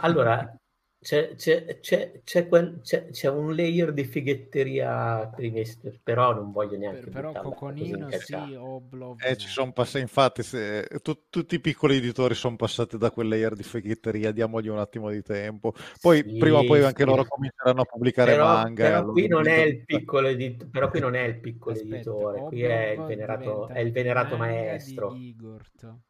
[0.00, 0.60] Allora,
[1.02, 7.08] c'è, c'è, c'è, c'è, quel, c'è, un layer di fighetteria trimestre, però non voglio neanche
[7.08, 11.96] per, però Coconino sì, Oblov eh, ci sono passati infatti se, tu, tutti i piccoli
[11.96, 16.36] editori sono passati da quel layer di fighetteria diamogli un attimo di tempo poi sì,
[16.36, 17.08] prima o poi anche sì.
[17.08, 21.00] loro cominceranno a pubblicare però, manga però qui non è il piccolo editore però qui
[21.00, 25.12] non è il piccolo Aspetta, editore Oblov qui è il venerato, è il venerato maestro
[25.14, 25.62] di Igor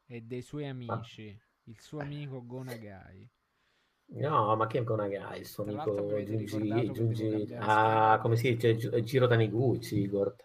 [0.05, 1.43] e dei suoi amici ah.
[1.71, 3.29] il suo amico Gonagai
[4.13, 5.05] No, ma che è ancora
[5.35, 10.35] il suo amico Giungi, Giungi ah, come si dice, Giro Taniguchi, Igor.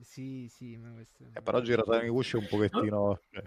[0.00, 1.24] Sì, sì, ma questo...
[1.32, 3.44] eh, però Giro Taniguchi è un pochettino, cioè,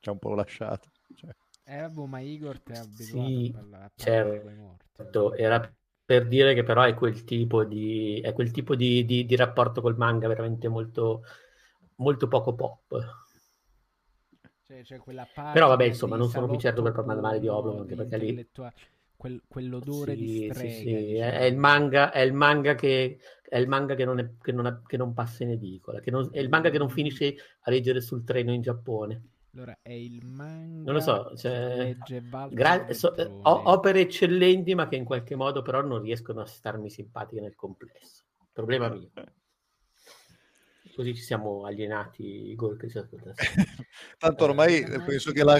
[0.00, 0.90] ci ha un po' lasciato.
[1.14, 1.30] Cioè.
[1.64, 5.74] Eh, boh, ma Igor è abituato sì, a parlare, a certo, era
[6.04, 9.80] per dire che però è quel tipo di, è quel tipo di, di, di rapporto
[9.80, 11.22] col manga veramente molto,
[11.96, 13.24] molto poco pop.
[14.62, 15.00] Cioè, cioè
[15.52, 18.50] Però vabbè, insomma, non sono più certo per parlare male di Oblong, anche perché lì...
[19.26, 20.74] Quel, quell'odore sì, di strega.
[20.74, 20.84] Sì, sì.
[20.84, 21.30] Diciamo.
[21.32, 24.66] È, il manga, è il manga, che, è il manga che, non, è, che, non,
[24.66, 27.70] ha, che non passa in edicola, che non, è il manga che non finisce a
[27.70, 29.22] leggere sul treno in Giappone.
[29.54, 31.96] Allora, è il manga non lo so, cioè,
[32.50, 37.40] gra- so, opere eccellenti, ma che in qualche modo però non riescono a starmi simpatiche
[37.40, 38.24] nel complesso.
[38.52, 39.10] Problema mio.
[40.94, 43.34] Così ci siamo alienati, Igor, che ci Tra
[44.18, 45.58] tanto ormai penso che la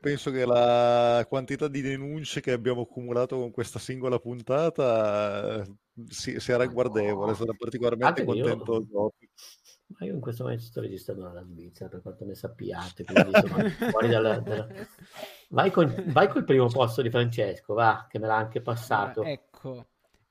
[0.00, 5.74] penso che la quantità di denunce che abbiamo accumulato con questa singola puntata eh,
[6.08, 9.12] sia ragguardevole, sono particolarmente contento io...
[9.90, 13.68] Ma io in questo momento sto registrando dalla Svizzera, per quanto ne sappiate, quindi sono
[13.90, 14.38] fuori dalla...
[14.38, 14.68] dalla...
[15.48, 16.04] Vai, con...
[16.08, 19.22] Vai col primo posto di Francesco, va, che me l'ha anche passato.
[19.22, 19.86] Ah, ecco,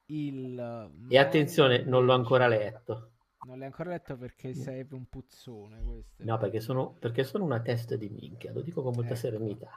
[0.08, 0.92] il...
[1.10, 3.14] E attenzione, non l'ho ancora letto.
[3.48, 5.82] Non l'hai ancora letto perché sei un puzzone.
[5.82, 6.24] Questo.
[6.26, 9.22] No, perché sono, perché sono una testa di minchia, lo dico con molta ecco.
[9.22, 9.72] serenità.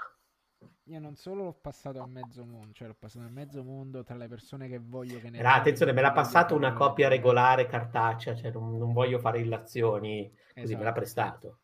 [0.84, 4.16] Io non solo l'ho passato a mezzo mondo, cioè l'ho passato a mezzo mondo tra
[4.16, 8.34] le persone che voglio che ne ah, Attenzione, me l'ha passato una copia regolare cartacea,
[8.34, 10.78] cioè non, non voglio fare illazioni, così esatto.
[10.78, 10.92] me l'ha esatto.
[10.92, 11.58] prestato.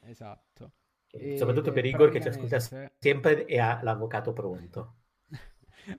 [0.00, 0.72] Esatto.
[1.12, 4.94] E soprattutto per Igor che ci ascolta sempre e ha l'avvocato pronto.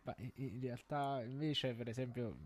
[0.04, 2.38] Ma in realtà invece per esempio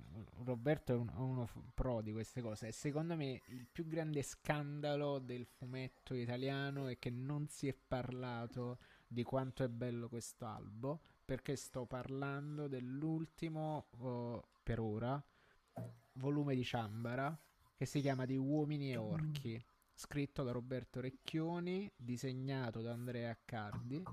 [0.43, 2.67] Roberto è un, uno pro di queste cose.
[2.67, 7.73] E secondo me il più grande scandalo del fumetto italiano è che non si è
[7.73, 15.23] parlato di quanto è bello questo albo perché sto parlando dell'ultimo oh, per ora
[16.13, 17.37] volume di Ciambara
[17.75, 19.63] che si chiama Di uomini e orchi
[19.93, 24.03] scritto da Roberto Recchioni disegnato da Andrea Accardi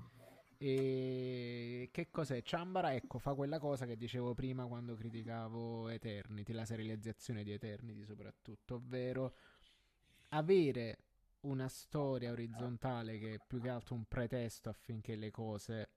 [0.63, 2.43] e che cos'è?
[2.43, 8.05] Ciambara, ecco, fa quella cosa che dicevo prima quando criticavo Eternity, la serializzazione di Eternity
[8.05, 9.35] soprattutto, ovvero
[10.29, 10.99] avere
[11.41, 15.93] una storia orizzontale che è più che altro un pretesto affinché le cose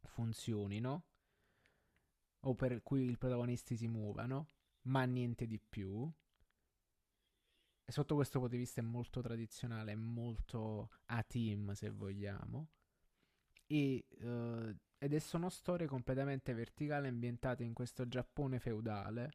[0.00, 1.04] funzionino
[2.40, 4.46] o per cui i protagonisti si muovano,
[4.84, 6.10] ma niente di più.
[7.84, 12.68] E sotto questo punto di vista è molto tradizionale, è molto a team se vogliamo
[13.72, 19.30] e, uh, ed sono storie completamente verticali ambientate in questo Giappone feudale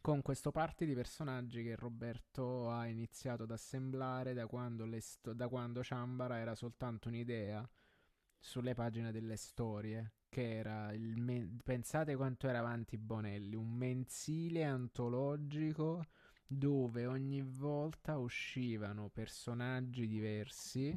[0.00, 5.48] con questo party di personaggi che Roberto ha iniziato ad assemblare da quando, sto- da
[5.48, 7.68] quando Chambara era soltanto un'idea
[8.36, 14.64] sulle pagine delle storie che era il me- pensate quanto era avanti Bonelli un mensile
[14.64, 16.04] antologico
[16.46, 20.96] dove ogni volta uscivano personaggi diversi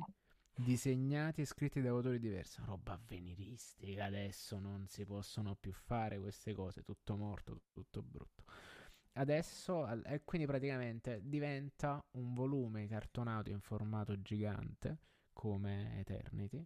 [0.63, 2.61] disegnati e scritti da autori diversi.
[2.63, 4.05] Roba avveniristica.
[4.05, 6.83] Adesso non si possono più fare queste cose.
[6.83, 8.43] Tutto morto, tutto brutto.
[9.13, 14.99] Adesso, e quindi praticamente diventa un volume cartonato in formato gigante
[15.33, 16.65] come Eternity.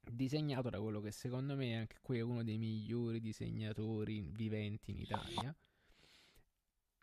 [0.00, 4.98] Disegnato da quello che secondo me anche qui è uno dei migliori disegnatori viventi in
[4.98, 5.56] Italia.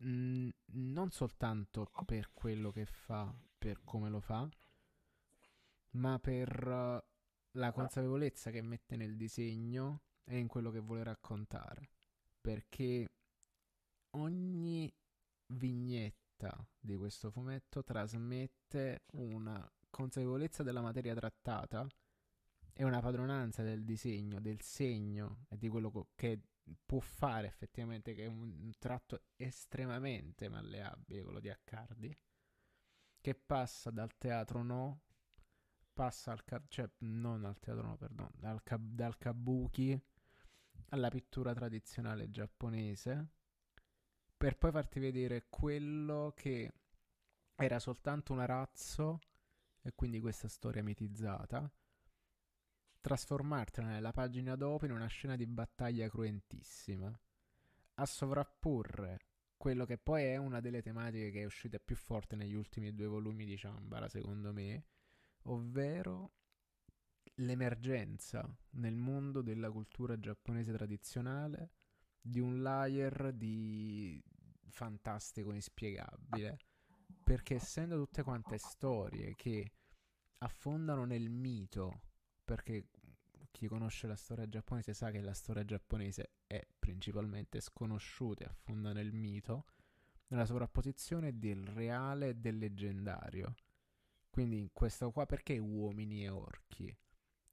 [0.06, 4.48] Mm, non soltanto per quello che fa, per come lo fa,
[5.94, 7.12] ma per uh,
[7.58, 11.90] la consapevolezza che mette nel disegno e in quello che vuole raccontare.
[12.40, 13.12] Perché
[14.12, 14.94] ogni
[15.48, 21.88] vignetta di questo fumetto trasmette una consapevolezza della materia trattata
[22.74, 26.42] e una padronanza del disegno, del segno e di quello co- che
[26.86, 32.18] può fare effettivamente, che è un tratto estremamente malleabile, quello di Accardi,
[33.22, 35.02] che passa dal teatro no
[35.94, 40.00] passa al ka- cioè al teatro no, perdono, dal, ka- dal kabuki
[40.90, 43.28] alla pittura tradizionale giapponese
[44.36, 46.74] per poi farti vedere quello che
[47.56, 49.20] era soltanto un arazzo
[49.82, 51.72] e quindi questa storia mitizzata
[53.00, 57.20] trasformartela nella pagina dopo in una scena di battaglia cruentissima
[57.96, 59.20] a sovrapporre
[59.58, 63.08] quello che poi è una delle tematiche che è uscita più forte negli ultimi due
[63.08, 64.86] volumi di Chambara secondo me
[65.44, 66.34] ovvero
[67.36, 71.72] l'emergenza nel mondo della cultura giapponese tradizionale
[72.20, 74.22] di un layer di
[74.70, 76.60] fantastico inspiegabile.
[77.24, 79.72] Perché essendo tutte quante storie che
[80.40, 82.02] affondano nel mito
[82.44, 82.90] perché
[83.52, 88.92] chi conosce la storia giapponese sa che la storia giapponese è principalmente sconosciuta e affonda
[88.92, 89.68] nel mito
[90.28, 93.56] nella sovrapposizione del reale e del leggendario
[94.34, 96.98] quindi in questo qua perché uomini e orchi?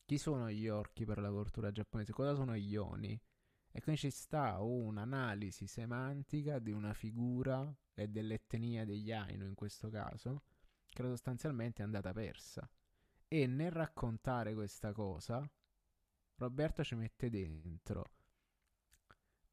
[0.07, 2.15] Chi sono gli orchi per la cultura giapponese?
[2.15, 3.20] Cosa sono gli oni?
[3.70, 9.90] E quindi ci sta un'analisi semantica di una figura e dell'etnia degli Ainu in questo
[9.90, 10.44] caso,
[10.89, 12.66] che sostanzialmente è andata persa.
[13.28, 15.47] E nel raccontare questa cosa,
[16.36, 18.07] Roberto ci mette dentro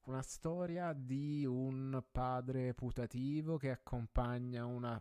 [0.03, 4.97] una storia di un padre putativo che accompagna una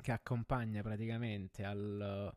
[0.00, 2.34] che accompagna praticamente al,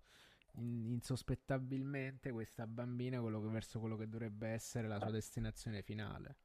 [0.53, 6.37] in, insospettabilmente questa bambina quello che, verso quello che dovrebbe essere la sua destinazione finale.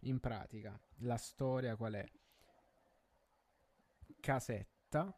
[0.00, 2.10] In pratica, la storia qual è?
[4.20, 5.14] Casetta,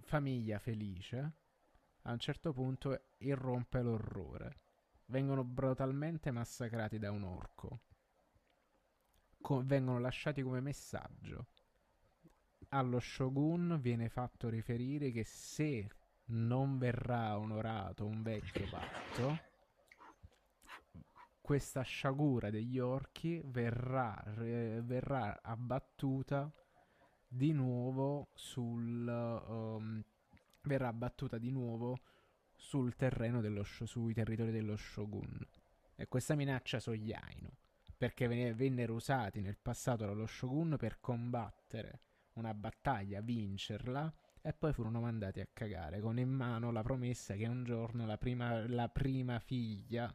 [0.00, 1.32] famiglia felice,
[2.02, 4.60] a un certo punto irrompe l'orrore.
[5.06, 7.80] Vengono brutalmente massacrati da un orco.
[9.40, 11.46] Co- vengono lasciati come messaggio.
[12.70, 15.88] Allo shogun viene fatto riferire che se
[16.26, 19.38] non verrà onorato un vecchio patto,
[21.40, 26.52] questa sciagura degli orchi verrà, re- verrà abbattuta
[27.26, 30.04] di nuovo sul um,
[30.62, 31.98] verrà abbattuta di nuovo
[32.54, 35.40] sul terreno dello sui territori dello shogun.
[35.96, 37.50] E questa minaccia sono gli Ainu
[37.96, 42.02] perché venne- vennero usati nel passato dallo shogun per combattere
[42.38, 44.12] una battaglia, vincerla
[44.42, 48.18] e poi furono mandati a cagare con in mano la promessa che un giorno la
[48.18, 50.14] prima, la prima figlia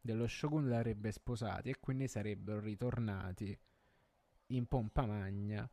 [0.00, 3.56] dello shogun l'avrebbe sposati e quindi sarebbero ritornati
[4.48, 5.68] in pompa magna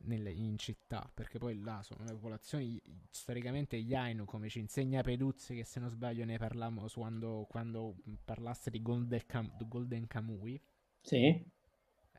[0.00, 2.80] nelle- in città perché poi là sono le popolazioni
[3.10, 7.46] storicamente gli Ainu come ci insegna Peduzzi che se non sbaglio ne parlammo su quando,
[7.48, 10.60] quando parlasse di Golden, Cam- Golden Kamui.
[11.02, 11.44] Sì,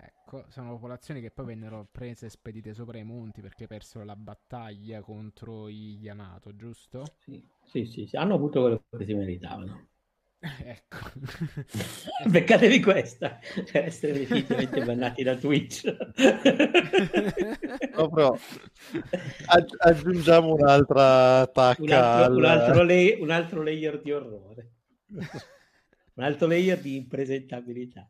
[0.01, 4.15] Ecco, sono popolazioni che poi vennero prese e spedite sopra i monti perché persero la
[4.15, 7.03] battaglia contro i Yamato, giusto?
[7.25, 9.87] sì, sì, sì, sì, hanno avuto quello che si meritavano.
[10.39, 10.97] ecco.
[12.29, 13.39] Beccatevi questa
[13.71, 15.83] per essere definitivamente bannati da Twitch.
[17.91, 18.37] Proprio
[19.47, 24.71] aggi- aggiungiamo un'altra un, tacca altro, al- un altro lay- un altro layer di orrore,
[26.15, 28.09] un altro layer di impresentabilità.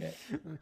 [0.00, 0.14] Eh,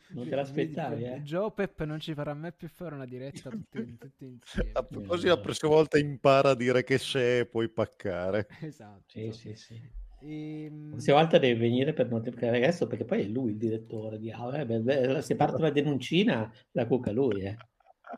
[0.09, 1.21] non te l'aspettavi, eh?
[1.21, 4.71] Joe Pep non ci farà mai più fare una diretta tutti, tutti insieme.
[4.73, 8.47] A- Così la prossima volta impara a dire che c'è e poi paccare.
[8.63, 9.03] Esatto.
[9.07, 9.81] Sì, sì, sì.
[10.23, 14.19] Ehm, La prossima volta deve venire per moltiplicare adesso perché poi è lui il direttore
[14.19, 14.65] di Aula.
[14.65, 17.43] Beh, beh, se parte una denuncina, la cucca lui.
[17.43, 17.57] Eh.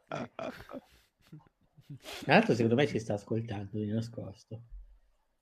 [2.22, 4.60] Tra l'altro, secondo me ci sta ascoltando di nascosto.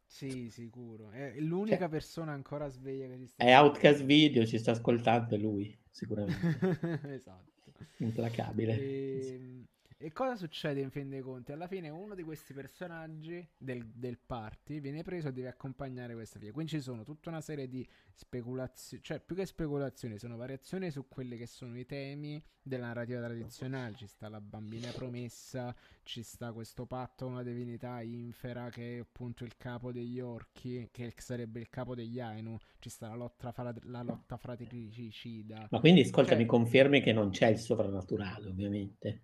[0.06, 1.10] Sì, sicuro.
[1.10, 3.44] È l'unica Cioè- persona ancora sveglia che ci sta.
[3.44, 6.32] È Outcast Video, ci sta ascoltando è lui, sicuramente.
[7.12, 7.72] esatto.
[7.98, 8.78] Implacabile.
[8.78, 9.64] E,
[9.98, 11.52] e cosa succede in fin dei conti?
[11.52, 16.38] Alla fine uno di questi personaggi del, del party viene preso e deve accompagnare questa
[16.38, 16.52] via.
[16.52, 21.06] Quindi ci sono tutta una serie di speculazioni, cioè più che speculazioni, sono variazioni su
[21.08, 23.94] quelli che sono i temi della narrativa tradizionale.
[23.94, 29.00] Ci sta la bambina promessa, ci sta questo patto con una divinità infera che è
[29.00, 33.50] appunto il capo degli orchi, che sarebbe il capo degli Ainu, ci sta la lotta,
[33.50, 35.68] fra- la lotta fratricida.
[35.70, 39.22] Ma quindi, ascolta, Cioè- mi confermi che non c'è il sovrannaturale, ovviamente.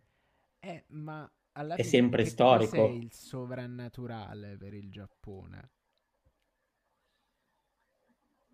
[0.63, 2.73] Eh, ma alla È fine sempre che storico.
[2.73, 5.71] cos'è il sovrannaturale per il Giappone?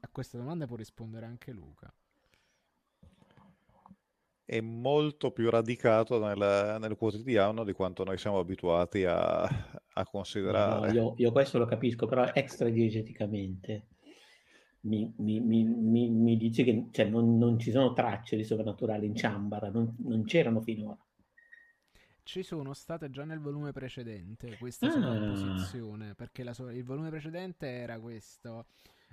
[0.01, 1.95] A questa domanda può rispondere anche Luca.
[4.45, 10.81] È molto più radicato nel, nel quotidiano di quanto noi siamo abituati a, a considerare.
[10.81, 13.87] No, io, io questo lo capisco, però extra-diegeticamente
[14.83, 19.07] mi, mi- mi- mi- mi dici che cioè, non, non ci sono tracce di sovrannaturale
[19.07, 20.99] in Ciambara, non, non c'erano finora.
[22.29, 24.91] Ci sono state già nel volume precedente questa Ah.
[24.91, 28.67] sovrapposizione, perché la so- il volume precedente era questo,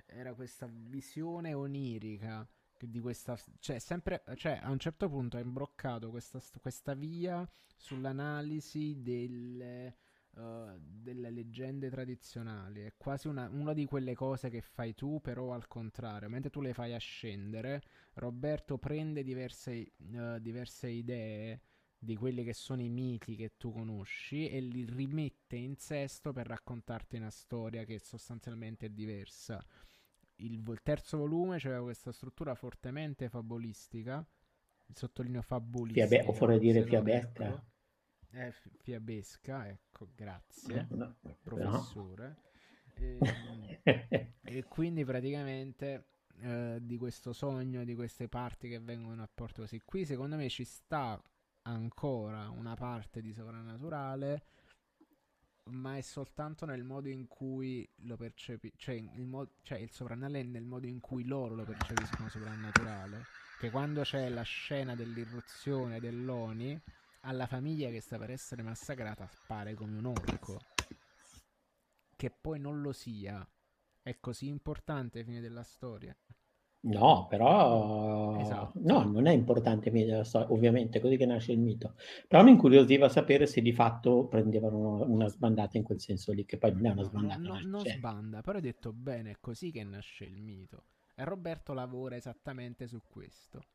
[0.05, 2.45] era questa visione onirica
[2.77, 7.47] di questa, cioè sempre, cioè a un certo punto ha imbroccato questa, questa via
[7.77, 9.95] sull'analisi delle,
[10.35, 15.53] eh, delle leggende tradizionali, è quasi una, una di quelle cose che fai tu, però
[15.53, 17.81] al contrario, mentre tu le fai ascendere,
[18.15, 19.71] Roberto prende diverse,
[20.11, 21.61] eh, diverse idee
[22.05, 26.47] di quelli che sono i miti che tu conosci e li rimette in sesto per
[26.47, 29.63] raccontarti una storia che sostanzialmente è diversa.
[30.37, 34.25] Il, il terzo volume c'era questa struttura fortemente fabulistica,
[34.93, 36.07] sottolineo fabulistica.
[36.07, 37.65] Fiabe- o vorrei dire fiabesca.
[38.31, 41.37] Eh, fi- fiabesca, ecco, grazie, No, no, no.
[41.41, 42.37] professore.
[42.97, 43.77] Ehm,
[44.43, 46.07] e quindi praticamente
[46.41, 49.81] eh, di questo sogno, di queste parti che vengono a porto così.
[49.83, 51.21] Qui secondo me ci sta
[51.67, 54.45] ancora una parte di sovrannaturale,
[55.71, 60.49] ma è soltanto nel modo in cui lo percepi, cioè mo- cioè il sovrannaturale è
[60.49, 63.23] nel modo in cui loro lo percepiscono sovrannaturale.
[63.57, 66.79] Che quando c'è la scena dell'irruzione dell'Oni,
[67.21, 70.61] alla famiglia che sta per essere massacrata appare come un orco.
[72.15, 73.47] Che poi non lo sia.
[74.01, 76.15] È così importante ai fini della storia.
[76.87, 77.65] No, però
[78.35, 78.75] Esatto.
[78.75, 81.95] no, non è importante media la storia, ovviamente, è così che nasce il mito.
[82.27, 86.57] Però mi incuriosiva sapere se di fatto prendevano una sbandata in quel senso lì, che
[86.57, 89.31] poi non è una No, sbandata, no, nasce- non cioè, sbanda, però hai detto bene,
[89.31, 90.85] è così che nasce il mito.
[91.15, 93.65] E Roberto lavora esattamente su questo.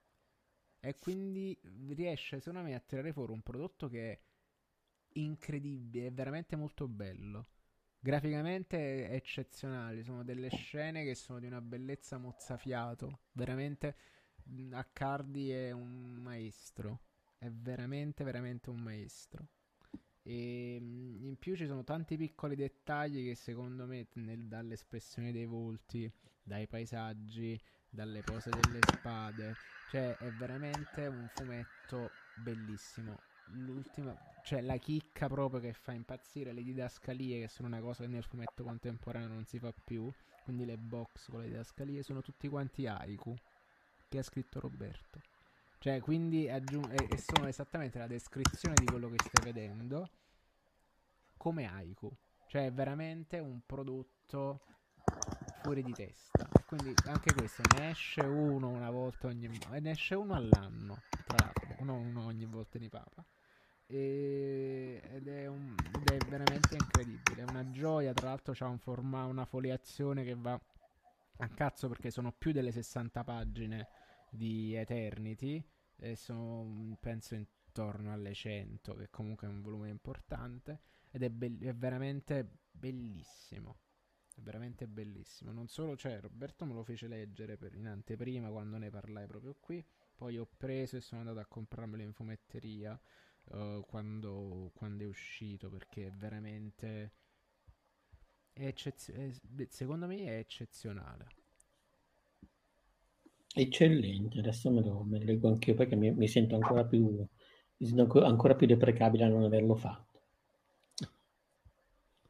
[0.81, 1.59] E quindi
[1.95, 4.23] riesce, secondo me, a tirare fuori un prodotto che
[5.15, 7.47] incredibile, è veramente molto bello.
[8.03, 13.95] Graficamente è eccezionale, sono delle scene che sono di una bellezza mozzafiato, veramente
[14.73, 17.03] Accardi è un maestro,
[17.39, 19.49] è veramente veramente un maestro.
[20.23, 26.11] E in più ci sono tanti piccoli dettagli che secondo me nel- dall'espressione dei volti,
[26.43, 33.25] dai paesaggi, dalle pose delle spade, cioè è veramente un fumetto bellissimo.
[33.53, 38.09] L'ultima, cioè la chicca proprio che fa impazzire le didascalie, che sono una cosa che
[38.11, 40.11] nel fumetto contemporaneo non si fa più.
[40.43, 43.35] Quindi le box con le didascalie sono tutti quanti haiku
[44.09, 45.21] che ha scritto Roberto.
[45.79, 50.11] Cioè, quindi aggiung- e, e sono esattamente la descrizione di quello che stai vedendo
[51.37, 52.11] come haiku.
[52.49, 54.61] Cioè, è veramente un prodotto
[55.63, 56.49] fuori di testa.
[56.67, 61.85] Quindi anche questo ne esce uno una volta ogni ne esce uno all'anno, tra l'altro,
[61.85, 63.25] non uno ogni volta di papa.
[63.93, 67.43] E- ed, è un- ed è veramente incredibile.
[67.43, 68.13] È una gioia.
[68.13, 70.59] Tra l'altro, c'ha un forma- una foliazione che va
[71.39, 73.89] a cazzo perché sono più delle 60 pagine
[74.31, 75.63] di Eternity.
[75.97, 80.81] E sono penso intorno alle 100, che comunque è un volume importante.
[81.11, 83.79] Ed è, bell- è veramente bellissimo.
[84.37, 85.51] È veramente bellissimo.
[85.51, 89.57] Non solo, cioè, Roberto me lo fece leggere per- in anteprima quando ne parlai proprio
[89.59, 89.85] qui.
[90.15, 92.99] Poi ho preso e sono andato a comprarmelo in fumetteria
[93.53, 97.13] eh, quando, quando è uscito perché veramente
[98.53, 101.27] è eccezio- è- secondo me è eccezionale
[103.55, 107.25] Eccellente, adesso me lo, me lo leggo anch'io perché mi, mi sento ancora più,
[108.25, 110.23] ancora più deprecabile a non averlo fatto.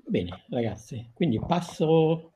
[0.04, 2.32] Bene, ragazzi, quindi passo,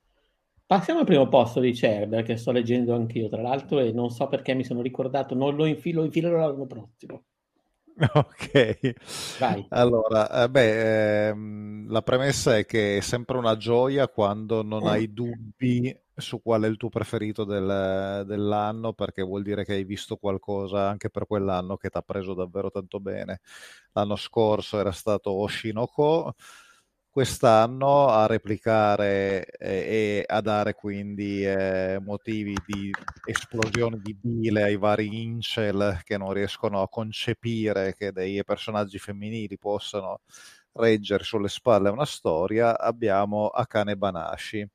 [0.64, 4.28] passiamo al primo posto di Cerber che sto leggendo anch'io, tra l'altro, e non so
[4.28, 7.24] perché mi sono ricordato, non lo infilo, infilerò l'anno prossimo.
[8.14, 8.94] Ok,
[9.38, 9.68] Vai.
[9.68, 15.12] allora, eh, beh, ehm, la premessa è che è sempre una gioia quando non hai
[15.12, 20.16] dubbi su qual è il tuo preferito del- dell'anno, perché vuol dire che hai visto
[20.16, 23.40] qualcosa anche per quell'anno che ti ha preso davvero tanto bene.
[23.92, 26.34] L'anno scorso era stato Oshinoko,
[27.14, 32.90] quest'anno a replicare eh, e a dare quindi eh, motivi di
[33.24, 39.56] esplosione di bile ai vari incel che non riescono a concepire che dei personaggi femminili
[39.58, 40.22] possano
[40.72, 44.68] reggere sulle spalle una storia, abbiamo Akane Banashi.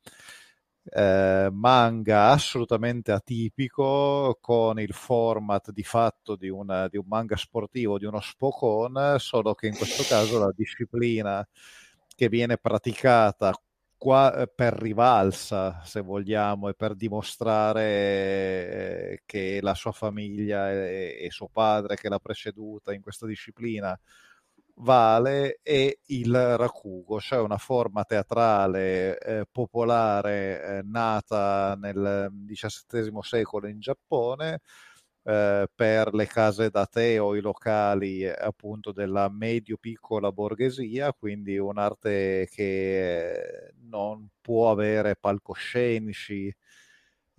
[0.91, 7.99] Eh, manga assolutamente atipico con il format di fatto di, una- di un manga sportivo,
[7.99, 11.45] di uno Spokon, solo che in questo caso la disciplina
[12.19, 13.53] che viene praticata
[13.95, 17.81] qua eh, per rivalsa, se vogliamo, e per dimostrare
[19.11, 23.97] eh, che la sua famiglia e, e suo padre che l'ha preceduta in questa disciplina
[24.81, 33.67] vale è il rakugo, cioè una forma teatrale eh, popolare eh, nata nel XVII secolo
[33.67, 34.59] in Giappone
[35.29, 42.47] eh, per le case da tè o i locali appunto della medio-piccola borghesia, quindi un'arte
[42.51, 46.53] che non può avere palcoscenici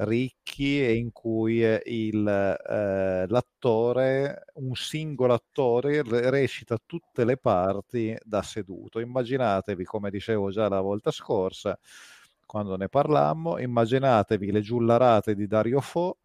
[0.03, 8.17] ricchi e in cui il, eh, l'attore, un singolo attore, re- recita tutte le parti
[8.25, 8.99] da seduto.
[9.01, 11.79] Immaginatevi, come dicevo già la volta scorsa,
[12.47, 16.17] quando ne parlammo, immaginatevi le giullarate di Dario Fo,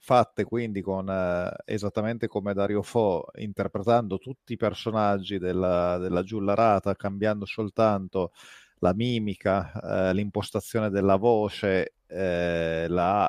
[0.00, 6.94] fatte quindi con eh, esattamente come Dario Fo, interpretando tutti i personaggi della, della giullarata,
[6.94, 8.32] cambiando soltanto
[8.80, 9.72] la mimica,
[10.10, 13.28] eh, l'impostazione della voce, eh, la,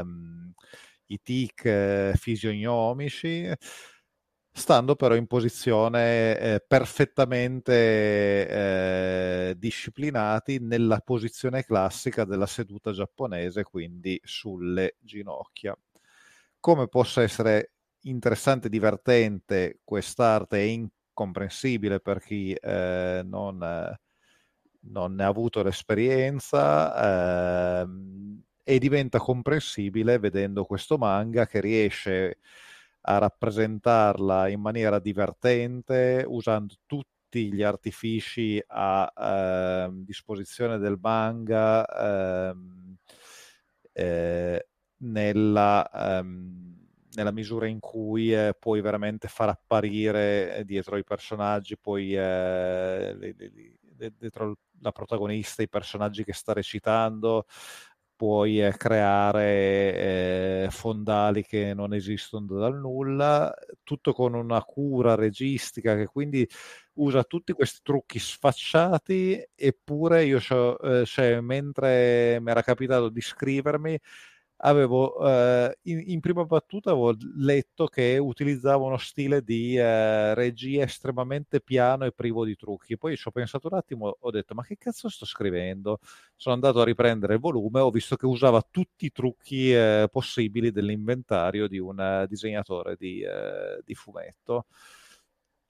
[0.00, 0.52] ehm,
[1.06, 3.50] i tic eh, fisionomici,
[4.52, 8.48] stando però in posizione eh, perfettamente
[9.50, 15.76] eh, disciplinati nella posizione classica della seduta giapponese, quindi sulle ginocchia.
[16.68, 17.70] Come possa essere
[18.02, 23.98] interessante divertente quest'arte è incomprensibile per chi eh, non, eh,
[24.80, 32.36] non ne ha avuto l'esperienza ehm, e diventa comprensibile vedendo questo manga che riesce
[33.00, 39.10] a rappresentarla in maniera divertente usando tutti gli artifici a
[39.86, 42.94] ehm, disposizione del manga ehm,
[43.94, 44.66] eh,
[44.98, 45.88] nella,
[46.18, 46.76] ehm,
[47.14, 53.34] nella misura in cui eh, puoi veramente far apparire eh, dietro i personaggi, poi eh,
[54.18, 57.46] dietro la protagonista, i personaggi che sta recitando,
[58.16, 63.54] puoi eh, creare eh, fondali che non esistono dal nulla,
[63.84, 66.48] tutto con una cura registica che quindi
[66.94, 70.38] usa tutti questi trucchi sfacciati, eppure io,
[70.80, 73.98] eh, cioè, mentre mi era capitato di scrivermi,
[74.58, 80.82] avevo eh, in, in, prima battuta avevo letto che utilizzava uno stile di eh, regia
[80.84, 82.96] estremamente piano e privo di trucchi.
[82.96, 86.00] Poi ci ho pensato un attimo, ho detto: Ma che cazzo sto scrivendo?
[86.36, 90.70] Sono andato a riprendere il volume, ho visto che usava tutti i trucchi eh, possibili
[90.72, 94.66] dell'inventario di un disegnatore di, eh, di fumetto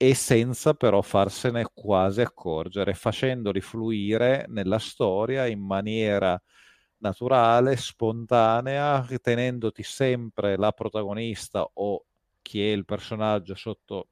[0.01, 6.41] e senza però farsene quasi accorgere, facendoli fluire nella storia in maniera
[6.99, 12.05] naturale, spontanea, tenendoti sempre la protagonista o
[12.41, 14.07] chi è il personaggio sotto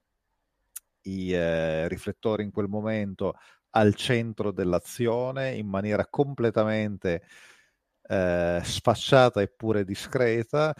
[1.04, 3.36] i eh, riflettori in quel momento
[3.72, 7.24] al centro dell'azione in maniera completamente
[8.04, 10.74] eh, sfacciata eppure discreta.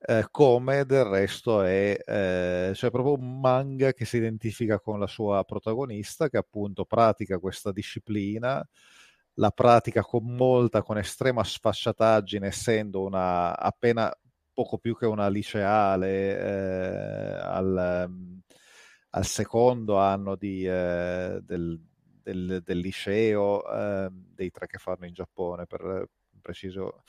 [0.00, 5.08] Eh, come del resto è eh, cioè proprio un manga che si identifica con la
[5.08, 8.64] sua protagonista che appunto pratica questa disciplina
[9.38, 14.12] la pratica con molta, con estrema sfacciataggine, essendo una appena
[14.52, 18.10] poco più che una liceale eh, al,
[19.10, 21.80] al, secondo anno di, eh, del,
[22.22, 26.08] del, del, liceo, eh, dei tre che fanno in Giappone per
[26.40, 27.04] preciso,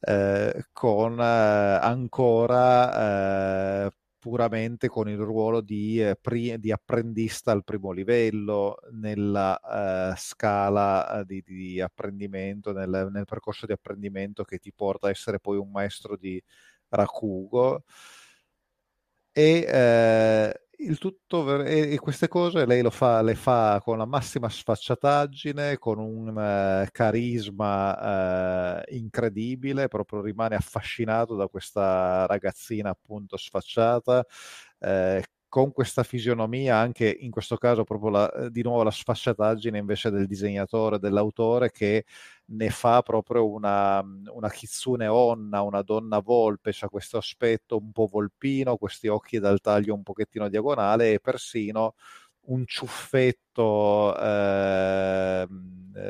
[0.00, 3.90] eh, con eh, ancora eh,
[4.26, 11.20] puramente con il ruolo di, eh, pri- di apprendista al primo livello nella eh, scala
[11.20, 15.58] eh, di, di apprendimento, nel, nel, percorso di apprendimento che ti porta a essere poi
[15.58, 16.42] un maestro di
[16.88, 17.84] Rakugo.
[19.32, 24.48] E eh, il tutto e, e, queste cose lei fa, le fa con la massima
[24.48, 34.24] sfacciataggine, con un uh, carisma uh, incredibile, proprio rimane affascinato da questa ragazzina appunto sfacciata.
[34.78, 40.10] Uh, con questa fisionomia, anche in questo caso proprio la, di nuovo la sfacciataggine invece
[40.10, 42.04] del disegnatore, dell'autore che
[42.46, 48.06] ne fa proprio una, una kitsune onna, una donna volpe, ha questo aspetto un po'
[48.06, 51.94] volpino, questi occhi dal taglio un pochettino diagonale e persino
[52.48, 55.46] un ciuffetto eh,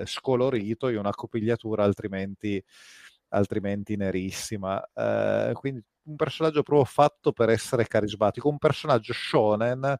[0.04, 2.62] scolorito in una copigliatura altrimenti,
[3.28, 4.82] altrimenti nerissima.
[4.94, 9.96] Eh, quindi un personaggio proprio fatto per essere carismatico, un personaggio shonen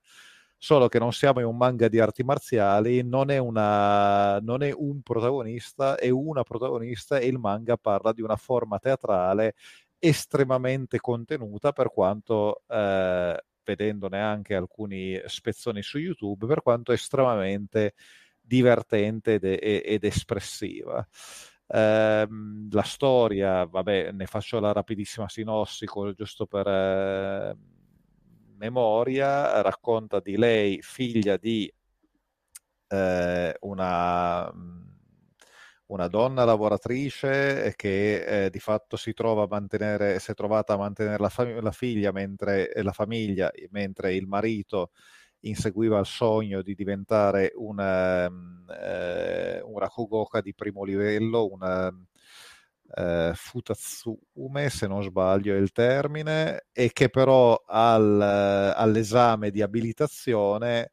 [0.59, 4.73] solo che non siamo in un manga di arti marziali, non è, una, non è
[4.75, 9.55] un protagonista, è una protagonista e il manga parla di una forma teatrale
[9.99, 17.95] estremamente contenuta per quanto, eh, vedendone anche alcuni spezzoni su YouTube, per quanto estremamente
[18.41, 21.07] divertente ed, ed espressiva.
[21.69, 22.27] Eh,
[22.71, 27.57] la storia, vabbè, ne faccio la rapidissima sinossi giusto per eh,
[28.57, 31.73] memoria, racconta di lei, figlia di
[32.89, 34.53] eh, una,
[35.87, 40.77] una, donna lavoratrice che eh, di fatto si trova a mantenere, si è trovata a
[40.77, 44.91] mantenere la, fam- la figlia mentre la famiglia, mentre il marito
[45.49, 51.93] inseguiva il sogno di diventare una, eh, una Kogoka di primo livello, una
[52.95, 60.93] eh, Futatsume, se non sbaglio è il termine, e che però al, all'esame di abilitazione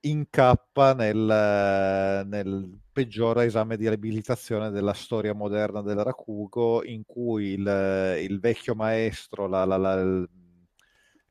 [0.00, 8.18] incappa nel, nel peggiore esame di abilitazione della storia moderna del Rakugo, in cui il,
[8.20, 10.26] il vecchio maestro, la, la, la,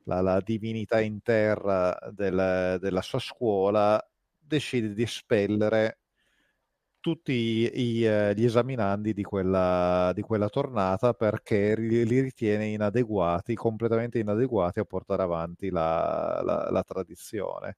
[0.05, 4.01] la, la divinità in terra del, della sua scuola
[4.37, 5.99] decide di espellere
[6.99, 14.17] tutti i, eh, gli esaminandi di quella, di quella tornata perché li, ritiene inadeguati, completamente
[14.17, 17.77] inadeguati a portare avanti la, la, la tradizione.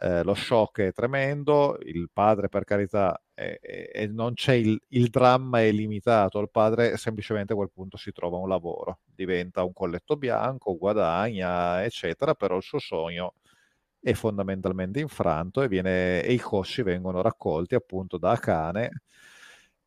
[0.00, 5.08] Eh, lo shock è tremendo, il padre per carità è, è, non c'è il, il,
[5.08, 9.72] dramma è limitato, il padre semplicemente a quel punto si trova un lavoro, diventa un
[9.72, 13.34] colletto bianco, guadagna, eccetera, però il suo sogno
[14.00, 19.02] è fondamentalmente infranto e, viene, e i cosci vengono raccolti appunto da Akane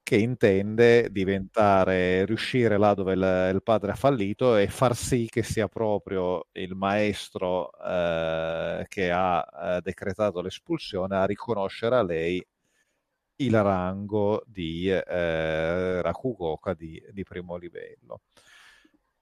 [0.04, 5.44] che intende diventare, riuscire là dove il, il, padre ha fallito e far sì che
[5.44, 9.46] sia proprio il maestro eh, che ha
[9.78, 12.46] eh, decretato l'espulsione a riconoscere a lei
[13.38, 18.22] il rango di eh, Rakugoka di, di primo livello.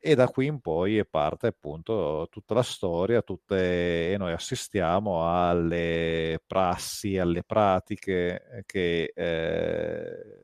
[0.01, 6.41] E da qui in poi parte appunto tutta la storia tutte, e noi assistiamo alle
[6.47, 10.38] prassi, alle pratiche che eh,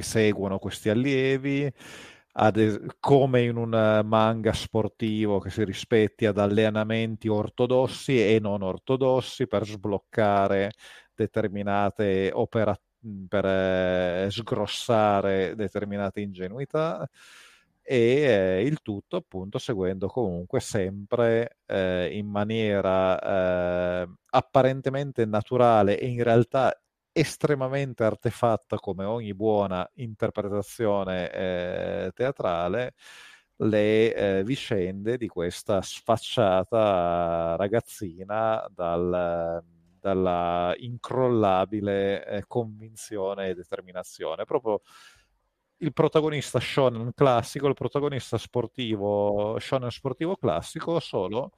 [0.00, 1.70] che seguono questi allievi,
[2.32, 9.46] ad, come in un manga sportivo che si rispetti ad allenamenti ortodossi e non ortodossi
[9.46, 10.72] per sbloccare
[11.14, 12.88] determinate operazioni
[13.28, 17.08] per eh, sgrossare determinate ingenuità
[17.82, 26.08] e eh, il tutto appunto seguendo comunque sempre eh, in maniera eh, apparentemente naturale e
[26.08, 26.78] in realtà
[27.20, 32.94] estremamente artefatta come ogni buona interpretazione eh, teatrale
[33.56, 39.62] le eh, vicende di questa sfacciata ragazzina dal,
[40.00, 44.44] dalla incrollabile eh, convinzione e determinazione.
[44.44, 44.80] Proprio
[45.78, 51.52] il protagonista shonen classico, il protagonista sportivo, shonen sportivo classico, solo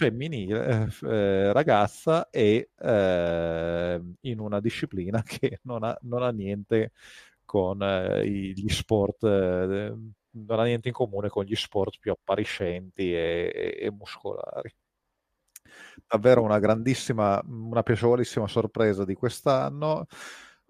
[0.00, 6.92] femminile, eh, ragazza e eh, in una disciplina che non ha, non ha niente
[7.44, 9.94] con eh, gli sport, eh,
[10.30, 14.74] non ha niente in comune con gli sport più appariscenti e, e, e muscolari.
[16.06, 20.06] Davvero una grandissima, una piacevolissima sorpresa di quest'anno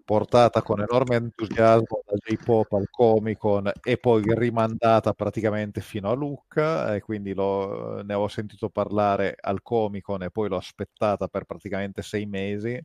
[0.03, 6.13] portata con enorme entusiasmo da J-Pop al Comic Con e poi rimandata praticamente fino a
[6.13, 11.27] Lucca e quindi lo, ne avevo sentito parlare al Comic Con e poi l'ho aspettata
[11.27, 12.79] per praticamente sei mesi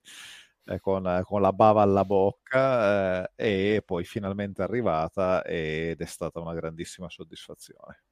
[0.66, 6.40] eh, con, con, la bava alla bocca eh, e poi finalmente arrivata ed è stata
[6.40, 8.02] una grandissima soddisfazione.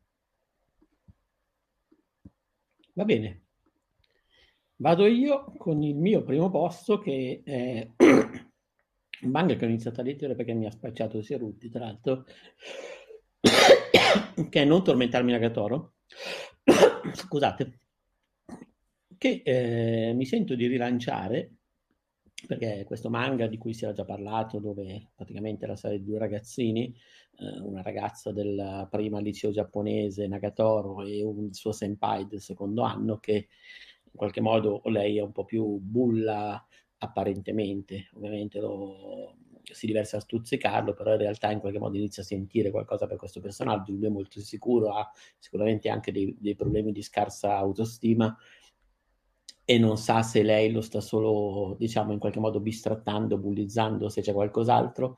[2.94, 3.42] Va bene,
[4.76, 7.88] vado io con il mio primo posto che è
[9.24, 12.24] un manga che ho iniziato a leggere perché mi ha spacciato sia rutti, tra l'altro,
[14.50, 15.94] che è Non tormentarmi Nagatoro,
[17.12, 17.78] scusate,
[19.18, 21.52] che eh, mi sento di rilanciare
[22.46, 26.18] perché questo manga di cui si era già parlato, dove praticamente la storia di due
[26.18, 26.94] ragazzini,
[27.38, 33.18] eh, una ragazza del prima liceo giapponese Nagatoro e un suo senpai del secondo anno,
[33.18, 33.48] che
[34.04, 36.64] in qualche modo lei è un po' più bulla
[37.04, 39.36] apparentemente, ovviamente lo,
[39.72, 43.16] si diversa a stuzzicarlo, però in realtà in qualche modo inizia a sentire qualcosa per
[43.16, 48.36] questo personaggio, lui è molto sicuro, ha sicuramente anche dei, dei problemi di scarsa autostima
[49.66, 54.20] e non sa se lei lo sta solo, diciamo, in qualche modo bistrattando, bullizzando, se
[54.20, 55.16] c'è qualcos'altro.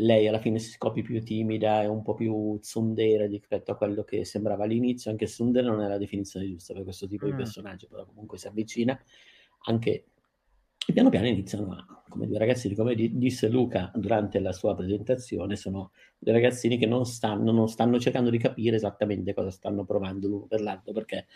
[0.00, 4.04] Lei alla fine si scopre più timida e un po' più tsundere rispetto a quello
[4.04, 7.30] che sembrava all'inizio, anche tsundere non è la definizione giusta per questo tipo mm.
[7.30, 8.98] di personaggio, però comunque si avvicina,
[9.64, 10.04] anche
[10.86, 15.56] e piano piano iniziano a, come due ragazzini, come disse Luca durante la sua presentazione,
[15.56, 20.28] sono dei ragazzini che non stanno, non stanno cercando di capire esattamente cosa stanno provando
[20.28, 21.26] l'uno per l'altro, perché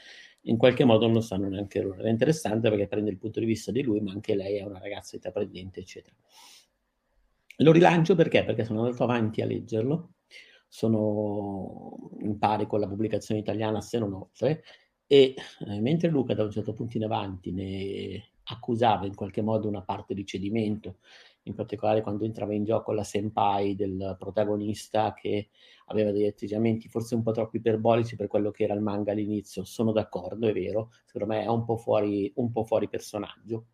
[0.43, 2.03] in qualche modo non lo sanno neanche loro.
[2.03, 4.79] È interessante perché prende il punto di vista di lui, ma anche lei è una
[4.79, 6.15] ragazza intraprendente, eccetera.
[7.57, 8.45] Lo rilancio perché?
[8.45, 10.13] Perché sono andato avanti a leggerlo,
[10.67, 14.63] sono in pari con la pubblicazione italiana, se non oltre,
[15.07, 15.35] e
[15.67, 19.83] eh, mentre Luca da un certo punto in avanti ne accusava in qualche modo una
[19.83, 20.99] parte di cedimento,
[21.45, 25.49] in particolare quando entrava in gioco la senpai del protagonista che
[25.87, 29.65] aveva degli atteggiamenti forse un po' troppo iperbolici per quello che era il manga all'inizio.
[29.65, 33.67] Sono d'accordo, è vero, secondo me è un po' fuori, un po fuori personaggio.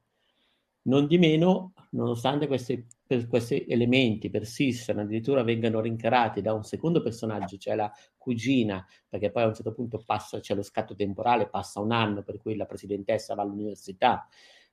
[0.87, 2.87] Non di meno, nonostante questi,
[3.29, 9.43] questi elementi persistano, addirittura vengano rincarati da un secondo personaggio, cioè la cugina, perché poi
[9.43, 12.67] a un certo punto passa, c'è lo scatto temporale, passa un anno per cui la
[12.67, 14.29] presidentessa va all'università,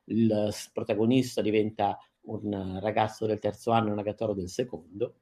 [0.06, 5.16] il protagonista diventa un ragazzo del terzo anno e un Nagatoro del secondo,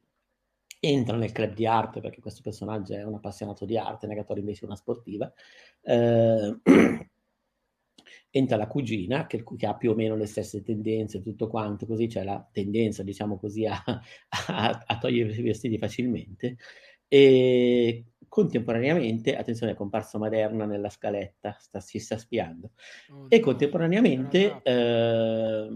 [0.79, 4.61] entra nel club di arte perché questo personaggio è un appassionato di arte, Nagatoro invece
[4.63, 5.31] è una sportiva,
[5.81, 6.59] eh,
[8.31, 12.07] entra la cugina che, che, ha più o meno le stesse tendenze, tutto quanto, così
[12.07, 13.83] c'è la tendenza, diciamo così, a,
[14.47, 16.57] a, a togliere i vestiti facilmente,
[17.07, 22.71] e contemporaneamente, attenzione, è comparso Maderna nella scaletta, sta, si sta spiando,
[23.09, 25.67] oh, e contemporaneamente eh,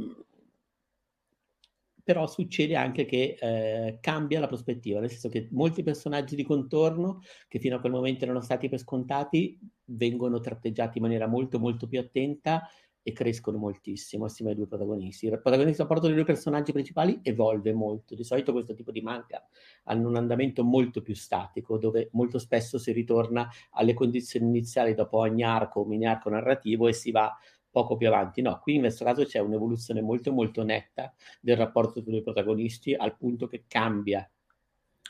[2.02, 7.20] però succede anche che eh, cambia la prospettiva, nel senso che molti personaggi di contorno,
[7.50, 11.90] che fino a quel momento erano stati per scontati, vengono tratteggiati in maniera molto molto
[11.90, 12.70] più attenta
[13.08, 15.28] e crescono moltissimo assieme ai due protagonisti.
[15.28, 18.16] Il protagonista a dei due personaggi principali evolve molto.
[18.16, 19.48] Di solito questo tipo di manga
[19.84, 25.20] hanno un andamento molto più statico, dove molto spesso si ritorna alle condizioni iniziali dopo
[25.20, 27.32] ogni arco o mini arco narrativo e si va
[27.70, 28.42] poco più avanti.
[28.42, 32.24] No, qui in questo caso c'è un'evoluzione molto molto netta del rapporto tra i due
[32.24, 34.28] protagonisti al punto che cambia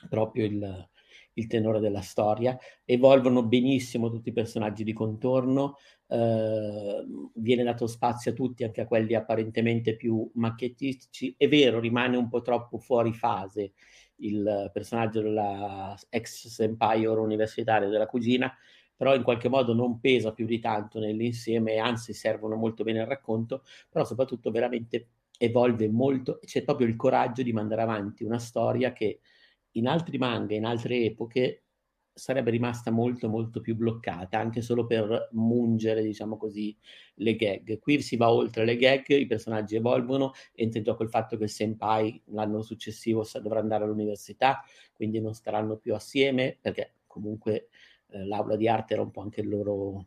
[0.09, 0.89] proprio il,
[1.35, 7.05] il tenore della storia, evolvono benissimo tutti i personaggi di contorno, eh,
[7.35, 12.27] viene dato spazio a tutti, anche a quelli apparentemente più macchiettistici, è vero, rimane un
[12.29, 13.73] po' troppo fuori fase
[14.19, 18.53] il personaggio della ex senpai universitaria della cugina,
[18.95, 23.07] però in qualche modo non pesa più di tanto nell'insieme anzi servono molto bene al
[23.07, 28.93] racconto, però soprattutto veramente evolve molto, c'è proprio il coraggio di mandare avanti una storia
[28.93, 29.19] che
[29.75, 31.61] in altri manga, in altre epoche,
[32.13, 36.75] sarebbe rimasta molto molto più bloccata, anche solo per mungere, diciamo così,
[37.15, 37.77] le gag.
[37.79, 41.43] Qui si va oltre le gag, i personaggi evolvono, entra in gioco il fatto che
[41.43, 47.67] il senpai l'anno successivo dovrà andare all'università, quindi non staranno più assieme, perché comunque
[48.11, 50.05] eh, l'aula di arte era un po' anche il loro,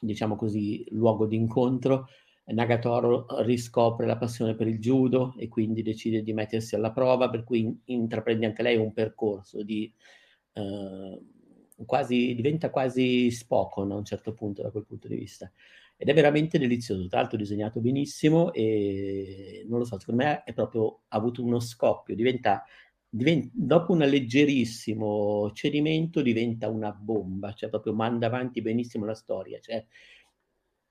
[0.00, 2.08] diciamo così, luogo di incontro.
[2.52, 7.42] Nagatoro riscopre la passione per il judo e quindi decide di mettersi alla prova, per
[7.42, 9.92] cui intraprende anche lei un percorso di
[10.52, 11.20] eh,
[11.84, 15.50] quasi, diventa quasi Spokon a un certo punto da quel punto di vista.
[15.96, 20.52] Ed è veramente delizioso, tra l'altro disegnato benissimo e non lo so, secondo me è
[20.52, 22.64] proprio ha avuto uno scoppio, diventa,
[23.08, 29.58] diventa dopo un leggerissimo cedimento diventa una bomba, cioè proprio manda avanti benissimo la storia,
[29.58, 29.84] cioè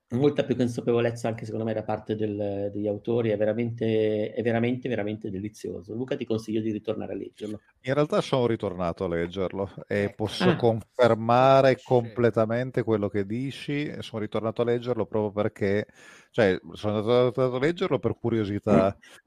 [0.09, 4.87] molta più consapevolezza anche secondo me da parte del, degli autori, è veramente, è veramente,
[4.87, 5.95] veramente delizioso.
[5.95, 7.61] Luca ti consiglio di ritornare a leggerlo.
[7.81, 10.15] In realtà sono ritornato a leggerlo e ecco.
[10.15, 10.55] posso ah.
[10.55, 15.87] confermare completamente quello che dici, sono ritornato a leggerlo proprio perché,
[16.29, 18.95] cioè sono andato a leggerlo per curiosità.
[18.95, 19.23] Mm.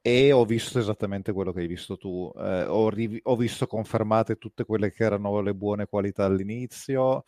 [0.00, 2.32] E ho visto esattamente quello che hai visto tu.
[2.34, 7.24] Eh, ho, riv- ho visto confermate tutte quelle che erano le buone qualità all'inizio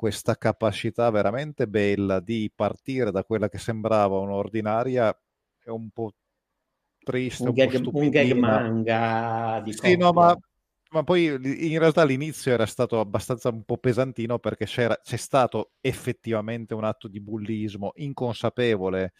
[0.00, 5.14] questa capacità veramente bella di partire da quella che sembrava un'ordinaria
[5.62, 6.14] è un po'
[7.04, 10.34] triste, un, un, gag, un gag manga di sì, no, ma,
[10.92, 16.72] ma, poi in realtà l'inizio era stato abbastanza un po' pesantino perché c'è stato effettivamente
[16.72, 19.12] un atto di bullismo inconsapevole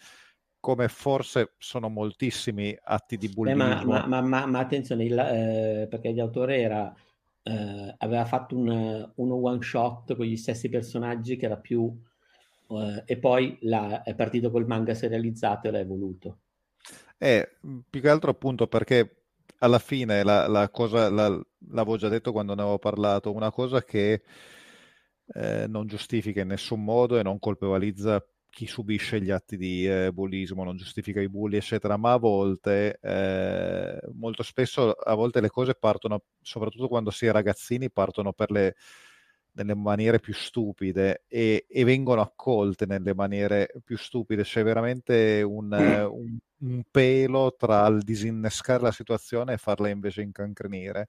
[0.59, 3.63] come forse sono moltissimi atti di bullismo.
[3.63, 6.91] Eh, ma, ma, ma, ma, attenzione, il, eh, perché l'autore era
[7.43, 11.91] eh, aveva fatto un, uno one shot con gli stessi personaggi che era più
[12.69, 16.37] eh, e poi la, è partito col manga serializzato e l'ha evoluto.
[17.17, 17.57] Eh,
[17.89, 19.23] più che altro appunto perché
[19.59, 21.29] alla fine la, la cosa, la,
[21.69, 24.23] l'avevo già detto quando ne avevo parlato, una cosa che
[25.33, 30.11] eh, non giustifica in nessun modo e non colpevolizza chi subisce gli atti di eh,
[30.11, 35.49] bullismo, non giustifica i bulli, eccetera, ma a volte, eh, molto spesso, a volte le
[35.49, 38.75] cose partono, soprattutto quando si è ragazzini, partono per le,
[39.53, 44.43] nelle maniere più stupide e, e, vengono accolte nelle maniere più stupide.
[44.43, 51.07] C'è veramente un, un, un pelo tra il disinnescare la situazione e farla invece incancrenire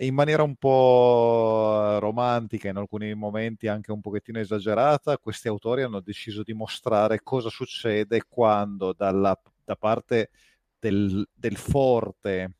[0.00, 6.00] in maniera un po' romantica, in alcuni momenti anche un pochettino esagerata, questi autori hanno
[6.00, 10.30] deciso di mostrare cosa succede quando dalla, da parte
[10.78, 12.52] del, del forte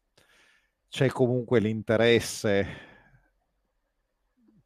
[0.89, 2.67] c'è comunque l'interesse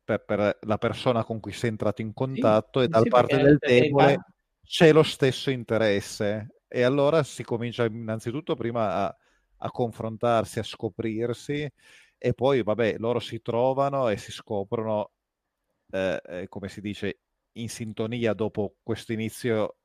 [0.04, 3.36] per, per, la persona con cui sei entrato in contatto sì, e dalla sì, parte
[3.36, 4.24] del debole
[4.64, 6.54] c'è lo stesso interesse.
[6.68, 9.16] E allora si comincia innanzitutto prima a,
[9.58, 11.70] a confrontarsi, a scoprirsi
[12.24, 15.10] e poi vabbè loro si trovano e si scoprono
[15.90, 17.18] eh, eh, come si dice
[17.54, 19.78] in sintonia dopo questo inizio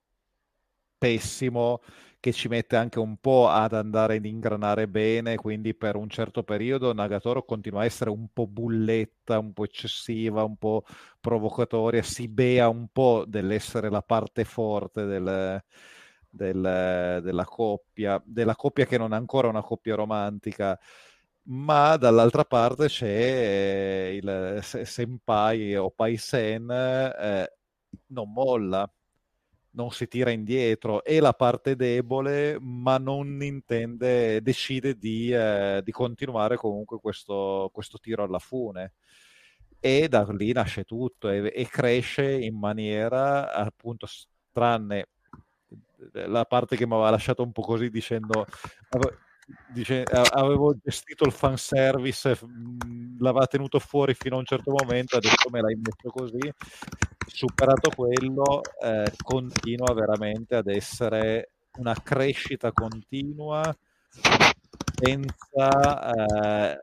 [0.99, 1.81] pessimo
[2.19, 6.43] che ci mette anche un po' ad andare ad ingranare bene quindi per un certo
[6.43, 10.83] periodo Nagatoro continua a essere un po' bulletta un po' eccessiva un po'
[11.19, 15.63] provocatoria si bea un po' dell'essere la parte forte del,
[16.29, 20.79] del, della coppia della coppia che non è ancora una coppia romantica
[21.49, 27.51] ma dall'altra parte c'è il senpai o paisen eh,
[28.07, 28.89] non molla,
[29.71, 35.91] non si tira indietro, è la parte debole, ma non intende, decide di, eh, di
[35.91, 38.93] continuare comunque questo, questo, tiro alla fune.
[39.79, 44.07] E da lì nasce tutto e, e cresce in maniera appunto
[44.51, 45.09] tranne
[46.11, 48.45] la parte che mi aveva lasciato un po' così dicendo
[49.67, 55.49] dice, avevo gestito il fanservice, mm, l'aveva tenuto fuori fino a un certo momento, adesso
[55.49, 56.51] me l'hai messo così,
[57.25, 63.75] superato quello, eh, continua veramente ad essere una crescita continua
[64.99, 66.79] senza eh,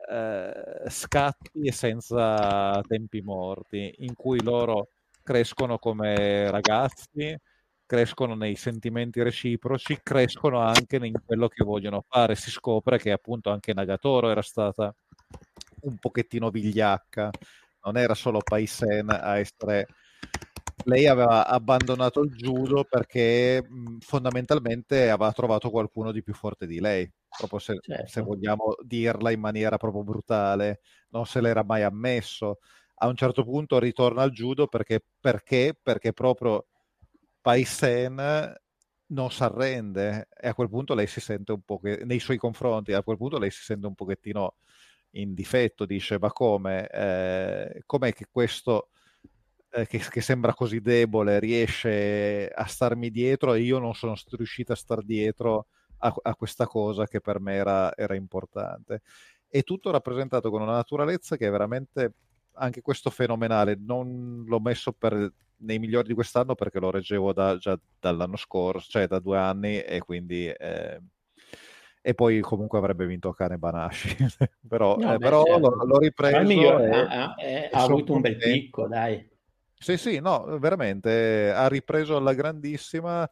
[0.85, 4.87] eh, scatti e senza tempi morti, in cui loro
[5.21, 7.37] crescono come ragazzi,
[7.85, 12.35] crescono nei sentimenti reciproci, crescono anche in quello che vogliono fare.
[12.35, 14.95] Si scopre che appunto anche Nagatoro era stata
[15.81, 17.35] un pochettino vigliacca,
[17.85, 19.89] non era solo Paisen a essere
[20.87, 26.79] lei aveva abbandonato il judo perché mh, fondamentalmente aveva trovato qualcuno di più forte di
[26.79, 28.05] lei, proprio se, Certo.
[28.05, 32.59] se vogliamo dirla in maniera proprio brutale, non se l'era mai ammesso.
[32.97, 36.67] A un certo punto ritorna al judo perché, perché, perché proprio
[37.45, 38.15] Paisen
[39.09, 42.37] non si arrende e a quel punto lei si sente un po' che, nei suoi
[42.37, 44.55] confronti, a quel punto lei si sente un pochettino
[45.11, 48.89] in difetto, dice ma come, eh, com'è che questo
[49.69, 54.73] eh, che, che sembra così debole riesce a starmi dietro e io non sono riuscito
[54.73, 55.67] a star dietro
[55.99, 59.03] a, a questa cosa che per me era, era importante.
[59.47, 62.13] E tutto rappresentato con una naturalezza che è veramente
[62.55, 63.77] anche questo fenomenale.
[63.79, 68.89] Non l'ho messo per, nei migliori di quest'anno perché lo reggevo da, già dall'anno scorso,
[68.89, 70.47] cioè da due anni, e quindi.
[70.47, 71.01] Eh,
[72.07, 74.15] e poi comunque avrebbe vinto Kane Banashi
[74.67, 75.59] però, No, eh, beh, però certo.
[75.75, 79.27] l'ho, l'ho ripreso Al migliore, e- ha, è- e ha avuto un bel picco, dai.
[79.77, 83.27] Sì, sì, no, veramente ha ripreso alla grandissima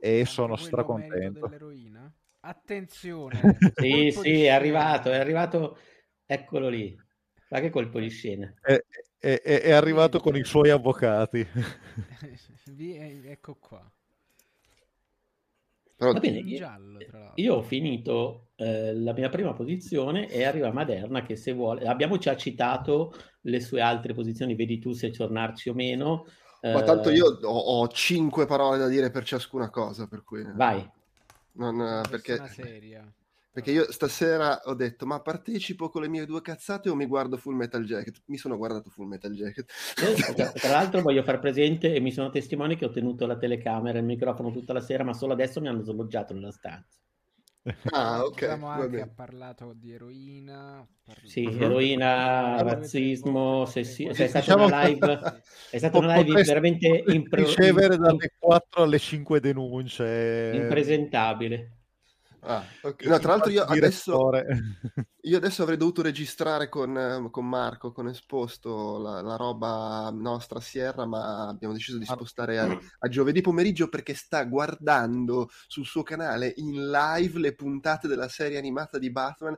[0.00, 1.50] e Anche sono stracontento.
[2.40, 3.58] Attenzione!
[3.78, 5.76] Sì, sì, è arrivato, è arrivato,
[6.24, 6.96] eccolo lì.
[7.50, 8.54] Ma che colpo di scena.
[8.60, 8.72] È,
[9.18, 11.44] è- è- è arrivato con i suoi avvocati.
[12.78, 13.90] Eh, ecco qua.
[15.96, 16.98] Però Va bene, giallo,
[17.34, 22.16] io ho finito eh, la mia prima posizione e arriva Maderna che se vuole, abbiamo
[22.16, 23.12] già citato
[23.42, 26.24] le sue altre posizioni, vedi tu se tornarci o meno.
[26.70, 30.42] Ma Eh, tanto io ho, ho cinque parole da dire per ciascuna cosa, per cui...
[30.56, 30.80] Vai.
[31.52, 33.12] Non, eh, Una perché, persona seria.
[33.58, 37.36] Perché io stasera ho detto, ma partecipo con le mie due cazzate o mi guardo
[37.36, 38.22] Full Metal Jacket?
[38.26, 39.68] Mi sono guardato Full Metal Jacket.
[40.00, 43.36] Io, tra, tra l'altro voglio far presente e mi sono testimone che ho tenuto la
[43.36, 46.96] telecamera e il microfono tutta la sera, ma solo adesso mi hanno sloggiato nella stanza.
[47.90, 49.02] Ah, ok, va anche bene.
[49.02, 50.86] ha parlato di eroina.
[51.04, 51.62] par- Sì, Mhm.
[51.62, 54.28] eroina, razzismo, sessi- sei volte.
[54.28, 59.40] stata una Diciamo- live, è stata una live veramente impro- ricevere dalle 4 alle 5
[59.40, 60.52] denunce.
[60.54, 61.72] impresentabile.
[62.50, 63.04] Ah, ok.
[63.04, 64.30] No, tra l'altro io adesso,
[65.20, 70.58] io adesso avrei dovuto registrare con, eh, con Marco, con Esposto, la, la roba nostra
[70.58, 72.14] Sierra, ma abbiamo deciso di Ah.
[72.14, 72.64] spostare a,
[73.00, 78.56] a giovedì pomeriggio perché sta guardando sul suo canale in live le puntate della serie
[78.56, 79.54] animata di Batman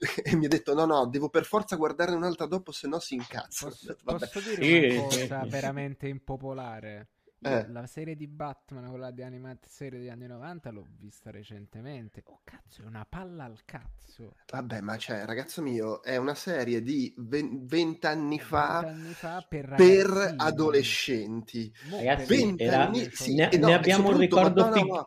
[0.24, 3.14] e mi ha detto no, no, devo per forza guardarne un'altra dopo, se no si
[3.14, 3.66] incazza.
[3.66, 7.08] Posso, detto, posso dire una cosa veramente impopolare?
[7.44, 7.66] Eh.
[7.70, 12.22] La serie di Batman, quella di animata serie degli anni 90, l'ho vista recentemente.
[12.26, 14.36] Oh cazzo, è una palla al cazzo.
[14.50, 19.46] Vabbè, ma cioè, ragazzo mio, è una serie di ven- vent'anni fa 20 anni fa
[19.48, 21.72] per, per adolescenti.
[21.90, 25.06] Ragazzi, Vent'anni, era- sì, ne- e no, ne abbiamo un ricordo ma-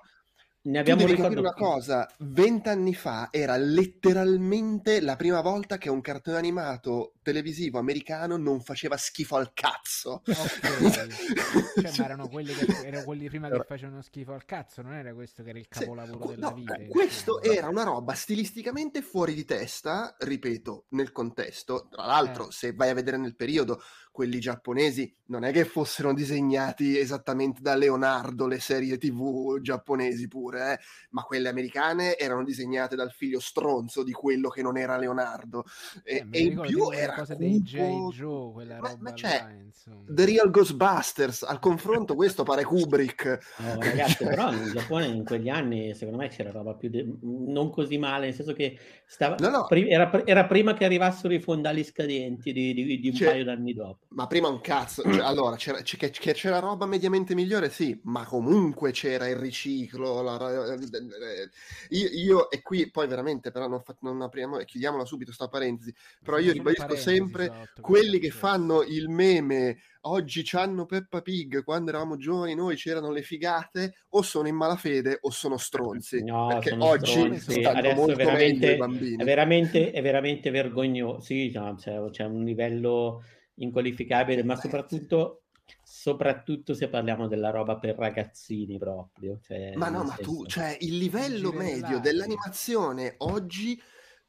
[0.68, 5.78] Ne Tu abbiamo un devi capire una cosa, vent'anni fa era letteralmente la prima volta
[5.78, 10.22] che un cartone animato televisivo americano non faceva schifo al cazzo.
[10.26, 11.82] Ok.
[11.82, 15.12] Cioè, ma erano quelli, che, erano quelli prima che facevano schifo al cazzo, non era
[15.14, 16.78] questo che era il capolavoro que- della no, vita.
[16.88, 17.58] questo insomma.
[17.58, 21.88] era una roba stilisticamente fuori di testa, ripeto, nel contesto.
[21.90, 22.52] Tra l'altro, Eh.
[22.52, 23.82] se vai a vedere nel periodo,
[24.12, 30.74] quelli giapponesi non è che fossero disegnati esattamente da Leonardo, le serie TV giapponesi pure,
[30.74, 30.80] eh,
[31.10, 35.66] ma quelle americane erano disegnate dal figlio stronzo di quello che non era Leonardo.
[36.04, 37.66] E, Eh, e in più era cose dei cupo-
[38.12, 38.16] J.
[38.16, 40.04] Joe, quella Ma- roba ma là, c'è insomma.
[40.08, 43.40] The Real Ghostbusters, al confronto questo pare Kubrick.
[43.58, 47.70] No, ragazzi, però in Giappone in quegli anni secondo me c'era roba più de- non
[47.72, 49.66] così male, nel senso che stava, No, no.
[49.68, 53.44] pri- era, era prima che arrivassero i fondali scadenti di, di- di un Cioè- paio
[53.44, 54.06] d'anni dopo.
[54.10, 58.00] Ma prima un cazzo, cioè, allora c'era, c'è- che, che c'era roba mediamente migliore, sì,
[58.04, 60.22] ma comunque c'era il riciclo.
[60.22, 61.50] la ro- eh,
[61.90, 65.48] io, io- e qui poi veramente, però non, fa- non apriamo e chiudiamola subito sta
[65.48, 65.94] parentesi.
[66.24, 69.78] Però io ribadisco sempre sotto, quelli che fanno il meme
[70.08, 75.20] oggi c'hanno Peppa Pig, quando eravamo giovani noi c'erano le figate, o sono in malafede
[75.22, 76.24] o sono stronzi.
[76.24, 77.62] No, perché sono oggi stronzi.
[77.62, 79.16] stanno Adesso molto meglio i bambini.
[79.18, 81.22] è veramente, è veramente vergognoso.
[81.22, 83.24] Sì, no, c'è, c'è un livello
[83.56, 85.44] inqualificabile, ma soprattutto,
[85.84, 89.40] soprattutto se parliamo della roba per ragazzini proprio.
[89.42, 93.80] Cioè, Ma no, ma tu, cioè il livello medio dell'animazione oggi,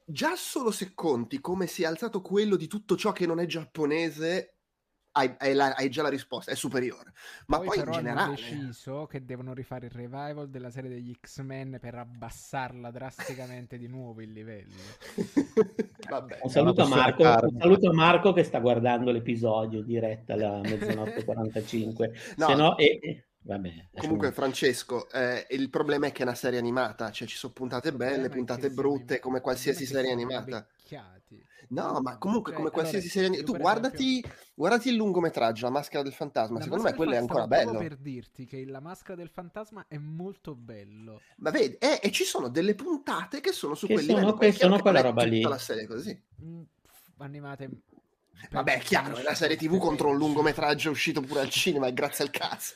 [0.08, 3.46] già solo se conti come si è alzato quello di tutto ciò che non è
[3.46, 4.52] giapponese,
[5.12, 7.12] hai, hai la- hai già la risposta, è superiore.
[7.46, 8.34] Ma poi, in però hanno generale...
[8.34, 14.20] deciso che devono rifare il revival della serie degli X-Men per abbassarla drasticamente di nuovo
[14.20, 14.74] il livello.
[16.08, 16.40] Vabbè.
[16.42, 21.24] Un saluto, a Marco, un saluto a Marco che sta guardando l'episodio diretta alla mezzanotte
[21.24, 22.12] 45.
[22.36, 22.46] No.
[22.46, 23.86] Se no, e, vabbè.
[23.96, 27.92] Comunque, Francesco, eh, il problema è che è una serie animata, cioè ci sono puntate
[27.92, 30.66] belle, puntate brutte, come qualsiasi serie animata.
[30.82, 31.44] Becchiati.
[31.68, 35.72] No, ma comunque Cioè, come qualsiasi allora, serie io Tu guardati, guardati il lungometraggio, La
[35.72, 37.78] maschera del fantasma, La secondo me quello è ancora bello.
[37.78, 41.20] per dirti che La maschera del fantasma è molto bello.
[41.38, 44.36] Ma vedi, eh, e ci sono delle puntate che sono su Che quel sono- livello.
[44.38, 45.40] che sono quella roba lì.
[45.40, 46.16] La serie così.
[46.44, 46.62] Mm,
[47.16, 47.70] animate.
[48.50, 51.86] Vabbè, è chiaro, è una serie TV contro un lungo lungometraggio uscito pure al cinema,
[51.88, 52.74] e grazie al cazzo.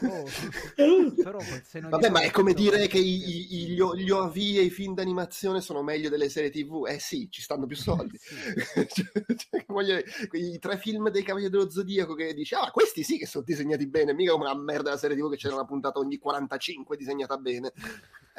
[0.00, 4.36] Eh, però di Vabbè, ma è come dire che i- i- gli, o- gli OV
[4.36, 6.86] e i film d'animazione sono meglio delle serie TV.
[6.88, 8.18] Eh sì, ci stanno più soldi.
[8.18, 8.34] Sì.
[8.90, 13.02] Cioè, cioè, voglio dire, I tre film dei Cavalieri dello Zodiaco che dici, ah, questi
[13.02, 15.64] sì che sono disegnati bene, mica come una merda della serie TV che c'era una
[15.64, 17.72] puntata ogni 45 disegnata bene.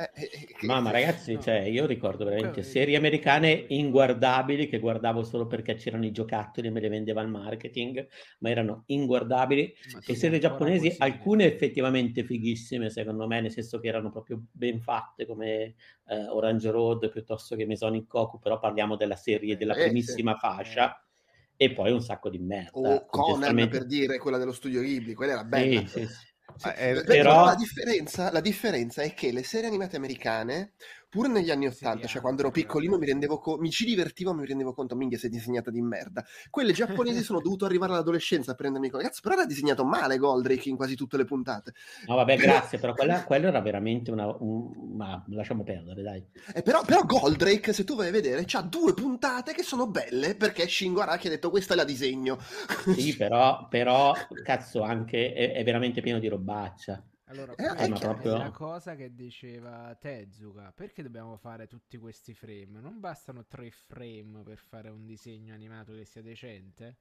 [0.01, 0.29] Eh, eh,
[0.61, 5.75] eh, Ma, ma ragazzi, cioè, io ricordo veramente serie americane inguardabili che guardavo solo perché
[5.75, 8.07] c'erano i giocattoli e me le vendeva il marketing,
[8.39, 9.73] ma erano inguardabili.
[9.91, 14.81] Ma E serie giapponesi, alcune effettivamente fighissime, secondo me, nel senso che erano proprio ben
[14.81, 15.75] fatte, come
[16.07, 21.03] eh, Orange Road piuttosto che Mesonic Goku, però parliamo della serie della primissima fascia,
[21.55, 22.71] e poi un sacco di merda.
[22.73, 25.81] O Conan per dire quella dello studio Ghibli, quella era bella.
[25.81, 26.07] sì, sì.
[26.07, 26.30] Sì,
[26.63, 30.73] Eh, beh, però- la, differenza, la differenza è che le serie animate americane,
[31.11, 34.45] pur negli anni Ottanta, cioè quando ero piccolino, mi, rendevo co- mi ci divertivo, mi
[34.45, 36.23] rendevo conto, minchia, sei disegnata di merda.
[36.49, 40.69] Quelle giapponesi sono dovuto arrivare all'adolescenza a prendermi con cazzo, però era disegnato male Goldrake
[40.69, 41.73] in quasi tutte le puntate.
[42.07, 44.25] No, vabbè, grazie, però quella, quello era veramente una...
[44.39, 46.25] un- ma lasciamo perdere, dai.
[46.53, 50.35] Eh, però, però Goldrake, se tu vai a vedere, c'ha due puntate che sono belle
[50.35, 52.37] perché Shingo Araki ha detto questa la disegno.
[52.85, 57.03] Sì, però, però cazzo, anche è, è veramente pieno di robaccia.
[57.31, 60.73] Allora, Eh, è è proprio- la cosa che diceva Tezuka.
[60.73, 62.81] Perché dobbiamo fare tutti questi frame?
[62.81, 66.97] Non bastano tre frame per fare un disegno animato che sia decente?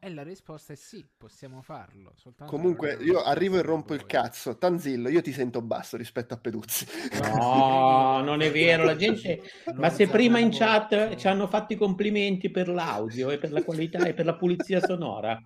[0.00, 2.12] E la risposta è sì, possiamo farlo.
[2.14, 4.56] Soltanto Comunque, io arrivo e rompo il cazzo.
[4.56, 6.86] Tanzillo, io ti sento basso rispetto a Peduzzi.
[7.20, 9.42] No, non è vero, la gente...
[9.74, 13.64] Ma se prima in chat ci hanno fatto i complimenti per l'audio e per la
[13.64, 15.36] qualità e per la pulizia sonora.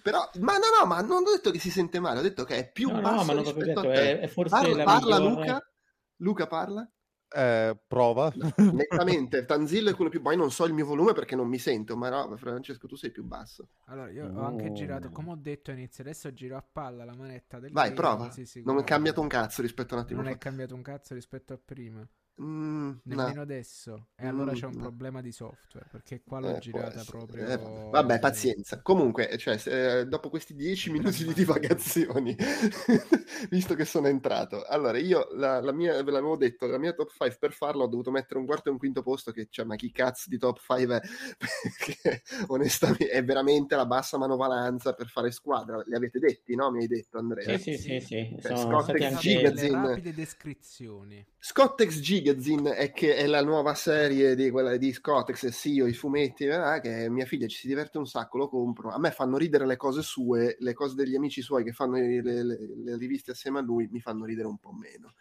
[0.00, 2.56] Però, ma no, no, ma non ho detto che si sente male, ho detto che
[2.56, 3.92] è più No, no, basso ma non ho detto, a te.
[3.92, 5.72] è, è forse Parla, la parla migliore- Luca?
[6.18, 6.88] Luca parla?
[7.30, 8.32] Eh, prova.
[8.72, 10.22] Nettamente, Tanzillo è quello più...
[10.22, 13.10] Poi non so il mio volume perché non mi sento, ma no, Francesco, tu sei
[13.10, 13.68] più basso.
[13.86, 14.72] Allora, io ho anche Oh.
[14.72, 18.30] girato, come ho detto all'inizio, adesso giro a palla la manetta del Vai, game, prova.
[18.64, 20.38] Non è cambiato un cazzo rispetto a un attimo Non è fa.
[20.38, 22.06] cambiato un cazzo rispetto a prima.
[22.40, 23.42] Mm, Nemmeno no.
[23.42, 24.08] adesso.
[24.16, 24.78] E allora Mm, c'è un no.
[24.78, 25.86] problema di software.
[25.90, 27.44] Perché qua Eh, l'ho può girata proprio.
[27.46, 27.58] Eh,
[27.90, 28.18] vabbè.
[28.20, 28.80] pazienza.
[28.80, 32.36] Comunque, cioè, se- eh, dopo questi dieci minuti di divagazioni,
[33.50, 37.10] visto che sono entrato, allora io la, la mia, ve l'avevo detto, la mia top
[37.10, 39.74] 5 per farlo ho dovuto mettere un quarto e un quinto posto che, cioè, ma
[39.76, 41.00] chi cazzo di top 5 è?
[41.38, 45.82] Perché onestamente è veramente la bassa manovalanza per fare squadra.
[45.86, 46.70] Li avete detti, no?
[46.70, 47.58] Mi hai detto, Andrea.
[47.58, 48.36] Sì, sì, sì, sì.
[48.40, 49.18] Cioè, Sono Scott stati anche...
[49.18, 51.26] Giga- rapide descrizioni.
[51.40, 52.00] Scottex
[52.34, 56.44] Gigazin è che è la nuova serie di quella di Scottex e io i fumetti,
[56.44, 58.90] eh, che mia figlia ci si diverte un sacco, lo compro.
[58.90, 62.22] A me fanno ridere le cose sue, le cose degli amici suoi che fanno le,
[62.22, 65.14] le- le riviste assieme a lui mi fanno ridere un po' meno.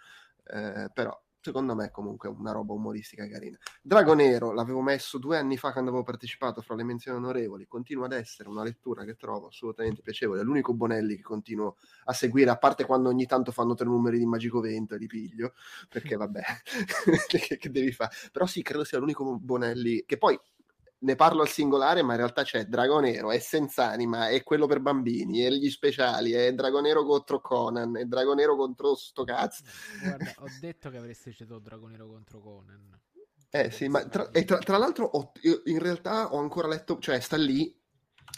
[0.43, 3.57] Eh, però secondo me è comunque una roba umoristica carina.
[3.81, 8.05] Drago Nero l'avevo messo due anni fa quando avevo partecipato fra le menzioni onorevoli, continua
[8.05, 12.49] ad essere una lettura che trovo assolutamente piacevole, è l'unico Bonelli che continuo a seguire,
[12.49, 15.53] a parte quando ogni tanto fanno tre numeri di Magico Vento e li piglio,
[15.87, 16.41] perché vabbè,
[17.27, 18.13] che, che devi fare?
[18.29, 20.37] Però sì, credo sia l'unico Bonelli che poi
[20.99, 24.65] ne parlo al singolare, ma in realtà c'è Drago Nero, è Senza Anima, è quello
[24.65, 29.23] per bambini, è gli speciali, è Drago Nero contro Conan, è Drago Nero contro sto
[29.23, 29.63] cazzo.
[30.01, 32.99] Guarda, ho detto che avresti citato Dragonero contro Conan.
[33.49, 35.31] Eh sì, ma tra, e tra, tra l'altro ho-
[35.65, 37.76] in realtà ho ancora letto, cioè sta lì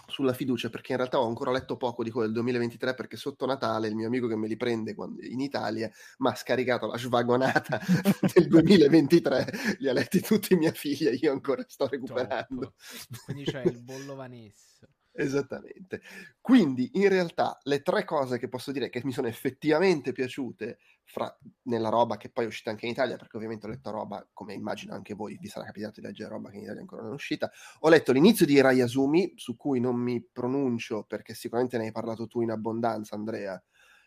[0.08, 3.46] sulla fiducia, perché in realtà ho ancora letto poco di quello del 2023, perché sotto
[3.46, 6.98] Natale il mio amico che me li prende quando- in Italia mi ha scaricato la
[6.98, 7.80] svagonata
[8.34, 12.74] del 2023, li ha letti tutti mia figlia, io ancora sto recuperando.
[13.10, 13.24] Top.
[13.26, 14.88] Quindi c'è il bollo Vanessa.
[15.22, 16.02] Esattamente.
[16.40, 21.38] Quindi, in realtà, le tre cose che posso dire che mi sono effettivamente piaciute fra-
[21.64, 24.54] nella roba che poi è uscita anche in Italia, perché ovviamente ho letto roba, come
[24.54, 27.16] immagino anche voi, vi sarà capitato di leggere roba che in Italia ancora non è
[27.16, 27.52] uscita.
[27.80, 32.26] Ho letto l'inizio di Rayasumi, su cui non mi pronuncio perché sicuramente ne hai parlato
[32.28, 33.62] tu in abbondanza, Andrea,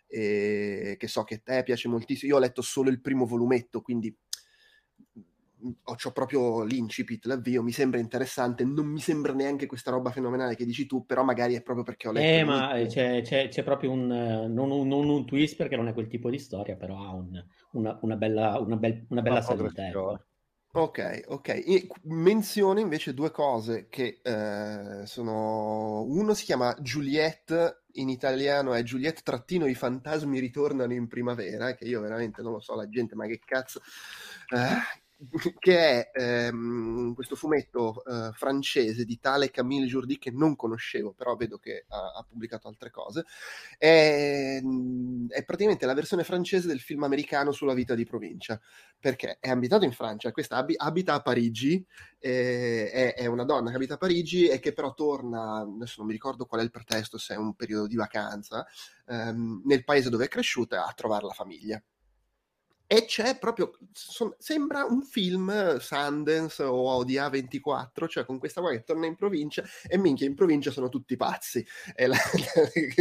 [0.06, 2.32] e che so che a te piace moltissimo.
[2.32, 4.16] Io ho letto solo il primo volumetto, quindi
[5.84, 10.56] ho, c'ho proprio l'incipit, l'avvio, mi sembra interessante, non mi sembra neanche questa roba fenomenale
[10.56, 12.86] che dici tu, però magari è proprio perché ho letto Eh, ma l'inizio.
[12.86, 16.08] c'è, c'è- c'è proprio un, eh, non un, non un twist perché non è quel
[16.08, 17.42] tipo di storia, però ha un-
[17.72, 19.88] una, una bella, una bel- una bella progressione.
[19.88, 20.24] Ecco.
[20.74, 21.48] Ok, ok.
[21.48, 26.02] E menzione invece due cose che eh, sono...
[26.04, 31.84] Uno si chiama Juliette, in italiano è Juliette trattino i fantasmi ritornano in primavera, che
[31.84, 33.80] io veramente non lo so, la gente, ma che cazzo...
[34.48, 35.01] Eh,
[35.58, 41.36] che è ehm, questo fumetto eh, francese di tale Camille Jourdi che non conoscevo, però
[41.36, 43.24] vedo che ha, ha pubblicato altre cose.
[43.78, 44.60] È,
[45.28, 48.60] è, praticamente la versione francese del film americano sulla vita di provincia,
[48.98, 51.84] perché è ambientato in Francia, questa ab- abita a Parigi,
[52.18, 56.06] eh, è, è, una donna che abita a Parigi e che però torna, adesso non
[56.06, 58.66] mi ricordo qual è il pretesto, se è un periodo di vacanza,
[59.06, 61.82] ehm, nel paese dove è cresciuta a trovare la famiglia
[62.92, 68.70] e c'è proprio, son, sembra un film Sundance o di A24, cioè con questa qua
[68.70, 72.18] che torna in provincia e minchia in provincia sono tutti pazzi, la,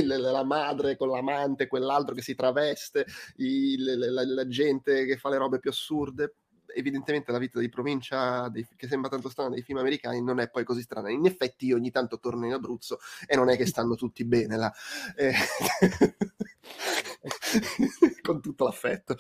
[0.06, 3.06] la, la madre con l'amante, quell'altro che si traveste,
[3.36, 6.36] i, la, la, gente che fa le robe più assurde,
[6.74, 10.50] evidentemente la vita di provincia dei, che sembra tanto strana dei film americani non è
[10.50, 11.10] poi così strana.
[11.10, 14.56] In effetti io ogni tanto torno in Abruzzo e non è che stanno tutti bene
[14.56, 14.74] là.
[15.18, 15.34] Eh,
[18.22, 19.16] con tutto l'affetto.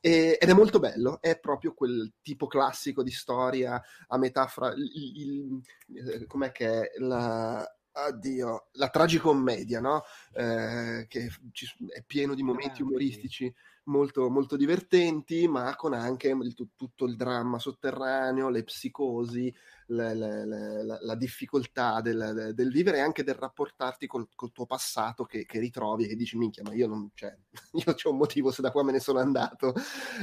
[0.00, 4.72] E, ed è molto bello, è proprio quel tipo classico di storia a metà fra
[4.72, 5.60] il, il,
[5.94, 7.66] eh, com'è che è la
[7.96, 10.02] Addio, la tragicommedia, no?
[10.32, 13.52] Eh, che ci, è pieno di momenti umoristici
[13.84, 19.52] molto, molto divertenti, ma con anche il, tutto il dramma sotterraneo, le psicosi,
[19.88, 24.66] le, le, le, la, difficoltà del, del, vivere e anche del rapportarti col, col tuo
[24.66, 27.36] passato che, che, ritrovi e che dici minchia ma io non cioè,
[27.72, 29.74] io ho un motivo se da qua me ne sono andato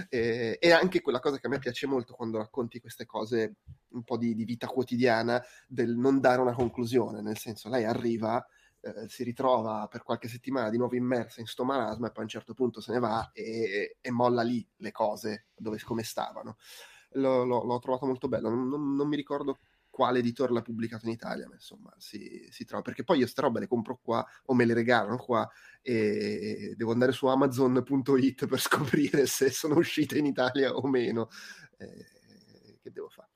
[0.10, 3.58] e, e, anche quella cosa che a me piace molto quando racconti queste cose
[3.90, 8.44] un po' di, di vita quotidiana del non dare una conclusione nel senso lei arriva
[8.82, 12.26] eh, si ritrova per qualche settimana di nuovo immersa in sto marasma e poi a
[12.26, 16.58] un certo punto se ne va e, e molla lì le cose dove, come stavano.
[17.16, 21.06] L'ho, l'ho, l'ho trovato molto bello, non, non, non, mi ricordo quale editore l'ha pubblicato
[21.06, 24.26] in Italia, ma insomma si, si trova, perché poi io queste robe le compro qua
[24.46, 25.48] o me le regalano qua
[25.82, 31.30] e devo andare su amazon.it per scoprire se sono uscite in Italia o meno.
[31.78, 32.20] Eh,
[32.82, 33.30] che devo fare?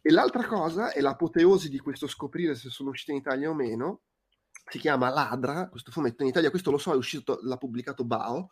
[0.00, 4.02] E l'altra cosa è l'apoteosi di questo scoprire se sono uscite in Italia o meno,
[4.68, 8.50] si chiama Ladra, questo fumetto in Italia, questo lo so, è uscito, l'ha pubblicato Bao,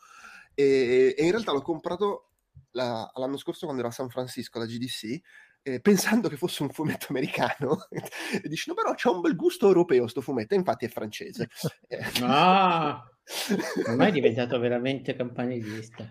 [0.54, 2.30] e, e in realtà l'ho comprato
[2.72, 5.20] la, l'anno scorso quando ero a San Francisco, alla GDC,
[5.62, 9.66] eh, pensando che fosse un fumetto americano, e dici, no però c'ha un bel gusto
[9.66, 11.48] europeo sto fumetto, e infatti è francese.
[12.22, 13.02] ah,
[13.86, 16.10] ormai è diventato veramente campanilista.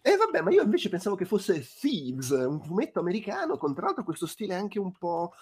[0.00, 3.86] E eh, vabbè, ma io invece pensavo che fosse Thieves, un fumetto americano, con tra
[3.86, 5.32] l'altro questo stile anche un po'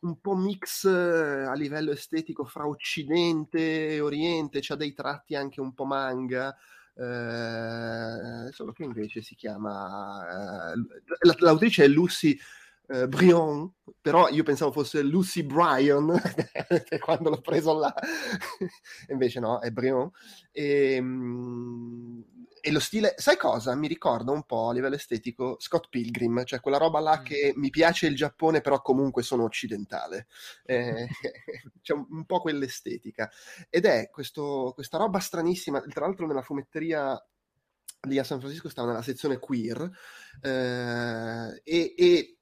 [0.00, 5.74] un po' mix a livello estetico fra Occidente e Oriente, c'ha dei tratti anche un
[5.74, 6.54] po' manga.
[6.98, 12.38] Eh, solo che invece si chiama eh, l'autrice è Lucy
[12.88, 16.18] eh, Brion, però io pensavo fosse Lucy Bryan
[17.00, 17.94] quando l'ho preso là,
[19.10, 20.10] invece no, è Brion.
[20.52, 22.24] E, ehm,
[22.66, 23.76] e lo stile, sai cosa?
[23.76, 27.22] Mi ricorda un po' a livello estetico Scott Pilgrim, cioè quella roba là mm.
[27.22, 30.26] che mi piace il Giappone, però comunque sono occidentale.
[30.64, 31.06] Eh,
[31.80, 33.30] c'è un, un, po' quell'estetica.
[33.70, 37.16] Ed è questo, questa roba stranissima, tra l'altro nella fumetteria
[38.08, 39.88] lì a San Francisco stava nella sezione queer
[40.40, 42.38] eh, e, e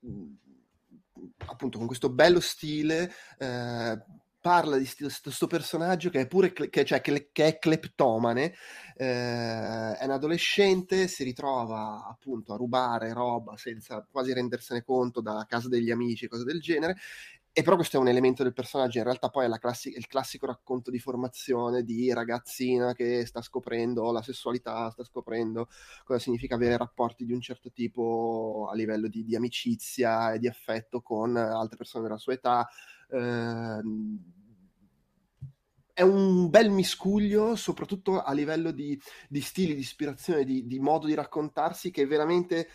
[1.46, 4.04] appunto con questo bello stile eh,
[4.44, 8.52] parla di questo personaggio che è pure che, cioè, che, che è cleptomane,
[8.94, 15.46] eh, è un adolescente, si ritrova appunto a rubare roba senza quasi rendersene conto da
[15.48, 16.98] casa degli amici, cose del genere.
[17.56, 20.44] E però questo è un elemento del personaggio, in realtà poi è classi- il classico
[20.44, 25.68] racconto di formazione di ragazzina che sta scoprendo la sessualità, sta scoprendo
[26.04, 30.48] cosa significa avere rapporti di un certo tipo a livello di, di amicizia e di
[30.48, 32.68] affetto con altre persone della sua età,
[35.94, 41.06] è un bel miscuglio, soprattutto a livello di, di stili, di ispirazione, di, di, modo
[41.06, 42.68] di raccontarsi, che veramente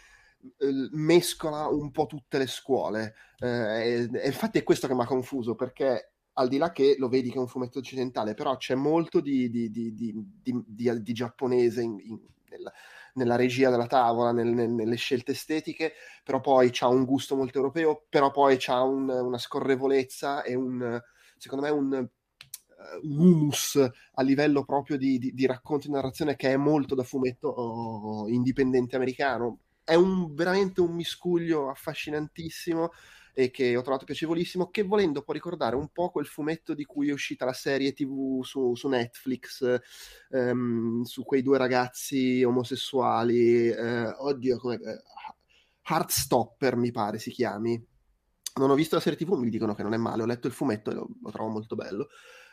[0.58, 3.16] eh, mescola un po' tutte le scuole.
[3.40, 6.96] Eh, e, e infatti è questo che mi ha confuso, perché al di là che
[6.98, 9.94] lo vedi che è un fumetto occidentale, però c'è molto di, di, di,
[10.42, 12.20] di giapponese in, in,
[12.50, 12.72] nella,
[13.14, 17.58] nella, regia della tavola, nel, nel, nelle scelte estetiche, però poi c'ha un gusto molto
[17.58, 21.00] europeo, però poi c'ha un, una scorrevolezza e un,
[21.38, 22.10] secondo me, un,
[23.04, 23.76] un humus
[24.14, 28.28] a livello proprio di, di, di racconto e narrazione che è molto da fumetto oh,
[28.30, 29.60] indipendente americano.
[29.84, 32.92] È un, veramente un miscuglio affascinantissimo
[33.40, 37.08] e che ho trovato piacevolissimo, che volendo può ricordare un po' quel fumetto di cui
[37.08, 39.80] è uscita la serie tv su, su Netflix,
[40.30, 44.76] ehm, su quei due ragazzi omosessuali, eh, oddio, come...
[44.76, 45.02] Eh,
[45.92, 47.82] Heartstopper mi pare si chiami.
[48.56, 50.54] Non ho visto la serie TV, mi dicono che non è male, ho letto il
[50.54, 52.10] fumetto e lo, lo trovo molto bello.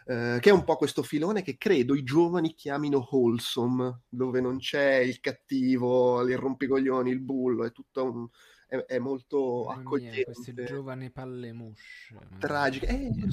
[0.07, 4.59] Eh, che è un po' questo filone che credo i giovani chiamino wholesome, dove non
[4.59, 8.29] c'è il cattivo, il rompicoglioni, il bullo, è tutto un,
[8.67, 10.25] è, è molto Mamma mia, accogliente.
[10.25, 11.85] queste giovani palle musce.
[12.39, 12.87] tragiche.
[12.87, 13.27] Eh, mia.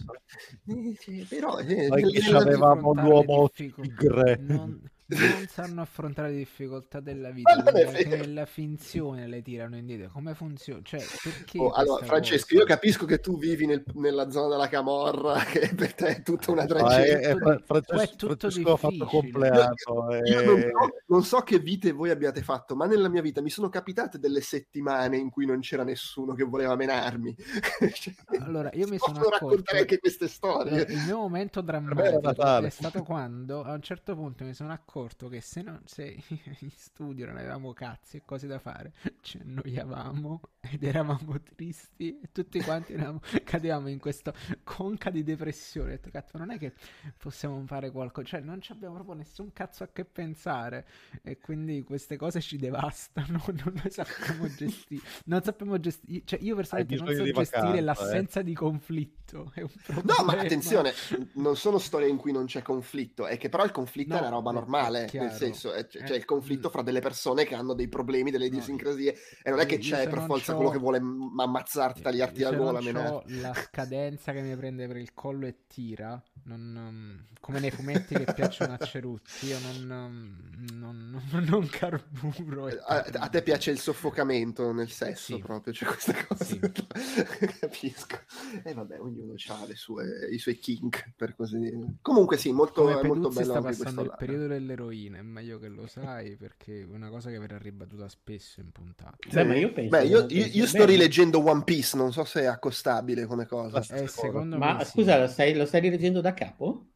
[0.66, 4.38] Eh, però eh, Noi che avevamo l'uomo tigre.
[4.38, 10.10] Non, non sanno affrontare le difficoltà della vita, è perché nella finzione le tirano indietro.
[10.12, 10.80] Come funziona?
[10.84, 12.60] Cioè, perché Oh, allora, Francesco, cosa?
[12.60, 16.52] io capisco che tu vivi nel- nella zona della Camorra, che per te è tutta
[16.52, 17.20] una tragedia.
[17.20, 19.22] è- è qua è Francesco, tutto Francesco ha fatto difficile.
[19.22, 20.16] compleanno.
[20.26, 20.70] Io e- non so,
[21.08, 24.42] non so che vite voi abbiate fatto, ma nella mia vita mi sono capitate delle
[24.42, 27.36] settimane in cui non c'era nessuno che voleva menarmi.
[27.94, 30.86] Cioè, Allora, io mi posso sono accorto- raccontare anche queste storie.
[30.90, 34.92] Il mio momento drammatico è stato quando a un certo punto mi sono accorto
[35.30, 36.16] che se, non, se
[36.60, 42.30] in studio non avevamo cazzi e cose da fare, ci annoiavamo ed eravamo tristi e
[42.32, 44.32] tutti quanti eravamo- cadevamo in questa
[44.64, 45.88] conca di depressione.
[45.88, 46.74] Ho detto, cazzo, non è che
[47.18, 50.86] possiamo fare qualcosa, cioè non ci abbiamo proprio nessun cazzo a che pensare
[51.24, 55.02] e quindi queste cose ci devastano, non le sappiamo gestire.
[55.26, 57.82] Non sappiamo gestire, cioè io personalmente non so gestire vacanza, eh.
[57.82, 59.52] l'assenza di conflitto.
[59.56, 59.70] È un
[60.04, 60.94] No, ma attenzione,
[61.34, 64.28] non sono storie in cui non c'è conflitto, è che però il conflitto è No,
[64.28, 64.54] una roba è-
[64.90, 65.32] normale, è nel chiaro.
[65.32, 66.72] senso, c'è Eh, il conflitto mm.
[66.72, 69.82] fra delle persone che hanno dei problemi, delle No, idiosincrasie, e non è che io-
[69.82, 73.54] io c'è per forza quello che vuole m- ammazzarti, tagliarti Io la gola, c'ho la
[73.54, 78.28] scadenza che mi prende per il collo e tira, non, um, come nei fumetti che
[78.34, 82.68] piacciono a Cerutti, io non, non, non, carburo.
[82.70, 85.40] e A, a te piace il soffocamento nel sesso Sì.
[85.40, 86.44] proprio, c'è questa cosa.
[86.44, 86.60] Sì.
[87.60, 88.18] Capisco.
[88.64, 91.78] E vabbè, ognuno ha le sue, i suoi kink, per così dire.
[92.02, 96.36] Comunque sì, molto, molto bello anche questo il periodo dell'eroina, è meglio che lo sai
[96.38, 99.18] perché è una cosa che verrà ribattuta spesso in puntata.
[99.30, 102.42] Beh, ma io penso Beh, io, io- io sto rileggendo One Piece, non so se
[102.42, 103.86] è accostabile come cosa.
[103.88, 104.94] Eh, secondo Ma me sì.
[104.94, 106.92] scusa, lo stai, lo stai rileggendo da capo?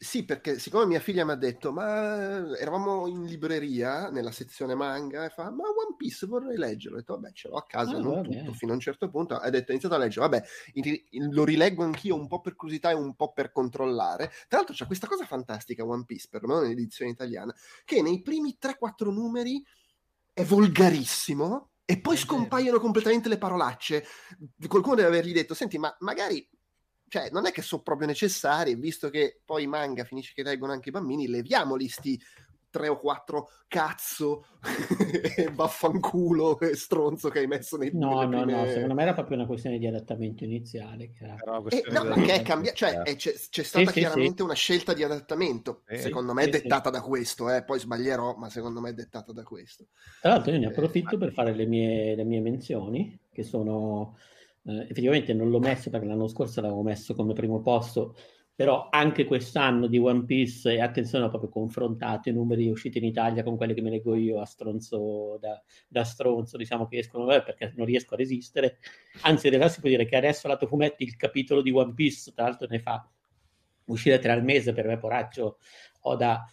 [0.00, 5.24] Sì, perché siccome mia figlia mi ha detto, ma eravamo in libreria nella sezione manga
[5.24, 6.98] e fa, ma One Piece vorrei leggerlo.
[6.98, 8.22] Ho detto, vabbè, ce l'ho a casa, Ah, non vabbè.
[8.22, 9.34] tutto, fino a un certo punto.
[9.34, 10.44] Ha detto, ho iniziato a leggere, vabbè,
[11.32, 14.28] lo rileggo anch'io un po' per curiosità e un po' per controllare.
[14.46, 17.52] Tra l'altro c'è questa cosa fantastica, One Piece, perlomeno nell'edizione italiana,
[17.84, 19.60] che nei primi 3-4 numeri
[20.32, 24.04] è volgarissimo e poi scompaiono completamente le parolacce.
[24.68, 26.48] Qualcuno deve avergli detto, senti, ma magari
[27.08, 30.72] cioè, non è che sono proprio necessari, visto che poi i manga finisce che leggono
[30.72, 32.20] anche i bambini, leviamoli sti
[32.70, 34.44] tre o quattro cazzo
[35.36, 39.14] e vaffanculo e stronzo che hai messo nei No, no, no, prime- secondo me era
[39.14, 41.10] proprio una questione di adattamento iniziale.
[41.12, 41.34] Che era...
[41.40, 44.42] Era una Eh, no, ma che è cambia- cioè, è- c'è, c'è stata sì, chiaramente
[44.42, 46.60] una scelta di adattamento, Sì, secondo me sì, sì.
[46.60, 49.86] dettata da questo, eh, poi sbaglierò, ma secondo me è dettata da questo.
[50.20, 54.16] Tra l'altro io ne Eh, approfitto per fare le mie, le mie menzioni, che sono...
[54.68, 58.14] eh, effettivamente non l'ho messo perché l'anno scorso l'avevo messo come primo posto,
[58.54, 63.04] però anche quest'anno di One Piece, e attenzione, ho proprio confrontato i numeri usciti in
[63.04, 67.24] Italia con quelli che me leggo io a stronzo, da, da stronzo, diciamo che escono
[67.24, 68.78] me perché non riesco a resistere.
[69.22, 72.32] Anzi, in realtà si può dire che adesso lato fumetti il capitolo di One Piece,
[72.32, 73.08] tra l'altro ne fa
[73.86, 75.58] uscire tre al mese per me, poraccio,
[76.00, 76.44] ho da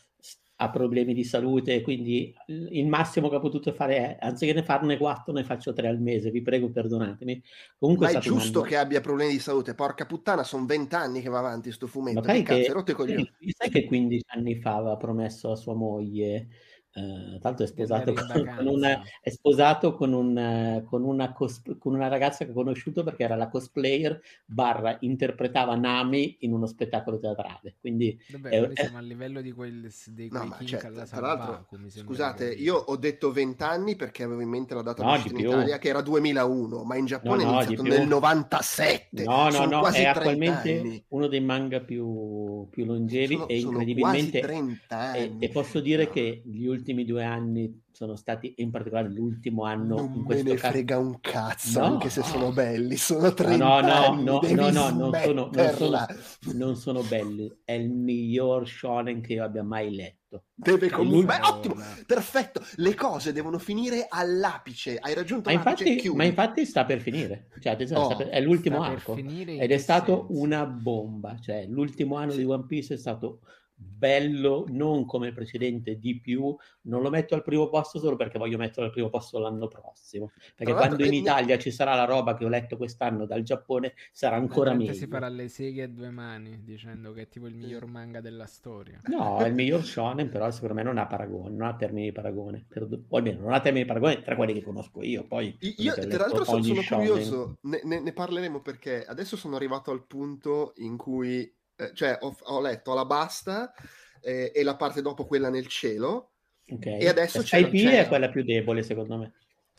[0.57, 4.97] ha problemi di salute, quindi il massimo che ho potuto fare è, anziché ne farne
[4.97, 7.43] quattro, ne faccio tre al mese, vi prego perdonatemi.
[7.77, 11.21] Comunque Ma è stato un giusto che abbia problemi di salute, porca puttana, sono vent'anni
[11.21, 13.29] che va avanti sto fumetto, Ma che cazzo, che, rotto i coglioni.
[13.57, 16.47] sai che 15 anni fa aveva promesso a sua moglie,
[16.95, 22.07] eh, l'altro è sposato, con, una, è sposato con, un, con, una cos- con una
[22.07, 27.75] ragazza che ho conosciuto perché era la cosplayer barra interpretava Nami in uno spettacolo teatrale.
[27.79, 28.75] Quindi Vabbè, eh.
[28.75, 32.61] siamo a livello di quel, dei No, quei ma cioè, alla tra l'altro, scusate, di
[32.63, 35.39] io ho detto 20 anni perché avevo in mente la data No, di in più.
[35.39, 37.91] Italia che era 2001, ma in Giappone No, è no, iniziato di più.
[37.91, 39.23] nel 97.
[39.23, 41.05] No, no, sono no, quasi è 30 attualmente anni.
[41.09, 44.39] uno dei manga più, più longevi Sono, e sono incredibilmente...
[44.39, 48.71] quasi 30 E, e posso dire No, che gli ultimi due anni sono stati, in
[48.71, 50.73] particolare l'ultimo anno, non in me questo ne caso...
[50.73, 52.25] frega un cazzo, No, anche se no.
[52.25, 56.05] sono belli, sono 30 No, no, anni, no, no, no, non sono, non, sono,
[56.53, 57.51] non sono belli.
[57.63, 60.43] È il miglior shonen che io abbia mai letto.
[60.53, 61.35] Deve comunque...
[61.35, 61.57] Beh, Cavolo.
[61.57, 66.17] ottimo, perfetto, le cose devono finire all'apice, hai raggiunto Ma infatti, chiudi.
[66.17, 67.47] ma infatti sta per finire.
[67.61, 69.15] Cioè, attenzione, Oh, sta per- è l'ultimo arco.
[69.15, 70.41] Ed è stato senso?
[70.41, 71.37] una bomba.
[71.39, 72.39] Cioè, l'ultimo anno Sì.
[72.39, 73.39] di One Piece è stato
[73.75, 78.37] bello, non come il precedente di più, non lo metto al primo posto solo perché
[78.37, 80.31] voglio metterlo al primo posto l'anno prossimo.
[80.55, 83.93] Perché Tra quando in Italia ci sarà la roba che ho letto quest'anno dal Giappone,
[84.11, 84.93] sarà ancora meglio.
[84.93, 88.45] si farà le seghe a due mani dicendo che è tipo il miglior manga della
[88.45, 89.01] storia.
[89.07, 92.11] No, è il miglior shonen, però secondo me non ha paragone, non ha termini di
[92.11, 92.65] paragone.
[92.67, 95.25] Per- o almeno non ha termini di paragone tra quelli che conosco io.
[95.27, 99.91] Poi, Io, tra l'altro, sono, sono curioso, ne, ne- ne parleremo perché adesso sono arrivato
[99.91, 103.73] al punto in cui, eh, cioè, ho, ho letto Alabasta
[104.21, 106.31] eh, e la parte dopo quella nel cielo.
[106.69, 106.85] Ok.
[106.85, 109.33] E adesso c'è- Skype c'è- è quella più debole, secondo me.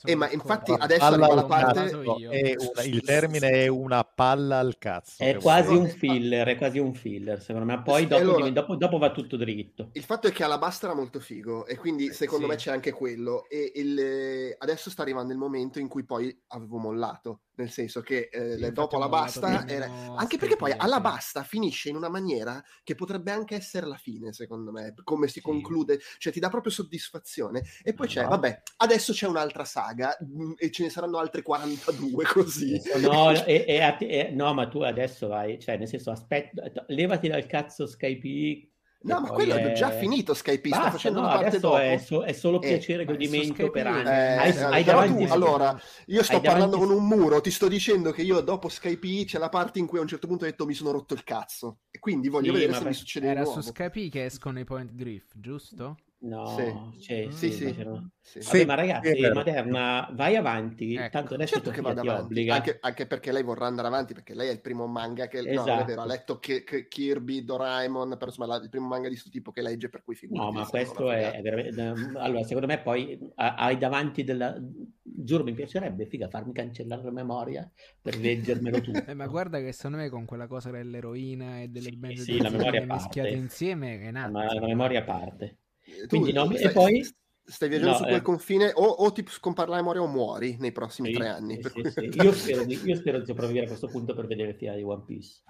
[0.05, 1.81] Eh, ma infatti adesso palla arriva la parte...
[1.81, 2.31] cazzo io.
[2.31, 5.23] è una- il termine è una palla al cazzo.
[5.25, 7.83] È quasi un filler, è quasi un filler, secondo me.
[7.83, 9.89] Poi dopo, allora- dopo- dopo va tutto dritto.
[9.94, 12.50] Il fatto è che Alabasta era molto figo e quindi secondo sì.
[12.50, 16.42] me c'è anche quello e il- eh, adesso sta arrivando il momento in cui poi
[16.49, 19.91] avevo mollato, nel senso che eh, Sì, dopo Alabasta mollato era...
[20.17, 20.76] Anche perché poi sì.
[20.78, 25.35] Alabasta finisce in una maniera che potrebbe anche essere la fine, secondo me, come si
[25.35, 25.41] Sì.
[25.41, 28.28] conclude, cioè ti dà proprio soddisfazione e poi c'è, Ah.
[28.28, 32.81] vabbè, adesso c'è un'altra saga mm, e ce ne saranno altre 42 così.
[33.01, 37.47] No, e- e e- no, ma tu adesso vai, cioè, nel senso, aspetta, levati dal
[37.47, 38.70] cazzo Skype.
[39.02, 41.76] No, ma quello è già finito Skype, sta facendo no, una parte dopo.
[41.76, 44.08] è, so- è solo Eh, piacere e su godimento Skype per anni.
[44.08, 47.07] Eh, hai, eh, hai però davanti tu, allora, io sto hai davanti- parlando con un
[47.07, 50.08] muro, ti sto dicendo che io dopo Skype c'è la parte in cui a un
[50.08, 52.78] certo punto ho detto mi sono rotto il cazzo e quindi voglio Sì, vedere se
[52.78, 53.60] per- mi succede Era nuovo.
[53.60, 55.97] su Skype che escono i point drift, giusto?
[56.27, 57.01] No, Sì.
[57.01, 57.75] cioè, Sì, sì, sì.
[57.83, 59.31] Vabbè, Sì, ma ragazzi.
[59.33, 61.11] Materna, vai avanti, Ecco.
[61.11, 64.35] tanto adesso Certo che vada ti avanti, anche, anche perché lei vorrà andare avanti, perché
[64.35, 65.43] lei è il primo manga che...
[65.43, 65.85] No, Esatto.
[65.85, 69.31] vero, ha letto Ki- Ki- Kirby, Doraemon, però insomma la- il primo manga di questo
[69.31, 70.47] tipo che legge, per cui figurati.
[70.47, 71.81] No, ma questo è, è veramente...
[72.19, 74.57] Allora, secondo me poi ha- hai davanti della...
[75.03, 77.71] Giuro, mi piacerebbe, figa, farmi cancellare la memoria
[78.03, 79.11] per leggermelo tutto.
[79.11, 82.41] Eh, ma guarda che secondo me con quella cosa dell'eroina e delle Sì, bende sì,
[82.41, 83.37] la memoria mischiate parte.
[83.37, 84.31] insieme è nata.
[84.31, 85.59] Ma la memoria a parte.
[85.86, 87.08] Tu Quindi no, e stai, poi-
[87.48, 88.23] stai viaggiando no, su quel eh.
[88.23, 91.55] confine o, o ti scompare la memoria o muori nei prossimi Sì, tre anni.
[91.55, 92.10] sì, per sì, cui- sì.
[92.23, 94.82] Io, spero di, io spero di sopravvivere a questo punto per vedere il finale di
[94.82, 95.42] One Piece.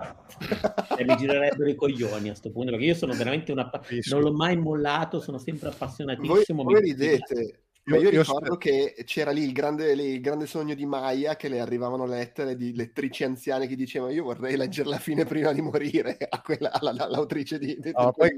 [0.98, 3.70] E mi girerebbero i coglioni a questo punto, perché io sono veramente una...
[4.10, 6.62] Non l'ho mai mollato, sono sempre Voi, appassionatissimo.
[6.64, 10.74] voi mi- ridete, ma Io- ricordo che c'era lì il grande, lì il grande sogno
[10.74, 14.98] di Maya che le arrivavano lettere di lettrici anziane che dicevano io vorrei leggere la
[14.98, 18.34] fine prima di morire a quella, alla- all'autrice di, di, No, di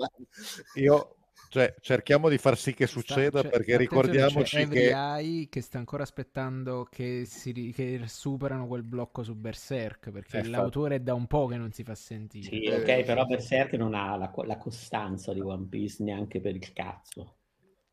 [0.83, 1.17] Io,
[1.49, 5.61] cioè, cerchiamo di far sì che Sta- succeda cioè, perché ricordiamoci c'è che Eye che
[5.61, 11.01] sta ancora aspettando che, si che superano quel blocco su Berserk perché Eh, l'autore è
[11.01, 12.49] da un po' che non si fa sentire.
[12.49, 16.73] Sì, ok, però Berserk non ha la, la costanza di One Piece neanche per il
[16.73, 17.37] cazzo.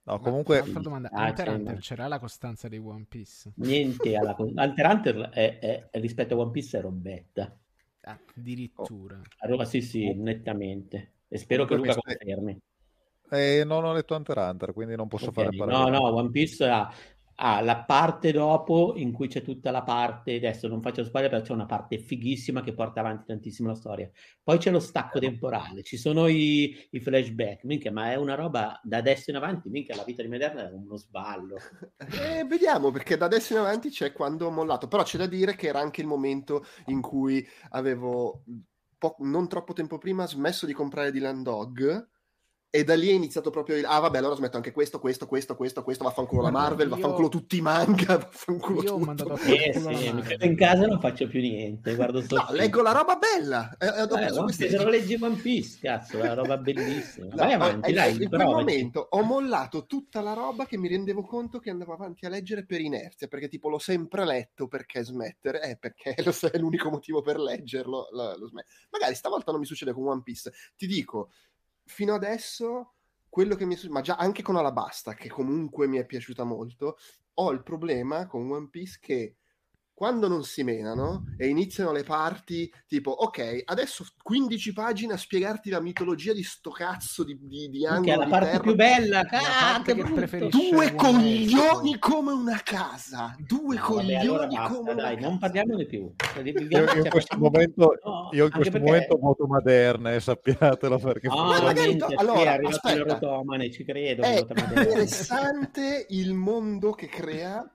[0.03, 3.53] no, Ma comunque un'altra domanda, Ah, Hunter Hunter c'era la costanza di One Piece?
[3.57, 7.57] Niente alla Hunter Hunter è, è- è- rispetto a One Piece è robetta.
[8.03, 9.21] Ah, addirittura.
[9.39, 11.13] A Roma sì, sì, nettamente.
[11.27, 12.61] E spero che Comunque Luca mi stai- confermi.
[13.35, 15.89] Eh, non ho letto Hunter Hunter, quindi non posso Ok, fare No, paragoni.
[15.89, 16.91] no, One Piece ha,
[17.35, 21.41] ha la parte dopo in cui c'è tutta la parte, adesso non faccio spoiler, però
[21.41, 24.09] c'è una parte fighissima che porta avanti tantissimo la storia.
[24.43, 28.79] Poi c'è lo stacco temporale, ci sono i, i flashback, minchia, ma è una roba
[28.83, 31.55] da adesso in avanti, minchia, la vita di Moderna è uno sballo.
[32.07, 35.55] Eh, vediamo perché da adesso in avanti c'è quando ho mollato, però c'è da dire
[35.55, 38.43] che era anche il momento in cui avevo
[38.97, 42.07] po- non troppo tempo prima smesso di comprare Dylan Dog
[42.75, 45.55] e da lì è iniziato proprio il ah vabbè allora smetto anche questo, questo, questo,
[45.55, 49.05] questo, questo, vaffanculo la Marvel, io- vaffanculo tutti i manga, vaffanculo Io ho tutto.
[49.05, 52.19] mandato a Eh la sì, mi chiudo in casa e non faccio più niente, guardo
[52.19, 53.75] No, solo leggo la roba bella.
[53.79, 57.27] Eh, eh, ho Eh, queste- non leggi One Piece, cazzo, è una roba bellissima.
[57.27, 60.89] No, Vai avanti, in- dai, in quel momento ho mollato tutta la roba che mi
[60.89, 65.01] rendevo conto che andavo avanti a leggere per inerzia, perché tipo l'ho sempre letto perché
[65.01, 66.13] smettere, eh, perché
[66.51, 68.67] è l'unico motivo per leggerlo, lo, lo smetto.
[68.89, 70.51] Magari stavolta non mi succede con One Piece.
[70.75, 71.29] Ti dico,
[71.85, 72.95] fino adesso
[73.29, 76.97] quello che mi succede, ma già anche con Alabasta, che comunque mi è piaciuta molto,
[77.35, 79.37] ho il problema con One Piece che
[79.95, 85.69] quando non si menano e iniziano le parti tipo ok adesso 15 pagine a spiegarti
[85.69, 89.21] la mitologia di sto cazzo di, di, di angolo la di parte terra più bella,
[89.23, 91.99] La ah, parte che preferisce due coglioni Piece.
[91.99, 95.85] come una casa due No, vabbè, coglioni allora basta, come una dai, casa non parliamone
[95.85, 96.13] più.
[96.17, 100.13] Cioè, Io, io in cioè, questo momento, No, io in questo perché- momento voto Maderna,
[100.13, 103.13] eh, sappiatelo perché No, Ma magari to- allora, aspetta.
[103.13, 104.23] rotomane, ci credo.
[104.23, 104.43] è
[105.09, 107.65] interessante il mondo che crea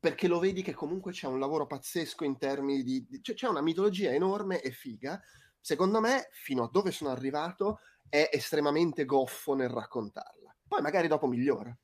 [0.00, 3.06] perché lo vedi che comunque c'è un lavoro pazzesco in termini di...
[3.06, 5.20] di- cioè, c'è una mitologia enorme e figa.
[5.60, 10.56] Secondo me, fino a dove sono arrivato, è estremamente goffo nel raccontarla.
[10.66, 11.76] Poi magari dopo migliora.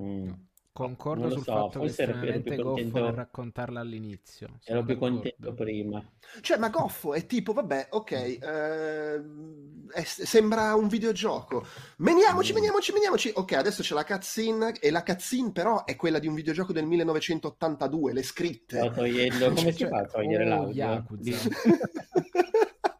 [0.00, 0.32] Mm.
[0.72, 4.46] Concordo sul so, fatto che è estremamente goffo contento- nel raccontarla all'inizio.
[4.58, 5.14] Sono Ero più d'accordo.
[5.14, 6.12] contento prima.
[6.40, 11.66] Cioè, ma goffo è tipo, vabbè, ok, ehm, è- sembra un videogioco.
[11.98, 13.30] Meniamoci, meniamoci, meniamoci.
[13.34, 16.86] Ok, adesso c'è la cutscene e la cutscene però è quella di un videogioco del
[16.86, 18.78] 1982, le scritte.
[18.78, 19.52] Sto togliendo...
[19.52, 21.04] Come si Cioè, fa a togliere oh, l'audio?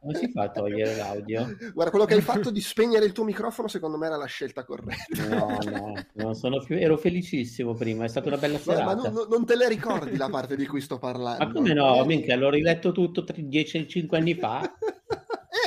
[0.03, 1.47] Come si fa a togliere l'audio?
[1.73, 4.65] Guarda, quello che hai fatto di spegnere il tuo microfono secondo me era la scelta
[4.65, 5.25] corretta.
[5.29, 6.77] No, no, non sono più...
[6.77, 8.85] Ero felicissimo prima, è stata una bella Ma, serata.
[8.85, 11.45] ma non, non te le ricordi la parte di cui sto parlando?
[11.45, 12.05] Ma come no?
[12.05, 14.69] Minchia, l'ho riletto tutto 10-5 anni fa.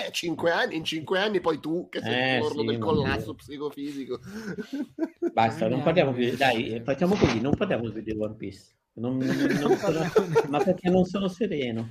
[0.07, 3.35] Eh, cinque anni, in cinque anni poi tu che sei Eh, l'orlo sì, del collasso
[3.35, 4.19] psicofisico.
[5.31, 6.35] Basta, non parliamo più.
[6.35, 8.73] Dai, facciamo così, non parliamo più di One Piece.
[8.93, 9.99] Non- non- non sono-
[10.49, 11.87] ma perché non sono sereno.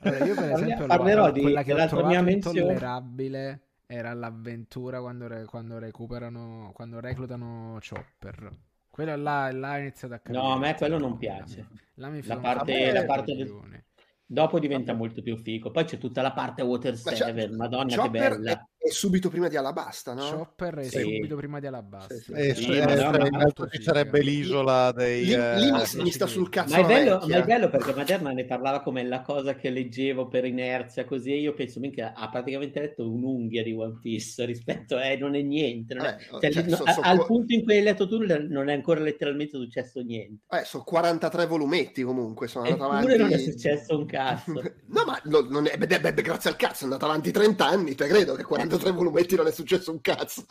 [0.00, 2.58] Allora, io per esempio parlerò di- quella che ho trovato mia menzione.
[2.60, 8.50] intollerabile era l'avventura quando, re- quando recuperano quando reclutano Chopper.
[8.88, 10.38] Quello là, là ho iniziato a capire.
[10.42, 11.66] No, a me quello non piace.
[11.94, 13.84] Mi La fanno parte- la parte del-.
[14.26, 15.70] Dopo diventa molto più figo.
[15.72, 18.50] Poi c'è tutta la parte Water Ma c'è- 7, madonna che Chopper bella.
[18.52, 20.22] è, è subito prima di Alabasta, no?
[20.30, 21.00] Chopper è Sì.
[21.02, 22.14] subito prima di Alabasta.
[22.14, 22.32] Sì, sì.
[22.32, 25.26] Eh, Sì, eh, no, ci sarebbe l'isola dei...
[25.26, 27.68] Lì, eh, lì mi, sì, mi sta sul cazzo Ma è, bello, ma è bello
[27.68, 31.78] perché Materna ne parlava come la cosa che leggevo per inerzia, così e io penso,
[31.78, 35.04] minchia, ha praticamente letto un'unghia di One Piece rispetto a...
[35.04, 35.92] Eh, non è niente.
[35.92, 38.18] non è- Vabbè, cioè, cioè, no- so- so- al punto in cui hai letto tu
[38.24, 40.44] non è ancora letteralmente successo niente.
[40.56, 43.22] eh, sono 43 volumetti comunque, sono andato Eppure avanti...
[43.22, 44.52] non è successo un cazzo.
[44.90, 47.64] No, ma no, non è, beh, beh, beh, grazie al cazzo, è andato avanti 30
[47.66, 50.44] anni, te credo che 43 volumetti non è successo un cazzo.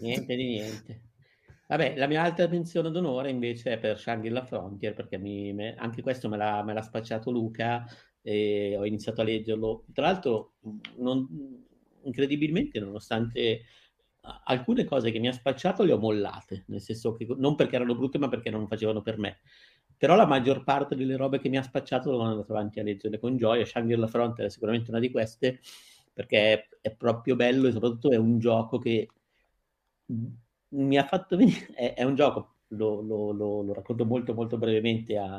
[0.00, 1.00] Niente di niente.
[1.66, 6.02] Vabbè, la mia altra menzione d'onore invece è per Shangri-La Frontier, perché mi- me- anche
[6.02, 7.84] questo me l'ha, me l'ha spacciato Luca
[8.20, 9.84] e ho iniziato a leggerlo.
[9.92, 10.54] Tra l'altro,
[10.96, 11.26] non-
[12.02, 13.62] incredibilmente, nonostante
[14.44, 17.94] alcune cose che mi ha spacciato le ho mollate, nel senso che non perché erano
[17.94, 19.40] brutte, ma perché non facevano per me.
[19.96, 23.18] Però la maggior parte delle robe che mi ha spacciato sono andato avanti a leggerle
[23.18, 23.64] con gioia.
[23.64, 25.60] Shangri-La Frontier è sicuramente una di queste,
[26.14, 29.08] perché è, è proprio bello e soprattutto è un gioco che
[30.70, 34.58] mi ha fatto venire, è, è un gioco, lo, lo- lo- lo racconto molto molto
[34.58, 35.36] brevemente a,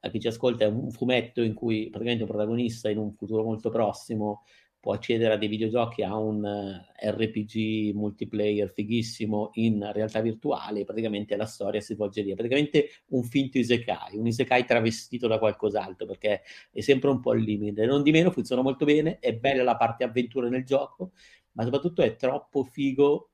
[0.00, 3.42] a chi ci ascolta, è un fumetto in cui praticamente un protagonista in un futuro
[3.44, 4.44] molto prossimo
[4.80, 11.36] può accedere a dei videogiochi, a un eh, RPG multiplayer fighissimo in realtà virtuale, praticamente
[11.36, 16.42] la storia si svolge lì, praticamente un finto isekai, un isekai travestito da qualcos'altro, perché
[16.72, 19.76] è sempre un po' al limite, non di meno funziona molto bene, è bella la
[19.76, 21.12] parte avventura nel gioco,
[21.52, 23.30] ma soprattutto è troppo figo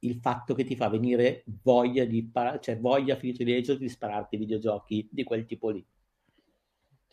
[0.00, 3.88] il fatto che ti fa venire voglia di par- cioè voglia finito di leggerti di
[3.88, 5.84] spararti videogiochi di quel tipo lì.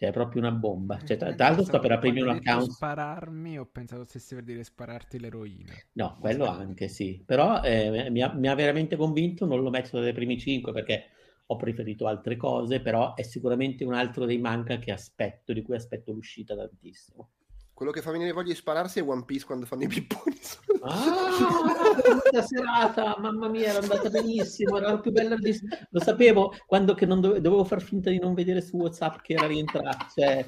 [0.04, 1.00] Cioè, è proprio una bomba.
[1.02, 2.72] Cioè, tra, tra l'altro sto per aprirmi un account.
[2.72, 5.72] spararmi, ho pensato stessi per dire spararti l'eroina.
[5.94, 7.24] No, quello anche sì.
[7.26, 11.06] Però eh, mi, ha, mi ha veramente convinto, non lo metto dai primi cinque perché
[11.46, 15.76] ho preferito altre cose, però è sicuramente un altro dei manca che aspetto, di cui
[15.76, 17.30] aspetto l'uscita tantissimo.
[17.74, 20.40] Quello che fa venire voglia di spararsi è One Piece quando fanno i pipponi.
[20.82, 21.30] Ah,
[22.22, 25.58] questa serata, mamma mia, era andata benissimo, era la più bella di...
[25.90, 29.34] Lo sapevo quando che non dove- dovevo far finta di non vedere su WhatsApp che
[29.34, 30.46] era rientrato, cioè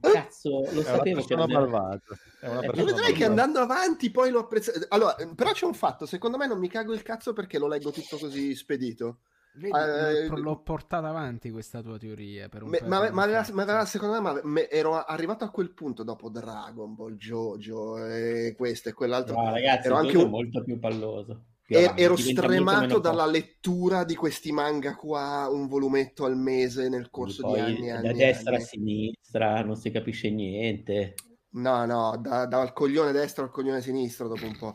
[0.00, 2.18] cazzo, lo È una sapevo che persona non era- malvagia.
[2.40, 3.26] È una Eh, persona Lo vedrai che malvagia.
[3.28, 4.72] andando avanti poi lo apprezzo.
[4.88, 7.90] Allora, però c'è un fatto, secondo me non mi cago il cazzo perché lo leggo
[7.90, 9.20] tutto così spedito.
[9.54, 13.52] Vedi, Eh, l'ho, l'ho portata avanti questa tua teoria per un Me- ma, ma tempo
[13.54, 13.84] ma fa.
[13.84, 18.88] secondo me ma- me- ero arrivato a quel punto dopo Dragon Ball, Jojo e questo
[18.88, 19.34] e quell'altro.
[19.34, 21.44] No, ragazzi, ero anche un- molto più palloso.
[21.64, 27.08] Più E- ero stremato dalla lettura di questi manga qua, un volumetto al mese nel
[27.10, 28.02] corso Poi di anni e anni.
[28.04, 28.64] da e destra a anni.
[28.64, 31.14] sinistra non si capisce niente.
[31.54, 34.74] No, no, da- dal coglione destro al coglione sinistro dopo un po'.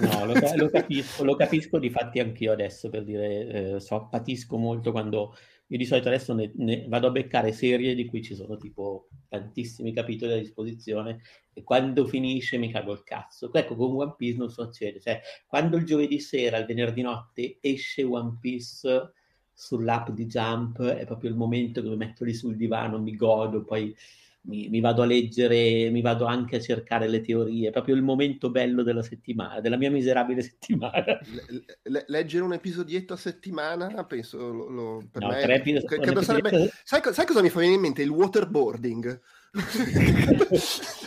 [0.00, 4.92] No, lo, lo capisco, lo capisco, difatti anch'io adesso per dire, eh, so, patisco molto
[4.92, 5.34] quando
[5.68, 9.08] io di solito adesso ne, ne vado a beccare serie di cui ci sono tipo
[9.28, 13.50] tantissimi capitoli a disposizione e quando finisce mi cago il cazzo.
[13.52, 18.02] Ecco, con One Piece non succede, cioè quando il giovedì sera, il venerdì notte esce
[18.02, 19.12] One Piece
[19.54, 23.94] sull'app di Jump è proprio il momento mi metto lì sul divano, mi godo, poi
[24.42, 28.02] mi, mi vado a leggere, mi vado anche a cercare le teorie, è proprio il
[28.02, 31.04] momento bello della settimana, della mia miserabile settimana.
[31.50, 35.86] Le- le- leggere un episodietto a settimana, penso, lo- lo- per No, me, tre episodi-
[35.86, 36.48] credo sarebbe...
[36.48, 38.02] episodietto- Sai, sai cosa mi fa venire in mente?
[38.02, 39.20] Il waterboarding.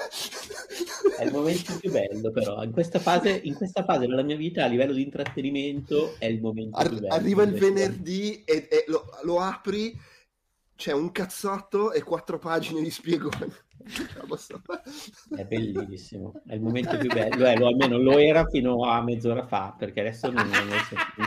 [1.17, 2.63] È il momento più bello, però.
[2.63, 6.41] In questa fase, in questa fase della mia vita, a livello di intrattenimento, è il
[6.41, 7.13] momento Ar- più bello.
[7.13, 9.95] arriva il venerdì e, e lo, lo apri,
[10.75, 13.51] c'è un cazzotto e quattro pagine di spiegone.
[14.37, 14.61] So.
[15.35, 19.45] È bellissimo, è il momento più bello, eh, lo, almeno lo era fino a mezz'ora
[19.45, 21.23] fa, perché adesso non, non lo so più.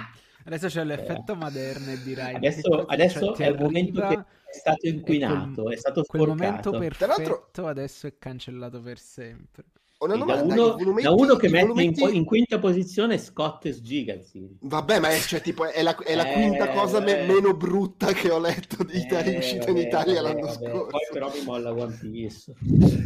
[0.47, 2.37] Adesso c'è l'effetto Maderne e dirai Eh.
[2.37, 6.27] Adesso, cioè, adesso ti è il momento che è stato inquinato, quel- è stato quel
[6.29, 6.97] momento sporcato.
[6.97, 9.65] Tra l'altro- perfetto adesso è cancellato per sempre.
[9.99, 13.67] Una Sì, da, uno, volumetti- da uno che mette in, volumetti- in quinta posizione Scott
[13.71, 14.59] Sgiganzi.
[14.61, 18.13] Vabbè, ma è, cioè, tipo, è, la, è la Eh, quinta cosa me- meno brutta
[18.13, 20.69] che ho letto di Italia, Eh, uscita in vabbè, Italia vabbè, l'anno vabbè.
[20.69, 20.87] scorso.
[20.89, 22.53] Poi però mi molla One Piece.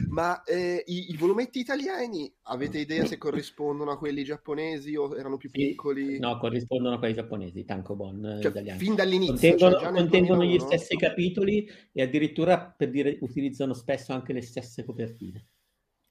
[0.09, 5.37] Ma eh, i, i volumetti italiani, avete idea se corrispondono a quelli giapponesi o erano
[5.37, 6.19] più Sì, piccoli?
[6.19, 8.79] No, corrispondono a quelli giapponesi, Tankobon eh, Cioè, italiani.
[8.81, 10.67] fin dall'inizio, Contengono, cioè contengono gli 2001?
[10.67, 15.47] stessi capitoli e addirittura per dire utilizzano spesso anche le stesse copertine.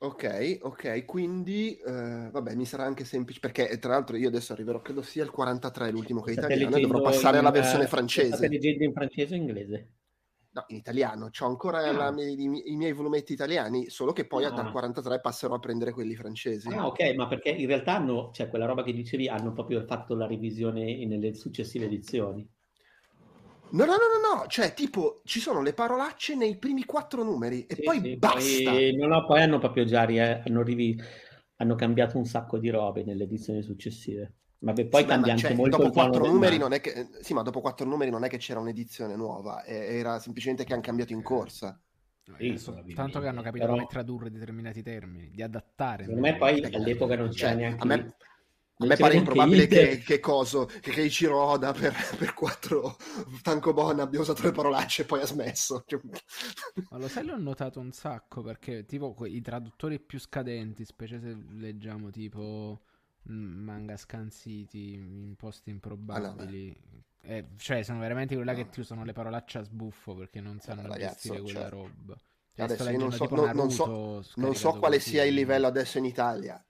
[0.01, 4.53] Ok, ok, quindi eh, vabbè, mi sarà anche semplice perché eh, tra l'altro io adesso
[4.53, 7.51] arriverò, credo sia il 43 l'ultimo che è State italiano, e dovrò passare in- alla
[7.51, 8.47] versione State francese.
[8.47, 9.89] leggendo in francese o inglese?
[10.51, 11.91] No, in italiano, c'ho ancora Ah.
[12.11, 14.51] la- i, i miei volumetti italiani, solo che poi Ah.
[14.51, 16.69] dal 43 passerò a prendere quelli francesi.
[16.69, 20.15] Ah, ok, ma perché in realtà hanno, cioè quella roba che dicevi, hanno proprio fatto
[20.15, 22.49] la revisione nelle successive edizioni.
[23.71, 27.65] No, no, no, no, no, cioè tipo ci sono le parolacce nei primi quattro numeri
[27.65, 28.71] e Sì, poi sì, basta.
[28.71, 30.99] poi- no, no, poi hanno proprio già ri- hanno, rivi-
[31.57, 34.33] hanno cambiato un sacco di robe nelle edizioni successive.
[34.59, 37.09] Vabbè, poi Sì, cambia ma, anche cioè, molto dopo quattro numeri non è che eh,
[37.23, 40.73] sì, ma dopo quattro numeri non è che c'era un'edizione nuova, eh, era semplicemente che
[40.73, 41.79] hanno cambiato in corsa.
[42.37, 46.05] Sì, Eh, soltanto probabilmente, che hanno capito però- come tradurre determinati termini, di adattare.
[46.05, 47.83] Secondo me poi all'epoca non Cioè, c'era neanche...
[47.83, 48.15] a me,
[48.81, 52.97] a me pare improbabile che, che coso, che Keiichiro Oda per, per quattro
[53.41, 55.83] Tankobon abbia usato le parolacce e poi ha smesso.
[55.85, 55.99] Cioè,
[56.89, 61.35] Ma lo sai, l'ho notato un sacco perché tipo i traduttori più scadenti, specie se
[61.51, 62.81] leggiamo tipo
[63.29, 66.75] mm, manga scansiti in posti improbabili,
[67.21, 68.69] eh, cioè sono veramente quelli là che No.
[68.69, 72.15] ti usano le parolacce a sbuffo perché non sanno ragazzi, gestire quella cioè, roba.
[72.53, 75.09] Cioè, adesso io non so- non- non so- non so quale così.
[75.09, 76.63] sia il livello adesso in Italia.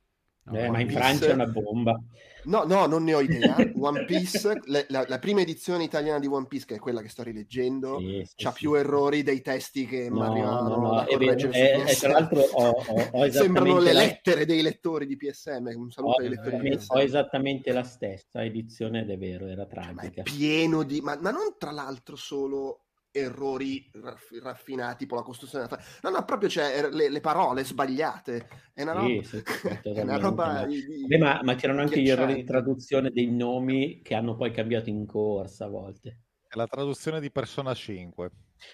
[0.50, 2.00] No, Eh, ma in Piece- Francia è una bomba.
[2.46, 3.56] No, no, non ne ho idea.
[3.76, 7.10] One Piece, le- la, la prima edizione italiana di One Piece, che è quella che
[7.10, 8.60] sto rileggendo, Sì, sì, c'ha sì.
[8.60, 11.18] più errori dei testi che mi No, arrivavano no, no, su
[11.52, 15.72] e- e tra l'altro ho, ho- ho Sembrano le la- lettere dei lettori di PSM.
[15.76, 16.96] Un saluto ho, ai lettori di esattamente, PSM.
[16.96, 20.22] ho esattamente la stessa edizione ed è vero, era Cioè, ma è tragica.
[20.24, 21.02] pieno di...
[21.02, 22.86] Ma, ma non tra l'altro solo
[23.20, 27.64] errori raff- raffinati, tipo la costruzione della fra- No, no, proprio c'è le, le parole
[27.64, 28.48] sbagliate.
[28.74, 29.22] È una roba...
[29.22, 32.10] Sì, sì, sì, è una roba ma- di- di- Beh, ma, ma c'erano anche gli
[32.10, 36.20] errori di traduzione dei nomi che hanno poi cambiato in corsa a volte.
[36.48, 38.32] È la traduzione di Persona 5.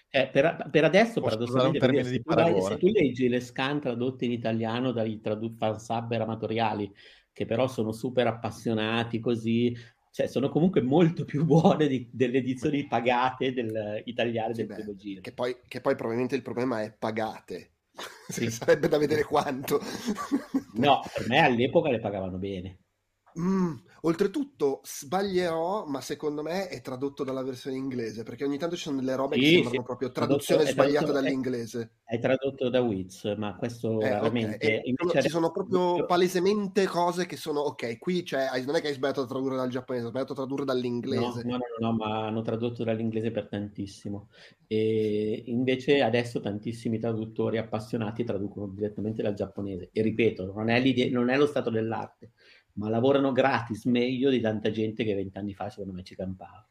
[0.09, 2.61] Eh, per, per adesso, paradossalmente, dire, se, di tu paragone?
[2.61, 6.91] se tu leggi le scan tradotte in italiano dai tradu- fansubber amatoriali,
[7.31, 9.75] che però sono super appassionati così,
[10.15, 14.75] cioè sono comunque molto più buone di- delle edizioni pagate del, italiane Sì, del beh,
[14.75, 15.19] primo giro.
[15.19, 17.71] Che poi, che poi probabilmente il problema è pagate.
[18.27, 18.49] Sì.
[18.49, 19.79] Sarebbe da vedere quanto.
[20.77, 22.79] No, per me all'epoca le pagavano bene.
[23.37, 28.83] Mm, oltretutto sbaglierò, ma secondo me è tradotto dalla versione inglese, perché ogni tanto ci
[28.83, 31.91] sono delle robe che Sì, sembrano sì, proprio tradotto- traduzione è sbagliata tradotto- è- dall'inglese.
[32.05, 34.09] È tradotto da Wiz, ma questo Eh, ok.
[34.11, 34.59] raramente.
[34.61, 37.97] E invece ci sono proprio palesemente cose che sono ok.
[37.97, 40.65] Qui hai- non è che hai sbagliato a tradurre dal giapponese, hai sbagliato a tradurre
[40.65, 41.43] dall'inglese.
[41.45, 44.29] no, no, no, no, ma hanno tradotto dall'inglese per tantissimo.
[44.67, 49.89] E invece adesso tantissimi traduttori appassionati traducono direttamente dal giapponese.
[49.91, 52.33] E ripeto, non è, non è lo stato dell'arte,
[52.77, 56.67] ma lavorano gratis meglio di tanta gente che vent'anni fa secondo me ci campava.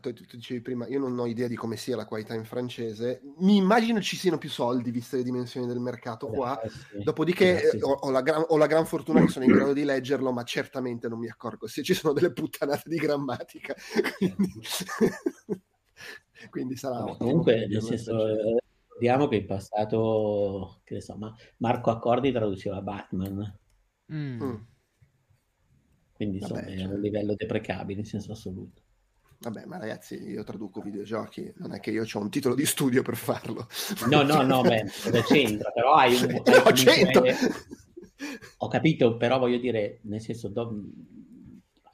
[0.00, 2.44] Tu, tu- tu dicevi prima, io non ho idea di come sia la qualità in
[2.44, 3.20] francese.
[3.38, 6.60] Mi immagino ci siano più soldi, viste le dimensioni del mercato qua.
[6.62, 7.02] Eh, sì.
[7.02, 7.78] Dopodiché Eh, sì.
[7.82, 10.44] ho, ho la gran, ho la gran fortuna che sono in grado di leggerlo, ma
[10.44, 13.74] certamente non mi accorgo se ci sono delle puttanate di grammatica.
[14.18, 14.52] Quindi,
[16.50, 18.40] quindi sarà Vabbè, ottimo comunque, nel senso, francese.
[18.50, 23.58] eh, ricordiamo che in passato, che ne so, ma Marco Accordi traduceva Batman,
[24.12, 24.42] Mm.
[24.42, 24.54] Mm.
[26.22, 26.94] Quindi Vabbè, insomma è cioè.
[26.94, 28.82] un livello deprecabile in senso assoluto.
[29.38, 33.02] Vabbè, ma ragazzi, io traduco videogiochi, non è che io ho un titolo di studio
[33.02, 33.66] per farlo.
[34.08, 34.84] No, no, no, beh,
[35.26, 35.72] c'entra?
[35.72, 36.40] Però hai un...
[36.44, 37.22] hai No, c'entra!
[38.58, 40.84] Ho capito, però voglio dire, nel senso, do-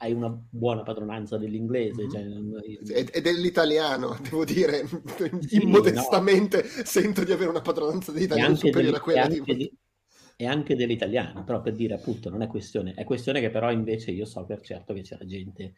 [0.01, 2.03] hai una buona padronanza dell'inglese.
[2.03, 2.11] Mhm.
[2.11, 4.85] cioè, non- Ed è dell'italiano, devo dire,
[5.47, 9.25] Sì, immodestamente sento di avere una padronanza di e italiano anche, superiore del- a quella
[9.25, 9.41] e di...
[9.55, 9.78] di-
[10.41, 14.11] e anche dell'italiano, però per dire appunto non è questione, è questione che però invece
[14.11, 15.73] io so per certo che c'era gente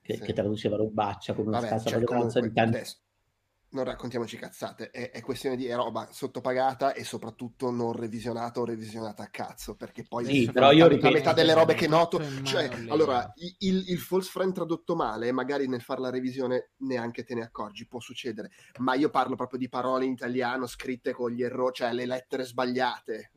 [0.00, 0.22] che, Sì.
[0.22, 2.78] che traduceva robaccia con una Vabbè, scarsa cioè, padronanza di tanti...
[3.70, 9.24] non raccontiamoci cazzate, è, è questione di roba sottopagata e soprattutto non revisionata o revisionata
[9.24, 12.22] a cazzo, perché poi Sì, la però io metà- ripeto- metà delle robe che noto,
[12.42, 12.88] cioè, lì.
[12.88, 17.42] allora, il, il false friend tradotto male, magari nel fare la revisione neanche te ne
[17.42, 21.74] accorgi, può succedere, ma io parlo proprio di parole in italiano scritte con gli errori,
[21.74, 23.32] cioè le lettere sbagliate.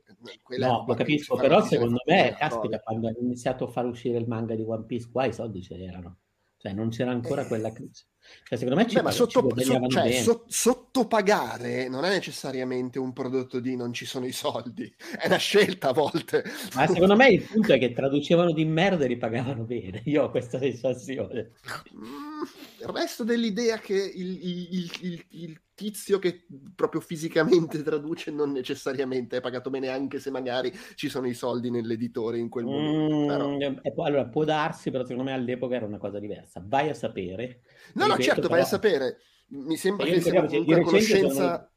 [0.47, 4.27] È No, lo capisco, però secondo me, caspita, quando hanno iniziato a far uscire il
[4.27, 6.17] manga di One Piece, qua i soldi c'erano.
[6.61, 7.47] Cioè, non c'era ancora Eh.
[7.47, 7.71] quella...
[7.71, 13.13] Cioè, secondo me ci, Beh, ma sotto, so- cioè, so- sottopagare non è necessariamente un
[13.13, 16.43] prodotto di non ci sono i soldi, è una scelta a volte.
[16.75, 20.01] Ma secondo me il punto è che traducevano di merda e li pagavano bene.
[20.05, 21.51] Io ho questa sensazione.
[21.95, 29.37] Mm, resto dell'idea che il- il- il- il tizio che proprio fisicamente traduce non necessariamente
[29.37, 33.25] è pagato bene, anche se magari ci sono i soldi nell'editore in quel momento.
[33.25, 36.61] Però- Mm, poi- allora, può darsi, però secondo me all'epoca era una cosa diversa.
[36.65, 37.61] Vai a sapere.
[37.93, 39.17] No, no, Ripeto, certo, vai a però- sapere.
[39.51, 41.69] Mi sembra che sia comunque conoscenza, sono-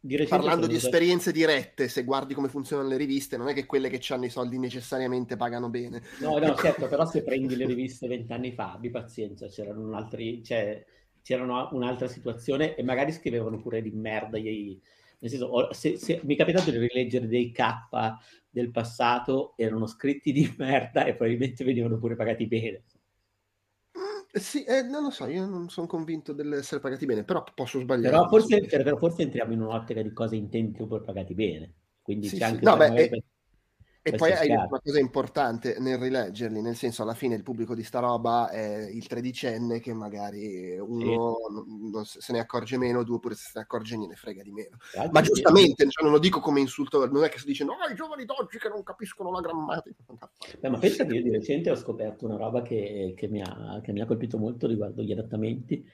[0.00, 3.88] di parlando di esperienze dirette, se guardi come funzionano le riviste, non è che quelle
[3.88, 6.02] che hanno i soldi necessariamente pagano bene.
[6.20, 10.84] No, no, certo, però se prendi le riviste vent'anni fa, abbi pazienza, c'erano altri, cioè,
[11.28, 14.38] c'erano un'altra situazione e magari scrivevano pure di merda.
[14.38, 14.80] gli-
[15.18, 17.60] Nel senso, se, se- mi è capitato di rileggere dei K
[18.48, 22.82] del passato, erano scritti di merda e probabilmente venivano pure pagati bene.
[23.96, 27.78] Mm, Sì, eh, non lo so, io non sono convinto dell'essere pagati bene, però posso
[27.80, 28.16] sbagliare.
[28.16, 31.74] Però forse, però forse entriamo in un'ottica di cosa intendi per pagati bene.
[32.02, 32.44] Quindi Sì, c'è sì.
[32.44, 33.22] anche No, beh, magari- e-
[34.08, 37.42] E poi è hai detto una cosa importante nel rileggerli, nel senso alla fine il
[37.42, 41.36] pubblico di sta roba è il tredicenne che magari uno
[41.92, 44.76] non se ne accorge meno, due pure se se ne accorge gliene frega di meno.
[44.94, 47.64] L'altro Ma sì, giustamente, cioè, non lo dico come insulto, non è che si dice
[47.64, 50.02] no, i giovani d'oggi che non capiscono la grammatica.
[50.60, 53.80] Beh, ma pensa che io di recente ho scoperto una roba che, che mi, ha,
[53.82, 55.84] che mi ha colpito molto riguardo gli adattamenti.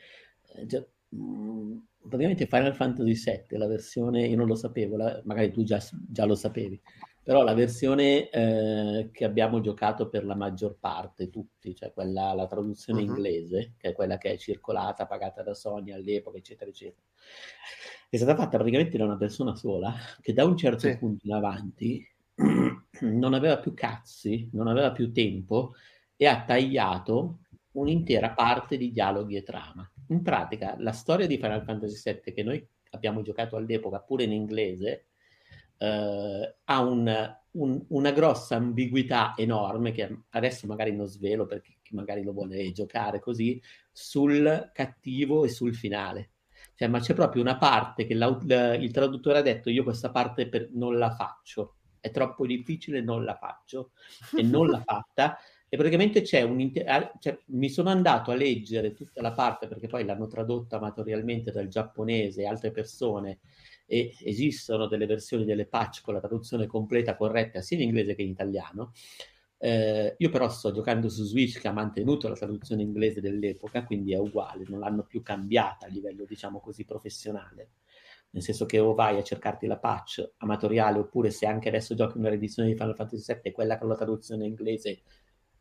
[0.69, 1.77] Cioè, mh,
[2.09, 6.25] praticamente Final Fantasy VII, la versione, io non lo sapevo, la- magari tu già, già
[6.25, 6.81] lo sapevi,
[7.25, 12.47] però la versione eh, che abbiamo giocato per la maggior parte, tutti, cioè quella, la
[12.47, 13.09] traduzione Mhm.
[13.09, 17.03] inglese, che è quella che è circolata, pagata da Sony all'epoca, eccetera, eccetera,
[18.11, 20.99] è stata fatta praticamente da una persona sola, che da un certo Sì.
[20.99, 22.07] punto in avanti
[23.01, 25.75] non aveva più cazzi, non aveva più tempo
[26.17, 27.41] e ha tagliato
[27.73, 29.91] un'intera parte di dialoghi e trama.
[30.09, 34.33] In pratica, la storia di Final Fantasy VII che noi abbiamo giocato all'epoca pure in
[34.33, 35.07] inglese
[35.79, 42.23] eh, ha un- un- una grossa ambiguità enorme che adesso magari non svelo perché magari
[42.25, 43.61] lo vuole giocare così
[43.93, 46.31] sul cattivo e sul finale.
[46.75, 50.71] Cioè, ma c'è proprio una parte che il traduttore ha detto io questa parte per-
[50.73, 53.93] non la faccio, è troppo difficile, non la faccio
[54.35, 55.39] e non l'ha fatta.
[55.75, 59.89] E praticamente c'è un ah, cioè, mi sono andato a leggere tutta la parte perché
[59.89, 63.41] poi l'hanno tradotta amatorialmente dal giapponese e altre persone
[63.85, 68.23] e esistono delle versioni delle patch con la traduzione completa corretta sia in inglese che
[68.23, 68.93] in italiano.
[69.59, 74.13] Eh, io però sto giocando su Switch che ha mantenuto la traduzione inglese dell'epoca, quindi
[74.13, 77.71] è uguale, non l'hanno più cambiata a livello, diciamo così, professionale.
[78.31, 82.19] Nel senso che o vai a cercarti la patch amatoriale, oppure se anche adesso giochi
[82.19, 85.03] una riedizione di Final Fantasy VII, quella con la traduzione inglese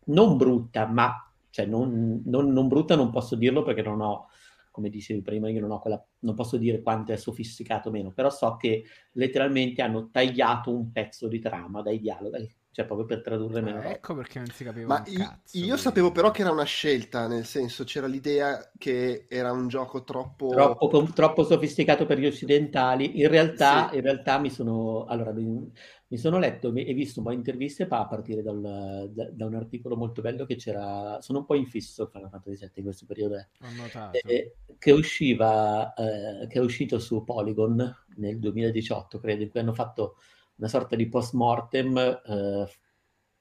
[0.07, 1.13] non brutta, ma
[1.49, 4.27] cioè non, non- non brutta non posso dirlo perché non ho,
[4.71, 8.11] come dicevi prima, io non ho quella, non posso dire quanto è sofisticato o meno,
[8.11, 8.83] però so che
[9.13, 13.91] letteralmente hanno tagliato un pezzo di trama dai dialoghi, cioè proprio per tradurre meno roba.
[13.91, 15.57] ecco perché non si capiva Ma un i- cazzo.
[15.57, 15.77] io quindi.
[15.77, 20.47] sapevo però che era una scelta, nel senso c'era l'idea che era un gioco troppo...
[20.47, 23.19] Troppo, com- troppo sofisticato per gli occidentali.
[23.21, 23.95] In realtà, Sì.
[23.95, 25.71] in realtà mi sono, allora, mi,
[26.07, 29.55] mi sono letto e visto un po' di interviste a partire dal- da, da un
[29.55, 31.17] articolo molto bello che c'era.
[31.21, 33.35] Sono un po' infisso Final Fantasy VII in questo periodo.
[33.37, 33.47] eh.
[33.61, 34.17] Ho notato.
[34.27, 39.73] Eh, che usciva, eh, che è uscito su Polygon nel 2018, credo, in cui hanno
[39.73, 40.17] fatto
[40.63, 42.67] una sorta di post mortem eh,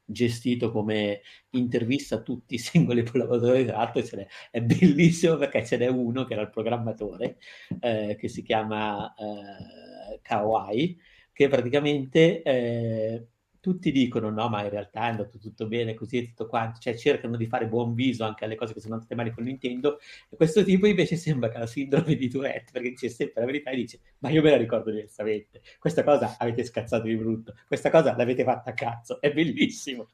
[0.05, 3.65] gestito come intervista a tutti i singoli collaboratori.
[3.65, 7.39] Tra l'altro ce n'è- è bellissimo perché ce n'è uno che era il programmatore,
[7.81, 10.99] eh, che si chiama eh, Kawai,
[11.33, 13.26] che praticamente eh,
[13.62, 16.97] tutti dicono no, ma in realtà è andato tutto bene così e tutto quanto, cioè
[16.97, 20.34] cercano di fare buon viso anche alle cose che sono andate male con Nintendo, e
[20.34, 23.70] questo tipo invece sembra che ha la sindrome di Tourette, perché dice sempre la verità
[23.70, 27.89] e dice ma io me la ricordo diversamente, questa cosa avete scazzato di brutto, questa
[27.89, 30.08] cosa l'avete fatta a cazzo, è bellissimo.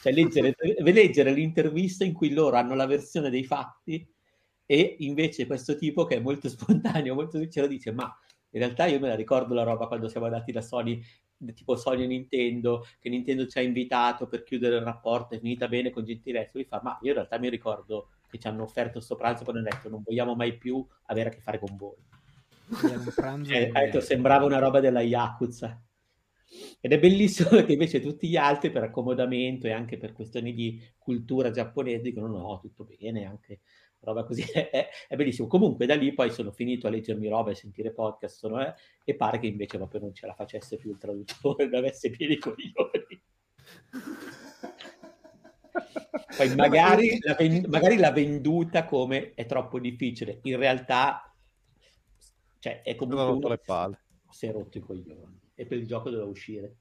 [0.00, 4.08] Cioè leggere, leggere l'intervista in cui loro hanno la versione dei fatti
[4.64, 8.16] e invece questo tipo che è molto spontaneo, molto sincero dice ma
[8.52, 11.02] in realtà io me la ricordo la roba quando siamo andati da Sony,
[11.54, 15.68] tipo Sony e Nintendo, che Nintendo ci ha invitato per chiudere il rapporto, è finita
[15.68, 19.00] bene con gentilezza, lui fa ma io in realtà mi ricordo che ci hanno offerto
[19.00, 21.96] sto pranzo quando hanno detto non vogliamo mai più avere a che fare con voi.
[22.68, 22.90] Con
[23.74, 25.82] ha detto, sembrava una roba della Yakuza.
[26.80, 30.80] Ed è bellissimo perché invece tutti gli altri per accomodamento e anche per questioni di
[30.98, 33.60] cultura giapponese dicono no, tutto bene, anche
[34.02, 34.42] roba così.
[34.52, 35.48] È, è bellissimo.
[35.48, 38.74] Comunque da lì poi sono finito a leggermi roba e sentire podcast sono, eh,
[39.04, 42.28] e pare che invece proprio non ce la facesse più il traduttore, non avesse più
[42.28, 43.22] i coglioni.
[46.36, 50.40] Poi magari, l'ha ven- magari l'ha venduta come è troppo difficile.
[50.42, 51.34] In realtà,
[52.58, 53.58] cioè, è comunque uno
[54.30, 56.76] si è rotto i coglioni e per il gioco doveva uscire.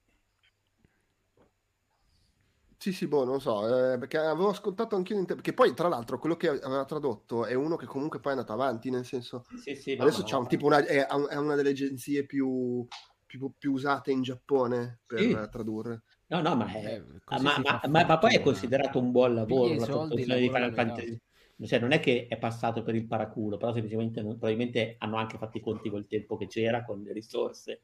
[2.82, 6.18] Sì, sì, boh, non so, eh, perché avevo ascoltato anche io, perché poi tra l'altro
[6.18, 9.76] quello che aveva tradotto è uno che comunque poi è andato avanti, nel senso, Sì,
[9.76, 10.50] sì, no, adesso c'ha un no.
[10.50, 12.84] tipo una, è, è una delle agenzie più,
[13.24, 15.32] più, più usate in Giappone per Sì.
[15.32, 16.02] eh, tradurre.
[16.30, 19.36] No, no, ma, è- Eh, così ma, ma- ma- ma poi è considerato un buon
[19.36, 20.74] lavoro la soldi, traduzione di Final.
[20.74, 21.18] Fantasy.
[21.64, 25.38] Cioè, non è che è passato per il paraculo, però semplicemente non- probabilmente hanno anche
[25.38, 27.84] fatto i conti col tempo che c'era, con le risorse.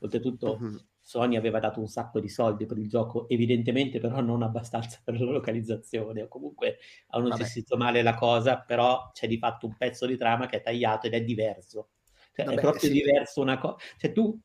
[0.00, 0.78] Oltretutto, Mhm.
[1.02, 5.20] Sony aveva dato un sacco di soldi per il gioco, evidentemente però non abbastanza per
[5.20, 10.06] la localizzazione, o comunque hanno gestito male la cosa, però c'è di fatto un pezzo
[10.06, 11.90] di trama che è tagliato ed è diverso.
[12.32, 12.92] Cioè, Vabbè, è proprio sì.
[12.92, 14.40] diverso una cosa, cioè tu,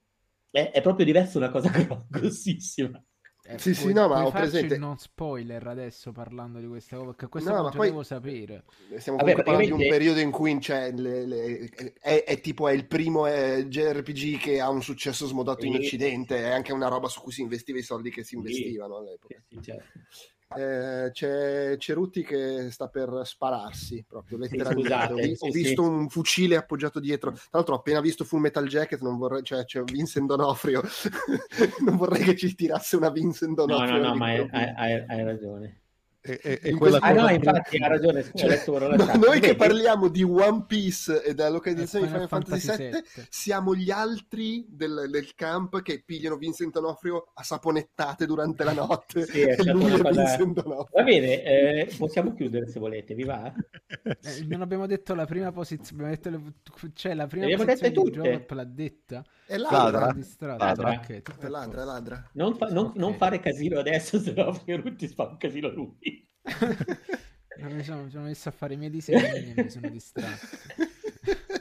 [0.49, 1.69] è, è proprio diverso una cosa
[2.09, 3.01] grossissima.
[3.49, 7.11] Eh, Sì, sì, puoi- no, ma ho presente- non spoiler adesso parlando di questa cosa,
[7.11, 8.65] perché questo No, non ma poi- devo sapere.
[8.97, 11.69] Stiamo Vabbè, comunque parlando di un periodo in cui c'è le- le-
[12.01, 15.79] è, è tipo è il primo eh, JRPG che ha un successo smodato in Sì,
[15.79, 16.47] Occidente, sì, sì.
[16.47, 18.35] è anche una roba su cui si investiva i soldi che si Sì.
[18.35, 19.35] investivano all'epoca.
[19.47, 19.99] Sì, sì, certo.
[20.55, 24.81] Eh, c'è Cerutti che sta per spararsi proprio letteralmente.
[24.81, 25.57] scusate, ho, sì, ho sì.
[25.61, 27.31] visto un fucile appoggiato dietro.
[27.31, 29.01] Tra l'altro, ho appena visto Full Metal Jacket.
[29.01, 30.81] Non vorrei, cioè, c'è Vincent Donofrio.
[31.85, 34.01] non vorrei che ci tirasse una Vincent No, Donofrio.
[34.01, 34.73] no, no, ma hai, all'improvviso.
[34.77, 35.81] hai- hai- hai ragione.
[36.41, 38.23] E In quella Ah, no, infatti ha ragione.
[38.23, 38.63] Scusa, Cioè,
[38.95, 39.15] no- chat.
[39.15, 43.25] noi che parliamo di One Piece e della localizzazione di Final Final Fantasy Fantasy VII,
[43.29, 49.25] siamo gli altri del, del camp che pigliano Vincent Donofrio a saponettate durante la notte.
[49.25, 50.63] Sì, è e lui è cosa- Vincent.
[50.63, 53.53] Va bene, eh, possiamo chiudere se volete, vi va?
[53.87, 57.93] Eh, non abbiamo detto la prima posizione, abbiamo detto le- cioè la prima abbiamo posizione
[57.93, 58.11] di.
[58.11, 59.23] Jovap l'ha detta.
[59.45, 59.99] È Ladra.
[59.99, 60.55] ladra.
[60.57, 60.89] Ladra.
[60.91, 62.29] Ok, tutto È ladra, è ladra.
[62.33, 62.95] Non, fa- non- Ok.
[62.97, 66.16] non fare casino adesso, se no Fiorutti fa un casino lui.
[67.59, 70.57] Non mi sono, mi sono messo a fare i miei disegni e mi sono distratto.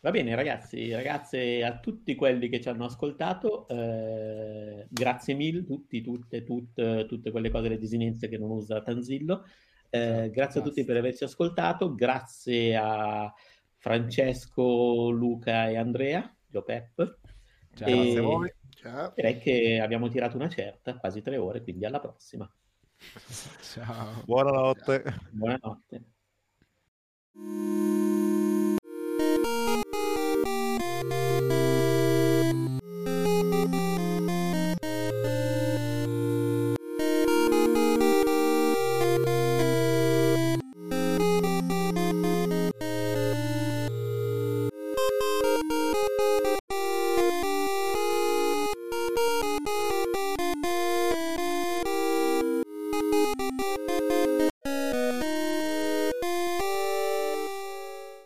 [0.00, 6.02] Va bene, ragazzi, ragazze, a tutti quelli che ci hanno ascoltato, eh, grazie mille, tutti,
[6.02, 9.46] tutte, tutte, tutte quelle cose, le disinenze che non usa Tanzillo.
[9.88, 13.32] Eh, Esatto, grazie a tutti per averci ascoltato, grazie a
[13.78, 17.18] Francesco, Luca e Andrea, Giopep.
[17.74, 17.88] Ciao.
[17.88, 18.54] E Grazie a voi.
[18.74, 19.12] Ciao.
[19.14, 22.46] direi che abbiamo tirato una certa, quasi tre ore, quindi alla prossima.
[23.60, 24.22] Ciao.
[24.26, 25.02] Buonanotte.
[25.32, 26.04] Buonanotte.